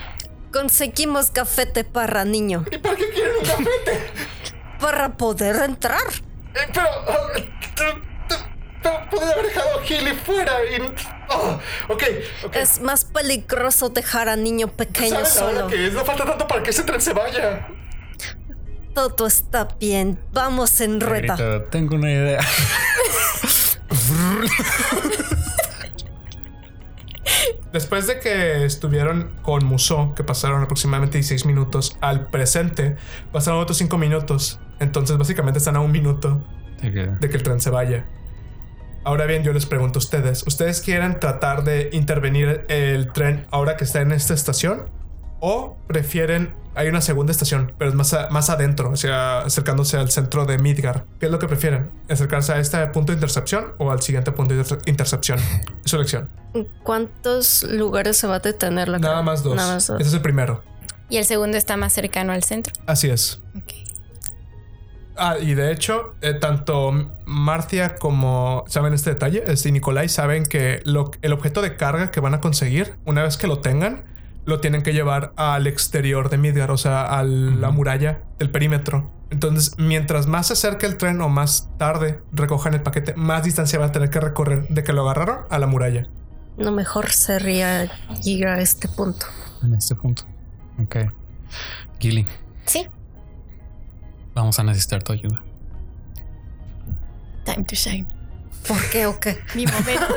Conseguimos 0.52 1.32
cafete 1.32 1.84
para 1.84 2.24
niño. 2.26 2.66
¿Y 2.72 2.78
para 2.78 2.96
qué 2.96 3.10
quieren 3.10 3.34
un 3.40 3.46
cafete? 3.46 4.12
Para 4.80 5.16
poder 5.16 5.56
entrar. 5.64 6.02
Eh, 6.54 6.60
pero. 6.74 6.88
ah, 7.08 7.28
t- 7.36 8.90
Pude 9.10 9.24
haber 9.34 9.46
dejado 9.48 9.80
a 9.80 9.84
Gilly 9.84 10.14
fuera 10.14 10.54
y. 10.66 10.82
ah, 11.30 11.60
ok, 11.88 12.04
ok. 12.46 12.56
Es 12.56 12.80
más 12.82 13.04
peligroso 13.06 13.90
dejar 13.90 14.30
a 14.30 14.36
niño 14.36 14.68
pequeño 14.68 15.16
¿Sabes 15.26 15.38
ahora 15.38 15.56
solo. 15.62 15.68
que 15.70 15.88
es? 15.88 15.94
No 15.94 16.06
falta 16.06 16.26
tanto 16.26 16.46
para 16.48 16.62
que 16.62 16.70
ese 16.70 16.84
tren 16.84 17.02
se 17.02 17.14
vaya. 17.14 17.68
Todo 18.94 19.26
está 19.28 19.64
bien. 19.80 20.20
Vamos 20.34 20.80
en 20.82 21.02
rueda. 21.02 21.36
Tengo 21.72 21.96
una 21.96 22.12
idea. 22.12 22.40
Después 27.74 28.08
de 28.08 28.20
que 28.20 28.64
estuvieron 28.66 29.32
con 29.42 29.66
Muso, 29.66 30.14
que 30.16 30.24
pasaron 30.24 30.64
aproximadamente 30.64 31.18
16 31.18 31.46
minutos 31.46 31.98
al 32.00 32.28
presente, 32.28 32.96
pasaron 33.34 33.60
otros 33.60 33.78
5 33.78 33.98
minutos. 33.98 34.60
Entonces, 34.80 35.18
básicamente 35.18 35.58
están 35.60 35.76
a 35.76 35.82
un 35.82 35.92
minuto 35.92 36.46
De 36.82 36.92
que- 36.92 37.08
de 37.08 37.30
que 37.30 37.38
el 37.38 37.44
tren 37.44 37.60
se 37.60 37.70
vaya. 37.70 38.06
Ahora 39.04 39.26
bien, 39.26 39.44
yo 39.44 39.52
les 39.54 39.66
pregunto 39.66 40.00
a 40.00 40.02
ustedes, 40.02 40.46
¿ustedes 40.48 40.82
quieren 40.82 41.20
tratar 41.20 41.64
de 41.64 41.90
intervenir 41.92 42.66
el 42.70 43.12
tren 43.12 43.46
ahora 43.52 43.76
que 43.78 43.84
está 43.84 44.02
en 44.02 44.12
esta 44.12 44.34
estación? 44.34 44.90
¿O 45.42 45.78
prefieren 45.88 46.54
hay 46.76 46.88
una 46.90 47.02
segunda 47.02 47.32
estación, 47.32 47.74
pero 47.78 47.90
es 47.90 47.96
más, 47.96 48.14
a- 48.14 48.30
más 48.30 48.50
adentro, 48.50 48.90
o 48.92 48.96
sea, 48.98 49.40
acercándose 49.42 49.98
al 49.98 50.12
centro 50.12 50.46
de 50.46 50.58
Midgar. 50.58 51.06
¿Qué 51.20 51.26
es 51.28 51.32
lo 51.32 51.40
que 51.40 51.48
prefieren? 51.48 51.90
¿Acercarse 52.10 52.54
a 52.54 52.60
este 52.60 52.86
punto 52.88 53.12
de 53.12 53.16
intercepción 53.18 53.74
o 53.78 53.92
al 53.92 54.02
siguiente 54.02 54.32
punto 54.32 54.54
de 54.54 54.62
inter- 54.62 54.80
intercepción? 54.86 55.40
Su 55.86 55.96
elección. 55.96 56.30
¿En 56.54 56.68
¿Cuántos 56.84 57.64
lugares 57.64 58.18
se 58.18 58.28
va 58.28 58.36
a 58.36 58.40
detener 58.40 58.88
la 58.90 59.00
Nada 59.00 59.22
más 59.22 59.44
dos. 59.44 59.56
Nada 59.56 59.74
más 59.76 59.88
dos. 59.88 59.98
Este 60.00 60.10
es 60.10 60.14
el 60.14 60.22
primero. 60.22 60.64
Y 61.10 61.18
el 61.18 61.26
segundo 61.26 61.56
está 61.58 61.78
más 61.78 61.94
cercano 61.94 62.34
al 62.34 62.44
centro. 62.44 62.74
Así 62.88 63.10
es. 63.10 63.42
Ok. 63.56 63.74
Ah, 65.18 65.38
y 65.40 65.54
de 65.54 65.72
hecho, 65.72 66.16
eh, 66.22 66.34
tanto 66.34 66.92
Marcia 67.26 67.96
como 67.96 68.66
saben 68.68 68.94
este 68.94 69.12
detalle, 69.12 69.44
este 69.48 69.70
y 69.70 69.72
Nicolai 69.72 70.10
saben 70.10 70.44
que 70.44 70.82
lo- 70.84 71.12
el 71.22 71.32
objeto 71.32 71.62
de 71.62 71.78
carga 71.78 72.12
que 72.12 72.20
van 72.20 72.34
a 72.34 72.42
conseguir, 72.42 72.96
una 73.06 73.24
vez 73.24 73.38
que 73.38 73.48
lo 73.48 73.60
tengan, 73.60 74.04
lo 74.46 74.60
tienen 74.60 74.84
que 74.84 74.94
llevar 74.94 75.34
al 75.36 75.68
exterior 75.68 76.30
de 76.30 76.38
Midgar, 76.38 76.72
o 76.72 76.78
sea, 76.78 77.04
a 77.06 77.24
la 77.24 77.72
muralla 77.72 78.22
del 78.40 78.52
perímetro. 78.52 79.12
Entonces, 79.32 79.76
mientras 79.78 80.28
más 80.28 80.48
se 80.48 80.54
acerque 80.54 80.86
el 80.86 80.98
tren 80.98 81.20
o 81.22 81.30
más 81.30 81.70
tarde 81.78 82.22
recojan 82.32 82.74
el 82.76 82.82
paquete, 82.84 83.16
más 83.16 83.44
distancia 83.44 83.80
van 83.80 83.90
a 83.90 83.92
tener 83.92 84.10
que 84.10 84.20
recorrer 84.20 84.68
de 84.70 84.84
que 84.84 84.94
lo 84.94 85.02
agarraron 85.02 85.46
a 85.50 85.58
la 85.58 85.66
muralla. 85.68 86.08
Lo 86.58 86.72
mejor 86.72 87.12
sería 87.12 87.92
llegar 88.22 88.60
a 88.60 88.62
este 88.62 88.88
punto. 88.88 89.26
En 89.64 89.74
este 89.74 89.96
punto. 89.96 90.24
Ok. 90.82 90.98
Gilly, 92.00 92.28
Sí. 92.66 92.88
vamos 94.36 94.60
a 94.60 94.64
necesitar 94.64 95.02
tu 95.04 95.12
ayuda. 95.14 95.44
Time 97.46 97.64
to 97.66 97.76
shine. 97.76 98.08
¿Por 98.68 98.90
qué 98.90 99.06
o 99.08 99.20
qué? 99.20 99.40
Mi 99.56 99.66
momento. 99.66 100.06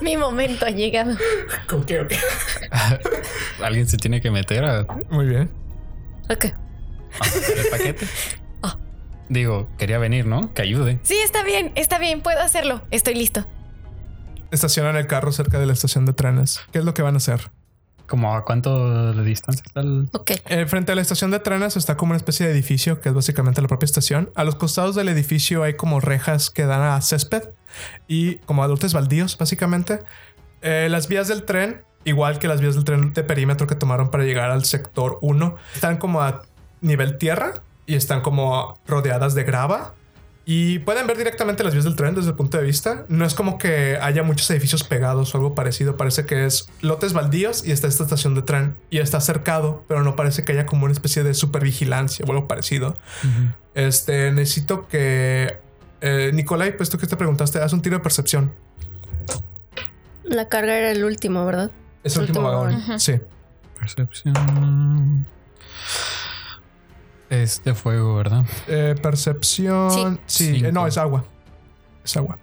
mi 0.02 0.16
momento 0.16 0.66
ha 0.66 0.70
llegado. 0.70 1.16
¿Con 1.68 1.84
qué? 1.84 2.06
Alguien 3.62 3.88
se 3.88 3.96
tiene 3.96 4.20
que 4.20 4.30
meter 4.30 4.64
a, 4.64 4.86
Muy 5.10 5.26
bien. 5.26 5.50
Ok. 6.28 6.46
sacar 7.20 7.58
el 7.58 7.70
paquete. 7.70 8.06
Digo, 9.30 9.68
quería 9.78 9.98
venir, 9.98 10.26
¿no? 10.26 10.52
Que 10.54 10.62
ayude. 10.62 10.98
Sí, 11.04 11.16
está 11.22 11.44
bien, 11.44 11.70
está 11.76 11.98
bien, 12.00 12.20
puedo 12.20 12.40
hacerlo. 12.40 12.82
Estoy 12.90 13.14
listo. 13.14 13.46
Estacionan 14.50 14.96
el 14.96 15.06
carro 15.06 15.30
cerca 15.30 15.60
de 15.60 15.66
la 15.66 15.72
estación 15.72 16.04
de 16.04 16.12
trenes. 16.12 16.60
¿Qué 16.72 16.80
es 16.80 16.84
lo 16.84 16.94
que 16.94 17.02
van 17.02 17.14
a 17.14 17.18
hacer? 17.18 17.52
¿Como 18.08 18.34
a 18.34 18.44
cuánto 18.44 19.12
de 19.12 19.22
distancia 19.22 19.62
está 19.64 19.82
el... 19.82 20.08
Ok. 20.12 20.32
Eh, 20.46 20.66
frente 20.66 20.90
a 20.90 20.94
la 20.96 21.00
estación 21.00 21.30
de 21.30 21.38
trenes 21.38 21.76
está 21.76 21.96
como 21.96 22.10
una 22.10 22.16
especie 22.16 22.44
de 22.44 22.50
edificio 22.50 23.00
que 23.00 23.10
es 23.10 23.14
básicamente 23.14 23.62
la 23.62 23.68
propia 23.68 23.84
estación. 23.84 24.32
A 24.34 24.42
los 24.42 24.56
costados 24.56 24.96
del 24.96 25.08
edificio 25.08 25.62
hay 25.62 25.74
como 25.74 26.00
rejas 26.00 26.50
que 26.50 26.66
dan 26.66 26.82
a 26.82 27.00
césped 27.00 27.50
y 28.08 28.36
como 28.46 28.62
adultos 28.62 28.92
baldíos, 28.92 29.36
básicamente. 29.38 30.00
Eh, 30.62 30.88
las 30.90 31.08
vías 31.08 31.28
del 31.28 31.44
tren, 31.44 31.82
igual 32.04 32.38
que 32.38 32.48
las 32.48 32.60
vías 32.60 32.74
del 32.74 32.84
tren 32.84 33.12
de 33.12 33.24
perímetro 33.24 33.66
que 33.66 33.74
tomaron 33.74 34.10
para 34.10 34.24
llegar 34.24 34.50
al 34.50 34.64
sector 34.64 35.18
1, 35.22 35.56
están 35.74 35.98
como 35.98 36.20
a 36.22 36.42
nivel 36.80 37.18
tierra 37.18 37.62
y 37.86 37.94
están 37.94 38.20
como 38.20 38.78
rodeadas 38.86 39.34
de 39.34 39.44
grava. 39.44 39.94
Y 40.46 40.80
pueden 40.80 41.06
ver 41.06 41.16
directamente 41.16 41.62
las 41.62 41.74
vías 41.74 41.84
del 41.84 41.94
tren 41.94 42.14
desde 42.14 42.30
el 42.30 42.34
punto 42.34 42.58
de 42.58 42.64
vista. 42.64 43.04
No 43.08 43.24
es 43.24 43.34
como 43.34 43.58
que 43.58 43.98
haya 44.00 44.22
muchos 44.22 44.50
edificios 44.50 44.82
pegados 44.82 45.32
o 45.32 45.38
algo 45.38 45.54
parecido. 45.54 45.96
Parece 45.96 46.24
que 46.24 46.44
es 46.44 46.68
lotes 46.80 47.12
baldíos 47.12 47.64
y 47.64 47.70
está 47.70 47.86
esta 47.86 48.02
estación 48.02 48.34
de 48.34 48.42
tren. 48.42 48.74
Y 48.90 48.98
está 48.98 49.20
cercado, 49.20 49.84
pero 49.86 50.02
no 50.02 50.16
parece 50.16 50.44
que 50.44 50.52
haya 50.52 50.66
como 50.66 50.86
una 50.86 50.92
especie 50.92 51.22
de 51.22 51.34
supervigilancia 51.34 52.24
o 52.26 52.30
algo 52.32 52.48
parecido. 52.48 52.96
Este, 53.74 54.32
necesito 54.32 54.88
que... 54.88 55.58
Eh, 56.00 56.30
Nicolai, 56.32 56.76
pues 56.76 56.88
tú 56.90 56.98
que 56.98 57.06
te 57.06 57.16
preguntaste, 57.16 57.58
haz 57.60 57.72
un 57.72 57.82
tiro 57.82 57.96
de 57.96 58.02
percepción. 58.02 58.52
La 60.24 60.48
carga 60.48 60.76
era 60.76 60.90
el 60.92 61.04
último, 61.04 61.44
¿verdad? 61.44 61.70
Es 62.04 62.16
el 62.16 62.22
El 62.22 62.28
último 62.28 62.48
último 62.48 62.64
vagón. 62.72 63.00
Sí. 63.00 63.20
Percepción. 63.78 65.26
Es 67.28 67.62
de 67.64 67.74
fuego, 67.74 68.16
¿verdad? 68.16 68.44
Eh, 68.66 68.94
percepción... 69.00 70.20
Sí, 70.26 70.62
eh, 70.64 70.72
no, 70.72 70.86
es 70.86 70.98
agua. 70.98 71.24
Es 72.04 72.16
agua. 72.16 72.38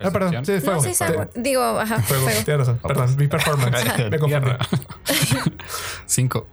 Ah, 0.00 0.10
perdón. 0.10 0.44
Sí, 0.44 0.52
es 0.52 0.64
fuego. 0.64 0.80
No, 0.80 0.84
sí, 0.84 0.90
es 0.90 0.98
Sí, 0.98 1.04
agua. 1.04 1.28
Digo, 1.34 1.62
ajá, 1.62 2.00
Fuego. 2.02 2.24
fuego. 2.24 2.40
Tienes 2.44 2.66
razón. 2.66 2.80
Perdón, 2.86 3.16
mi 3.16 3.28
performance. 3.28 3.84
Me 4.10 4.18
confundí. 4.18 4.46
Tierra. 4.46 4.58
Cinco. 6.06 6.48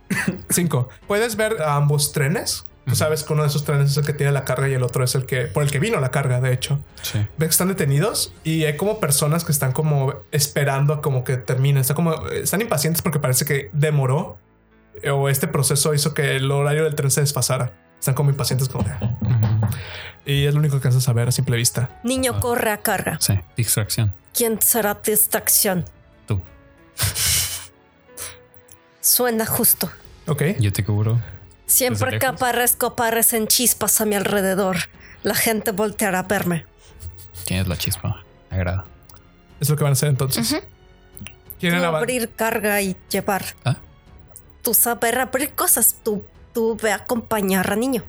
Cinco. 0.50 0.90
Puedes 1.08 1.36
ver 1.36 1.62
a 1.62 1.76
ambos 1.76 2.14
trenes. 2.14 2.66
Tú 2.86 2.96
sabes 2.96 3.24
que 3.24 3.32
uno 3.32 3.44
de 3.44 3.48
esos 3.48 3.64
trenes 3.64 3.92
es 3.92 3.98
el 3.98 4.06
que 4.06 4.12
tiene 4.14 4.32
la 4.34 4.44
carga 4.44 4.68
y 4.68 4.74
el 4.74 4.84
otro 4.84 5.04
es 5.06 5.16
el 5.16 5.26
que 5.26 5.44
por 5.46 5.64
el 5.64 5.72
que 5.72 5.80
vino 5.80 6.00
la 6.02 6.12
carga, 6.12 6.42
de 6.42 6.52
hecho. 6.52 6.80
Sí. 7.02 7.20
Ves 7.38 7.48
que 7.48 7.52
están 7.52 7.70
detenidos 7.70 8.34
y 8.44 8.66
hay 8.66 8.76
como 8.76 9.00
personas 9.00 9.46
que 9.46 9.52
están 9.54 9.72
como 9.72 10.14
esperando 10.32 10.94
a 10.94 11.02
como 11.02 11.24
que 11.24 11.38
termine. 11.38 11.80
Están 11.80 11.96
como 11.96 12.14
están 12.28 12.60
impacientes 12.62 13.02
porque 13.02 13.20
parece 13.20 13.46
que 13.46 13.70
demoró 13.72 14.38
o 15.12 15.30
este 15.30 15.48
proceso 15.48 15.94
hizo 15.94 16.14
que 16.14 16.36
el 16.36 16.52
horario 16.52 16.84
del 16.84 16.96
tren 16.96 17.10
se 17.10 17.22
desfasara. 17.22 17.72
Están 18.00 18.16
como 18.16 18.30
impacientes 18.32 18.68
como 18.68 18.84
Ujú. 18.84 19.68
y 20.26 20.46
es 20.46 20.54
lo 20.54 20.60
único 20.60 20.74
que 20.74 20.78
alcanzas 20.88 21.08
a 21.08 21.14
ver 21.14 21.30
a 21.30 21.32
simple 21.32 21.56
vista. 21.56 22.02
Niño 22.04 22.40
corre 22.42 22.70
a 22.72 22.78
carga. 22.82 23.18
Sí. 23.22 23.40
Distracción. 23.56 24.14
¿Quién 24.34 24.62
será 24.62 25.00
distracción? 25.06 25.86
Tú. 26.28 26.42
Suena 29.00 29.46
justo. 29.46 29.90
Ok. 30.28 30.44
Yo 30.60 30.72
te 30.74 30.84
cubro. 30.84 31.20
Siempre 31.66 32.12
que 32.20 32.26
lejos. 32.26 32.36
aparezco, 32.42 32.86
aparecen 32.88 33.48
chispas 33.48 34.00
a 34.02 34.06
mi 34.06 34.16
alrededor. 34.16 34.78
La 35.24 35.36
gente 35.36 35.72
volteará 35.72 36.20
a 36.20 36.24
verme. 36.24 36.66
Tienes 37.46 37.68
la 37.68 37.78
chispa. 37.78 38.24
Me 38.52 38.58
agrada. 38.58 38.86
Es 39.60 39.70
lo 39.70 39.76
que 39.76 39.84
van 39.84 39.92
a 39.92 39.94
hacer 39.94 40.10
entonces. 40.10 40.50
Tú 41.60 41.68
avan- 41.68 41.96
abrir 41.96 42.30
carga 42.36 42.82
y 42.82 42.96
llevar. 43.10 43.46
¿Ah? 43.64 43.78
Tú 44.62 44.74
saber 44.74 45.18
abrir 45.20 45.54
cosas. 45.56 45.96
Tú, 46.04 46.24
tú 46.54 46.78
ve 46.82 46.92
a 46.92 46.96
acompañar 46.96 47.72
a 47.72 47.76
niño. 47.76 48.04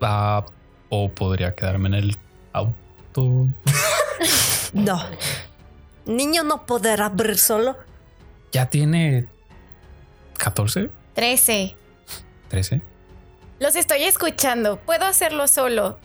Ah, 0.00 0.44
o 0.88 1.10
podría 1.10 1.54
quedarme 1.54 1.88
en 1.88 1.94
el 1.94 2.18
auto. 2.52 3.46
No. 4.72 4.98
Niño 6.06 6.44
no 6.44 6.64
podrá 6.64 7.04
abrir 7.06 7.36
solo. 7.36 7.76
Ya 8.52 8.70
tiene 8.70 9.26
14, 10.38 10.88
13. 11.14 11.76
13. 12.52 12.82
Los 13.60 13.76
estoy 13.76 14.02
escuchando. 14.02 14.76
Puedo 14.76 15.06
hacerlo 15.06 15.48
solo. 15.48 15.98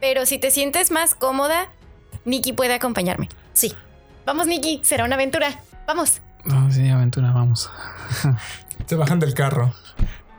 Pero 0.00 0.26
si 0.26 0.38
te 0.38 0.50
sientes 0.50 0.90
más 0.90 1.14
cómoda, 1.14 1.68
Nikki 2.24 2.52
puede 2.52 2.74
acompañarme. 2.74 3.28
Sí. 3.52 3.72
Vamos, 4.26 4.48
Nikki, 4.48 4.80
será 4.82 5.04
una 5.04 5.14
aventura. 5.14 5.60
Vamos. 5.86 6.22
No, 6.44 6.72
sí, 6.72 6.88
aventura, 6.88 7.30
vamos. 7.30 7.70
Se 8.86 8.96
bajan 8.96 9.20
del 9.20 9.32
carro. 9.32 9.72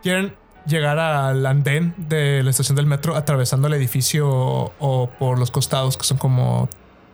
Quieren 0.04 0.36
llegar 0.66 1.00
al 1.00 1.46
andén 1.46 1.96
de 1.98 2.44
la 2.44 2.50
estación 2.50 2.76
del 2.76 2.86
metro 2.86 3.16
atravesando 3.16 3.70
el 3.70 3.74
edificio 3.76 4.30
o, 4.30 4.74
o 4.80 5.10
por 5.12 5.40
los 5.40 5.50
costados 5.50 5.96
que 5.96 6.04
son 6.04 6.18
como 6.18 6.68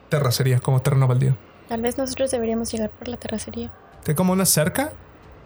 terracería, 0.10 0.60
como 0.60 0.82
terreno 0.82 1.08
baldío. 1.08 1.38
Tal 1.70 1.82
vez 1.84 2.00
nosotros 2.00 2.32
deberíamos 2.32 2.72
llegar 2.72 2.90
por 2.90 3.10
la 3.10 3.18
terracería. 3.18 3.72
Que 4.04 4.12
hay 4.12 4.16
como 4.16 4.34
una 4.34 4.46
cerca, 4.48 4.92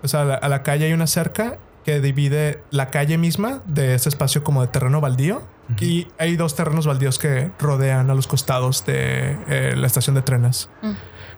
o 0.04 0.08
sea, 0.08 0.22
a 0.22 0.26
la, 0.26 0.36
a 0.36 0.48
la 0.48 0.64
calle 0.64 0.86
hay 0.86 0.94
una 0.94 1.08
cerca 1.08 1.58
que 1.84 2.00
divide 2.00 2.64
la 2.70 2.90
calle 2.90 3.18
misma 3.18 3.62
de 3.66 3.96
ese 3.96 4.10
espacio 4.10 4.44
como 4.44 4.62
de 4.62 4.68
terreno 4.68 5.02
baldío. 5.02 5.42
Y 5.80 6.08
hay 6.18 6.36
dos 6.36 6.54
terrenos 6.56 6.86
baldíos 6.86 7.18
que 7.18 7.50
rodean 7.58 8.10
a 8.10 8.14
los 8.14 8.28
costados 8.28 8.86
de 8.86 9.38
eh, 9.48 9.74
la 9.78 9.88
estación 9.88 10.16
de 10.16 10.22
trenes. 10.22 10.70
Mm. 10.82 10.92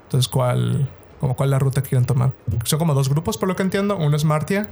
Entonces, 0.03 0.27
¿cuál, 0.27 0.89
como 1.19 1.35
cuál 1.35 1.49
es 1.49 1.51
la 1.51 1.59
ruta 1.59 1.83
que 1.83 1.89
quieren 1.89 2.07
tomar? 2.07 2.31
Son 2.63 2.79
como 2.79 2.95
dos 2.95 3.09
grupos, 3.09 3.37
por 3.37 3.47
lo 3.47 3.55
que 3.55 3.61
entiendo. 3.61 3.95
Uno 3.95 4.15
es 4.15 4.25
Martia 4.25 4.69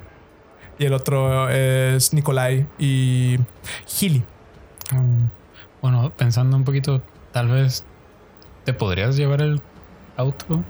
y 0.79 0.85
el 0.85 0.93
otro 0.93 1.47
es 1.49 2.11
Nikolai 2.11 2.65
y 2.79 3.37
Gili. 3.85 4.23
Mm, 4.91 5.27
Bueno, 5.81 6.11
pensando 6.17 6.57
un 6.57 6.63
poquito, 6.63 7.01
tal 7.31 7.49
vez 7.49 7.85
te 8.65 8.73
podrías 8.73 9.15
llevar 9.15 9.41
el 9.41 9.61
auto. 10.17 10.63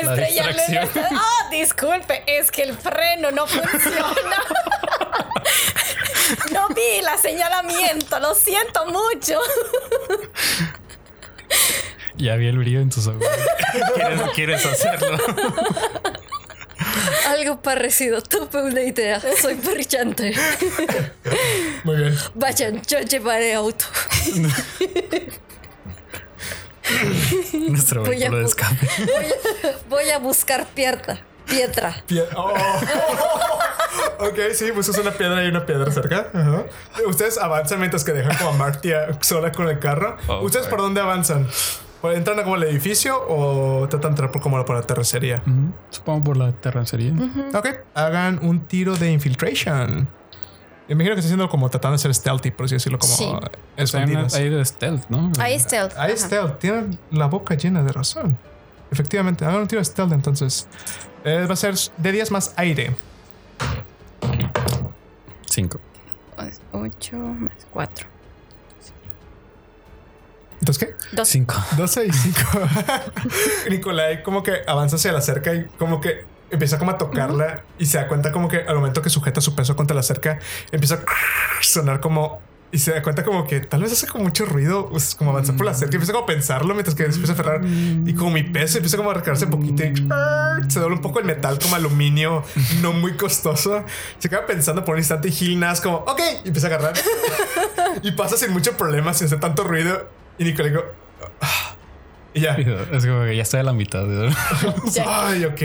Para 0.00 0.16
la 0.16 0.26
Estrellarlo 0.26 0.62
en 0.68 0.74
esta- 0.78 1.08
Ah, 1.12 1.48
disculpe, 1.50 2.22
es 2.26 2.50
que 2.50 2.62
el 2.62 2.76
freno 2.76 3.30
no 3.30 3.46
funciona. 3.46 4.42
no 6.52 6.68
vi 6.68 6.80
el 7.00 7.18
señalamiento, 7.20 8.18
lo 8.18 8.34
siento 8.34 8.86
mucho. 8.86 9.38
Ya 12.16 12.36
vi 12.36 12.46
el 12.48 12.58
brillo 12.58 12.80
en 12.80 12.90
tus 12.90 13.06
ojos. 13.06 13.22
¿Quieres, 13.94 14.20
quieres 14.34 14.66
hacerlo? 14.66 15.18
Algo 17.26 17.60
parecido. 17.62 18.20
Tuve 18.22 18.62
una 18.62 18.80
idea. 18.82 19.20
Soy 19.40 19.54
brillante. 19.54 20.34
Muy 21.84 21.96
bien. 21.96 22.18
Vayan, 22.34 22.82
yo 22.82 22.98
llevaré 23.00 23.54
auto. 23.54 23.84
Nuestro 27.68 28.02
Voy 28.04 28.14
a 28.16 28.18
vehículo 28.18 28.38
de 28.38 28.44
escape. 28.44 28.88
Voy 29.88 30.10
a 30.10 30.18
buscar 30.18 30.66
piedra. 30.66 31.20
Piedra. 31.46 31.94
Pie- 32.08 32.26
oh. 32.36 32.52
ok, 34.20 34.38
sí, 34.54 34.70
pues 34.72 34.88
es 34.88 34.98
una 34.98 35.10
piedra 35.12 35.44
y 35.44 35.48
una 35.48 35.66
piedra 35.66 35.90
cerca. 35.90 36.28
Ustedes 37.06 37.38
avanzan 37.38 37.78
mientras 37.78 38.04
que 38.04 38.12
dejan 38.12 38.36
como 38.36 38.50
a 38.50 38.54
Martia 38.54 39.18
sola 39.20 39.52
con 39.52 39.68
el 39.68 39.78
carro. 39.78 40.16
Oh, 40.28 40.40
¿Ustedes 40.40 40.66
por 40.68 40.80
dónde 40.80 41.00
avanzan? 41.00 41.48
¿Entran 42.04 42.38
a 42.40 42.42
como 42.42 42.56
el 42.56 42.64
edificio 42.64 43.16
o 43.28 43.86
tratan 43.88 44.00
de 44.00 44.08
entrar 44.14 44.30
por 44.32 44.42
como 44.42 44.64
por 44.64 44.74
la 44.76 44.82
terracería? 44.82 45.42
Ujú. 45.46 45.72
Supongo 45.90 46.24
por 46.24 46.36
la 46.36 46.52
terracería. 46.52 47.12
Ok, 47.54 47.68
hagan 47.94 48.40
un 48.42 48.66
tiro 48.66 48.96
de 48.96 49.12
infiltration. 49.12 50.08
Me 50.88 50.94
imagino 50.94 51.14
que 51.14 51.20
está 51.20 51.28
haciendo 51.28 51.48
como 51.48 51.70
tratando 51.70 51.92
de 51.92 51.98
ser 51.98 52.14
stealthy, 52.14 52.50
por 52.50 52.66
así 52.66 52.74
decirlo, 52.74 52.98
como 52.98 53.14
Sí. 53.14 53.24
Hay 53.76 53.84
escondidas. 53.84 54.34
Hay 54.34 54.48
de 54.48 54.64
stealth, 54.64 55.04
¿no? 55.08 55.30
Ahí 55.38 55.58
stealth. 55.58 55.92
Ahí 55.96 56.12
Ajá. 56.12 56.26
stealth, 56.26 56.58
tienen 56.58 56.98
la 57.10 57.26
boca 57.26 57.54
llena 57.54 57.82
de 57.82 57.92
razón. 57.92 58.36
Efectivamente, 58.90 59.44
hagan 59.44 59.60
un 59.62 59.68
tiro 59.68 59.80
de 59.80 59.84
stealth 59.84 60.12
entonces. 60.12 60.66
Eh, 61.24 61.46
va 61.48 61.54
a 61.54 61.56
ser 61.56 61.74
de 61.96 62.12
10 62.12 62.30
más 62.32 62.52
aire. 62.56 62.94
Cinco. 65.46 65.78
8 66.72 67.16
más 67.16 67.52
4. 67.70 68.06
Entonces, 70.60 70.84
¿qué? 70.88 71.16
Dos. 71.16 71.28
Cinco. 71.28 71.54
12 71.76 72.06
y 72.06 72.12
5. 72.12 72.40
Nicolai 73.70 74.22
como 74.22 74.42
que 74.42 74.62
avanza 74.66 74.96
hacia 74.96 75.12
la 75.12 75.20
cerca 75.20 75.54
y 75.54 75.64
como 75.78 76.00
que 76.00 76.24
empieza 76.52 76.78
como 76.78 76.92
a 76.92 76.98
tocarla 76.98 77.64
y 77.78 77.86
se 77.86 77.98
da 77.98 78.06
cuenta 78.06 78.30
como 78.30 78.48
que 78.48 78.58
al 78.58 78.76
momento 78.76 79.02
que 79.02 79.10
sujeta 79.10 79.40
su 79.40 79.54
peso 79.54 79.74
contra 79.74 79.96
la 79.96 80.02
cerca 80.02 80.38
empieza 80.70 80.96
a 80.96 81.62
sonar 81.62 82.00
como 82.00 82.40
y 82.70 82.78
se 82.78 82.90
da 82.92 83.02
cuenta 83.02 83.22
como 83.22 83.46
que 83.46 83.60
tal 83.60 83.82
vez 83.82 83.92
hace 83.92 84.06
como 84.06 84.24
mucho 84.24 84.46
ruido, 84.46 84.88
pues, 84.88 85.14
como 85.14 85.30
avanzar 85.30 85.56
por 85.56 85.66
la 85.66 85.74
cerca 85.74 85.94
empieza 85.96 86.14
como 86.14 86.24
pensarlo 86.24 86.72
mientras 86.72 86.94
que 86.94 87.04
empieza 87.04 87.32
a 87.32 87.34
aferrar 87.34 87.60
y 87.64 88.14
como 88.14 88.30
mi 88.30 88.42
peso 88.42 88.78
empieza 88.78 88.96
como 88.96 89.10
a 89.10 89.14
recargarse 89.14 89.46
poquito 89.46 89.84
y 89.84 90.70
se 90.70 90.80
dobla 90.80 90.96
un 90.96 91.02
poco 91.02 91.18
el 91.18 91.26
metal 91.26 91.58
como 91.58 91.76
aluminio 91.76 92.42
no 92.80 92.92
muy 92.92 93.12
costoso. 93.16 93.84
Se 94.18 94.28
queda 94.28 94.46
pensando 94.46 94.84
por 94.84 94.94
un 94.94 95.00
instante 95.00 95.28
y 95.28 95.32
Gil 95.32 95.60
Nas 95.60 95.80
como 95.80 95.98
ok 95.98 96.20
empieza 96.44 96.68
a 96.68 96.70
agarrar 96.70 96.94
y 98.02 98.12
pasa 98.12 98.36
sin 98.36 98.52
mucho 98.52 98.72
problema, 98.76 99.12
sin 99.12 99.26
hacer 99.26 99.40
tanto 99.40 99.64
ruido 99.64 100.08
y 100.38 100.44
Nicolai 100.44 100.70
digo. 100.70 100.84
Y 102.34 102.40
ya. 102.40 102.52
Es 102.92 103.06
como 103.06 103.24
que 103.24 103.36
ya 103.36 103.42
estoy 103.42 103.60
a 103.60 103.62
la 103.64 103.72
mitad. 103.72 104.04
¿no? 104.04 104.34
Ay, 105.06 105.44
ok. 105.44 105.60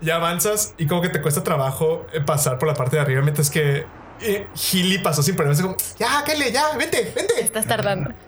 Ya 0.00 0.16
avanzas 0.16 0.74
y 0.78 0.86
como 0.86 1.02
que 1.02 1.08
te 1.08 1.20
cuesta 1.20 1.42
trabajo 1.42 2.06
eh, 2.12 2.20
pasar 2.20 2.58
por 2.58 2.68
la 2.68 2.74
parte 2.74 2.96
de 2.96 3.02
arriba, 3.02 3.22
mientras 3.22 3.50
que 3.50 3.86
eh, 4.20 4.46
Healy 4.54 4.98
pasó 4.98 5.22
sin 5.22 5.36
problemas. 5.36 5.60
Como, 5.60 5.76
ya, 5.98 6.22
Kelly, 6.24 6.52
ya, 6.52 6.76
vente, 6.76 7.12
vente. 7.14 7.40
Estás 7.40 7.66
tardando. 7.66 8.12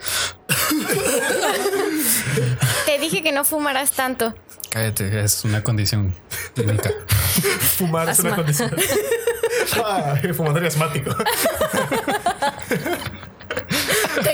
Te 2.87 2.99
dije 2.99 3.23
que 3.23 3.33
no 3.33 3.45
fumaras 3.45 3.93
tanto. 3.93 4.35
Cállate, 4.71 5.25
es 5.25 5.45
una 5.45 5.63
condición 5.65 6.15
clínica. 6.55 6.91
Fumar 7.77 8.09
es 8.09 8.19
una 8.21 8.35
condición. 8.37 8.75
Ah, 9.85 10.17
fumador 10.35 10.63
y 10.65 10.67
asmático. 10.67 11.11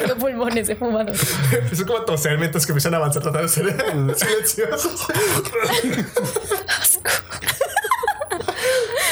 Tengo 0.03 0.17
pulmones 0.19 0.67
de 0.69 0.77
fumador. 0.77 1.15
Empiezo 1.53 1.87
como 1.87 1.99
a 1.99 2.05
toser 2.05 2.39
mientras 2.39 2.67
que 2.67 2.73
empiezan 2.73 2.95
a 2.95 2.97
avanzar 2.99 3.23
tratando 3.23 3.47
de 3.47 3.49
ser 3.49 3.65
silenciosos. 4.17 5.07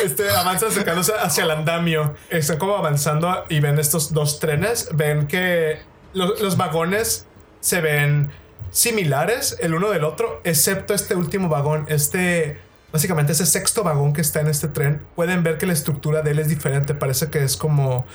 Este, 0.04 0.30
avanzan 0.30 0.70
acercándose 0.70 1.12
hacia 1.20 1.44
el 1.44 1.50
andamio. 1.50 2.14
Están 2.30 2.58
como 2.58 2.76
avanzando 2.76 3.44
y 3.48 3.60
ven 3.60 3.78
estos 3.78 4.12
dos 4.12 4.40
trenes. 4.40 4.88
Ven 4.94 5.26
que 5.26 5.78
lo- 6.14 6.36
los 6.38 6.56
vagones 6.56 7.26
se 7.60 7.80
ven 7.80 8.30
similares 8.70 9.56
el 9.60 9.74
uno 9.74 9.90
del 9.90 10.04
otro, 10.04 10.40
excepto 10.44 10.94
este 10.94 11.14
último 11.16 11.48
vagón. 11.48 11.84
Este, 11.88 12.58
básicamente 12.92 13.32
ese 13.32 13.44
sexto 13.44 13.84
vagón 13.84 14.12
que 14.14 14.22
está 14.22 14.40
en 14.40 14.46
este 14.48 14.68
tren. 14.68 15.02
Pueden 15.16 15.42
ver 15.42 15.58
que 15.58 15.66
la 15.66 15.74
estructura 15.74 16.22
de 16.22 16.30
él 16.30 16.38
es 16.38 16.48
diferente. 16.48 16.94
Parece 16.94 17.28
que 17.30 17.44
es 17.44 17.56
como 17.58 18.06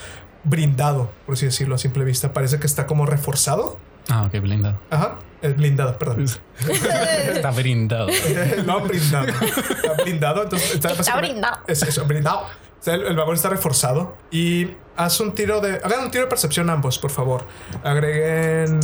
brindado, 0.45 1.11
por 1.25 1.33
así 1.33 1.45
decirlo 1.45 1.75
a 1.75 1.77
simple 1.77 2.03
vista. 2.05 2.31
Parece 2.33 2.59
que 2.59 2.67
está 2.67 2.85
como 2.87 3.05
reforzado. 3.05 3.79
Ah, 4.09 4.23
ok, 4.25 4.39
blindado. 4.41 4.79
Ajá, 4.91 5.15
es 5.41 5.55
blindado, 5.57 5.97
perdón. 5.97 6.25
Está 7.33 7.51
brindado. 7.51 8.07
no 8.65 8.79
blindado. 8.81 9.27
Está 9.27 9.93
blindado. 10.03 10.43
Entonces 10.43 10.75
está, 10.75 10.89
básicamente- 10.89 11.31
brindado. 11.31 11.57
Es 11.67 11.81
eso, 11.83 12.05
blindado. 12.05 12.39
O 12.41 12.83
sea, 12.85 12.93
el, 12.93 13.01
el 13.07 13.15
vagón 13.15 13.33
está 13.35 13.49
reforzado. 13.49 14.15
Y 14.29 14.69
haz 14.95 15.19
un 15.19 15.33
tiro 15.33 15.59
de. 15.59 15.81
Hagan 15.83 16.03
un 16.05 16.11
tiro 16.11 16.25
de 16.25 16.29
percepción 16.29 16.69
ambos, 16.69 16.99
por 16.99 17.09
favor. 17.09 17.45
Agreguen. 17.83 18.79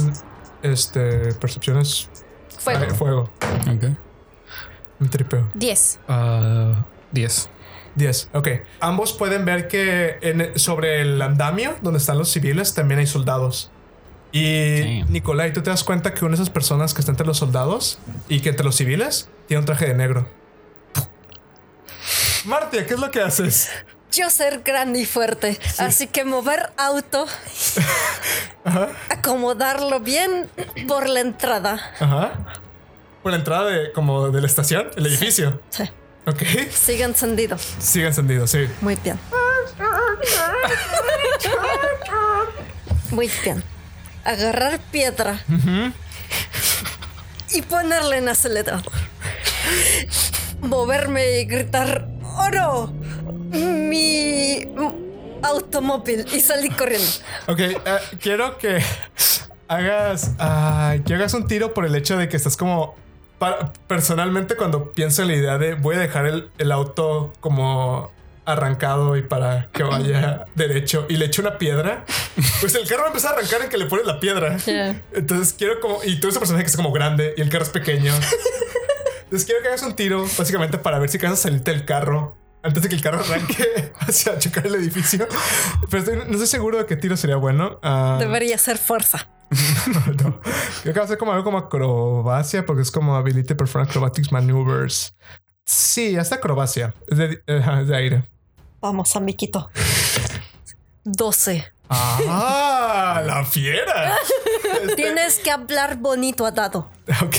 Este. 0.63 1.33
Percepciones. 1.35 2.09
Fuego. 2.57 2.85
Ah, 2.89 2.93
fuego. 2.95 3.29
Ok. 3.73 3.83
Un 4.99 5.09
tripeo. 5.09 5.49
10. 5.53 5.99
Ah, 6.07 6.83
diez. 7.11 7.49
10. 7.95 8.29
Ok. 8.33 8.47
Ambos 8.79 9.13
pueden 9.13 9.45
ver 9.45 9.67
que 9.67 10.17
en- 10.21 10.57
sobre 10.59 11.01
el 11.01 11.21
andamio, 11.21 11.75
donde 11.81 11.99
están 11.99 12.17
los 12.17 12.29
civiles, 12.29 12.73
también 12.73 12.99
hay 12.99 13.07
soldados. 13.07 13.71
Y. 14.33 15.03
Nicolai, 15.09 15.51
tú 15.51 15.61
te 15.61 15.69
das 15.69 15.83
cuenta 15.83 16.13
que 16.13 16.23
una 16.23 16.31
de 16.37 16.41
esas 16.43 16.49
personas 16.49 16.93
que 16.93 17.01
está 17.01 17.11
entre 17.11 17.27
los 17.27 17.37
soldados 17.37 17.99
y 18.29 18.39
que 18.39 18.49
entre 18.49 18.63
los 18.65 18.75
civiles 18.75 19.29
tiene 19.47 19.59
un 19.59 19.65
traje 19.65 19.87
de 19.87 19.93
negro. 19.93 20.27
Martia, 22.45 22.85
¿qué 22.87 22.93
es 22.95 22.99
lo 22.99 23.11
que 23.11 23.21
haces? 23.21 23.69
Yo 24.11 24.29
ser 24.29 24.61
grande 24.63 24.99
y 24.99 25.05
fuerte, 25.05 25.57
así 25.77 26.07
que 26.07 26.25
mover 26.25 26.71
auto, 26.77 27.25
acomodarlo 29.09 29.99
bien 30.01 30.49
por 30.87 31.07
la 31.07 31.21
entrada. 31.21 31.79
Ajá. 31.99 32.31
Por 33.23 33.31
la 33.31 33.37
entrada 33.37 33.69
de 33.69 33.91
como 33.93 34.29
de 34.29 34.41
la 34.41 34.47
estación, 34.47 34.89
el 34.97 35.05
edificio. 35.05 35.61
Sí. 35.69 35.83
Ok. 36.25 36.43
Sigue 36.71 37.03
encendido. 37.03 37.57
Sigue 37.79 38.07
encendido, 38.07 38.47
sí. 38.47 38.67
Muy 38.81 38.95
bien. 38.97 39.19
Muy 43.11 43.29
bien. 43.43 43.63
Agarrar 44.23 44.79
piedra 44.91 45.43
y 47.53 47.61
ponerle 47.63 48.17
en 48.17 48.29
acelerador. 48.29 48.91
Moverme 50.61 51.39
y 51.39 51.45
gritar 51.45 52.07
¡Oro! 52.37 52.93
Mi 53.51 54.65
mm, 54.65 55.43
automóvil 55.43 56.25
y 56.31 56.39
salir 56.39 56.75
corriendo. 56.75 57.07
Ok, 57.47 57.59
eh, 57.59 57.79
quiero 58.19 58.57
que 58.57 58.81
hagas, 59.67 60.31
ah, 60.39 60.95
que 61.05 61.13
hagas 61.15 61.33
un 61.33 61.47
tiro 61.47 61.73
por 61.73 61.85
el 61.85 61.95
hecho 61.95 62.17
de 62.17 62.29
que 62.29 62.37
estás 62.37 62.55
como... 62.55 62.95
personalmente 63.87 64.55
cuando 64.55 64.91
pienso 64.91 65.21
en 65.23 65.27
la 65.29 65.35
idea 65.35 65.57
de 65.57 65.73
voy 65.75 65.95
a 65.95 65.99
dejar 65.99 66.25
el, 66.27 66.49
el 66.57 66.71
auto 66.71 67.33
como 67.39 68.11
arrancado 68.45 69.17
y 69.17 69.21
para 69.21 69.69
que 69.71 69.83
vaya 69.83 70.45
derecho 70.55 71.05
y 71.09 71.15
le 71.17 71.25
echo 71.25 71.41
una 71.41 71.57
piedra, 71.57 72.05
pues 72.59 72.73
el 72.75 72.87
carro 72.87 73.01
va 73.01 73.05
a 73.05 73.09
empezar 73.09 73.33
a 73.33 73.37
arrancar 73.37 73.61
en 73.61 73.69
que 73.69 73.77
le 73.77 73.85
pones 73.85 74.05
la 74.05 74.19
piedra. 74.19 74.57
Ya. 74.57 74.99
Entonces 75.13 75.53
quiero 75.57 75.79
como... 75.79 76.03
Y 76.03 76.19
tú 76.19 76.27
eres 76.27 76.35
un 76.37 76.39
personaje 76.41 76.63
que 76.65 76.69
es 76.71 76.75
como 76.75 76.91
grande 76.91 77.33
y 77.37 77.41
el 77.41 77.49
carro 77.49 77.63
es 77.63 77.69
pequeño. 77.69 78.13
Entonces 79.23 79.45
quiero 79.45 79.61
que 79.61 79.67
hagas 79.69 79.83
un 79.83 79.93
tiro 79.95 80.25
básicamente 80.37 80.77
para 80.77 80.99
ver 80.99 81.09
si 81.09 81.17
vas 81.19 81.31
a 81.33 81.35
salirte 81.35 81.71
del 81.71 81.85
carro. 81.85 82.35
Antes 82.63 82.83
de 82.83 82.89
que 82.89 82.95
el 82.95 83.01
carro 83.01 83.19
arranque 83.21 83.91
hacia 83.99 84.37
chocar 84.37 84.67
el 84.67 84.75
edificio. 84.75 85.27
Pero 85.89 86.03
estoy- 86.03 86.17
no 86.17 86.31
estoy 86.33 86.47
seguro 86.47 86.77
de 86.77 86.85
qué 86.85 86.95
tiro 86.95 87.15
sería 87.17 87.35
bueno. 87.37 87.79
Ah, 87.81 88.17
Debería 88.19 88.57
ser 88.57 88.77
fuerza. 88.77 89.27
no. 90.23 90.39
Creo 90.81 90.93
que 90.93 90.99
va 90.99 91.05
a 91.05 91.07
ser 91.07 91.17
como 91.17 91.31
algo 91.31 91.43
como 91.43 91.57
acrobacia, 91.57 92.65
porque 92.65 92.81
es 92.81 92.91
como 92.91 93.15
ability 93.15 93.43
to 93.43 93.57
perform 93.57 93.85
acrobatics 93.85 94.31
maneuvers. 94.31 95.15
Sí, 95.65 96.17
hasta 96.17 96.35
acrobacia. 96.35 96.93
Es 97.07 97.17
de, 97.17 97.43
ajá, 97.47 97.81
es 97.81 97.87
de 97.87 97.95
aire. 97.95 98.23
Vamos, 98.79 99.15
amiguito. 99.15 99.69
12. 101.03 101.65
¡Ah! 101.89 103.21
¡La 103.25 103.43
fiera! 103.43 104.15
Tienes 104.95 105.39
que 105.39 105.51
hablar 105.51 105.97
bonito 105.97 106.45
a 106.45 106.51
dado. 106.51 106.89
Ok. 107.21 107.35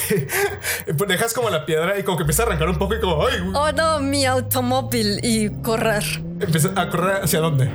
Pues 0.98 1.08
dejas 1.08 1.32
como 1.32 1.48
la 1.48 1.64
piedra 1.64 1.98
y 1.98 2.02
como 2.02 2.18
que 2.18 2.24
empieza 2.24 2.42
a 2.42 2.46
arrancar 2.46 2.68
un 2.68 2.76
poco 2.76 2.94
y 2.94 3.00
como 3.00 3.26
¡ay! 3.26 3.38
Oh 3.54 3.72
no, 3.72 4.00
mi 4.00 4.26
automóvil 4.26 5.20
y 5.22 5.48
correr. 5.62 6.04
Empieza 6.40 6.72
a 6.76 6.90
correr 6.90 7.22
hacia 7.24 7.40
dónde? 7.40 7.70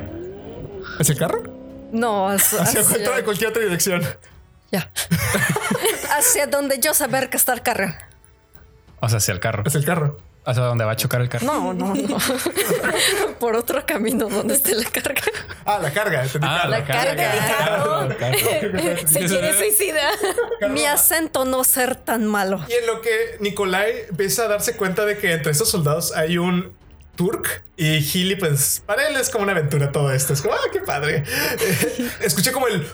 ¿Hacia 1.00 1.14
el 1.14 1.20
carro? 1.20 1.57
No, 1.92 2.30
hacia, 2.30 2.62
Hacia 2.62 2.82
hacia- 2.82 3.24
cualquier 3.24 3.50
otra 3.50 3.62
dirección. 3.64 4.04
ya. 4.72 4.90
hacia 6.18 6.48
donde 6.48 6.80
yo 6.80 6.94
saber 6.94 7.30
que 7.30 7.38
está 7.38 7.54
el 7.54 7.62
carro. 7.62 7.94
O 9.00 9.10
sea, 9.10 9.18
hacia 9.18 9.32
el 9.34 9.40
carro. 9.40 9.64
Hacia 9.66 9.78
el 9.80 9.86
carro. 9.86 10.18
Hacia 10.46 10.64
donde 10.64 10.86
va 10.86 10.94
a 10.94 10.96
chocar 10.96 11.20
el 11.20 11.28
carro. 11.28 11.46
No, 11.46 11.74
no, 11.74 11.94
no. 11.94 12.18
Por 13.40 13.56
otro 13.58 13.86
camino 13.86 14.30
donde 14.30 14.54
esté 14.54 14.76
la 14.76 14.90
carga. 14.90 15.22
Ah, 15.66 15.78
la 15.82 15.92
carga. 15.92 16.24
Ah, 16.42 16.60
carro. 16.62 16.70
la 16.70 16.86
carga. 16.86 17.16
carga. 17.16 18.06
La 18.08 18.16
carga. 18.16 18.98
Se 19.08 19.26
quiere 19.26 19.58
suicidar. 19.58 20.14
Mi 20.70 20.86
acento 20.86 21.44
no 21.44 21.66
ser 21.66 21.98
tan 21.98 22.26
malo. 22.26 22.64
Y 22.70 22.74
en 22.74 22.88
lo 22.88 23.02
que 23.02 23.36
Nikolai 23.42 24.06
empieza 24.10 24.44
a 24.44 24.48
darse 24.48 24.78
cuenta 24.78 25.04
de 25.06 25.18
que 25.18 25.34
entre 25.34 25.52
estos 25.52 25.70
soldados 25.70 26.16
hay 26.16 26.38
un 26.38 26.72
Turk 27.18 27.64
y 27.76 28.02
Healy, 28.02 28.38
pues 28.38 28.82
para 28.86 29.08
él 29.10 29.18
es 29.18 29.30
como 29.30 29.44
una 29.44 29.52
aventura 29.52 29.92
todo 29.92 30.12
esto. 30.14 30.32
Es 30.32 30.42
como, 30.42 30.54
ah, 30.54 30.70
qué 30.72 30.80
padre. 30.80 31.26
Escuché 32.22 32.54
como 32.54 32.68
el. 32.68 32.88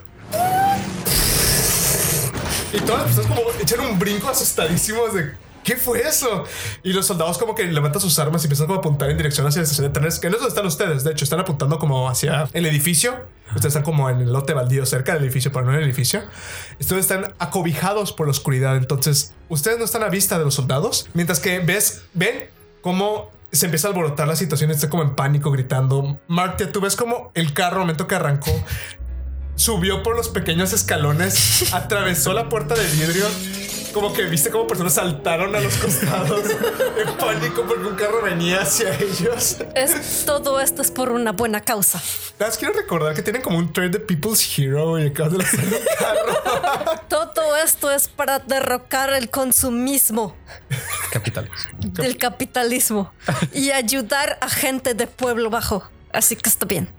Y 2.74 2.80
todas 2.80 3.04
las 3.04 3.16
personas 3.16 3.38
como 3.38 3.52
echan 3.62 3.80
un 3.82 4.00
brinco 4.00 4.30
asustadísimos 4.30 5.14
de 5.14 5.34
¿qué 5.64 5.76
fue 5.78 6.02
eso? 6.02 6.46
Y 6.84 6.94
los 6.94 7.06
soldados 7.06 7.38
como 7.38 7.54
que 7.54 7.66
levantan 7.66 8.02
sus 8.02 8.18
armas 8.20 8.44
y 8.44 8.46
empiezan 8.46 8.68
como 8.68 8.78
a 8.78 8.80
apuntar 8.80 9.10
en 9.10 9.18
dirección 9.18 9.46
hacia 9.46 9.60
la 9.60 9.64
estación 9.64 9.88
de 9.88 9.94
trenes, 9.94 10.20
que 10.20 10.30
no 10.30 10.36
es 10.36 10.42
donde 10.42 10.50
están 10.50 10.66
ustedes, 10.66 11.04
de 11.04 11.12
hecho, 11.12 11.24
están 11.24 11.40
apuntando 11.40 11.78
como 11.78 12.10
hacia 12.10 12.50
el 12.54 12.66
edificio. 12.66 13.16
Ustedes 13.48 13.76
están 13.76 13.84
como 13.84 14.10
en 14.10 14.22
el 14.22 14.34
lote 14.34 14.54
baldío 14.54 14.86
cerca 14.86 15.14
del 15.14 15.24
edificio, 15.24 15.52
pero 15.52 15.66
no 15.66 15.74
en 15.74 15.80
el 15.80 15.84
edificio. 15.84 16.24
Ustedes 16.80 17.02
están 17.02 17.34
acobijados 17.38 18.12
por 18.12 18.26
la 18.28 18.32
oscuridad, 18.32 18.78
entonces 18.78 19.34
ustedes 19.50 19.78
no 19.78 19.86
están 19.86 20.04
a 20.04 20.10
vista 20.10 20.40
de 20.40 20.46
los 20.46 20.56
soldados, 20.56 21.10
mientras 21.14 21.40
que 21.40 21.60
ves, 21.60 22.04
ven 22.14 22.50
cómo 22.82 23.32
se 23.54 23.66
empieza 23.66 23.88
a 23.88 23.92
alborotar 23.92 24.28
la 24.28 24.36
situación, 24.36 24.72
está 24.72 24.90
como 24.90 25.04
en 25.04 25.16
pánico 25.16 25.52
gritando. 25.52 26.20
Martia, 26.28 26.72
tú 26.72 26.82
ves 26.82 26.96
como 26.96 27.32
el 27.36 27.54
carro, 27.54 27.76
al 27.76 27.82
momento 27.82 28.08
que 28.08 28.16
arrancó, 28.16 28.52
subió 29.56 30.02
por 30.02 30.16
los 30.16 30.28
pequeños 30.30 30.74
escalones, 30.74 31.72
atravesó 31.74 32.34
la 32.34 32.50
puerta 32.50 32.74
de 32.74 32.86
vidrio. 32.88 33.26
Como 33.94 34.12
que 34.12 34.24
viste 34.24 34.50
como 34.50 34.66
personas 34.66 34.94
saltaron 34.94 35.56
a 35.56 35.60
los 35.60 35.76
costados 35.78 36.50
en 36.98 37.18
pánico 37.18 37.64
porque 37.68 37.86
un 37.86 37.96
carro 37.96 38.22
venía 38.24 38.62
hacia 38.62 38.94
ellos. 38.96 39.58
Es, 39.76 40.26
todo 40.26 40.60
esto 40.60 40.82
es 40.82 40.92
por 40.92 41.12
una 41.12 41.32
buena 41.32 41.62
causa. 41.62 42.02
Quiero 42.60 42.74
recordar 42.74 43.14
que 43.14 43.22
tienen 43.22 43.42
como 43.42 43.58
un 43.58 43.72
trade 43.72 43.90
de 43.90 44.00
People's 44.00 44.58
Hero 44.58 45.00
y 45.00 45.08
acabas 45.08 45.32
de 45.34 45.38
lanzar 45.40 45.66
un 45.66 45.72
carro. 45.98 47.00
Todo 47.10 47.56
esto 47.58 47.92
es 47.92 48.08
para 48.08 48.40
derrocar 48.40 49.14
el 49.14 49.30
consumismo 49.30 50.36
Capitales. 51.12 51.52
del 51.80 52.18
capitalismo 52.18 53.14
y 53.54 53.72
ayudar 53.72 54.38
a 54.42 54.50
gente 54.50 54.94
de 54.94 55.08
pueblo 55.08 55.50
bajo. 55.50 55.90
Así 56.12 56.36
que 56.36 56.50
está 56.50 56.66
bien. 56.66 56.90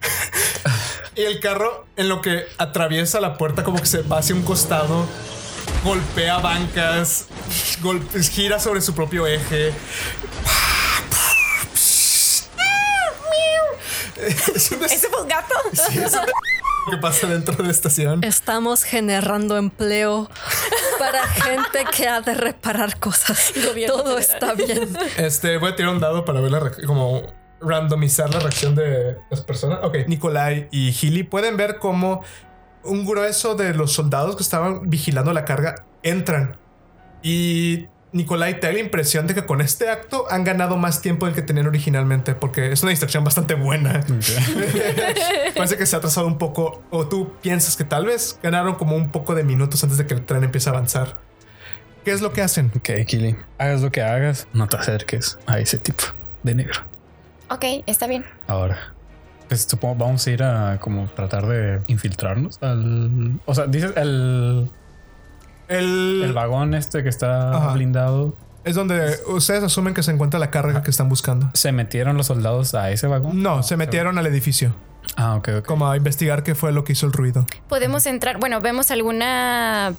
Y 1.14 1.22
el 1.22 1.40
carro, 1.40 1.86
en 1.96 2.08
lo 2.08 2.20
que 2.20 2.44
atraviesa 2.58 3.20
la 3.20 3.36
puerta, 3.38 3.62
como 3.62 3.78
que 3.78 3.86
se 3.86 4.02
va 4.02 4.18
hacia 4.18 4.34
un 4.34 4.42
costado, 4.42 5.06
golpea 5.82 6.38
bancas, 6.38 7.26
golpes, 7.80 8.30
gira 8.30 8.58
sobre 8.58 8.80
su 8.80 8.94
propio 8.94 9.26
eje. 9.26 9.72
Es 14.16 14.72
¿Ese 14.72 15.08
fue 15.08 15.22
un 15.22 15.28
gato? 15.28 15.54
sí, 15.72 15.98
es 15.98 16.12
un 16.14 16.20
des- 16.20 16.32
que 16.90 16.96
pasa 16.98 17.26
dentro 17.26 17.54
de 17.56 17.64
la 17.64 17.70
estación. 17.70 18.22
Estamos 18.24 18.84
generando 18.84 19.56
empleo 19.56 20.30
para 20.98 21.26
gente 21.26 21.84
que 21.94 22.06
ha 22.08 22.20
de 22.20 22.34
reparar 22.34 22.98
cosas. 23.00 23.52
Gobierno 23.66 23.96
Todo 24.02 24.16
federal. 24.18 24.20
está 24.34 24.54
bien. 24.54 24.96
Este, 25.16 25.56
voy 25.58 25.72
a 25.72 25.76
tirar 25.76 25.92
un 25.92 26.00
dado 26.00 26.24
para 26.24 26.40
ver 26.40 26.52
la 26.52 26.70
como 26.86 27.22
randomizar 27.60 28.32
la 28.32 28.40
reacción 28.40 28.74
de 28.74 29.16
las 29.30 29.40
personas. 29.40 29.78
Ok, 29.82 29.96
Nikolai 30.06 30.68
y 30.70 30.92
Gili 30.92 31.22
pueden 31.22 31.56
ver 31.56 31.78
cómo 31.78 32.22
un 32.84 33.06
grueso 33.06 33.54
de 33.54 33.74
los 33.74 33.92
soldados 33.92 34.36
que 34.36 34.42
estaban 34.42 34.88
vigilando 34.90 35.32
la 35.32 35.44
carga 35.44 35.84
entran. 36.02 36.56
Y 37.22 37.86
Nikolai 38.14 38.60
te 38.60 38.68
da 38.68 38.72
la 38.72 38.78
impresión 38.78 39.26
de 39.26 39.34
que 39.34 39.44
con 39.44 39.60
este 39.60 39.90
acto 39.90 40.26
han 40.30 40.44
ganado 40.44 40.76
más 40.76 41.02
tiempo 41.02 41.26
del 41.26 41.34
que 41.34 41.42
tenían 41.42 41.66
originalmente, 41.66 42.36
porque 42.36 42.70
es 42.70 42.82
una 42.82 42.90
distracción 42.90 43.24
bastante 43.24 43.54
buena. 43.54 44.04
Parece 45.56 45.76
que 45.76 45.84
se 45.84 45.96
ha 45.96 45.98
atrasado 45.98 46.28
un 46.28 46.38
poco, 46.38 46.84
o 46.90 47.08
tú 47.08 47.32
piensas 47.42 47.76
que 47.76 47.82
tal 47.82 48.06
vez 48.06 48.38
ganaron 48.40 48.76
como 48.76 48.94
un 48.94 49.10
poco 49.10 49.34
de 49.34 49.42
minutos 49.42 49.82
antes 49.82 49.98
de 49.98 50.06
que 50.06 50.14
el 50.14 50.24
tren 50.24 50.44
empiece 50.44 50.70
a 50.70 50.72
avanzar. 50.72 51.18
¿Qué 52.04 52.12
es 52.12 52.20
lo 52.20 52.32
que 52.32 52.42
hacen? 52.42 52.70
Ok, 52.76 52.90
Kili. 53.04 53.34
Hagas 53.58 53.82
lo 53.82 53.90
que 53.90 54.02
hagas, 54.02 54.46
no 54.52 54.68
te 54.68 54.76
acerques 54.76 55.38
a 55.46 55.58
ese 55.58 55.78
tipo 55.78 56.04
de 56.44 56.54
negro. 56.54 56.82
Ok, 57.50 57.64
está 57.86 58.06
bien. 58.06 58.24
Ahora, 58.46 58.93
pues 59.48 59.62
supongo 59.68 59.94
vamos 59.96 60.26
a 60.26 60.30
ir 60.30 60.42
a 60.42 60.78
como 60.80 61.06
tratar 61.08 61.46
de 61.46 61.80
infiltrarnos 61.86 62.62
al. 62.62 63.38
O 63.46 63.54
sea, 63.54 63.66
dices 63.66 63.92
el, 63.96 64.68
El, 65.68 66.22
el 66.24 66.32
vagón 66.32 66.74
este 66.74 67.02
que 67.02 67.08
está 67.08 67.54
Ajá. 67.56 67.72
blindado. 67.74 68.34
Es 68.64 68.74
donde 68.76 69.16
ustedes 69.28 69.62
asumen 69.62 69.92
que 69.92 70.02
se 70.02 70.10
encuentra 70.10 70.40
la 70.40 70.50
carga 70.50 70.82
que 70.82 70.90
están 70.90 71.08
buscando. 71.10 71.50
¿Se 71.52 71.70
metieron 71.72 72.16
los 72.16 72.26
soldados 72.28 72.74
a 72.74 72.90
ese 72.90 73.06
vagón? 73.06 73.42
No, 73.42 73.62
se 73.62 73.76
metieron 73.76 74.16
al 74.18 74.26
edificio, 74.26 74.74
Ah, 75.16 75.34
ok, 75.36 75.48
ok. 75.58 75.66
como 75.66 75.90
a 75.90 75.96
investigar 75.98 76.42
qué 76.42 76.54
fue 76.54 76.72
lo 76.72 76.82
que 76.82 76.92
hizo 76.92 77.04
el 77.06 77.12
ruido. 77.12 77.44
Podemos 77.68 78.06
entrar. 78.06 78.38
Bueno, 78.40 78.62
¿vemos 78.62 78.90
alguna 78.90 79.92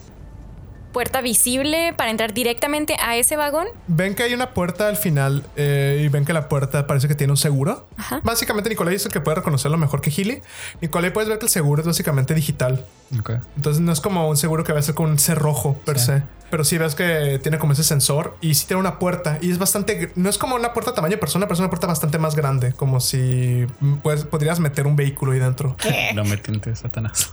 puerta 0.95 1.19
visible 1.19 1.93
para 1.97 2.09
entrar 2.09 2.33
directamente 2.33 2.95
a 3.03 3.17
ese 3.17 3.35
vagón? 3.35 3.67
Ven 3.87 4.15
que 4.15 4.23
hay 4.23 4.33
una 4.33 4.51
puerta 4.51 4.87
al 4.87 4.95
final 4.95 5.43
eh, 5.57 6.01
y 6.01 6.07
ven 6.07 6.23
que 6.23 6.31
la 6.31 6.47
puerta 6.47 6.87
parece 6.87 7.09
que 7.09 7.15
tiene 7.15 7.33
un 7.33 7.37
seguro. 7.37 7.85
Ajá. 7.97 8.21
Básicamente 8.23 8.69
Nicolai 8.69 8.95
es 8.95 9.05
el 9.05 9.11
que 9.11 9.19
puede 9.19 9.35
reconocerlo 9.35 9.77
mejor 9.77 9.99
que 9.99 10.09
Gili. 10.09 10.41
Nicolai 10.79 11.11
puedes 11.11 11.27
ver 11.27 11.37
que 11.37 11.47
el 11.47 11.51
seguro 11.51 11.81
es 11.81 11.85
básicamente 11.85 12.33
digital. 12.33 12.85
Ok. 13.19 13.31
Entonces 13.57 13.81
no 13.81 13.91
es 13.91 13.99
como 13.99 14.29
un 14.29 14.37
seguro 14.37 14.63
que 14.63 14.71
va 14.71 14.79
a 14.79 14.83
ser 14.83 14.95
con 14.95 15.09
un 15.09 15.19
cerrojo 15.19 15.75
per 15.83 15.99
Sí. 15.99 16.05
se. 16.05 16.23
Pero 16.49 16.63
sí 16.63 16.77
ves 16.77 16.93
que 16.93 17.39
tiene 17.41 17.57
como 17.57 17.73
ese 17.73 17.83
sensor 17.83 18.37
y 18.39 18.53
sí 18.53 18.67
tiene 18.67 18.79
una 18.79 18.99
puerta 18.99 19.39
y 19.41 19.51
es 19.51 19.57
bastante, 19.57 20.11
no 20.15 20.29
es 20.29 20.37
como 20.37 20.55
una 20.55 20.73
puerta 20.73 20.93
tamaño 20.93 21.17
persona, 21.17 21.47
pero 21.47 21.55
es 21.55 21.59
una 21.59 21.69
puerta 21.69 21.87
bastante 21.87 22.19
más 22.19 22.35
grande, 22.35 22.71
como 22.71 22.99
si 22.99 23.65
pues, 24.03 24.25
podrías 24.25 24.59
meter 24.59 24.85
un 24.85 24.95
vehículo 24.95 25.31
ahí 25.33 25.39
dentro. 25.39 25.75
No 26.13 26.23
me 26.23 26.37
tientes, 26.37 26.79
Satanás. 26.79 27.31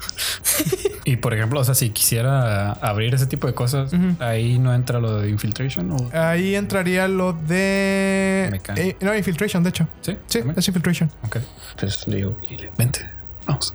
y 1.04 1.16
por 1.16 1.34
ejemplo, 1.34 1.60
o 1.60 1.64
sea, 1.64 1.74
si 1.74 1.90
quisiera 1.90 2.72
abrir 2.72 3.14
ese 3.14 3.26
tipo 3.26 3.46
de 3.46 3.51
cosas, 3.54 3.92
ahí 4.20 4.58
no 4.58 4.74
entra 4.74 5.00
lo 5.00 5.18
de 5.20 5.30
infiltration 5.30 5.90
o. 5.92 6.10
Ahí 6.12 6.54
entraría 6.54 7.08
lo 7.08 7.32
de... 7.32 8.60
Eh, 8.76 8.96
no, 9.00 9.14
infiltration, 9.16 9.62
de 9.62 9.68
hecho. 9.70 9.88
Sí, 10.00 10.16
Sí, 10.26 10.38
también. 10.38 10.58
es 10.58 10.68
infiltration. 10.68 11.10
Ok. 11.24 11.36
Entonces 11.72 12.06
le 12.08 12.16
digo, 12.16 12.36
"Kili, 12.40 12.68
vente, 12.78 13.08
vamos. 13.46 13.74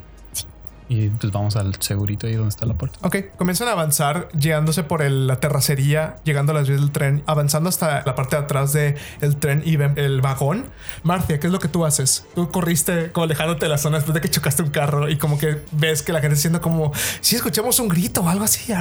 Y 0.90 1.10
pues 1.10 1.34
vamos 1.34 1.56
al 1.58 1.76
segurito 1.82 2.28
ahí 2.28 2.34
donde 2.36 2.50
está 2.50 2.66
la 2.66 2.74
puerta. 2.74 2.98
Ok, 3.02 3.18
comienzan 3.38 3.68
a 3.68 3.72
avanzar, 3.74 4.30
llegándose 4.38 4.84
por 4.84 5.02
el- 5.02 5.28
la 5.28 5.40
terracería, 5.42 6.16
llegando 6.24 6.54
a 6.54 6.56
las 6.56 6.68
vías 6.70 6.80
del 6.80 6.92
tren, 6.92 7.24
avanzando 7.26 7.68
hasta 7.68 8.04
la 8.06 8.16
parte 8.16 8.38
de 8.38 8.44
atrás 8.44 8.72
del 8.72 8.96
tren 9.40 9.62
y 9.66 9.76
ven 9.76 9.94
el 9.98 10.22
vagón. 10.22 10.70
Marcia, 11.04 11.40
¿qué 11.42 11.48
es 11.48 11.54
lo 11.54 11.60
que 11.60 11.68
tú 11.68 11.86
haces? 11.86 12.26
Tú 12.36 12.50
corriste 12.52 13.12
como 13.12 13.26
alejándote 13.26 13.66
de 13.66 13.70
la 13.70 13.78
zona 13.78 13.98
después 13.98 14.14
de 14.14 14.22
que 14.22 14.30
chocaste 14.30 14.64
un 14.64 14.70
carro 14.70 15.10
y 15.10 15.18
como 15.18 15.38
que 15.38 15.62
ves 15.72 16.04
que 16.04 16.14
la 16.14 16.20
gente 16.22 16.36
está 16.36 16.42
haciendo 16.48 16.62
como 16.62 16.94
si 17.20 17.36
escuchamos 17.36 17.80
un 17.80 17.90
grito 17.90 18.22
o 18.22 18.30
algo 18.30 18.46
así. 18.46 18.72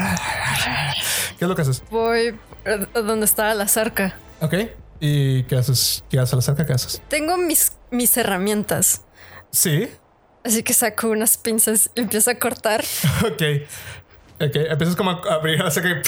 ¿Qué 1.38 1.44
es 1.44 1.48
lo 1.48 1.56
que 1.56 1.62
haces? 1.62 1.82
Voy 1.90 2.34
eh, 2.64 2.86
donde 2.94 3.24
está 3.26 3.52
la 3.54 3.66
cerca. 3.68 4.14
Ok, 4.40 4.54
¿y 5.00 5.42
qué 5.44 5.56
haces? 5.56 6.04
¿Llegas 6.10 6.32
a 6.32 6.36
la 6.36 6.42
cerca? 6.42 6.64
¿Qué 6.66 6.72
haces? 6.72 7.02
Tengo 7.08 7.36
mis, 7.36 7.72
mis 7.90 8.16
herramientas. 8.16 9.02
Sí, 9.50 9.88
Así 10.46 10.62
que 10.62 10.72
saco 10.74 11.08
unas 11.08 11.36
pinzas 11.36 11.90
y 11.94 12.00
empiezo 12.02 12.30
a 12.30 12.34
cortar. 12.36 12.84
ok. 13.22 13.42
Ok, 14.38 14.54
empiezas 14.54 14.96
como 14.96 15.10
a 15.12 15.20
abrir 15.34 15.62
cerca 15.70 15.88
y 15.90 16.02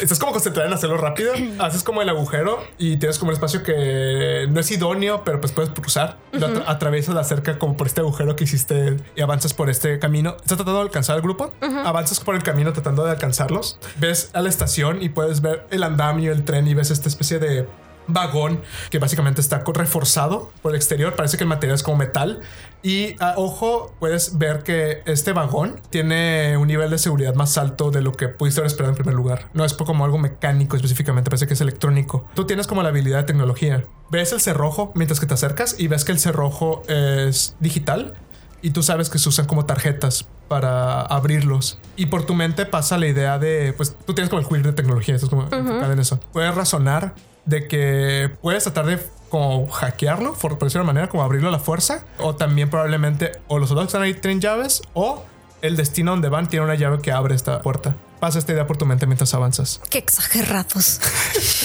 Estás 0.00 0.20
como 0.20 0.30
concentrado 0.30 0.68
en 0.68 0.74
hacerlo 0.74 0.96
rápido. 0.96 1.32
Haces 1.58 1.82
como 1.82 2.00
el 2.00 2.08
agujero 2.08 2.62
y 2.78 2.98
tienes 2.98 3.18
como 3.18 3.30
un 3.30 3.34
espacio 3.34 3.64
que 3.64 4.46
no 4.48 4.60
es 4.60 4.70
idóneo, 4.70 5.24
pero 5.24 5.40
pues 5.40 5.52
puedes 5.52 5.70
cruzar. 5.72 6.18
Lo 6.30 6.46
atra- 6.48 6.62
atraviesas 6.68 7.16
la 7.16 7.24
cerca 7.24 7.58
como 7.58 7.76
por 7.76 7.88
este 7.88 8.00
agujero 8.00 8.36
que 8.36 8.44
hiciste 8.44 8.96
y 9.16 9.22
avanzas 9.22 9.54
por 9.54 9.68
este 9.68 9.98
camino. 9.98 10.36
Estás 10.36 10.56
tratando 10.58 10.76
de 10.76 10.82
alcanzar 10.82 11.16
al 11.16 11.22
grupo. 11.22 11.52
Avanzas 11.84 12.20
por 12.20 12.36
el 12.36 12.44
camino 12.44 12.72
tratando 12.72 13.04
de 13.04 13.10
alcanzarlos. 13.10 13.80
Ves 13.96 14.30
a 14.34 14.40
la 14.40 14.48
estación 14.48 15.02
y 15.02 15.08
puedes 15.08 15.40
ver 15.40 15.66
el 15.72 15.82
andamio, 15.82 16.30
el 16.30 16.44
tren 16.44 16.68
y 16.68 16.74
ves 16.74 16.92
esta 16.92 17.08
especie 17.08 17.40
de 17.40 17.66
vagón 18.08 18.62
que 18.90 18.98
básicamente 18.98 19.40
está 19.40 19.62
reforzado 19.66 20.52
por 20.62 20.72
el 20.72 20.76
exterior. 20.76 21.14
Parece 21.14 21.36
que 21.36 21.44
el 21.44 21.48
material 21.48 21.74
es 21.74 21.82
como 21.82 21.98
metal. 21.98 22.40
Y 22.82 23.16
a 23.20 23.34
ojo, 23.36 23.94
puedes 23.98 24.38
ver 24.38 24.62
que 24.62 25.02
este 25.06 25.32
vagón 25.32 25.80
tiene 25.90 26.56
un 26.56 26.68
nivel 26.68 26.90
de 26.90 26.98
seguridad 26.98 27.34
más 27.34 27.58
alto 27.58 27.90
de 27.90 28.00
lo 28.00 28.12
que 28.12 28.28
pudiste 28.28 28.60
haber 28.60 28.70
esperado 28.70 28.92
en 28.92 28.96
primer 28.96 29.14
lugar. 29.14 29.48
No 29.54 29.64
es 29.64 29.74
como 29.74 30.04
algo 30.04 30.18
mecánico 30.18 30.76
específicamente, 30.76 31.30
parece 31.30 31.46
que 31.46 31.54
es 31.54 31.60
electrónico. 31.60 32.26
Tú 32.34 32.46
tienes 32.46 32.66
como 32.66 32.82
la 32.82 32.90
habilidad 32.90 33.18
de 33.18 33.24
tecnología. 33.24 33.84
Ves 34.10 34.32
el 34.32 34.40
cerrojo 34.40 34.92
mientras 34.94 35.18
que 35.18 35.26
te 35.26 35.34
acercas 35.34 35.74
y 35.78 35.88
ves 35.88 36.04
que 36.04 36.12
el 36.12 36.18
cerrojo 36.18 36.82
es 36.88 37.56
digital 37.60 38.14
y 38.62 38.70
tú 38.70 38.82
sabes 38.82 39.10
que 39.10 39.18
se 39.18 39.28
usan 39.28 39.46
como 39.46 39.66
tarjetas 39.66 40.28
para 40.48 41.02
abrirlos. 41.02 41.78
Y 41.96 42.06
por 42.06 42.24
tu 42.24 42.34
mente 42.34 42.66
pasa 42.66 42.98
la 42.98 43.06
idea 43.06 43.38
de, 43.38 43.72
pues 43.76 43.96
tú 44.06 44.14
tienes 44.14 44.30
como 44.30 44.40
el 44.40 44.48
queer 44.48 44.62
de 44.62 44.72
tecnología, 44.72 45.14
estás 45.14 45.30
como 45.30 45.48
en 45.50 45.98
eso. 45.98 46.20
Puedes 46.32 46.54
razonar 46.54 47.14
de 47.46 47.66
que 47.68 48.30
puedes 48.42 48.64
tratar 48.64 48.86
de 48.86 48.98
como 49.30 49.66
hackearlo, 49.68 50.34
por 50.34 50.52
decirlo 50.52 50.68
de 50.68 50.78
una 50.78 50.92
manera, 50.92 51.08
como 51.08 51.22
abrirlo 51.22 51.48
a 51.48 51.52
la 51.52 51.58
fuerza, 51.58 52.04
o 52.18 52.36
también 52.36 52.70
probablemente 52.70 53.32
o 53.48 53.58
los 53.58 53.68
soldados 53.68 53.88
que 53.88 53.96
están 53.96 54.02
ahí 54.02 54.14
tienen 54.14 54.40
llaves, 54.40 54.82
o 54.94 55.24
el 55.62 55.76
destino 55.76 56.12
donde 56.12 56.28
van 56.28 56.48
tiene 56.48 56.64
una 56.64 56.74
llave 56.74 57.00
que 57.00 57.12
abre 57.12 57.34
esta 57.34 57.62
puerta. 57.62 57.96
Pasa 58.20 58.38
esta 58.38 58.52
idea 58.52 58.66
por 58.66 58.76
tu 58.76 58.86
mente 58.86 59.06
mientras 59.06 59.34
avanzas. 59.34 59.80
Qué 59.90 59.98
exagerados. 59.98 61.00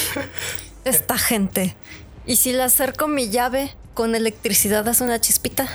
Esta 0.86 1.18
gente. 1.18 1.76
¿Y 2.26 2.36
si 2.38 2.52
le 2.52 2.64
acerco 2.64 3.08
mi 3.08 3.30
llave 3.30 3.76
con 3.94 4.16
electricidad 4.16 4.88
hace 4.88 5.04
una 5.04 5.22
chispita? 5.22 5.68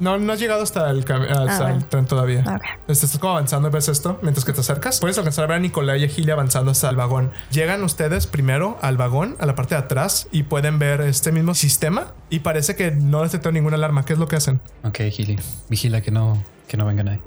No, 0.00 0.18
no 0.18 0.32
has 0.32 0.40
llegado 0.40 0.62
hasta 0.62 0.90
el, 0.90 1.00
hasta 1.00 1.66
Ah, 1.66 1.72
el 1.72 1.84
tren 1.84 2.06
todavía. 2.06 2.40
Ok. 2.40 2.62
Este, 2.88 3.06
Estás 3.06 3.18
como 3.20 3.32
avanzando 3.34 3.68
y 3.68 3.70
ves 3.70 3.88
esto 3.88 4.18
mientras 4.22 4.44
que 4.44 4.52
te 4.52 4.60
acercas. 4.60 4.98
Puedes 4.98 5.16
alcanzar 5.18 5.44
a 5.44 5.48
ver 5.48 5.56
a 5.58 5.60
Nicolai 5.60 6.00
y 6.00 6.04
a 6.04 6.08
Gili 6.08 6.30
avanzando 6.30 6.70
hasta 6.70 6.88
el 6.90 6.96
vagón. 6.96 7.30
Llegan 7.50 7.84
ustedes 7.84 8.26
primero 8.26 8.78
al 8.82 8.96
vagón, 8.96 9.36
a 9.40 9.46
la 9.46 9.54
parte 9.54 9.74
de 9.74 9.80
atrás, 9.82 10.26
y 10.32 10.44
pueden 10.44 10.78
ver 10.78 11.02
este 11.02 11.30
mismo 11.32 11.54
sistema. 11.54 12.08
Y 12.30 12.40
parece 12.40 12.74
que 12.76 12.90
no 12.90 13.22
detectó 13.22 13.52
ninguna 13.52 13.76
alarma. 13.76 14.04
¿Qué 14.04 14.14
es 14.14 14.18
lo 14.18 14.26
que 14.26 14.36
hacen? 14.36 14.60
Ok, 14.84 15.00
Gili, 15.10 15.38
vigila 15.68 16.00
que 16.00 16.10
no, 16.10 16.42
que 16.66 16.76
no 16.76 16.86
vengan 16.86 17.08
ahí. 17.08 17.20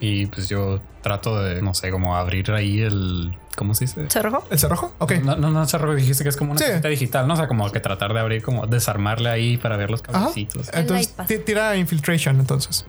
Y 0.00 0.26
pues 0.26 0.48
yo 0.48 0.80
trato 1.02 1.40
de, 1.42 1.60
no 1.62 1.74
sé, 1.74 1.90
como 1.90 2.16
abrir 2.16 2.52
ahí 2.52 2.80
el, 2.80 3.36
¿cómo 3.56 3.74
se 3.74 3.84
dice? 3.84 4.08
¿Cerrojo? 4.10 4.44
¿El 4.50 4.58
cerrojo? 4.58 4.92
Ok. 4.98 5.12
No, 5.22 5.36
no, 5.36 5.50
no, 5.50 5.66
cerrojo, 5.66 5.94
dijiste 5.94 6.22
que 6.22 6.28
es 6.30 6.36
como 6.36 6.52
una 6.52 6.58
Sí. 6.60 6.66
cosita 6.66 6.88
digital, 6.88 7.26
¿no? 7.28 7.34
O 7.34 7.36
sea, 7.36 7.48
como 7.48 7.70
que 7.70 7.80
tratar 7.80 8.12
de 8.14 8.20
abrir, 8.20 8.42
como 8.42 8.66
desarmarle 8.66 9.28
ahí 9.30 9.56
para 9.56 9.76
ver 9.76 9.90
los 9.90 10.02
Ajá. 10.02 10.12
cablecitos. 10.12 10.70
Entonces 10.72 11.10
iPad. 11.10 11.26
ti- 11.26 11.38
tira 11.38 11.76
infiltration 11.76 12.40
entonces. 12.40 12.86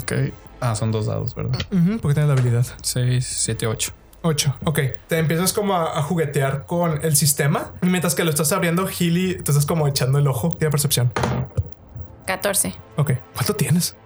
Ok. 0.00 0.12
Ah, 0.60 0.74
son 0.76 0.92
dos 0.92 1.06
dados, 1.06 1.34
¿verdad? 1.34 1.58
Ujú, 1.72 1.98
porque 1.98 2.14
tienes 2.14 2.28
la 2.28 2.32
habilidad. 2.40 2.66
6, 2.82 3.26
7, 3.26 3.66
8. 3.66 3.92
8. 4.22 4.54
Ok. 4.64 4.78
Te 5.08 5.18
empiezas 5.18 5.52
como 5.52 5.74
a, 5.74 5.98
a 5.98 6.02
juguetear 6.02 6.64
con 6.66 7.04
el 7.04 7.16
sistema. 7.16 7.72
Y 7.82 7.86
mientras 7.86 8.14
que 8.14 8.22
lo 8.24 8.30
estás 8.30 8.52
abriendo, 8.52 8.86
Healy, 8.86 9.34
te 9.42 9.50
estás 9.50 9.66
como 9.66 9.88
echando 9.88 10.18
el 10.18 10.28
ojo. 10.28 10.54
Tiene 10.58 10.70
percepción. 10.70 11.12
14. 12.26 12.74
Ok. 12.96 13.12
¿Cuánto 13.34 13.54
tienes? 13.54 13.96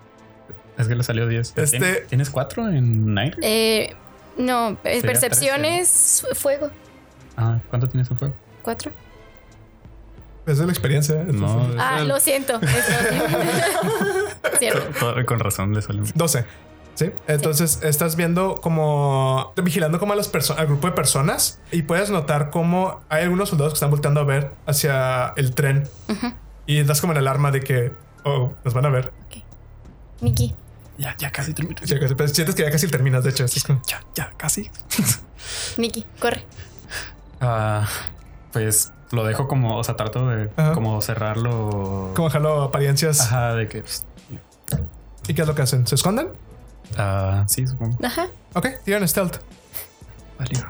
Es 0.78 0.88
que 0.88 0.94
le 0.94 1.02
salió 1.02 1.26
10. 1.28 1.52
Este- 1.56 1.78
¿Tienes, 1.78 2.06
¿tienes 2.06 2.30
cuatro 2.30 2.68
en 2.68 3.12
Night? 3.14 3.34
Eh, 3.42 3.94
no, 4.36 4.76
eh, 4.84 5.00
percepción 5.02 5.60
13, 5.62 5.76
¿no? 5.76 5.82
es 5.82 6.26
fuego. 6.34 6.70
Ah, 7.36 7.58
¿cuánto 7.70 7.88
tienes 7.88 8.10
en 8.10 8.18
fuego? 8.18 8.34
4. 8.62 8.92
Es 10.46 10.58
de 10.58 10.64
la 10.66 10.72
experiencia. 10.72 11.16
¿eh? 11.22 11.26
No, 11.32 11.68
es 11.70 11.76
Ah, 11.78 11.98
el- 12.00 12.08
lo 12.08 12.20
siento. 12.20 12.60
es 12.62 12.84
Cierto. 14.58 14.80
con, 15.00 15.24
con 15.24 15.40
razón 15.40 15.74
le 15.74 15.82
salió. 15.82 16.04
12. 16.14 16.44
Sí. 16.94 17.10
Entonces 17.26 17.80
estás 17.82 18.16
viendo 18.16 18.60
como 18.62 19.52
vigilando 19.62 19.98
como 19.98 20.14
a 20.14 20.16
las 20.16 20.28
personas, 20.28 20.60
al 20.60 20.66
grupo 20.66 20.86
de 20.86 20.94
personas 20.94 21.60
y 21.70 21.82
puedes 21.82 22.08
notar 22.10 22.48
como 22.50 23.00
hay 23.10 23.24
algunos 23.24 23.50
soldados 23.50 23.74
que 23.74 23.76
están 23.76 23.90
volteando 23.90 24.20
a 24.20 24.24
ver 24.24 24.52
hacia 24.66 25.34
el 25.36 25.54
tren 25.54 25.86
y 26.64 26.82
das 26.84 27.02
como 27.02 27.12
en 27.12 27.18
alarma 27.18 27.50
de 27.50 27.60
que 27.60 27.92
oh, 28.24 28.54
nos 28.64 28.72
van 28.72 28.86
a 28.86 28.88
ver. 28.88 29.12
Nikki. 30.22 30.54
Ya, 30.98 31.14
ya 31.18 31.30
casi 31.30 31.52
pero 31.52 32.28
sientes 32.28 32.54
que 32.54 32.62
ya 32.62 32.70
casi 32.70 32.88
terminas. 32.88 33.22
De 33.24 33.30
hecho, 33.30 33.44
estás 33.44 33.64
como- 33.64 33.82
Ya, 33.86 34.02
ya, 34.14 34.30
casi. 34.36 34.70
Nikki, 35.76 36.06
corre. 36.20 36.44
Ah, 37.40 37.86
pues 38.52 38.92
lo 39.10 39.24
dejo 39.24 39.46
como, 39.46 39.76
o 39.76 39.84
sea, 39.84 39.94
trato 39.96 40.26
de 40.28 40.50
Ajá. 40.56 40.72
como 40.72 41.00
cerrarlo. 41.02 42.12
como 42.16 42.30
jalo 42.30 42.62
apariencias. 42.62 43.20
Ajá, 43.20 43.54
de 43.54 43.68
que. 43.68 43.80
pues, 43.82 44.04
¿Y 45.28 45.34
qué 45.34 45.42
es 45.42 45.48
lo 45.48 45.54
que 45.54 45.62
hacen? 45.62 45.86
¿Se 45.86 45.96
esconden? 45.96 46.28
Ah, 46.96 47.44
sí, 47.48 47.66
supongo. 47.66 47.98
Ajá. 48.04 48.28
Ok, 48.54 48.68
tiran 48.84 49.06
stealth. 49.06 49.36
Valió. 50.38 50.60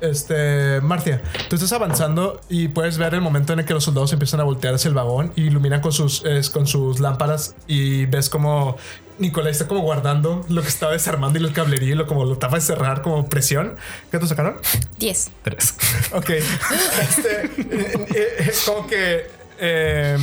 Este, 0.00 0.80
Marcia, 0.80 1.22
tú 1.48 1.56
estás 1.56 1.72
avanzando 1.72 2.40
y 2.48 2.68
puedes 2.68 2.98
ver 2.98 3.14
el 3.14 3.20
momento 3.20 3.52
en 3.52 3.60
el 3.60 3.64
que 3.64 3.74
los 3.74 3.84
soldados 3.84 4.12
empiezan 4.12 4.40
a 4.40 4.44
voltear 4.44 4.74
hacia 4.74 4.88
el 4.88 4.94
vagón 4.94 5.32
y 5.34 5.42
iluminan 5.44 5.80
con 5.80 5.92
sus, 5.92 6.24
es, 6.24 6.50
con 6.50 6.66
sus 6.66 7.00
lámparas 7.00 7.54
y 7.66 8.06
ves 8.06 8.28
como 8.28 8.76
Nicolai 9.18 9.50
está 9.50 9.66
como 9.66 9.80
guardando 9.80 10.44
lo 10.48 10.62
que 10.62 10.68
estaba 10.68 10.92
desarmando 10.92 11.38
y 11.38 11.44
el 11.44 11.52
cablería 11.52 11.90
y 11.90 11.94
lo 11.94 12.06
como 12.06 12.24
lo 12.24 12.34
estaba 12.34 12.54
de 12.56 12.60
cerrar 12.60 13.02
como 13.02 13.28
presión. 13.28 13.76
¿Qué 14.10 14.18
te 14.18 14.26
sacaron? 14.26 14.56
10. 14.98 15.30
Tres. 15.42 15.74
Ok. 16.12 16.30
Este, 16.30 17.44
eh, 17.44 18.06
eh, 18.14 18.28
es 18.48 18.62
como 18.64 18.86
que 18.86 19.37
eh, 19.60 20.16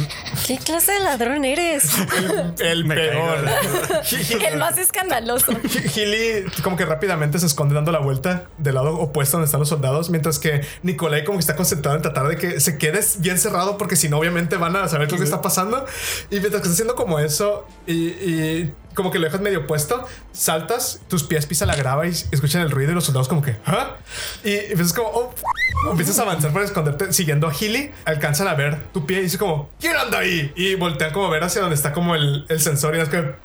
¿Qué 0.48 0.58
clase 0.58 0.94
de 0.94 1.00
ladrón 1.00 1.46
eres? 1.46 1.92
el, 2.60 2.80
el 2.82 2.88
peor. 2.88 3.46
El 4.46 4.58
más 4.58 4.78
escandaloso. 4.78 5.52
Gilly 5.90 6.46
como 6.64 6.78
que 6.78 6.86
rápidamente 6.86 7.40
se 7.40 7.46
esconde 7.46 7.76
dando 7.76 7.92
la 7.92 8.00
vuelta 8.00 8.46
del 8.58 8.76
lado 8.76 8.98
opuesto 8.98 9.38
donde 9.38 9.46
están 9.46 9.60
los 9.60 9.70
soldados, 9.70 10.10
mientras 10.10 10.40
que 10.40 10.62
Nicolai 10.84 11.24
como 11.24 11.38
que 11.38 11.42
está 11.42 11.56
concentrado 11.56 11.98
en 11.98 12.02
tratar 12.02 12.28
de 12.28 12.38
que 12.38 12.60
se 12.60 12.78
quede 12.78 13.00
bien 13.20 13.38
cerrado 13.38 13.78
porque 13.78 13.96
si 13.96 14.10
no 14.10 14.18
obviamente 14.20 14.58
van 14.58 14.76
a 14.76 14.88
saber 14.88 15.12
lo 15.12 15.18
que 15.18 15.24
está 15.24 15.42
pasando. 15.42 15.86
Y 16.30 16.40
mientras 16.40 16.62
que 16.62 16.68
está 16.68 16.74
haciendo 16.74 16.96
como 16.96 17.20
eso 17.20 17.68
y, 17.88 17.94
y 17.94 18.74
como 18.96 19.12
que 19.12 19.20
lo 19.20 19.26
dejas 19.26 19.42
medio 19.42 19.68
puesto, 19.68 20.08
saltas, 20.32 21.02
tus 21.08 21.24
pies 21.24 21.46
pisan 21.46 21.68
la 21.68 21.76
grava 21.76 22.08
y 22.08 22.10
escuchan 22.10 22.62
el 22.62 22.72
ruido 22.72 22.92
y 22.92 22.96
los 22.96 23.06
soldados 23.06 23.28
como 23.28 23.42
que 23.42 23.58
¿ah? 23.66 23.98
Y 24.44 24.54
empiezas 24.54 24.94
como 24.94 25.10
oh, 25.10 25.34
empiezas 25.92 26.18
a 26.20 26.24
avanzar 26.24 26.52
para 26.52 26.66
esconderte 26.66 27.14
siguiendo 27.14 27.48
a 27.48 27.52
Gilly, 27.52 27.92
alcanzan 28.06 28.48
a 28.48 28.56
ver 28.56 28.80
tu 28.94 29.06
pie 29.06 29.20
y 29.20 29.24
dice 29.24 29.38
como 29.38 29.70
¿quién 29.80 29.96
anda 29.96 30.20
ahí? 30.20 30.52
Y 30.56 30.76
voltean 30.76 31.14
como 31.14 31.28
a 31.28 31.30
ver 31.30 31.44
hacia 31.44 31.62
donde 31.62 31.76
está 31.76 31.94
como 31.94 32.16
el, 32.16 32.46
el 32.50 32.60
sensor 32.60 32.96
y 32.96 33.02
es 33.02 33.10
que 33.10 33.18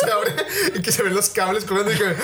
se 0.00 0.10
abre 0.10 0.32
y 0.74 0.82
que 0.82 0.90
se 0.90 1.02
ven 1.02 1.14
los 1.14 1.28
cables 1.30 1.64
corriendo 1.64 1.92
y 1.92 1.96
que 1.96 2.16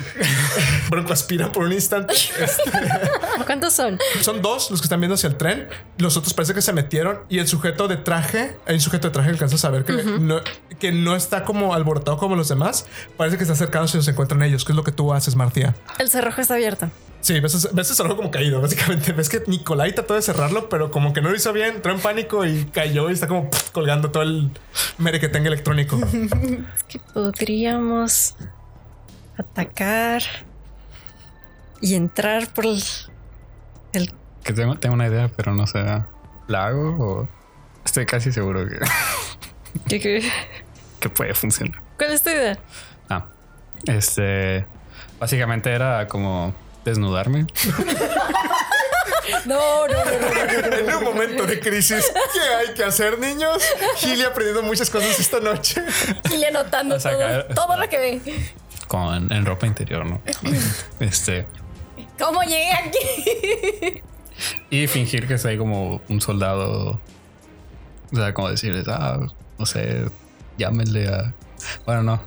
Bronco 0.90 1.12
aspira 1.12 1.50
por 1.52 1.64
un 1.64 1.72
instante. 1.72 2.14
Este, 2.14 2.62
¿Cuántos 3.46 3.72
son? 3.72 3.98
son 4.20 4.42
dos 4.42 4.70
los 4.70 4.80
que 4.80 4.86
están 4.86 5.00
viendo 5.00 5.14
hacia 5.14 5.28
el 5.28 5.36
tren. 5.36 5.68
Los 5.98 6.16
otros 6.16 6.34
parece 6.34 6.54
que 6.54 6.62
se 6.62 6.72
metieron 6.72 7.20
y 7.28 7.38
el 7.38 7.48
sujeto 7.48 7.88
de 7.88 7.96
traje, 7.96 8.56
hay 8.66 8.74
un 8.74 8.80
sujeto 8.80 9.08
de 9.08 9.12
traje 9.12 9.28
que 9.28 9.34
alcanza 9.34 9.56
a 9.56 9.58
saber 9.58 9.84
que, 9.84 9.92
no, 9.92 10.40
que 10.78 10.92
no 10.92 11.16
está 11.16 11.44
como 11.44 11.74
alborotado 11.74 12.18
como 12.18 12.36
los 12.36 12.48
demás. 12.48 12.86
Parece 13.16 13.36
que 13.36 13.44
está 13.44 13.54
acercándose 13.54 13.98
y 13.98 14.02
se 14.02 14.10
encuentran 14.10 14.42
ellos. 14.42 14.64
¿Qué 14.64 14.72
es 14.72 14.76
lo 14.76 14.84
que 14.84 14.92
tú 14.92 15.12
haces, 15.12 15.36
Martía? 15.36 15.74
El 15.98 16.10
cerrojo 16.10 16.40
está 16.40 16.54
abierto. 16.54 16.90
Sí, 17.22 17.38
ves, 17.38 17.72
ves 17.72 17.90
el 17.90 17.96
cerrojo 17.96 18.16
como 18.16 18.30
caído, 18.32 18.60
básicamente. 18.60 19.12
Ves 19.12 19.28
que 19.28 19.42
Nicolai 19.46 19.94
trató 19.94 20.14
de 20.14 20.22
cerrarlo, 20.22 20.68
pero 20.68 20.90
como 20.90 21.12
que 21.12 21.20
no 21.20 21.30
lo 21.30 21.36
hizo 21.36 21.52
bien, 21.52 21.76
entró 21.76 21.92
en 21.92 22.00
pánico 22.00 22.44
y 22.44 22.64
cayó 22.64 23.10
y 23.10 23.12
está 23.12 23.28
como 23.28 23.48
pff, 23.48 23.70
colgando 23.70 24.10
todo 24.10 24.24
el 24.24 24.50
mere 24.98 25.20
que 25.20 25.28
tenga 25.28 25.46
electrónico. 25.46 25.98
Es 26.76 26.82
que 26.84 26.98
podríamos 27.14 28.34
atacar 29.38 30.22
y 31.80 31.94
entrar 31.94 32.52
por 32.52 32.66
el, 32.66 32.82
el- 33.92 34.12
Que 34.44 34.52
tengo, 34.52 34.76
tengo 34.78 34.94
una 34.94 35.06
idea, 35.08 35.30
pero 35.36 35.54
no 35.54 35.66
sé. 35.66 35.82
¿La 36.48 36.66
hago 36.66 36.96
o 36.98 37.28
estoy 37.84 38.06
casi 38.06 38.32
seguro 38.32 38.66
que, 38.68 38.78
¿qué- 39.88 40.00
qué? 40.00 40.32
que 41.00 41.08
puede 41.08 41.34
funcionar? 41.34 41.80
¿Cuál 41.98 42.12
es 42.12 42.22
tu 42.22 42.30
idea? 42.30 42.58
Ah, 43.08 43.26
este. 43.86 44.66
Básicamente 45.18 45.70
era 45.72 46.06
como 46.08 46.54
desnudarme. 46.84 47.46
No, 49.46 49.86
no, 49.86 49.94
no, 50.04 50.78
En 50.78 50.94
un 50.96 51.04
momento 51.04 51.46
de 51.46 51.58
crisis, 51.60 52.04
¿qué 52.32 52.40
hay 52.40 52.74
que 52.74 52.84
hacer, 52.84 53.18
niños? 53.18 53.62
Gili 53.96 54.22
ha 54.22 54.28
aprendido 54.28 54.62
muchas 54.62 54.90
cosas 54.90 55.18
esta 55.18 55.40
noche. 55.40 55.80
Y 56.32 56.36
le 56.36 56.48
anotando 56.48 56.98
todo, 56.98 57.44
todo 57.54 57.76
lo 57.76 57.88
que 57.88 57.98
ve. 57.98 58.20
Con 58.92 59.32
en 59.32 59.46
ropa 59.46 59.66
interior, 59.66 60.04
¿no? 60.04 60.20
Este. 61.00 61.46
¿Cómo 62.18 62.42
llegué 62.42 62.72
aquí? 62.72 64.02
Y 64.70 64.86
fingir 64.86 65.26
que 65.28 65.38
soy 65.38 65.56
como 65.56 66.00
un 66.08 66.20
soldado. 66.20 67.00
O 68.12 68.16
sea, 68.16 68.34
como 68.34 68.48
decirles, 68.50 68.86
ah, 68.88 69.20
no 69.58 69.66
sé, 69.66 70.04
llámenle 70.58 71.08
a. 71.08 71.32
Bueno, 71.86 72.02
no. 72.02 72.20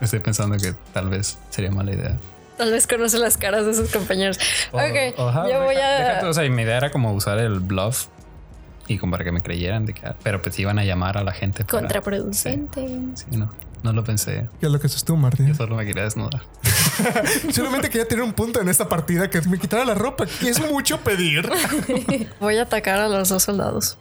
Estoy 0.00 0.18
pensando 0.18 0.56
que 0.58 0.74
tal 0.92 1.08
vez 1.10 1.38
sería 1.50 1.70
mala 1.70 1.92
idea. 1.92 2.16
Tal 2.58 2.70
vez 2.72 2.86
conoce 2.86 3.18
las 3.18 3.36
caras 3.36 3.66
de 3.66 3.74
sus 3.74 3.90
compañeros. 3.90 4.38
O- 4.72 4.78
ok, 4.78 5.16
yo 5.48 5.62
voy 5.64 5.76
deja- 5.76 5.96
a. 5.96 6.14
deja 6.16 6.28
o 6.28 6.32
sea, 6.34 6.48
mi 6.50 6.62
idea 6.62 6.76
era 6.78 6.90
como 6.90 7.12
usar 7.12 7.38
el 7.38 7.60
bluff 7.60 8.06
y 8.88 8.98
como 8.98 9.12
para 9.12 9.24
que 9.24 9.32
me 9.32 9.40
creyeran 9.42 9.86
de 9.86 9.94
que, 9.94 10.06
ah, 10.06 10.16
pero 10.22 10.42
pues 10.42 10.58
iban 10.58 10.78
a 10.78 10.84
llamar 10.84 11.16
a 11.18 11.24
la 11.24 11.32
gente. 11.32 11.64
para- 11.64 11.80
Contraproducente. 11.80 12.86
Sí, 13.14 13.26
no, 13.36 13.50
no 13.84 13.92
lo 13.92 14.02
pensé. 14.02 14.48
¿Qué 14.58 14.66
es 14.66 14.72
lo 14.72 14.80
que 14.80 14.86
haces 14.86 15.04
tú, 15.04 15.14
Martín? 15.14 15.46
Yo 15.46 15.54
solo 15.54 15.76
me 15.76 15.84
quería 15.84 16.04
desnudar. 16.04 16.42
Solamente 17.52 17.90
quería 17.90 18.08
tener 18.08 18.24
un 18.24 18.32
punto 18.32 18.58
en 18.62 18.70
esta 18.70 18.88
partida 18.88 19.28
que 19.28 19.42
me 19.42 19.58
quitara 19.58 19.84
la 19.84 19.94
ropa, 19.94 20.24
que 20.24 20.48
es 20.48 20.58
mucho 20.70 21.00
pedir. 21.00 21.48
Voy 22.40 22.56
a 22.56 22.62
atacar 22.62 22.98
a 22.98 23.08
los 23.08 23.28
dos 23.28 23.42
soldados. 23.42 23.98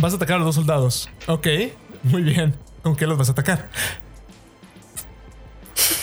Vas 0.00 0.14
a 0.14 0.16
atacar 0.16 0.36
a 0.36 0.38
los 0.38 0.46
dos 0.46 0.54
soldados. 0.54 1.10
Ok, 1.26 1.46
muy 2.04 2.22
bien. 2.22 2.56
¿Con 2.82 2.96
qué 2.96 3.06
los 3.06 3.18
vas 3.18 3.28
a 3.28 3.32
atacar? 3.32 3.68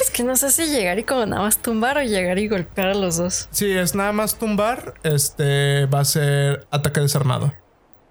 Es 0.00 0.10
que 0.10 0.22
no 0.24 0.36
sé 0.36 0.50
si 0.50 0.66
llegar 0.68 0.98
y 0.98 1.04
como 1.04 1.26
nada 1.26 1.42
más 1.42 1.58
tumbar 1.58 1.98
o 1.98 2.02
llegar 2.02 2.38
y 2.38 2.48
golpear 2.48 2.90
a 2.90 2.94
los 2.94 3.16
dos. 3.16 3.48
Si 3.50 3.70
es 3.70 3.94
nada 3.94 4.12
más 4.12 4.38
tumbar, 4.38 4.94
este 5.02 5.86
va 5.86 6.00
a 6.00 6.04
ser 6.04 6.66
ataque 6.70 7.00
desarmado. 7.00 7.52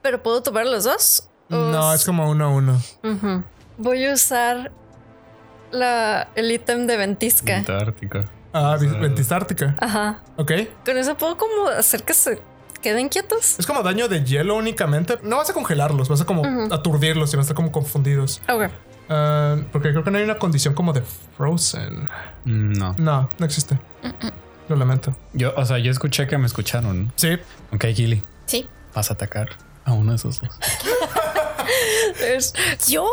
¿Pero 0.01 0.21
puedo 0.21 0.43
tumbar 0.43 0.67
a 0.67 0.69
los 0.69 0.83
dos? 0.83 1.29
¿O 1.49 1.55
No, 1.55 1.93
es 1.93 2.05
como 2.05 2.29
uno 2.29 2.45
a 2.45 2.49
uno. 2.49 2.81
Ujú. 3.03 3.43
Voy 3.77 4.05
a 4.05 4.13
usar 4.13 4.71
la, 5.75 6.29
el 6.35 6.51
ítem 6.51 6.87
de 6.87 6.97
ventisca. 6.97 7.57
Antártica. 7.57 8.25
Ah, 8.53 8.75
O 8.75 8.79
sea, 8.79 8.89
ventista 8.93 9.35
ártica. 9.35 9.75
Ajá. 9.79 10.21
Ok. 10.37 10.51
Con 10.85 10.97
eso 10.97 11.15
puedo 11.17 11.37
como 11.37 11.67
hacer 11.67 12.03
que 12.03 12.13
se 12.13 12.41
queden 12.81 13.09
quietos. 13.09 13.59
Es 13.59 13.65
como 13.65 13.83
daño 13.83 14.07
de 14.07 14.23
hielo 14.23 14.55
únicamente. 14.55 15.17
No 15.23 15.37
vas 15.37 15.49
a 15.49 15.53
congelarlos, 15.53 16.07
vas 16.07 16.21
a 16.21 16.25
como 16.25 16.43
aturdirlos 16.73 17.31
y 17.33 17.35
van 17.35 17.39
a 17.39 17.43
estar 17.43 17.55
como 17.55 17.71
confundidos. 17.71 18.41
Ok. 18.49 18.69
Ah, 19.09 19.57
porque 19.71 19.89
creo 19.91 20.03
que 20.03 20.11
no 20.11 20.17
hay 20.17 20.23
una 20.23 20.37
condición 20.39 20.73
como 20.73 20.93
de 20.93 21.01
frozen. 21.37 22.07
Mm, 22.45 22.71
No. 22.77 22.95
No, 22.97 23.29
no 23.37 23.45
existe. 23.45 23.77
Lo 24.69 24.75
lamento. 24.77 25.15
Yo, 25.33 25.53
o 25.57 25.65
sea, 25.65 25.77
yo 25.79 25.91
escuché 25.91 26.25
que 26.27 26.37
me 26.37 26.45
escucharon. 26.47 27.11
Sí, 27.17 27.37
Ok, 27.73 27.85
Gilly, 27.93 28.23
Sí. 28.45 28.67
vas 28.95 29.11
a 29.11 29.13
atacar 29.15 29.49
a 29.83 29.91
uno 29.93 30.11
de 30.11 30.15
esos 30.15 30.39
dos. 30.41 30.49
Es- 32.21 32.53
¿Yo? 32.87 33.07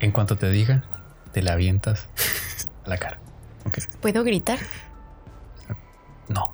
En 0.00 0.12
cuanto 0.12 0.36
te 0.36 0.50
diga, 0.50 0.82
te 1.36 1.42
la 1.42 1.52
avientas 1.52 2.06
a 2.86 2.88
la 2.88 2.96
cara. 2.96 3.18
¿Puedo 4.00 4.24
gritar? 4.24 4.58
No. 6.30 6.44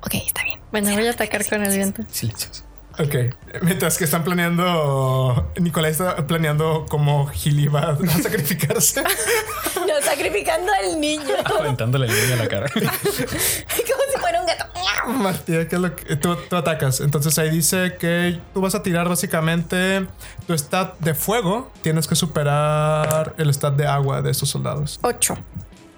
Ok, 0.00 0.14
está 0.14 0.42
bien. 0.42 0.58
Bueno, 0.72 0.92
voy 0.92 1.06
a 1.06 1.12
atacar 1.12 1.48
con 1.48 1.62
el 1.62 1.72
viento. 1.72 2.02
Silencioso. 2.10 2.64
Ok. 2.98 3.14
Mientras 3.62 3.96
que 3.96 4.04
están 4.04 4.24
planeando, 4.24 5.52
Nicolás 5.60 5.92
está 5.92 6.26
planeando 6.26 6.84
cómo 6.88 7.28
Gilly 7.28 7.68
va 7.68 7.90
a 7.90 7.96
sacrificarse. 8.22 9.02
No, 9.02 9.94
sacrificando 10.02 10.72
al 10.72 11.00
niño. 11.00 11.34
Aventándole 11.58 12.06
el 12.06 12.12
niño 12.12 12.34
a 12.34 12.36
la 12.36 12.48
cara. 12.48 12.66
Como 12.74 12.90
si 12.90 14.18
fuera 14.20 14.40
un 14.40 14.46
gato. 14.46 14.64
Martía, 15.06 15.66
¿qué 15.68 15.76
es 15.76 15.80
lo 15.80 15.94
que 15.96 16.16
tú, 16.16 16.36
tú 16.50 16.56
atacas? 16.56 17.00
Entonces 17.00 17.38
ahí 17.38 17.48
dice 17.50 17.96
que 17.98 18.40
tú 18.52 18.60
vas 18.60 18.74
a 18.74 18.82
tirar 18.82 19.08
básicamente 19.08 20.06
tu 20.46 20.58
stat 20.58 20.98
de 20.98 21.14
fuego. 21.14 21.70
Tienes 21.82 22.06
que 22.08 22.16
superar 22.16 23.34
el 23.38 23.48
stat 23.54 23.74
de 23.74 23.86
agua 23.86 24.20
de 24.22 24.30
estos 24.30 24.48
soldados. 24.50 24.98
Ocho. 25.02 25.38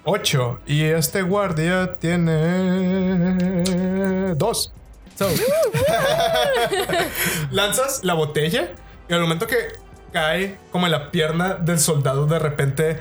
8. 0.05 0.61
Y 0.67 0.85
este 0.85 1.23
guardia 1.23 1.95
tiene 1.95 3.65
2. 4.35 4.73
Lanzas 7.51 8.05
la 8.05 8.15
botella 8.15 8.71
y 9.09 9.13
al 9.13 9.21
momento 9.21 9.47
que 9.47 9.57
cae 10.13 10.59
como 10.73 10.87
en 10.87 10.93
la 10.93 11.11
pierna 11.11 11.55
del 11.55 11.79
soldado, 11.79 12.27
de 12.27 12.39
repente 12.39 12.99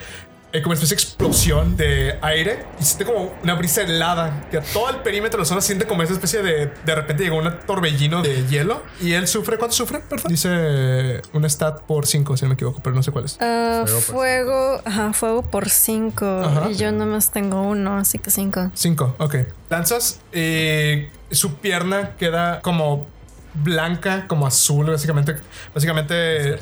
hay 0.54 0.62
como 0.62 0.72
una 0.72 0.82
especie 0.82 0.96
de 0.96 1.02
explosión 1.04 1.78
de 1.78 2.18
aire 2.22 2.66
y 2.80 2.84
siente 2.84 3.06
como 3.06 3.34
una 3.44 3.54
brisa 3.54 3.82
helada 3.84 4.48
que 4.50 4.58
a 4.58 4.62
todo 4.62 4.90
el 4.90 4.98
perímetro 4.98 5.38
de 5.38 5.44
la 5.44 5.46
zona 5.46 5.62
siente 5.62 5.86
como 5.86 6.02
esa 6.04 6.14
especie 6.14 6.42
de 6.42 6.72
de 6.86 6.96
repente 6.96 7.24
llegó 7.24 7.38
un 7.38 7.52
torbellino 7.68 8.22
de 8.22 8.46
hielo 8.48 8.82
y 9.02 9.14
él 9.14 9.28
sufre 9.28 9.58
¿cuánto 9.58 9.76
sufre? 9.76 10.00
Perdón. 10.00 10.26
Dice 10.30 11.22
un 11.34 11.46
stat 11.50 11.82
por 11.82 12.08
5 12.08 12.38
si 12.38 12.44
no 12.46 12.50
me 12.50 12.54
equivoco 12.56 12.80
pero 12.84 12.96
no 12.96 13.04
sé 13.04 13.12
cuál 13.12 13.26
es 13.26 13.38
Ah, 13.40 13.86
Fuego 13.88 14.82
ajá, 14.86 15.14
fuego 15.14 15.42
por 15.44 15.70
cinco. 15.70 16.26
Ajá. 16.26 16.70
Y 16.70 16.76
yo 16.76 16.92
nomás 16.92 17.32
tengo 17.32 17.62
uno, 17.62 17.98
así 17.98 18.20
que 18.20 18.32
cinco. 18.32 18.72
5, 18.74 19.16
ok. 19.20 19.36
Lanzas 19.70 20.20
y 20.34 21.08
su 21.32 21.56
pierna 21.56 22.16
queda 22.18 22.62
como 22.62 23.08
blanca, 23.54 24.26
como 24.28 24.46
azul, 24.48 24.88
básicamente. 24.92 25.36
Básicamente. 25.74 26.56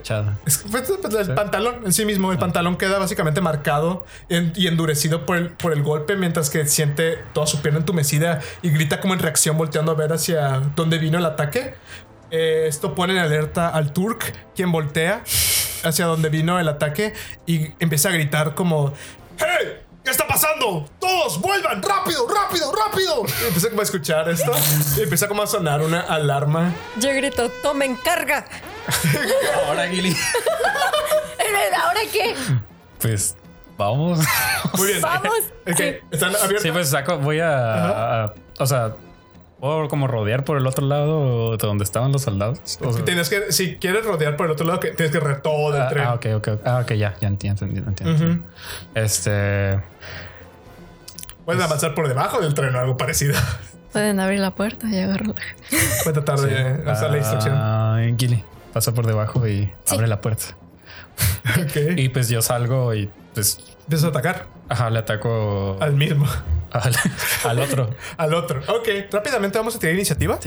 Es 0.45 0.57
que, 0.57 0.69
pues, 0.69 0.91
pues, 1.01 1.13
el 1.15 1.25
Sí. 1.25 1.31
pantalón 1.35 1.81
en 1.85 1.93
sí 1.93 2.05
mismo, 2.05 2.31
el 2.31 2.37
pantalón 2.37 2.77
queda 2.77 2.97
básicamente 2.99 3.41
marcado 3.41 4.05
en- 4.29 4.53
y 4.55 4.67
endurecido 4.67 5.25
por 5.25 5.37
el, 5.37 5.49
por 5.49 5.73
el 5.73 5.83
golpe, 5.83 6.15
mientras 6.15 6.49
que 6.49 6.65
siente 6.65 7.17
toda 7.33 7.47
su 7.47 7.61
pierna 7.61 7.79
entumecida 7.79 8.39
y 8.61 8.69
grita 8.69 8.99
como 9.01 9.13
en 9.13 9.19
reacción, 9.19 9.57
volteando 9.57 9.91
a 9.91 9.95
ver 9.95 10.13
hacia 10.13 10.61
dónde 10.75 10.97
vino 10.97 11.17
el 11.17 11.25
ataque. 11.25 11.75
Eh, 12.31 12.65
esto 12.67 12.93
pone 12.95 13.13
en 13.13 13.19
alerta 13.19 13.69
al 13.69 13.93
Turk, 13.93 14.33
quien 14.55 14.71
voltea 14.71 15.23
hacia 15.83 16.05
donde 16.05 16.29
vino 16.29 16.59
el 16.59 16.67
ataque 16.67 17.13
y 17.45 17.71
empieza 17.79 18.09
a 18.09 18.11
gritar 18.11 18.53
como 18.55 18.93
¡Hey! 19.39 19.77
¿Qué 20.07 20.11
está 20.11 20.25
pasando? 20.25 20.89
¡Todos 21.01 21.41
vuelvan! 21.41 21.83
¡Rápido, 21.83 22.25
rápido, 22.33 22.71
rápido! 22.71 23.23
Y 23.41 23.47
empieza 23.47 23.67
como 23.67 23.81
a 23.81 23.83
escuchar 23.83 24.29
esto 24.29 24.53
y 24.95 25.01
empieza 25.01 25.27
como 25.27 25.41
a 25.43 25.47
sonar 25.47 25.81
una 25.81 25.99
alarma. 25.99 26.71
Yo 26.95 27.09
grito, 27.13 27.49
tomen 27.61 27.97
carga. 27.97 28.45
Ahora, 29.67 29.85
Gilly. 29.89 30.15
¿Ahora 31.83 31.99
qué? 32.09 32.35
Pues 33.01 33.35
vamos. 33.77 34.19
Muy 34.77 34.87
bien. 34.87 35.01
Vamos. 35.01 35.39
Ok, 35.69 35.75
Sí. 35.77 35.95
¿Están 36.09 36.33
abiertos? 36.37 36.61
Sí, 36.61 36.71
pues 36.71 36.89
saco, 36.89 37.17
voy 37.17 37.41
a, 37.41 38.23
a- 38.23 38.33
O 38.59 38.65
sea, 38.65 38.93
puedo 39.59 39.87
como 39.87 40.07
rodear 40.07 40.43
por 40.43 40.57
el 40.57 40.67
otro 40.67 40.85
lado 40.85 41.57
de 41.57 41.67
donde 41.67 41.83
estaban 41.83 42.11
los 42.11 42.23
soldados. 42.23 42.59
O 42.81 42.93
sea, 42.93 43.05
Tienes 43.05 43.29
que, 43.29 43.51
si 43.51 43.75
quieres 43.77 44.05
rodear 44.05 44.35
por 44.37 44.45
el 44.45 44.51
otro 44.51 44.65
lado, 44.65 44.79
que 44.79 44.91
tienes 44.91 45.11
que 45.11 45.19
recorrer 45.19 45.41
todo 45.41 45.75
el 45.75 45.81
ah, 45.81 45.89
tren. 45.89 46.05
ah, 46.05 46.13
ok, 46.13 46.25
ok. 46.35 46.47
ok. 46.47 46.61
Ah, 46.65 46.79
ok, 46.83 46.93
ya, 46.93 47.15
ya 47.19 47.27
entiendo, 47.27 47.65
entiendo, 47.65 47.89
entiendo. 47.89 48.43
Este. 48.93 49.79
Puedes 51.45 51.61
avanzar 51.63 51.95
por 51.95 52.07
debajo 52.07 52.41
del 52.41 52.53
tren 52.53 52.75
o 52.75 52.79
algo 52.79 52.97
parecido. 52.97 53.35
Pueden 53.93 54.19
abrir 54.19 54.39
la 54.39 54.53
puerta 54.53 54.87
y 54.89 54.99
agarrarla. 54.99 55.35
Voy 55.71 56.09
a 56.09 56.13
tratar 56.13 56.39
de 56.39 56.91
usar 56.91 57.09
la 57.09 57.17
instrucción. 57.17 57.55
Ah, 57.57 57.99
Gilly, 58.17 58.43
pasa 58.73 58.93
por 58.93 59.07
debajo 59.07 59.47
y 59.47 59.71
abre 59.89 60.07
la 60.07 60.21
puerta. 60.21 60.45
Y 61.95 62.09
pues 62.09 62.29
yo 62.29 62.43
salgo 62.43 62.93
y 62.93 63.09
pues. 63.33 63.59
Empiezas 63.85 64.05
a 64.05 64.09
atacar 64.09 64.45
Ajá, 64.69 64.89
le 64.89 64.99
ataco 64.99 65.77
al 65.79 65.93
mismo, 65.93 66.25
al, 66.71 66.93
al 67.45 67.59
otro. 67.59 67.89
al 68.17 68.33
otro. 68.33 68.61
Ok, 68.67 68.89
rápidamente 69.11 69.57
vamos 69.57 69.75
a 69.75 69.79
tirar 69.79 69.95
iniciativa. 69.95 70.39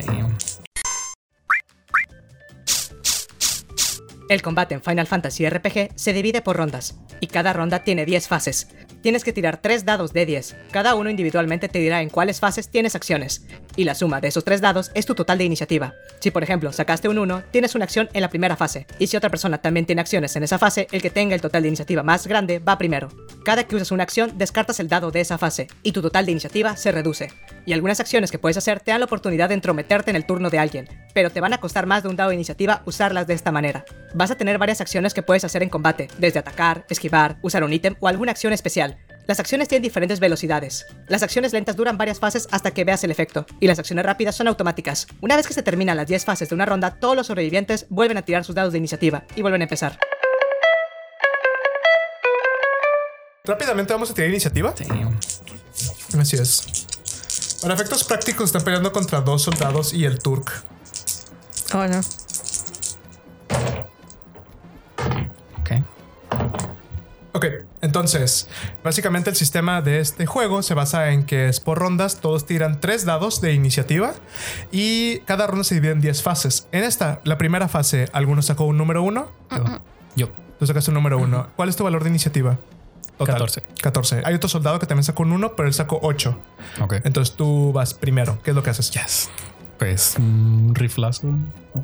El 4.29 4.43
combate 4.43 4.75
en 4.75 4.83
Final 4.83 5.07
Fantasy 5.07 5.49
RPG 5.49 5.91
se 5.97 6.13
divide 6.13 6.41
por 6.41 6.57
rondas, 6.57 6.95
y 7.19 7.27
cada 7.27 7.53
ronda 7.53 7.83
tiene 7.83 8.05
10 8.05 8.29
fases. 8.29 8.69
Tienes 9.03 9.25
que 9.25 9.33
tirar 9.33 9.57
3 9.57 9.85
dados 9.85 10.13
de 10.13 10.27
10, 10.27 10.57
cada 10.71 10.95
uno 10.95 11.11
individualmente 11.11 11.69
te 11.69 11.79
dirá 11.79 12.03
en 12.03 12.11
cuáles 12.11 12.39
fases 12.39 12.69
tienes 12.69 12.95
acciones, 12.95 13.47
y 13.77 13.85
la 13.85 13.95
suma 13.95 14.21
de 14.21 14.29
esos 14.29 14.45
3 14.45 14.61
dados 14.61 14.91
es 14.95 15.07
tu 15.07 15.15
total 15.15 15.39
de 15.39 15.45
iniciativa. 15.45 15.95
Si 16.19 16.31
por 16.31 16.43
ejemplo 16.43 16.73
sacaste 16.73 17.09
un 17.09 17.19
1, 17.19 17.45
tienes 17.51 17.75
una 17.75 17.85
acción 17.85 18.09
en 18.13 18.21
la 18.21 18.31
primera 18.31 18.57
fase, 18.57 18.87
y 18.99 19.07
si 19.07 19.17
otra 19.17 19.31
persona 19.31 19.59
también 19.59 19.87
tiene 19.87 20.01
acciones 20.01 20.35
en 20.37 20.43
esa 20.43 20.59
fase, 20.59 20.89
el 20.93 21.03
que 21.03 21.11
tenga 21.11 21.35
el 21.35 21.41
total 21.41 21.63
de 21.63 21.69
iniciativa 21.69 22.03
más 22.03 22.27
grande 22.27 22.59
va 22.59 22.79
primero. 22.79 23.09
Cada 23.45 23.65
que 23.65 23.77
usas 23.77 23.91
una 23.91 24.03
acción, 24.03 24.37
descartas 24.37 24.81
el 24.81 24.89
dado 24.89 25.11
de 25.11 25.21
esa 25.21 25.39
fase, 25.39 25.69
y 25.83 25.93
tu 25.93 26.03
total 26.03 26.27
de 26.27 26.33
iniciativa 26.33 26.77
se 26.77 26.93
reduce. 26.93 27.33
Y 27.67 27.73
algunas 27.73 28.01
acciones 28.01 28.31
que 28.31 28.39
puedes 28.39 28.57
hacer 28.57 28.81
te 28.81 28.91
dan 28.91 29.01
la 29.01 29.07
oportunidad 29.07 29.49
de 29.49 29.55
entrometerte 29.55 30.11
en 30.11 30.17
el 30.17 30.27
turno 30.27 30.51
de 30.51 30.59
alguien, 30.59 30.89
pero 31.15 31.31
te 31.31 31.41
van 31.41 31.53
a 31.53 31.59
costar 31.59 31.87
más 31.87 32.03
de 32.03 32.09
un 32.09 32.17
dado 32.17 32.31
de 32.31 32.37
iniciativa 32.37 32.83
usarlas 32.87 33.27
de 33.27 33.35
esta 33.35 33.53
manera. 33.53 33.85
Vas 34.15 34.31
a 34.31 34.37
tener 34.37 34.59
varias 34.59 34.81
acciones 34.81 35.15
que 35.15 35.23
puedes 35.23 35.45
hacer 35.45 35.63
en 35.63 35.69
combate, 35.69 36.09
desde 36.19 36.39
atacar, 36.39 36.85
esquivar, 36.89 37.39
usar 37.43 37.65
un 37.65 37.73
ítem 37.73 37.95
o 38.01 38.09
alguna 38.09 38.33
acción 38.33 38.53
especial. 38.53 38.99
Las 39.31 39.39
acciones 39.39 39.69
tienen 39.69 39.85
diferentes 39.85 40.19
velocidades. 40.19 40.87
Las 41.07 41.23
acciones 41.23 41.53
lentas 41.53 41.77
duran 41.77 41.97
varias 41.97 42.19
fases 42.19 42.49
hasta 42.51 42.73
que 42.73 42.83
veas 42.83 43.05
el 43.05 43.13
efecto, 43.13 43.47
y 43.61 43.69
las 43.69 43.79
acciones 43.79 44.05
rápidas 44.05 44.35
son 44.35 44.49
automáticas. 44.49 45.07
Una 45.21 45.37
vez 45.37 45.47
que 45.47 45.55
se 45.55 45.63
terminan 45.63 45.97
las 45.97 46.09
10 46.09 46.25
fases 46.25 46.49
de 46.49 46.57
una 46.57 46.67
ronda, 46.67 46.99
todos 46.99 47.15
los 47.15 47.29
sobrevivientes 47.29 47.87
vuelven 47.91 48.17
a 48.17 48.23
tirar 48.23 48.45
sus 48.45 48.57
dados 48.57 48.73
de 48.73 48.79
iniciativa 48.79 49.23
y 49.37 49.43
vuelven 49.43 49.61
a 49.61 49.65
empezar. 49.67 50.01
Rápidamente 53.45 53.93
vamos 53.93 54.11
a 54.11 54.15
tirar 54.15 54.31
iniciativa. 54.31 54.75
Así 56.19 56.35
es. 56.35 56.89
Para 57.63 57.75
efectos 57.75 58.03
prácticos 58.03 58.47
están 58.47 58.65
peleando 58.65 58.91
contra 58.91 59.21
dos 59.21 59.43
soldados 59.43 59.95
y 59.95 60.07
el 60.07 60.19
Turk. 60.19 60.65
Oh, 61.73 61.87
no. 61.87 62.01
Entonces, 67.91 68.47
básicamente 68.85 69.31
el 69.31 69.37
sistema 69.37 69.83
de 69.83 69.99
este 69.99 70.25
juego 70.25 70.63
se 70.63 70.75
basa 70.75 71.11
en 71.11 71.25
que 71.25 71.49
es 71.49 71.59
por 71.59 71.77
rondas, 71.77 72.21
todos 72.21 72.47
tiran 72.47 72.79
tres 72.79 73.05
dados 73.05 73.41
de 73.41 73.53
iniciativa 73.53 74.15
y 74.71 75.19
cada 75.27 75.49
ronda 75.49 75.65
se 75.65 75.75
divide 75.75 75.91
en 75.91 76.01
10 76.01 76.23
fases. 76.23 76.69
En 76.71 76.85
esta, 76.85 77.21
la 77.25 77.37
primera 77.37 77.67
fase, 77.67 78.09
alguno 78.13 78.43
sacó 78.43 78.63
un 78.67 78.79
número 78.79 79.03
uno, 79.03 79.33
Yo. 80.15 80.29
tú 80.61 80.67
sacaste 80.69 80.93
un 80.93 80.95
número 80.95 81.19
uno. 81.19 81.49
¿Cuál 81.57 81.69
es 81.69 81.75
tu 81.75 81.83
valor 81.83 82.05
de 82.05 82.11
iniciativa? 82.11 82.59
14. 83.19 83.65
14. 83.83 84.23
Hay 84.25 84.35
otro 84.35 84.49
soldado 84.49 84.79
que 84.79 84.87
también 84.87 85.03
sacó 85.03 85.25
un 85.25 85.33
1, 85.33 85.57
pero 85.57 85.67
él 85.67 85.75
sacó 85.75 85.99
8. 86.01 86.39
Ok. 86.83 86.95
Entonces 87.03 87.35
tú 87.35 87.73
vas 87.73 87.93
primero. 87.93 88.39
¿Qué 88.45 88.51
es 88.51 88.57
lo 88.57 88.63
que 88.63 88.71
haces? 88.71 88.93
Yes. 88.93 89.31
Pues 89.81 90.15
un 90.19 90.75
riflazo. 90.75 91.27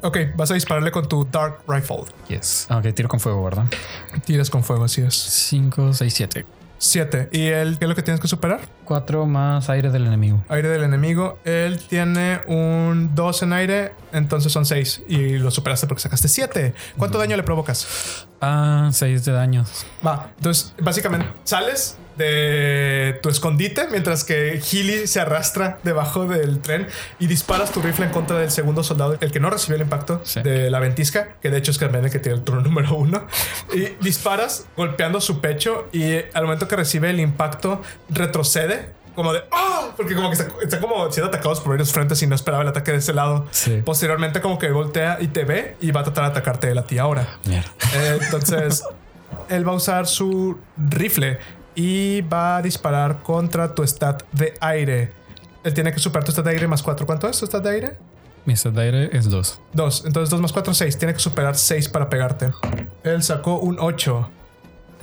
Ok, 0.03 0.19
vas 0.37 0.51
a 0.51 0.55
dispararle 0.55 0.91
con 0.91 1.09
tu 1.09 1.25
Dark 1.25 1.61
Rifle. 1.67 2.05
Yes. 2.29 2.67
Ah, 2.69 2.77
Ok, 2.77 2.93
tiro 2.95 3.09
con 3.09 3.19
fuego, 3.21 3.43
¿verdad? 3.43 3.65
Tiras 4.27 4.51
con 4.51 4.63
fuego, 4.63 4.85
así 4.85 5.01
es. 5.01 5.15
5, 5.15 5.95
6, 5.95 6.15
7. 6.15 6.47
7. 6.77 7.31
¿Y 7.33 7.47
él 7.47 7.79
qué 7.79 7.87
es 7.87 7.89
lo 7.89 7.95
que 7.95 8.03
tienes 8.03 8.21
que 8.21 8.29
superar? 8.29 8.61
4 8.85 9.25
más 9.25 9.71
aire 9.71 9.91
del 9.91 10.05
enemigo. 10.05 10.45
Aire 10.51 10.69
del 10.69 10.83
enemigo. 10.83 11.39
Él 11.45 11.81
tiene 11.89 12.43
un 12.47 13.15
2 13.15 13.43
en 13.45 13.53
aire, 13.55 13.95
entonces 14.13 14.53
son 14.53 14.67
6. 14.67 15.05
Y 15.09 15.39
lo 15.39 15.51
superaste 15.51 15.87
porque 15.87 16.03
sacaste 16.03 16.29
7. 16.29 16.75
¿Cuánto 16.99 17.17
daño 17.17 17.35
le 17.35 17.45
provocas? 17.45 18.27
Ah, 18.43 18.91
6 18.93 19.25
de 19.25 19.33
daño. 19.33 19.65
Va, 20.07 20.33
entonces 20.37 20.75
básicamente 20.83 21.27
sales 21.45 21.97
de 22.17 23.19
tu 23.23 23.29
escondite 23.29 23.89
mientras 23.91 24.25
que 24.25 24.61
Healy 24.61 25.07
se 25.07 25.21
arrastra 25.21 25.79
debajo 25.83 26.27
del 26.27 26.61
tren 26.61 26.87
y 27.19 27.27
disparas 27.27 27.71
tu 27.73 27.81
rifle 27.83 28.07
en 28.07 28.13
contra 28.13 28.39
del 28.39 28.51
segundo 28.51 28.83
soldado, 28.83 29.17
el 29.21 29.31
que 29.33 29.41
no 29.41 29.51
recibió 29.51 29.77
el 29.77 29.83
impacto 29.83 30.21
Sí. 30.25 30.43
de 30.43 30.71
la 30.71 30.81
ventisca, 30.81 31.37
que 31.43 31.51
de 31.51 31.59
hecho 31.59 31.71
es 31.71 31.79
Carmen 31.79 32.05
el 32.05 32.11
que 32.11 32.19
tiene 32.19 32.39
el 32.39 32.45
turno 32.45 32.61
número 32.69 32.95
uno. 32.95 33.27
Y 33.75 34.03
disparas 34.05 34.67
golpeando 34.77 35.21
su 35.21 35.41
pecho 35.41 35.89
y 35.93 36.17
al 36.35 36.45
momento 36.45 36.69
que 36.69 36.77
recibe 36.77 37.11
el 37.11 37.21
impacto 37.21 37.83
retrocede. 38.09 38.95
Como 39.15 39.33
de 39.33 39.45
¡Ah! 39.51 39.93
Porque 39.97 40.15
como 40.15 40.29
que 40.29 40.35
está, 40.37 40.49
está 40.63 40.79
como 40.79 41.11
siendo 41.11 41.29
atacados 41.29 41.61
por 41.61 41.71
varios 41.71 41.91
frentes 41.91 42.21
y 42.23 42.27
no 42.27 42.35
esperaba 42.35 42.63
el 42.63 42.69
ataque 42.69 42.93
de 42.93 42.99
ese 42.99 43.15
lado. 43.15 43.47
Sí. 43.51 43.81
Posteriormente, 43.83 44.43
como 44.43 44.59
que 44.59 44.71
voltea 44.71 45.17
y 45.23 45.29
te 45.29 45.45
ve 45.45 45.75
y 45.81 45.91
va 45.91 46.03
a 46.03 46.05
tratar 46.05 46.25
de 46.25 46.31
atacarte 46.33 46.71
él 46.71 46.77
a 46.77 46.85
ti 46.85 46.99
ahora. 46.99 47.39
Mierda. 47.47 47.71
Eh, 47.95 48.19
entonces, 48.21 48.83
él 49.49 49.67
va 49.67 49.73
a 49.73 49.77
usar 49.77 50.07
su 50.07 50.59
rifle 50.77 51.39
y 51.77 52.23
va 52.23 52.57
a 52.57 52.63
disparar 52.63 53.23
contra 53.23 53.73
tu 53.75 53.87
stat 53.87 54.25
de 54.33 54.55
aire. 54.61 55.13
Él 55.63 55.75
tiene 55.75 55.93
que 55.93 56.01
superar 56.01 56.25
tu 56.25 56.33
stat 56.33 56.45
de 56.45 56.51
aire 56.53 56.67
más 56.67 56.83
4. 56.83 57.07
¿Cuánto 57.07 57.29
es 57.29 57.39
tu 57.39 57.47
stat 57.47 57.63
de 57.63 57.71
aire? 57.71 57.99
Mi 58.47 58.57
stat 58.57 58.73
de 58.73 58.83
aire 58.83 59.11
es 59.13 59.29
2. 59.29 59.61
2. 59.75 60.05
Entonces 60.07 60.31
2 60.31 60.41
más 60.41 60.53
4, 60.53 60.75
6. 60.75 60.99
Tiene 60.99 61.13
que 61.13 61.21
superar 61.21 61.55
6 61.55 61.89
para 61.91 62.09
pegarte. 62.09 62.51
Él 63.05 63.23
sacó 63.23 63.59
un 63.59 63.77
8. 63.79 64.31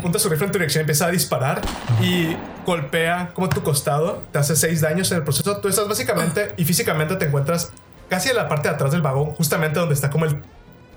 Punta 0.01 0.17
su 0.17 0.27
rifle 0.27 0.47
en 0.47 0.51
tu 0.51 0.57
dirección, 0.57 0.81
empieza 0.81 1.05
a 1.05 1.11
disparar 1.11 1.61
y 2.01 2.35
golpea 2.65 3.29
como 3.35 3.47
tu 3.49 3.61
costado. 3.61 4.23
Te 4.31 4.39
hace 4.39 4.55
6 4.55 4.81
daños 4.81 5.11
en 5.11 5.17
el 5.17 5.23
proceso. 5.23 5.57
Tú 5.57 5.67
estás 5.67 5.87
básicamente 5.87 6.53
y 6.57 6.65
físicamente 6.65 7.15
te 7.17 7.25
encuentras 7.25 7.71
casi 8.09 8.29
en 8.29 8.37
la 8.37 8.49
parte 8.49 8.69
de 8.69 8.73
atrás 8.73 8.91
del 8.91 9.03
vagón, 9.03 9.31
justamente 9.31 9.79
donde 9.79 9.93
está 9.93 10.09
como 10.09 10.25
el 10.25 10.41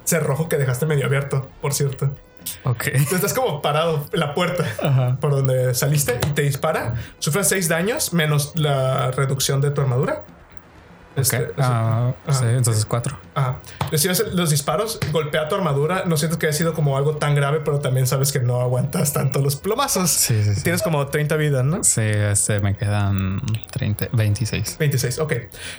cerrojo 0.04 0.48
que 0.48 0.56
dejaste 0.56 0.86
medio 0.86 1.04
abierto, 1.04 1.46
por 1.60 1.74
cierto. 1.74 2.10
Ok. 2.64 2.84
Tú 3.08 3.14
estás 3.16 3.34
como 3.34 3.60
parado 3.62 4.04
en 4.12 4.20
la 4.20 4.34
puerta 4.34 4.64
Ajá. 4.82 5.16
por 5.20 5.30
donde 5.32 5.74
saliste 5.74 6.18
y 6.26 6.30
te 6.30 6.42
dispara. 6.42 6.94
Sufres 7.18 7.48
6 7.48 7.68
daños 7.68 8.12
menos 8.12 8.52
la 8.54 9.10
reducción 9.10 9.60
de 9.60 9.70
tu 9.70 9.80
armadura. 9.80 10.22
Este, 11.16 11.36
eso- 11.44 11.52
Ah, 11.58 12.12
sí, 12.28 12.44
entonces 12.44 12.84
cuatro. 12.84 13.16
Ajá. 13.34 13.56
Recibes 13.90 14.22
los 14.34 14.50
disparos, 14.50 15.00
golpea 15.12 15.48
tu 15.48 15.54
armadura. 15.54 16.02
No 16.04 16.18
sientes 16.18 16.38
que 16.38 16.46
haya 16.46 16.54
sido 16.54 16.74
como 16.74 16.94
algo 16.98 17.16
tan 17.16 17.34
grave, 17.34 17.60
pero 17.64 17.78
también 17.80 18.06
sabes 18.06 18.32
que 18.32 18.40
no 18.40 18.60
aguantas 18.60 19.14
tanto 19.14 19.40
los 19.40 19.56
plomazos. 19.56 20.10
Sí, 20.10 20.42
sí, 20.44 20.54
sí. 20.56 20.62
Tienes 20.62 20.82
como 20.82 21.06
30 21.06 21.36
vidas, 21.36 21.64
¿no? 21.64 21.82
Sí, 21.84 22.02
este, 22.02 22.60
me 22.60 22.76
quedan 22.76 23.40
30, 23.70 24.08
26. 24.12 24.76
26, 24.78 25.18
ok. 25.20 25.32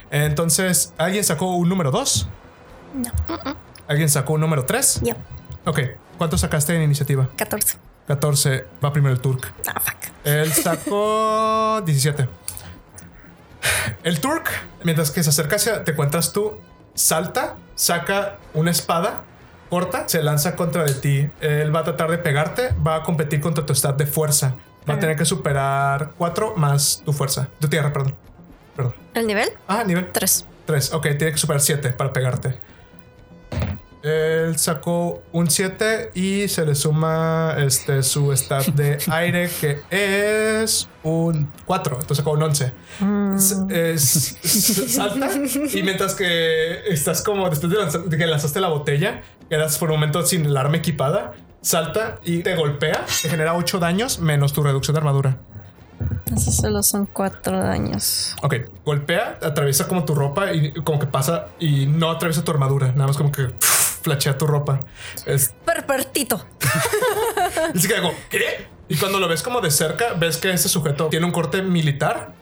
Entonces, 0.10 0.94
¿alguien 0.98 1.24
sacó 1.24 1.56
un 1.56 1.70
número 1.70 1.92
2? 1.92 2.28
No. 2.96 3.12
¿Alguien 3.88 4.10
sacó 4.10 4.34
un 4.34 4.42
número 4.42 4.66
3? 4.66 5.02
Yo, 5.04 5.14
Ok. 5.66 5.82
¿Cuánto 6.18 6.38
sacaste 6.38 6.76
en 6.76 6.82
iniciativa? 6.82 7.30
14. 7.36 7.78
14. 8.08 8.66
Va 8.84 8.92
primero 8.94 9.14
el 9.14 9.22
Turk. 9.22 9.54
Ah, 9.68 9.80
fuck. 9.80 9.98
Él 10.24 10.52
sacó 10.54 11.82
17. 11.86 12.28
El 14.04 14.20
Turk, 14.20 14.50
mientras 14.84 15.12
que 15.12 15.24
se 15.24 15.30
acerca 15.30 15.58
hacia 15.58 15.84
te 15.84 15.92
encuentras 15.92 16.32
tú, 16.34 16.60
salta, 16.94 17.56
saca 17.76 18.38
una 18.54 18.72
espada 18.72 19.24
corta, 19.70 20.08
se 20.08 20.24
lanza 20.24 20.56
contra 20.56 20.84
de 20.84 20.94
ti. 20.94 21.30
Él 21.42 21.76
va 21.76 21.82
a 21.82 21.84
tratar 21.84 22.10
de 22.10 22.18
pegarte, 22.18 22.74
va 22.86 22.96
a 22.96 23.04
competir 23.04 23.42
contra 23.42 23.66
tu 23.66 23.76
stat 23.76 23.98
de 23.98 24.06
fuerza. 24.06 24.56
Va 24.90 24.94
a 24.94 25.00
tener 25.00 25.18
que 25.18 25.26
superar 25.26 26.12
4 26.18 26.56
más 26.56 27.02
tu 27.04 27.12
fuerza. 27.12 27.50
Tu 27.60 27.68
tierra, 27.68 27.92
perdón. 27.92 28.16
Perdón. 28.76 28.94
¿El 29.14 29.28
nivel? 29.28 29.50
Ah, 29.68 29.84
nivel 29.84 30.10
3. 30.14 30.46
3. 30.66 30.94
Ok, 30.94 31.04
tiene 31.18 31.32
que 31.34 31.38
superar 31.38 31.60
7 31.62 31.90
para 31.90 32.14
pegarte. 32.14 32.58
Él 34.08 34.58
sacó 34.58 35.22
un 35.32 35.50
7 35.50 36.12
y 36.14 36.48
se 36.48 36.66
le 36.66 36.76
suma 36.76 37.56
este, 37.58 38.04
su 38.04 38.32
stat 38.36 38.66
de 38.68 38.98
aire 39.12 39.50
que 39.60 39.80
es 39.90 40.88
un 41.04 41.52
4. 41.66 41.94
Entonces 41.96 42.18
sacó 42.18 42.32
un 42.32 42.44
11. 42.44 42.74
S- 43.36 43.56
es- 43.70 44.38
salta 44.94 45.30
y 45.74 45.84
mientras 45.84 46.16
que 46.16 46.88
estás 46.88 47.22
como 47.22 47.50
después 47.50 47.72
de, 47.72 47.78
lanzar- 47.80 48.04
de 48.06 48.18
que 48.18 48.26
lanzaste 48.28 48.60
la 48.60 48.70
botella, 48.70 49.22
quedas 49.50 49.78
por 49.78 49.90
un 49.92 49.98
momento 49.98 50.26
sin 50.26 50.46
el 50.46 50.56
arma 50.58 50.78
equipada, 50.78 51.34
salta 51.62 52.20
y 52.24 52.40
te 52.44 52.56
golpea, 52.56 53.06
te 53.22 53.30
genera 53.30 53.56
8 53.56 53.80
daños 53.80 54.20
menos 54.20 54.54
tu 54.54 54.64
reducción 54.64 54.94
de 54.96 55.00
armadura. 55.00 55.38
Esos 56.36 56.58
solo 56.58 56.84
son 56.84 57.08
4 57.08 57.58
daños. 57.60 58.36
Ok, 58.44 58.56
golpea, 58.86 59.40
atraviesa 59.42 59.88
como 59.88 60.06
tu 60.06 60.14
ropa 60.14 60.54
y 60.54 60.72
como 60.84 61.00
que 61.00 61.08
pasa 61.08 61.48
y 61.60 61.88
no 61.88 62.12
atraviesa 62.12 62.44
tu 62.44 62.52
armadura, 62.52 62.92
nada 62.92 63.08
más 63.08 63.18
como 63.18 63.32
que 63.32 63.48
flashea 64.08 64.38
tu 64.38 64.48
ropa. 64.48 64.86
Es, 65.26 65.54
Pervertito. 65.66 66.46
y 67.74 67.80
se 67.80 67.88
queda 67.88 68.02
como, 68.02 68.14
¿qué? 68.30 68.68
Y 68.88 68.96
cuando 68.96 69.20
lo 69.20 69.28
ves 69.28 69.44
como 69.44 69.60
de 69.60 69.70
cerca, 69.70 70.14
ves 70.14 70.38
que 70.38 70.50
ese 70.52 70.70
sujeto 70.70 71.08
tiene 71.08 71.26
un 71.26 71.34
corte 71.34 71.62
militar, 71.62 72.34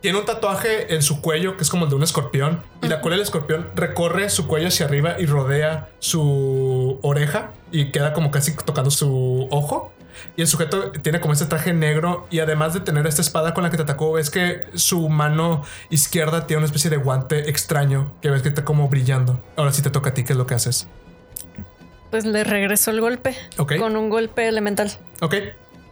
tiene 0.00 0.18
un 0.18 0.24
tatuaje 0.24 0.92
en 0.94 1.02
su 1.02 1.20
cuello 1.20 1.56
que 1.56 1.62
es 1.62 1.70
como 1.70 1.84
el 1.84 1.90
de 1.90 1.96
un 1.96 2.02
escorpión, 2.02 2.60
y 2.82 2.88
la 2.88 3.00
cola 3.00 3.14
del 3.14 3.22
escorpión 3.22 3.70
recorre 3.76 4.30
su 4.30 4.48
cuello 4.48 4.66
hacia 4.66 4.86
arriba 4.86 5.14
y 5.20 5.26
rodea 5.26 5.90
su 6.00 6.98
oreja 7.02 7.52
y 7.70 7.92
queda 7.92 8.12
como 8.12 8.32
casi 8.32 8.56
tocando 8.56 8.90
su 8.90 9.46
ojo. 9.52 9.92
Y 10.36 10.42
el 10.42 10.48
sujeto 10.48 10.90
tiene 10.90 11.20
como 11.20 11.32
este 11.32 11.46
traje 11.46 11.72
negro 11.72 12.26
y 12.30 12.40
además 12.40 12.74
de 12.74 12.80
tener 12.80 13.06
esta 13.06 13.22
espada 13.22 13.54
con 13.54 13.62
la 13.64 13.70
que 13.70 13.76
te 13.76 13.84
atacó, 13.84 14.12
ves 14.12 14.28
que 14.28 14.66
su 14.74 15.08
mano 15.08 15.62
izquierda 15.88 16.46
tiene 16.46 16.58
una 16.58 16.66
especie 16.66 16.90
de 16.90 16.96
guante 16.96 17.48
extraño 17.48 18.12
que 18.20 18.28
ves 18.28 18.42
que 18.42 18.48
está 18.48 18.64
como 18.64 18.88
brillando. 18.88 19.40
Ahora 19.56 19.72
sí 19.72 19.82
te 19.82 19.90
toca 19.90 20.10
a 20.10 20.14
ti, 20.14 20.24
¿qué 20.24 20.32
es 20.32 20.38
lo 20.38 20.46
que 20.46 20.54
haces? 20.54 20.88
Pues 22.12 22.26
le 22.26 22.44
regresó 22.44 22.90
el 22.90 23.00
golpe. 23.00 23.34
Ok. 23.56 23.78
Con 23.78 23.96
un 23.96 24.10
golpe 24.10 24.46
elemental. 24.46 24.92
Ok, 25.22 25.34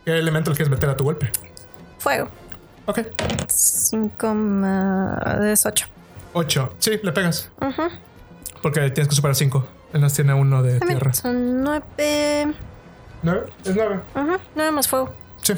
¿qué 0.05 0.19
elemento 0.19 0.51
le 0.51 0.57
quieres 0.57 0.71
meter 0.71 0.91
a 0.91 0.95
tu 0.95 1.03
golpe? 1.03 1.33
Fuego. 1.99 2.29
Ok, 2.85 2.99
5 3.49 4.35
más. 4.35 5.41
Es 5.41 5.65
8. 5.65 5.87
8. 6.35 6.75
Sí, 6.79 7.01
le 7.03 7.13
pegas. 7.13 7.51
Porque 8.61 8.91
tienes 8.91 9.09
que 9.09 9.15
superar 9.15 9.35
5. 9.35 9.67
Él 9.95 10.03
nos 10.03 10.13
tiene 10.13 10.35
uno 10.35 10.63
de 10.63 10.79
tierra. 10.81 11.15
Son 11.15 11.63
9. 11.65 12.55
¿Nueve? 13.23 13.47
Es 13.65 13.75
9. 13.75 14.01
9 14.55 14.71
más 14.73 14.89
fuego. 14.89 15.15
Sí. 15.41 15.55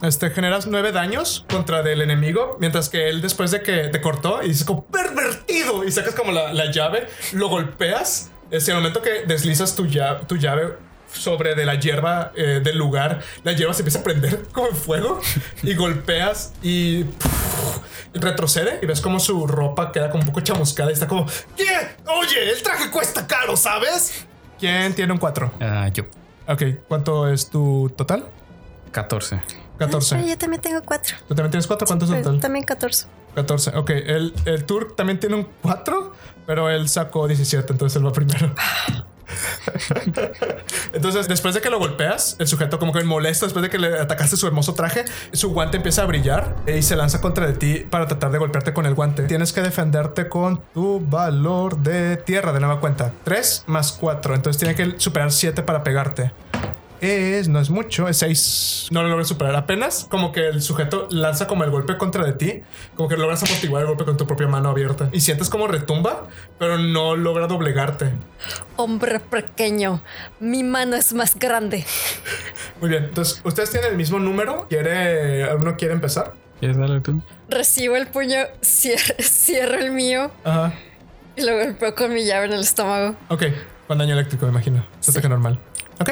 Este, 0.00 0.30
generas 0.30 0.66
9 0.66 0.92
daños 0.92 1.44
contra 1.50 1.82
del 1.82 2.00
enemigo, 2.00 2.56
mientras 2.58 2.88
que 2.88 3.10
él 3.10 3.20
después 3.20 3.50
de 3.50 3.60
que 3.60 3.88
te 3.88 4.00
cortó 4.00 4.42
y 4.42 4.48
dices 4.48 4.64
como 4.64 4.86
pervertido 4.86 5.84
y 5.84 5.92
sacas 5.92 6.14
como 6.14 6.32
la, 6.32 6.54
la 6.54 6.70
llave, 6.72 7.06
lo 7.34 7.50
golpeas. 7.50 8.30
Es 8.50 8.68
el 8.68 8.74
momento 8.76 9.00
que 9.02 9.24
deslizas 9.26 9.74
tu 9.76 9.86
llave, 9.86 10.24
tu 10.26 10.36
llave 10.36 10.76
sobre 11.12 11.54
de 11.54 11.64
la 11.66 11.74
hierba 11.74 12.32
eh, 12.36 12.60
del 12.62 12.78
lugar, 12.78 13.20
la 13.42 13.52
hierba 13.52 13.74
se 13.74 13.80
empieza 13.82 13.98
a 14.00 14.02
prender 14.02 14.42
como 14.52 14.68
en 14.68 14.76
fuego 14.76 15.20
y 15.62 15.74
golpeas 15.74 16.52
y 16.62 17.04
puf, 17.04 17.78
retrocede 18.14 18.78
y 18.82 18.86
ves 18.86 19.00
como 19.00 19.18
su 19.20 19.46
ropa 19.46 19.90
queda 19.92 20.10
como 20.10 20.22
un 20.22 20.26
poco 20.28 20.40
chamuscada 20.40 20.90
y 20.90 20.94
está 20.94 21.06
como, 21.08 21.26
¿qué? 21.56 21.66
Oye, 22.06 22.50
el 22.52 22.62
traje 22.62 22.90
cuesta 22.90 23.26
caro, 23.26 23.56
¿sabes? 23.56 24.24
¿Quién 24.58 24.94
tiene 24.94 25.12
un 25.12 25.18
4? 25.18 25.52
Ah, 25.60 25.88
yo, 25.92 26.04
Ok, 26.46 26.62
¿cuánto 26.88 27.28
es 27.28 27.48
tu 27.48 27.92
total? 27.96 28.24
14. 28.90 29.40
14. 29.78 30.16
Ay, 30.16 30.28
yo 30.30 30.38
también 30.38 30.60
tengo 30.60 30.82
4. 30.84 31.16
¿Tú 31.28 31.34
también 31.34 31.50
tienes 31.52 31.66
4? 31.66 31.86
¿Cuánto 31.86 32.04
es 32.06 32.10
Pues, 32.10 32.22
total? 32.24 32.40
también 32.40 32.64
14. 32.64 33.06
14. 33.36 33.70
Ok, 33.76 33.90
el, 33.90 34.34
el 34.44 34.64
Turk 34.64 34.96
también 34.96 35.20
tiene 35.20 35.36
un 35.36 35.48
4, 35.62 36.09
pero 36.50 36.68
él 36.68 36.88
sacó 36.88 37.28
17, 37.28 37.74
entonces 37.74 37.96
él 37.96 38.04
va 38.04 38.12
primero. 38.12 38.50
Entonces, 40.92 41.28
después 41.28 41.54
de 41.54 41.60
que 41.60 41.70
lo 41.70 41.78
golpeas, 41.78 42.34
el 42.40 42.48
sujeto 42.48 42.80
como 42.80 42.92
que 42.92 43.04
molesto, 43.04 43.46
después 43.46 43.62
de 43.62 43.70
que 43.70 43.78
le 43.78 44.00
atacaste 44.00 44.36
su 44.36 44.48
hermoso 44.48 44.74
traje, 44.74 45.04
su 45.32 45.52
guante 45.52 45.76
empieza 45.76 46.02
a 46.02 46.06
brillar 46.06 46.56
y 46.66 46.82
se 46.82 46.96
lanza 46.96 47.20
contra 47.20 47.46
de 47.46 47.52
ti 47.52 47.86
para 47.88 48.08
tratar 48.08 48.32
de 48.32 48.38
golpearte 48.38 48.74
con 48.74 48.84
el 48.84 48.94
guante. 48.94 49.22
Tienes 49.28 49.52
que 49.52 49.60
defenderte 49.60 50.28
con 50.28 50.60
tu 50.74 50.98
valor 50.98 51.78
de 51.78 52.16
tierra 52.16 52.52
de 52.52 52.58
nueva 52.58 52.80
cuenta. 52.80 53.12
3 53.22 53.66
más 53.68 53.92
4, 53.92 54.34
entonces 54.34 54.58
tiene 54.58 54.74
que 54.74 54.98
superar 54.98 55.30
7 55.30 55.62
para 55.62 55.84
pegarte. 55.84 56.32
Es, 57.00 57.48
no 57.48 57.60
es 57.60 57.70
mucho, 57.70 58.08
es 58.08 58.18
6. 58.18 58.88
No 58.90 59.02
lo 59.02 59.08
logras 59.08 59.28
superar. 59.28 59.54
Apenas 59.56 60.06
como 60.10 60.32
que 60.32 60.48
el 60.48 60.60
sujeto 60.60 61.08
lanza 61.10 61.46
como 61.46 61.64
el 61.64 61.70
golpe 61.70 61.96
contra 61.96 62.24
de 62.24 62.32
ti, 62.34 62.62
como 62.94 63.08
que 63.08 63.16
logras 63.16 63.42
amortiguar 63.42 63.82
el 63.82 63.88
golpe 63.88 64.04
con 64.04 64.16
tu 64.18 64.26
propia 64.26 64.46
mano 64.48 64.68
abierta. 64.68 65.08
Y 65.12 65.20
sientes 65.20 65.48
como 65.48 65.66
retumba, 65.66 66.28
pero 66.58 66.76
no 66.78 67.16
logra 67.16 67.46
doblegarte. 67.46 68.10
Hombre 68.76 69.18
pequeño. 69.20 70.02
Mi 70.40 70.62
mano 70.62 70.96
es 70.96 71.14
más 71.14 71.36
grande. 71.38 71.86
Muy 72.80 72.90
bien, 72.90 73.04
entonces, 73.04 73.40
¿ustedes 73.44 73.70
tienen 73.70 73.90
el 73.92 73.96
mismo 73.96 74.18
número? 74.18 74.66
¿Quiere, 74.68 75.44
alguno 75.44 75.76
quiere 75.76 75.94
empezar? 75.94 76.34
¿Quieres 76.58 76.76
darle 76.76 77.00
tú? 77.00 77.22
Recibo 77.48 77.96
el 77.96 78.06
puño, 78.08 78.36
cier- 78.60 79.16
cierro 79.22 79.78
el 79.78 79.90
mío 79.92 80.30
Ajá. 80.44 80.74
y 81.36 81.42
lo 81.42 81.56
golpeo 81.56 81.94
con 81.94 82.12
mi 82.12 82.24
llave 82.26 82.46
en 82.46 82.52
el 82.52 82.60
estómago. 82.60 83.16
Ok, 83.28 83.44
con 83.88 83.96
daño 83.96 84.12
eléctrico, 84.12 84.44
me 84.44 84.52
imagino. 84.52 84.84
Se 85.00 85.10
ataque 85.10 85.28
normal. 85.30 85.58
Ok. 85.98 86.10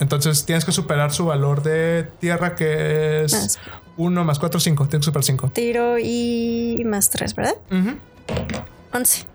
Entonces 0.00 0.44
tienes 0.44 0.64
que 0.64 0.72
superar 0.72 1.12
su 1.12 1.26
valor 1.26 1.62
de 1.62 2.08
tierra 2.18 2.56
que 2.56 3.24
es 3.24 3.32
Más. 3.32 3.58
1 3.96 4.24
más 4.24 4.38
4, 4.38 4.58
5. 4.58 4.88
Tienes 4.88 5.04
que 5.04 5.10
superar 5.10 5.24
5. 5.24 5.50
Tiro 5.54 5.98
y 5.98 6.82
más 6.86 7.10
3, 7.10 7.34
¿verdad? 7.34 7.54
11. 8.92 9.26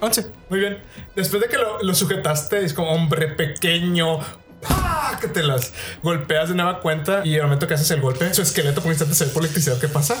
11. 0.00 0.26
Muy 0.48 0.60
bien. 0.60 0.78
Después 1.16 1.42
de 1.42 1.48
que 1.48 1.56
lo, 1.56 1.82
lo 1.82 1.94
sujetaste, 1.94 2.64
es 2.64 2.74
como 2.74 2.92
hombre 2.92 3.28
pequeño. 3.28 4.18
¡pah! 4.60 5.18
Que 5.20 5.28
te 5.28 5.42
las 5.42 5.72
golpeas 6.02 6.48
de 6.48 6.54
nueva 6.54 6.80
cuenta 6.80 7.22
y 7.24 7.36
al 7.36 7.44
momento 7.44 7.66
que 7.66 7.74
haces 7.74 7.90
el 7.90 8.00
golpe, 8.00 8.32
su 8.34 8.42
esqueleto 8.42 8.80
por 8.80 8.86
un 8.86 8.92
instante 8.92 9.14
se 9.14 9.26
ve 9.26 9.30
por 9.30 9.42
electricidad. 9.42 9.78
¿Qué 9.78 9.88
pasa? 9.88 10.16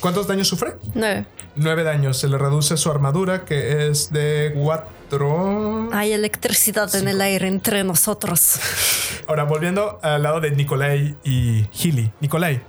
¿Cuántos 0.00 0.26
daños 0.28 0.46
sufre? 0.48 0.74
9. 0.94 1.24
9 1.56 1.82
daños. 1.82 2.16
Se 2.18 2.28
le 2.28 2.38
reduce 2.38 2.76
su 2.76 2.90
armadura 2.90 3.44
que 3.44 3.88
es 3.88 4.12
de 4.12 4.52
4. 4.56 5.90
Hay 5.92 6.12
electricidad 6.12 6.94
en 6.94 7.08
el 7.08 7.20
aire 7.20 7.48
entre 7.48 7.82
nosotros. 7.84 8.60
Ahora, 9.26 9.44
volviendo 9.44 9.98
al 10.02 10.22
lado 10.22 10.40
de 10.40 10.50
Nikolai 10.52 11.16
y 11.24 11.66
Healy. 11.72 12.12
Nikolai, 12.20 12.60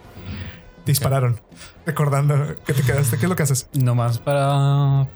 dispararon. 0.86 1.40
Recordando 1.86 2.56
que 2.66 2.74
te 2.74 2.82
quedaste. 2.84 3.18
¿Qué 3.18 3.26
es 3.26 3.30
lo 3.30 3.36
que 3.36 3.44
haces? 3.44 3.68
Nomás 3.74 4.18
para 4.20 5.08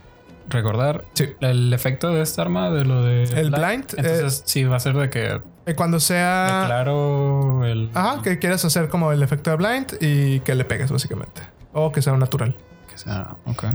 recordar 0.49 1.05
Sí. 1.13 1.29
el 1.39 1.73
efecto 1.73 2.09
de 2.11 2.21
esta 2.21 2.41
arma, 2.43 2.69
de 2.69 2.85
lo 2.85 3.01
de 3.03 3.23
El 3.23 3.49
blind, 3.51 3.85
Entonces, 3.97 4.43
sí, 4.45 4.63
va 4.65 4.75
a 4.75 4.79
ser 4.79 4.93
de 4.95 5.09
que 5.09 5.41
Eh, 5.65 5.75
Cuando 5.75 5.99
sea. 5.99 6.59
declaro 6.61 7.65
el. 7.65 7.89
Ajá, 7.93 8.21
que 8.21 8.37
quieras 8.39 8.63
hacer 8.65 8.89
como 8.89 9.11
el 9.13 9.23
efecto 9.23 9.49
de 9.51 9.55
blind 9.55 9.97
y 10.01 10.41
que 10.41 10.53
le 10.55 10.65
pegues, 10.65 10.91
básicamente. 10.91 11.41
O 11.73 11.91
que 11.91 12.01
sea 12.01 12.13
un 12.13 12.19
natural. 12.19 12.55
Que 12.89 12.97
sea, 12.97 13.35
ok. 13.45 13.65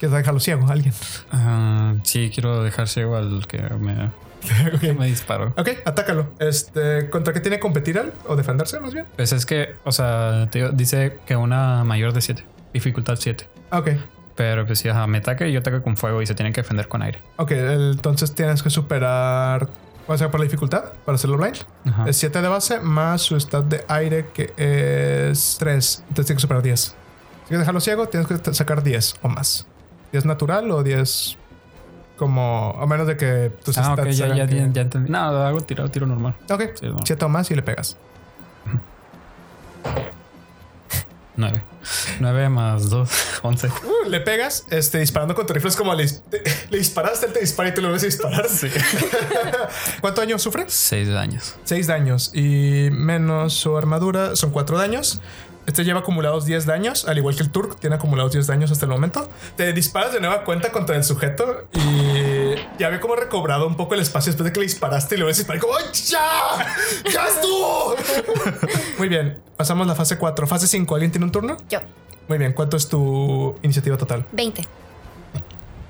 Que 0.00 0.08
dejarlo 0.08 0.40
ciego 0.40 0.68
a 0.68 0.72
alguien. 0.72 0.92
Sí, 2.02 2.30
quiero 2.32 2.62
dejar 2.62 2.88
ciego 2.88 3.16
al 3.16 3.46
que 3.46 3.58
me, 3.58 4.10
que 4.80 4.92
me 4.92 5.06
disparó. 5.06 5.54
Ok, 5.56 5.68
atácalo. 5.84 6.28
Este, 6.38 7.08
¿contra 7.10 7.32
qué 7.32 7.40
tiene 7.40 7.56
que 7.56 7.60
competir 7.60 7.96
él? 7.96 8.12
¿O 8.26 8.36
defenderse 8.36 8.80
más 8.80 8.92
bien? 8.92 9.06
Pues 9.16 9.32
es 9.32 9.46
que, 9.46 9.74
o 9.84 9.92
sea, 9.92 10.48
te 10.50 10.70
dice 10.72 11.18
que 11.26 11.36
una 11.36 11.84
mayor 11.84 12.12
de 12.12 12.20
7, 12.20 12.44
dificultad 12.72 13.16
7. 13.18 13.48
Ok. 13.70 13.90
Pero 14.34 14.66
pues 14.66 14.80
si 14.80 14.88
ajá, 14.88 15.06
me 15.06 15.18
ataca 15.18 15.46
y 15.46 15.52
yo 15.52 15.60
ataco 15.60 15.82
con 15.82 15.96
fuego 15.96 16.20
y 16.20 16.26
se 16.26 16.34
tienen 16.34 16.52
que 16.52 16.60
defender 16.60 16.88
con 16.88 17.02
aire. 17.02 17.20
Ok, 17.36 17.52
entonces 17.52 18.34
tienes 18.34 18.62
que 18.62 18.68
superar. 18.70 19.68
¿Cuál 20.04 20.18
sea 20.18 20.30
por 20.30 20.38
la 20.38 20.44
dificultad 20.44 20.92
para 21.04 21.16
hacerlo 21.16 21.38
blind? 21.38 21.56
Ajá. 21.86 22.08
Es 22.08 22.18
7 22.18 22.42
de 22.42 22.48
base 22.48 22.80
más 22.80 23.22
su 23.22 23.40
stat 23.40 23.64
de 23.64 23.84
aire 23.88 24.26
que 24.32 24.52
es 24.56 25.56
3. 25.58 26.04
Entonces 26.08 26.26
tienes 26.26 26.36
que 26.36 26.40
superar 26.40 26.62
10. 26.62 26.94
Si 27.46 27.50
quieres 27.50 27.60
dejarlo 27.60 27.80
ciego, 27.80 28.08
tienes 28.08 28.26
que 28.28 28.54
sacar 28.54 28.82
10 28.82 29.16
o 29.22 29.28
más. 29.28 29.66
10 30.12 30.24
natural 30.24 30.68
o 30.72 30.82
10 30.82 31.36
como. 32.16 32.76
A 32.80 32.86
menos 32.86 33.06
de 33.06 33.16
que 33.16 33.52
tus 33.64 33.76
Ah, 33.78 33.92
ok, 33.92 34.00
stats 34.00 34.16
ya, 34.16 34.34
ya, 34.34 34.46
que- 34.46 34.70
ya, 34.72 34.82
entendí. 34.82 35.10
No, 35.10 35.18
hago 35.18 35.60
tiro, 35.60 35.88
tiro 35.90 36.06
normal. 36.06 36.34
Ok, 36.50 36.62
Sí, 36.80 36.86
no. 36.86 37.00
7 37.04 37.24
o 37.24 37.28
más 37.28 37.50
y 37.50 37.54
le 37.54 37.62
pegas. 37.62 37.96
9. 41.36 41.62
9 42.20 42.48
más 42.48 42.88
2, 42.90 43.10
11. 43.42 43.68
Uh, 43.84 44.08
le 44.08 44.20
pegas, 44.20 44.64
este, 44.70 44.98
disparando 44.98 45.34
con 45.34 45.46
tu 45.46 45.52
rifle 45.52 45.68
es 45.68 45.76
como 45.76 45.92
le, 45.94 46.06
te- 46.08 46.42
le 46.70 46.78
disparaste, 46.78 47.26
él 47.26 47.32
te 47.32 47.40
dispara 47.40 47.68
y 47.68 47.74
tú 47.74 47.80
le 47.82 47.88
vuelves 47.88 48.02
a 48.04 48.06
disparar. 48.06 48.46
¿Cuánto 50.00 50.20
daño 50.22 50.38
sufre? 50.38 50.64
6 50.68 51.08
daños. 51.10 51.54
6 51.64 51.86
daños 51.86 52.30
y 52.34 52.88
menos 52.92 53.52
su 53.54 53.76
armadura 53.76 54.34
son 54.36 54.50
4 54.50 54.78
daños. 54.78 55.20
Este 55.66 55.84
lleva 55.84 56.00
acumulados 56.00 56.46
10 56.46 56.64
daños, 56.64 57.08
al 57.08 57.18
igual 57.18 57.34
que 57.34 57.42
el 57.42 57.50
Turk, 57.50 57.80
tiene 57.80 57.96
acumulados 57.96 58.32
10 58.32 58.46
daños 58.46 58.70
hasta 58.70 58.84
el 58.84 58.90
momento. 58.90 59.28
Te 59.56 59.72
disparas 59.72 60.12
de 60.12 60.20
nueva 60.20 60.44
cuenta 60.44 60.70
contra 60.70 60.94
el 60.94 61.02
sujeto 61.02 61.66
y 61.72 62.54
ya 62.78 62.86
había 62.86 63.00
como 63.00 63.16
recobrado 63.16 63.66
un 63.66 63.76
poco 63.76 63.94
el 63.94 64.00
espacio 64.00 64.30
después 64.30 64.44
de 64.44 64.52
que 64.52 64.60
le 64.60 64.66
disparaste 64.66 65.18
y 65.18 65.22
a 65.22 65.26
disparar 65.26 65.60
como 65.60 65.76
¡Ay, 65.76 65.84
¡Ya! 65.92 67.10
¡Ya 67.12 67.26
estuvo! 67.26 67.96
Muy 68.98 69.08
bien, 69.08 69.42
pasamos 69.56 69.86
a 69.86 69.88
la 69.88 69.94
fase 69.96 70.18
4. 70.18 70.46
Fase 70.46 70.68
5, 70.68 70.94
¿alguien 70.94 71.10
tiene 71.10 71.26
un 71.26 71.32
turno? 71.32 71.56
Yo, 71.68 71.80
Muy 72.28 72.38
bien, 72.38 72.52
¿cuánto 72.52 72.76
es 72.76 72.88
tu 72.88 73.56
iniciativa 73.62 73.96
total? 73.96 74.24
20. 74.32 74.62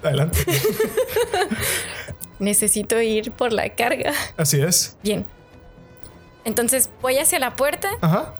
Adelante. 0.03 0.39
Necesito 2.39 3.01
ir 3.01 3.33
por 3.33 3.53
la 3.53 3.75
carga. 3.75 4.13
Así 4.39 4.61
es. 4.61 4.97
Bien. 5.03 5.27
Entonces 6.45 6.89
voy 7.03 7.19
hacia 7.19 7.39
la 7.39 7.57
puerta. 7.57 7.89
Ajá. 8.01 8.35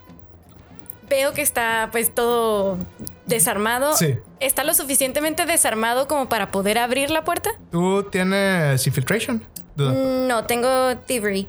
Veo 1.09 1.33
que 1.33 1.41
está 1.41 1.89
pues 1.91 2.13
todo 2.13 2.77
desarmado. 3.25 3.95
Sí. 3.95 4.17
¿Está 4.39 4.63
lo 4.63 4.73
suficientemente 4.73 5.45
desarmado 5.45 6.07
como 6.07 6.27
para 6.29 6.51
poder 6.51 6.77
abrir 6.77 7.09
la 7.11 7.23
puerta? 7.23 7.51
¿Tú 7.71 8.03
tienes 8.11 8.85
infiltration? 8.85 9.43
Duda. 9.75 9.93
No, 9.93 10.45
tengo 10.45 10.97
thievery. 11.05 11.47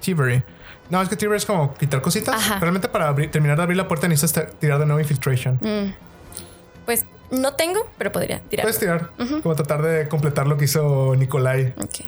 Thievery. 0.00 0.42
No, 0.90 1.00
es 1.02 1.08
que 1.08 1.16
Thievery 1.16 1.38
es 1.38 1.46
como 1.46 1.74
quitar 1.74 2.02
cositas. 2.02 2.34
Ajá. 2.34 2.58
Realmente 2.60 2.88
para 2.88 3.08
abrir- 3.08 3.30
terminar 3.30 3.56
de 3.56 3.62
abrir 3.62 3.76
la 3.76 3.88
puerta 3.88 4.06
necesitas 4.08 4.52
tirar 4.58 4.78
de 4.78 4.86
nuevo 4.86 5.00
infiltration. 5.00 5.58
Pues 6.84 7.04
no 7.30 7.54
tengo, 7.54 7.88
pero 7.98 8.12
podría 8.12 8.40
tirar. 8.40 8.64
Puedes 8.64 8.78
tirar. 8.78 9.10
Como 9.42 9.54
tratar 9.54 9.82
de 9.82 10.08
completar 10.08 10.46
lo 10.46 10.56
que 10.56 10.66
hizo 10.66 11.14
Nikolai. 11.16 11.74
Ok. 11.82 12.06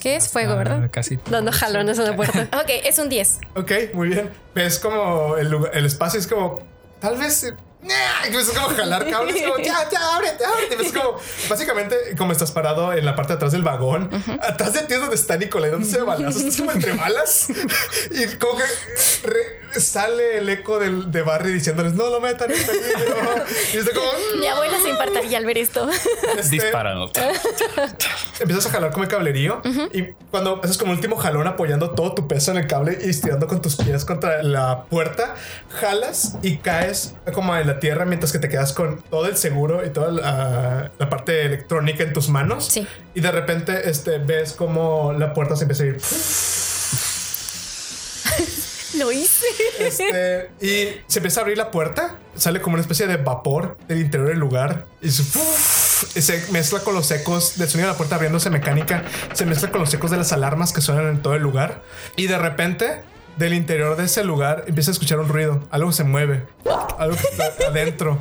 ¿Qué 0.00 0.16
es 0.16 0.28
fuego, 0.28 0.52
Ah, 0.52 0.56
verdad? 0.56 0.90
Casi. 0.90 1.18
Dando 1.30 1.52
jalones 1.52 1.98
a 1.98 2.02
la 2.02 2.16
puerta. 2.16 2.48
Ok, 2.58 2.70
es 2.84 2.98
un 2.98 3.08
10. 3.08 3.38
Ok, 3.56 3.72
muy 3.94 4.08
bien. 4.08 4.30
Ves 4.54 4.78
como 4.78 5.36
el, 5.36 5.50
lugar- 5.50 5.70
el 5.74 5.86
espacio 5.86 6.18
es 6.20 6.26
como. 6.26 6.60
Tal 7.00 7.16
vez. 7.18 7.54
¡Nah! 7.82 8.24
Y 8.24 8.26
empiezas 8.28 8.54
como 8.54 8.68
a 8.70 8.74
jalar 8.74 9.08
cables, 9.08 9.42
como 9.42 9.58
ya, 9.58 9.88
ya, 9.90 10.16
ábrete, 10.16 10.44
ábrete. 10.44 10.76
Ves 10.76 10.92
como, 10.92 11.16
básicamente, 11.48 11.96
como 12.16 12.32
estás 12.32 12.52
parado 12.52 12.92
en 12.92 13.04
la 13.04 13.14
parte 13.16 13.32
de 13.32 13.36
atrás 13.36 13.52
del 13.52 13.62
vagón, 13.62 14.10
atrás 14.42 14.72
de 14.74 14.82
ti 14.82 14.94
es 14.94 15.00
donde 15.00 15.16
está 15.16 15.36
Nicolai, 15.36 15.70
donde 15.70 15.86
se 15.88 15.98
ve 15.98 16.04
balazos, 16.04 16.42
estás 16.42 16.56
como 16.58 16.72
entre 16.72 16.92
balas 16.92 17.48
y 18.10 18.36
como 18.36 18.56
que 18.56 18.64
re- 19.28 19.60
sale 19.80 20.38
el 20.38 20.48
eco 20.48 20.78
del, 20.80 21.10
de 21.12 21.22
Barry 21.22 21.52
diciéndoles, 21.52 21.94
no 21.94 22.10
lo 22.10 22.20
metan 22.20 22.50
en 22.50 22.58
peligro. 22.60 23.16
Y 23.72 23.76
está 23.78 23.92
como, 23.94 24.10
Mi 24.38 24.46
abuela 24.48 24.78
se 24.82 24.88
infartaría 24.88 25.38
al 25.38 25.46
ver 25.46 25.58
esto. 25.58 25.88
este, 26.36 26.50
Disparando. 26.56 27.10
Empiezas 28.40 28.66
a 28.66 28.70
jalar 28.70 28.90
como 28.90 29.04
el 29.04 29.10
cablerío 29.10 29.60
y 29.92 30.12
cuando 30.30 30.60
haces 30.62 30.78
como 30.78 30.92
último 30.92 31.16
jalón 31.16 31.46
apoyando 31.46 31.90
todo 31.90 32.14
tu 32.14 32.26
peso 32.26 32.50
en 32.52 32.58
el 32.58 32.66
cable 32.66 32.98
y 33.04 33.10
estirando 33.10 33.46
con 33.46 33.60
tus 33.62 33.76
pies 33.76 34.04
contra 34.04 34.42
la 34.42 34.84
puerta, 34.84 35.34
jalas 35.80 36.36
y 36.42 36.56
caes 36.58 37.14
como 37.34 37.54
en 37.56 37.69
la 37.70 37.80
tierra 37.80 38.04
mientras 38.04 38.32
que 38.32 38.38
te 38.38 38.48
quedas 38.48 38.72
con 38.72 39.02
todo 39.02 39.26
el 39.26 39.36
seguro 39.36 39.84
y 39.84 39.90
toda 39.90 40.10
la, 40.10 40.90
la 40.98 41.10
parte 41.10 41.44
electrónica 41.44 42.02
en 42.02 42.12
tus 42.12 42.28
manos. 42.28 42.66
Sí. 42.66 42.86
Y 43.14 43.20
de 43.20 43.30
repente 43.30 43.88
este, 43.88 44.18
ves 44.18 44.52
como 44.52 45.12
la 45.12 45.32
puerta 45.32 45.56
se 45.56 45.64
empieza 45.64 45.84
a 45.84 45.86
ir. 45.86 46.00
Lo 48.98 49.12
hice. 49.12 49.46
Este, 49.78 50.50
y 50.60 51.00
se 51.06 51.20
empieza 51.20 51.40
a 51.40 51.42
abrir 51.42 51.56
la 51.56 51.70
puerta, 51.70 52.16
sale 52.34 52.60
como 52.60 52.74
una 52.74 52.82
especie 52.82 53.06
de 53.06 53.16
vapor 53.16 53.78
del 53.86 54.00
interior 54.00 54.30
del 54.30 54.38
lugar 54.38 54.86
y 55.00 55.10
se, 55.10 55.22
y 56.18 56.22
se 56.22 56.50
mezcla 56.50 56.80
con 56.80 56.94
los 56.94 57.10
ecos 57.10 57.56
del 57.56 57.68
sonido 57.68 57.86
de 57.86 57.94
la 57.94 57.96
puerta 57.96 58.16
abriéndose 58.16 58.50
mecánica, 58.50 59.04
se 59.32 59.46
mezcla 59.46 59.70
con 59.70 59.80
los 59.80 59.94
ecos 59.94 60.10
de 60.10 60.16
las 60.16 60.32
alarmas 60.32 60.72
que 60.72 60.80
suenan 60.80 61.06
en 61.06 61.22
todo 61.22 61.34
el 61.34 61.42
lugar 61.42 61.82
y 62.16 62.26
de 62.26 62.38
repente 62.38 63.02
del 63.40 63.54
interior 63.54 63.96
de 63.96 64.04
ese 64.04 64.22
lugar 64.22 64.64
empieza 64.68 64.90
a 64.90 64.92
escuchar 64.92 65.18
un 65.18 65.28
ruido, 65.28 65.66
algo 65.70 65.90
se 65.90 66.04
mueve, 66.04 66.44
algo 66.98 67.16
que 67.16 67.22
está 67.22 67.50
adentro 67.68 68.18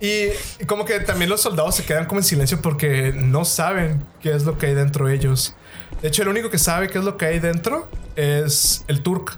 y, 0.00 0.28
y 0.60 0.66
como 0.66 0.84
que 0.84 1.00
también 1.00 1.28
los 1.28 1.40
soldados 1.40 1.74
se 1.74 1.84
quedan 1.84 2.06
como 2.06 2.20
en 2.20 2.24
silencio 2.24 2.62
porque 2.62 3.12
no 3.12 3.44
saben 3.44 4.04
qué 4.20 4.32
es 4.32 4.44
lo 4.44 4.58
que 4.58 4.66
hay 4.66 4.74
dentro 4.74 5.08
de 5.08 5.14
ellos. 5.14 5.56
De 6.00 6.08
hecho, 6.08 6.22
el 6.22 6.28
único 6.28 6.50
que 6.50 6.58
sabe 6.58 6.88
qué 6.88 6.98
es 6.98 7.04
lo 7.04 7.16
que 7.16 7.26
hay 7.26 7.40
dentro 7.40 7.88
es 8.14 8.84
el 8.86 9.02
Turk 9.02 9.36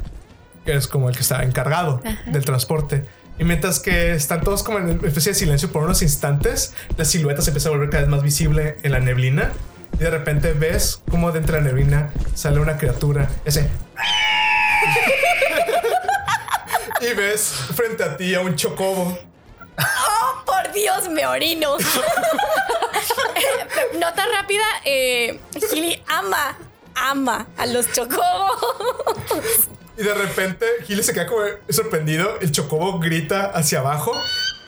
que 0.64 0.74
es 0.74 0.86
como 0.86 1.08
el 1.08 1.14
que 1.14 1.22
está 1.22 1.42
encargado 1.42 2.02
del 2.26 2.44
transporte. 2.44 3.04
Y 3.38 3.44
mientras 3.44 3.80
que 3.80 4.12
están 4.12 4.42
todos 4.42 4.62
como 4.62 4.78
en 4.78 5.00
especie 5.04 5.32
de 5.32 5.38
silencio 5.38 5.72
por 5.72 5.82
unos 5.82 6.02
instantes, 6.02 6.74
la 6.96 7.04
silueta 7.06 7.40
se 7.40 7.50
empieza 7.50 7.70
a 7.70 7.72
volver 7.72 7.88
cada 7.88 8.02
vez 8.02 8.10
más 8.10 8.22
visible 8.22 8.76
en 8.82 8.92
la 8.92 9.00
neblina. 9.00 9.52
Y 9.94 9.98
de 9.98 10.10
repente 10.10 10.52
ves 10.52 11.00
como 11.10 11.32
dentro 11.32 11.56
de 11.56 11.62
la 11.62 11.68
neblina 11.68 12.10
sale 12.34 12.60
una 12.60 12.76
criatura. 12.76 13.30
Ese. 13.44 13.68
Y 17.00 17.14
ves 17.14 17.52
frente 17.74 18.02
a 18.02 18.16
ti 18.16 18.34
a 18.34 18.40
un 18.40 18.56
chocobo. 18.56 19.18
Por 20.46 20.72
Dios, 20.72 21.08
me 21.08 21.26
orino. 21.26 21.76
Nota 23.98 24.26
rápida, 24.26 24.64
eh, 24.84 25.40
Gili 25.70 26.02
ama, 26.06 26.56
ama 26.94 27.46
a 27.56 27.66
los 27.66 27.90
chocobos. 27.92 28.60
Y 29.96 30.02
de 30.02 30.14
repente 30.14 30.66
Gile 30.86 31.02
se 31.02 31.12
queda 31.12 31.26
como 31.26 31.42
sorprendido. 31.68 32.38
El 32.40 32.52
chocobo 32.52 32.98
grita 32.98 33.46
hacia 33.46 33.80
abajo. 33.80 34.12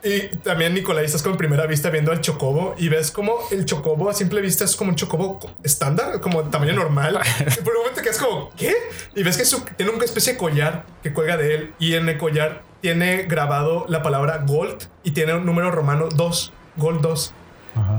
Y 0.03 0.35
también 0.37 0.73
Nicolai 0.73 1.05
estás 1.05 1.23
con 1.23 1.37
primera 1.37 1.65
vista 1.65 1.89
viendo 1.89 2.11
al 2.11 2.19
chocobo 2.19 2.75
y 2.77 2.89
ves 2.89 3.09
como 3.09 3.35
el 3.51 3.63
chocobo 3.65 4.09
a 4.09 4.13
simple 4.13 4.41
vista 4.41 4.65
es 4.65 4.75
como 4.75 4.89
un 4.89 4.95
chocobo 4.97 5.39
estándar, 5.63 6.19
como 6.19 6.43
de 6.43 6.49
tamaño 6.49 6.73
normal. 6.73 7.19
y 7.39 7.61
por 7.63 7.73
un 7.73 7.79
momento 7.79 8.01
quedas 8.01 8.17
como, 8.17 8.49
¿qué? 8.57 8.73
Y 9.15 9.23
ves 9.23 9.37
que 9.37 9.45
su- 9.45 9.63
tiene 9.77 9.93
una 9.93 10.03
especie 10.03 10.33
de 10.33 10.39
collar 10.39 10.85
que 11.01 11.13
cuelga 11.13 11.37
de 11.37 11.55
él 11.55 11.73
y 11.79 11.93
en 11.93 12.09
el 12.09 12.17
collar 12.17 12.63
tiene 12.81 13.23
grabado 13.23 13.85
la 13.87 14.03
palabra 14.03 14.43
Gold 14.45 14.89
y 15.03 15.11
tiene 15.11 15.35
un 15.35 15.45
número 15.45 15.71
romano 15.71 16.09
2, 16.13 16.51
Gold 16.75 16.99
2. 17.01 17.33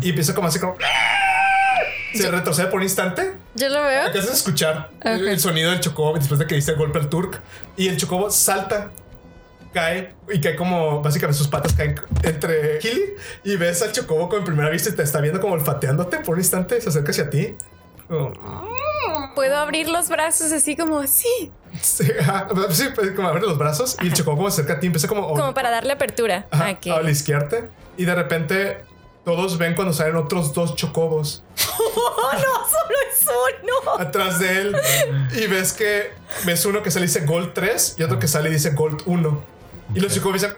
Y 0.02 0.10
empieza 0.10 0.34
como 0.34 0.48
así 0.48 0.58
como... 0.58 0.76
Se 2.14 2.30
retrocede 2.30 2.66
por 2.68 2.76
un 2.76 2.84
instante 2.84 3.32
Yo 3.56 3.68
lo 3.70 3.82
veo. 3.82 4.02
Alcanzas 4.02 4.30
a 4.30 4.34
escuchar 4.34 4.90
el, 5.02 5.26
el 5.26 5.40
sonido 5.40 5.72
del 5.72 5.80
chocobo 5.80 6.16
después 6.16 6.38
de 6.38 6.46
que 6.46 6.54
diste 6.54 6.70
el 6.70 6.78
golpe 6.78 6.98
al 7.00 7.08
Turk. 7.08 7.40
Y 7.76 7.88
el 7.88 7.96
chocobo 7.96 8.30
salta, 8.30 8.92
cae 9.74 10.14
y 10.32 10.40
cae 10.40 10.56
como 10.56 11.02
básicamente 11.02 11.36
sus 11.36 11.48
patas 11.48 11.74
caen 11.74 12.00
entre 12.22 12.80
Gilly. 12.80 13.14
Y 13.44 13.56
ves 13.56 13.82
al 13.82 13.92
chocobo 13.92 14.28
como 14.30 14.38
en 14.38 14.44
primera 14.44 14.70
vista 14.70 14.88
y 14.88 14.92
te 14.92 15.02
está 15.02 15.20
viendo 15.20 15.40
como 15.40 15.52
olfateándote 15.54 16.18
por 16.20 16.36
un 16.36 16.40
instante. 16.40 16.80
Se 16.80 16.88
acerca 16.88 17.10
hacia 17.10 17.28
ti. 17.28 17.54
Puedo 19.34 19.56
abrir 19.58 19.88
los 19.88 20.08
brazos 20.08 20.52
así 20.52 20.76
como 20.76 21.00
así, 21.00 21.50
sí, 21.82 22.04
pues, 22.94 23.10
como 23.12 23.28
abre 23.28 23.42
los 23.42 23.58
brazos 23.58 23.96
y 24.00 24.06
el 24.06 24.12
chocobo 24.14 24.36
como 24.36 24.50
se 24.50 24.60
acerca 24.62 24.74
a 24.74 24.80
ti. 24.80 24.86
Empieza 24.86 25.08
como, 25.08 25.26
como 25.28 25.52
para 25.54 25.70
darle 25.70 25.92
apertura. 25.92 26.46
ajá, 26.50 26.66
a 26.68 26.74
que- 26.80 26.90
a 26.90 26.96
olisquearte. 26.96 27.68
Y 27.96 28.04
de 28.04 28.14
repente 28.14 28.78
todos 29.24 29.58
ven 29.58 29.74
cuando 29.74 29.92
salen 29.92 30.16
otros 30.16 30.52
dos 30.52 30.76
chocobos. 30.76 31.42
¡Oh, 31.78 32.30
no! 32.32 32.40
¡Solo 32.40 32.96
es 33.10 33.26
uno! 33.62 33.92
atrás 33.98 34.38
de 34.38 34.60
él 34.60 34.76
y 35.36 35.46
ves 35.46 35.72
que 35.72 36.10
ves 36.44 36.64
uno 36.66 36.82
que 36.82 36.90
sale 36.90 37.04
y 37.04 37.08
dice 37.08 37.24
Gold 37.26 37.52
3 37.54 37.96
y 37.98 38.02
otro 38.02 38.18
que 38.18 38.28
sale 38.28 38.48
y 38.50 38.52
dice 38.52 38.70
Gold 38.70 39.02
1. 39.06 39.53
Y 39.94 40.00
los 40.00 40.12
chicos 40.12 40.42
empiezan 40.42 40.56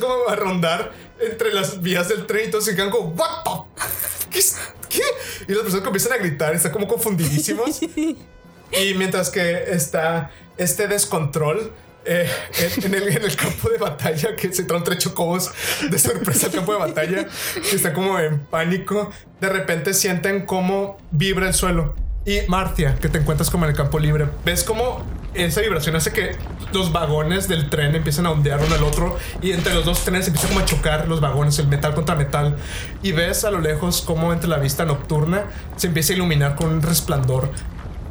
como 0.00 0.28
a 0.28 0.36
rondar 0.36 0.92
entre 1.20 1.52
las 1.52 1.80
vías 1.80 2.08
del 2.08 2.26
tren 2.26 2.48
y 2.48 2.50
todos 2.50 2.64
se 2.64 2.74
quedan 2.74 2.90
como 2.90 3.10
What 3.10 3.44
the? 3.44 4.30
¿Qué? 4.30 4.40
¿Qué? 4.88 5.02
Y 5.48 5.52
las 5.52 5.62
personas 5.62 5.84
comienzan 5.84 6.12
a 6.12 6.16
gritar, 6.16 6.54
están 6.54 6.72
como 6.72 6.88
confundidísimos. 6.88 7.80
y 8.72 8.94
mientras 8.96 9.30
que 9.30 9.64
está 9.70 10.30
este 10.56 10.88
descontrol 10.88 11.72
eh, 12.04 12.28
en, 12.58 12.86
en 12.86 12.94
el, 12.94 13.16
en 13.16 13.22
el 13.22 13.36
campo 13.36 13.68
de 13.68 13.78
batalla, 13.78 14.34
que 14.34 14.52
se 14.52 14.64
traen 14.64 14.82
tres 14.82 14.98
chocobos 14.98 15.52
de 15.88 15.98
sorpresa 15.98 16.46
al 16.46 16.52
campo 16.52 16.72
de 16.72 16.78
batalla, 16.78 17.26
que 17.54 17.76
está 17.76 17.92
como 17.92 18.18
en 18.18 18.40
pánico, 18.46 19.12
de 19.40 19.48
repente 19.48 19.94
sienten 19.94 20.44
cómo 20.44 20.98
vibra 21.10 21.48
el 21.48 21.54
suelo. 21.54 21.94
Y 22.24 22.40
Marcia, 22.48 22.96
que 22.96 23.08
te 23.08 23.18
encuentras 23.18 23.50
como 23.50 23.64
en 23.64 23.70
el 23.70 23.76
campo 23.76 23.98
libre, 23.98 24.26
ves 24.44 24.64
como 24.64 25.04
esa 25.34 25.60
vibración 25.60 25.96
hace 25.96 26.12
que 26.12 26.36
los 26.72 26.92
vagones 26.92 27.48
del 27.48 27.70
tren 27.70 27.94
empiecen 27.94 28.26
a 28.26 28.30
ondear 28.30 28.60
uno 28.64 28.74
al 28.74 28.82
otro 28.82 29.18
y 29.40 29.52
entre 29.52 29.74
los 29.74 29.84
dos 29.84 30.04
trenes 30.04 30.26
empieza 30.26 30.48
como 30.48 30.60
a 30.60 30.64
chocar 30.64 31.08
los 31.08 31.20
vagones, 31.20 31.58
el 31.58 31.68
metal 31.68 31.94
contra 31.94 32.14
metal. 32.14 32.56
Y 33.02 33.12
ves 33.12 33.44
a 33.44 33.50
lo 33.50 33.60
lejos 33.60 34.02
como 34.02 34.32
entre 34.32 34.48
la 34.48 34.58
vista 34.58 34.84
nocturna 34.84 35.44
se 35.76 35.88
empieza 35.88 36.12
a 36.12 36.16
iluminar 36.16 36.56
con 36.56 36.70
un 36.70 36.82
resplandor 36.82 37.50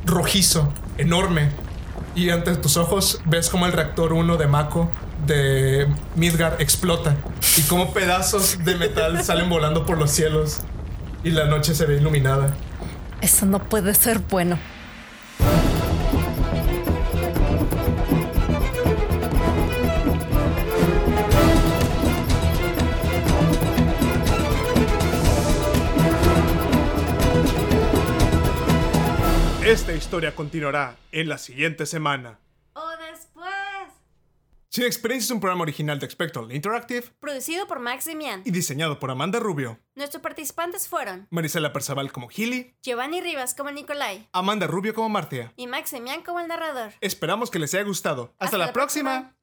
rojizo, 0.05 0.73
enorme. 0.97 1.49
Y 2.15 2.29
ante 2.29 2.55
tus 2.55 2.77
ojos 2.77 3.21
ves 3.25 3.49
como 3.49 3.65
el 3.65 3.71
reactor 3.71 4.13
1 4.13 4.37
de 4.37 4.47
Mako 4.47 4.91
de 5.25 5.87
Midgar 6.15 6.57
explota 6.59 7.15
y 7.57 7.61
como 7.63 7.93
pedazos 7.93 8.65
de 8.65 8.75
metal 8.75 9.23
salen 9.23 9.49
volando 9.49 9.85
por 9.85 9.97
los 9.97 10.11
cielos 10.11 10.61
y 11.23 11.31
la 11.31 11.45
noche 11.45 11.75
se 11.75 11.85
ve 11.85 11.97
iluminada. 11.97 12.55
Eso 13.21 13.45
no 13.45 13.59
puede 13.59 13.93
ser 13.93 14.19
bueno. 14.19 14.57
Esta 29.71 29.93
historia 29.93 30.35
continuará 30.35 30.97
en 31.13 31.29
la 31.29 31.37
siguiente 31.37 31.85
semana. 31.85 32.39
O 32.73 32.83
después. 33.09 33.47
Sin 34.67 34.83
Experiencia 34.83 35.27
es 35.27 35.31
un 35.31 35.39
programa 35.39 35.61
original 35.61 35.97
de 35.97 36.09
Spectral 36.09 36.51
Interactive 36.51 37.03
Producido 37.21 37.67
por 37.67 37.79
Max 37.79 38.03
Demian. 38.05 38.41
y 38.43 38.51
diseñado 38.51 38.99
por 38.99 39.09
Amanda 39.11 39.39
Rubio, 39.39 39.79
Nuestros 39.95 40.21
participantes 40.21 40.89
fueron 40.89 41.27
Marisela 41.29 41.71
Perzaval 41.71 42.11
como 42.11 42.27
Gilly, 42.27 42.75
Giovanni 42.81 43.21
Rivas 43.21 43.55
como 43.55 43.71
Nicolai 43.71 44.27
Amanda 44.33 44.67
Rubio 44.67 44.93
como 44.93 45.07
Martia. 45.07 45.53
y 45.55 45.67
Max 45.67 45.91
Demian 45.91 46.21
como 46.23 46.41
el 46.41 46.47
narrador. 46.49 46.91
Esperamos 46.99 47.49
que 47.49 47.59
les 47.59 47.73
haya 47.73 47.83
gustado. 47.83 48.33
Hasta, 48.39 48.45
Hasta 48.45 48.57
la, 48.57 48.65
la 48.67 48.73
próxima. 48.73 49.11
próxima. 49.11 49.37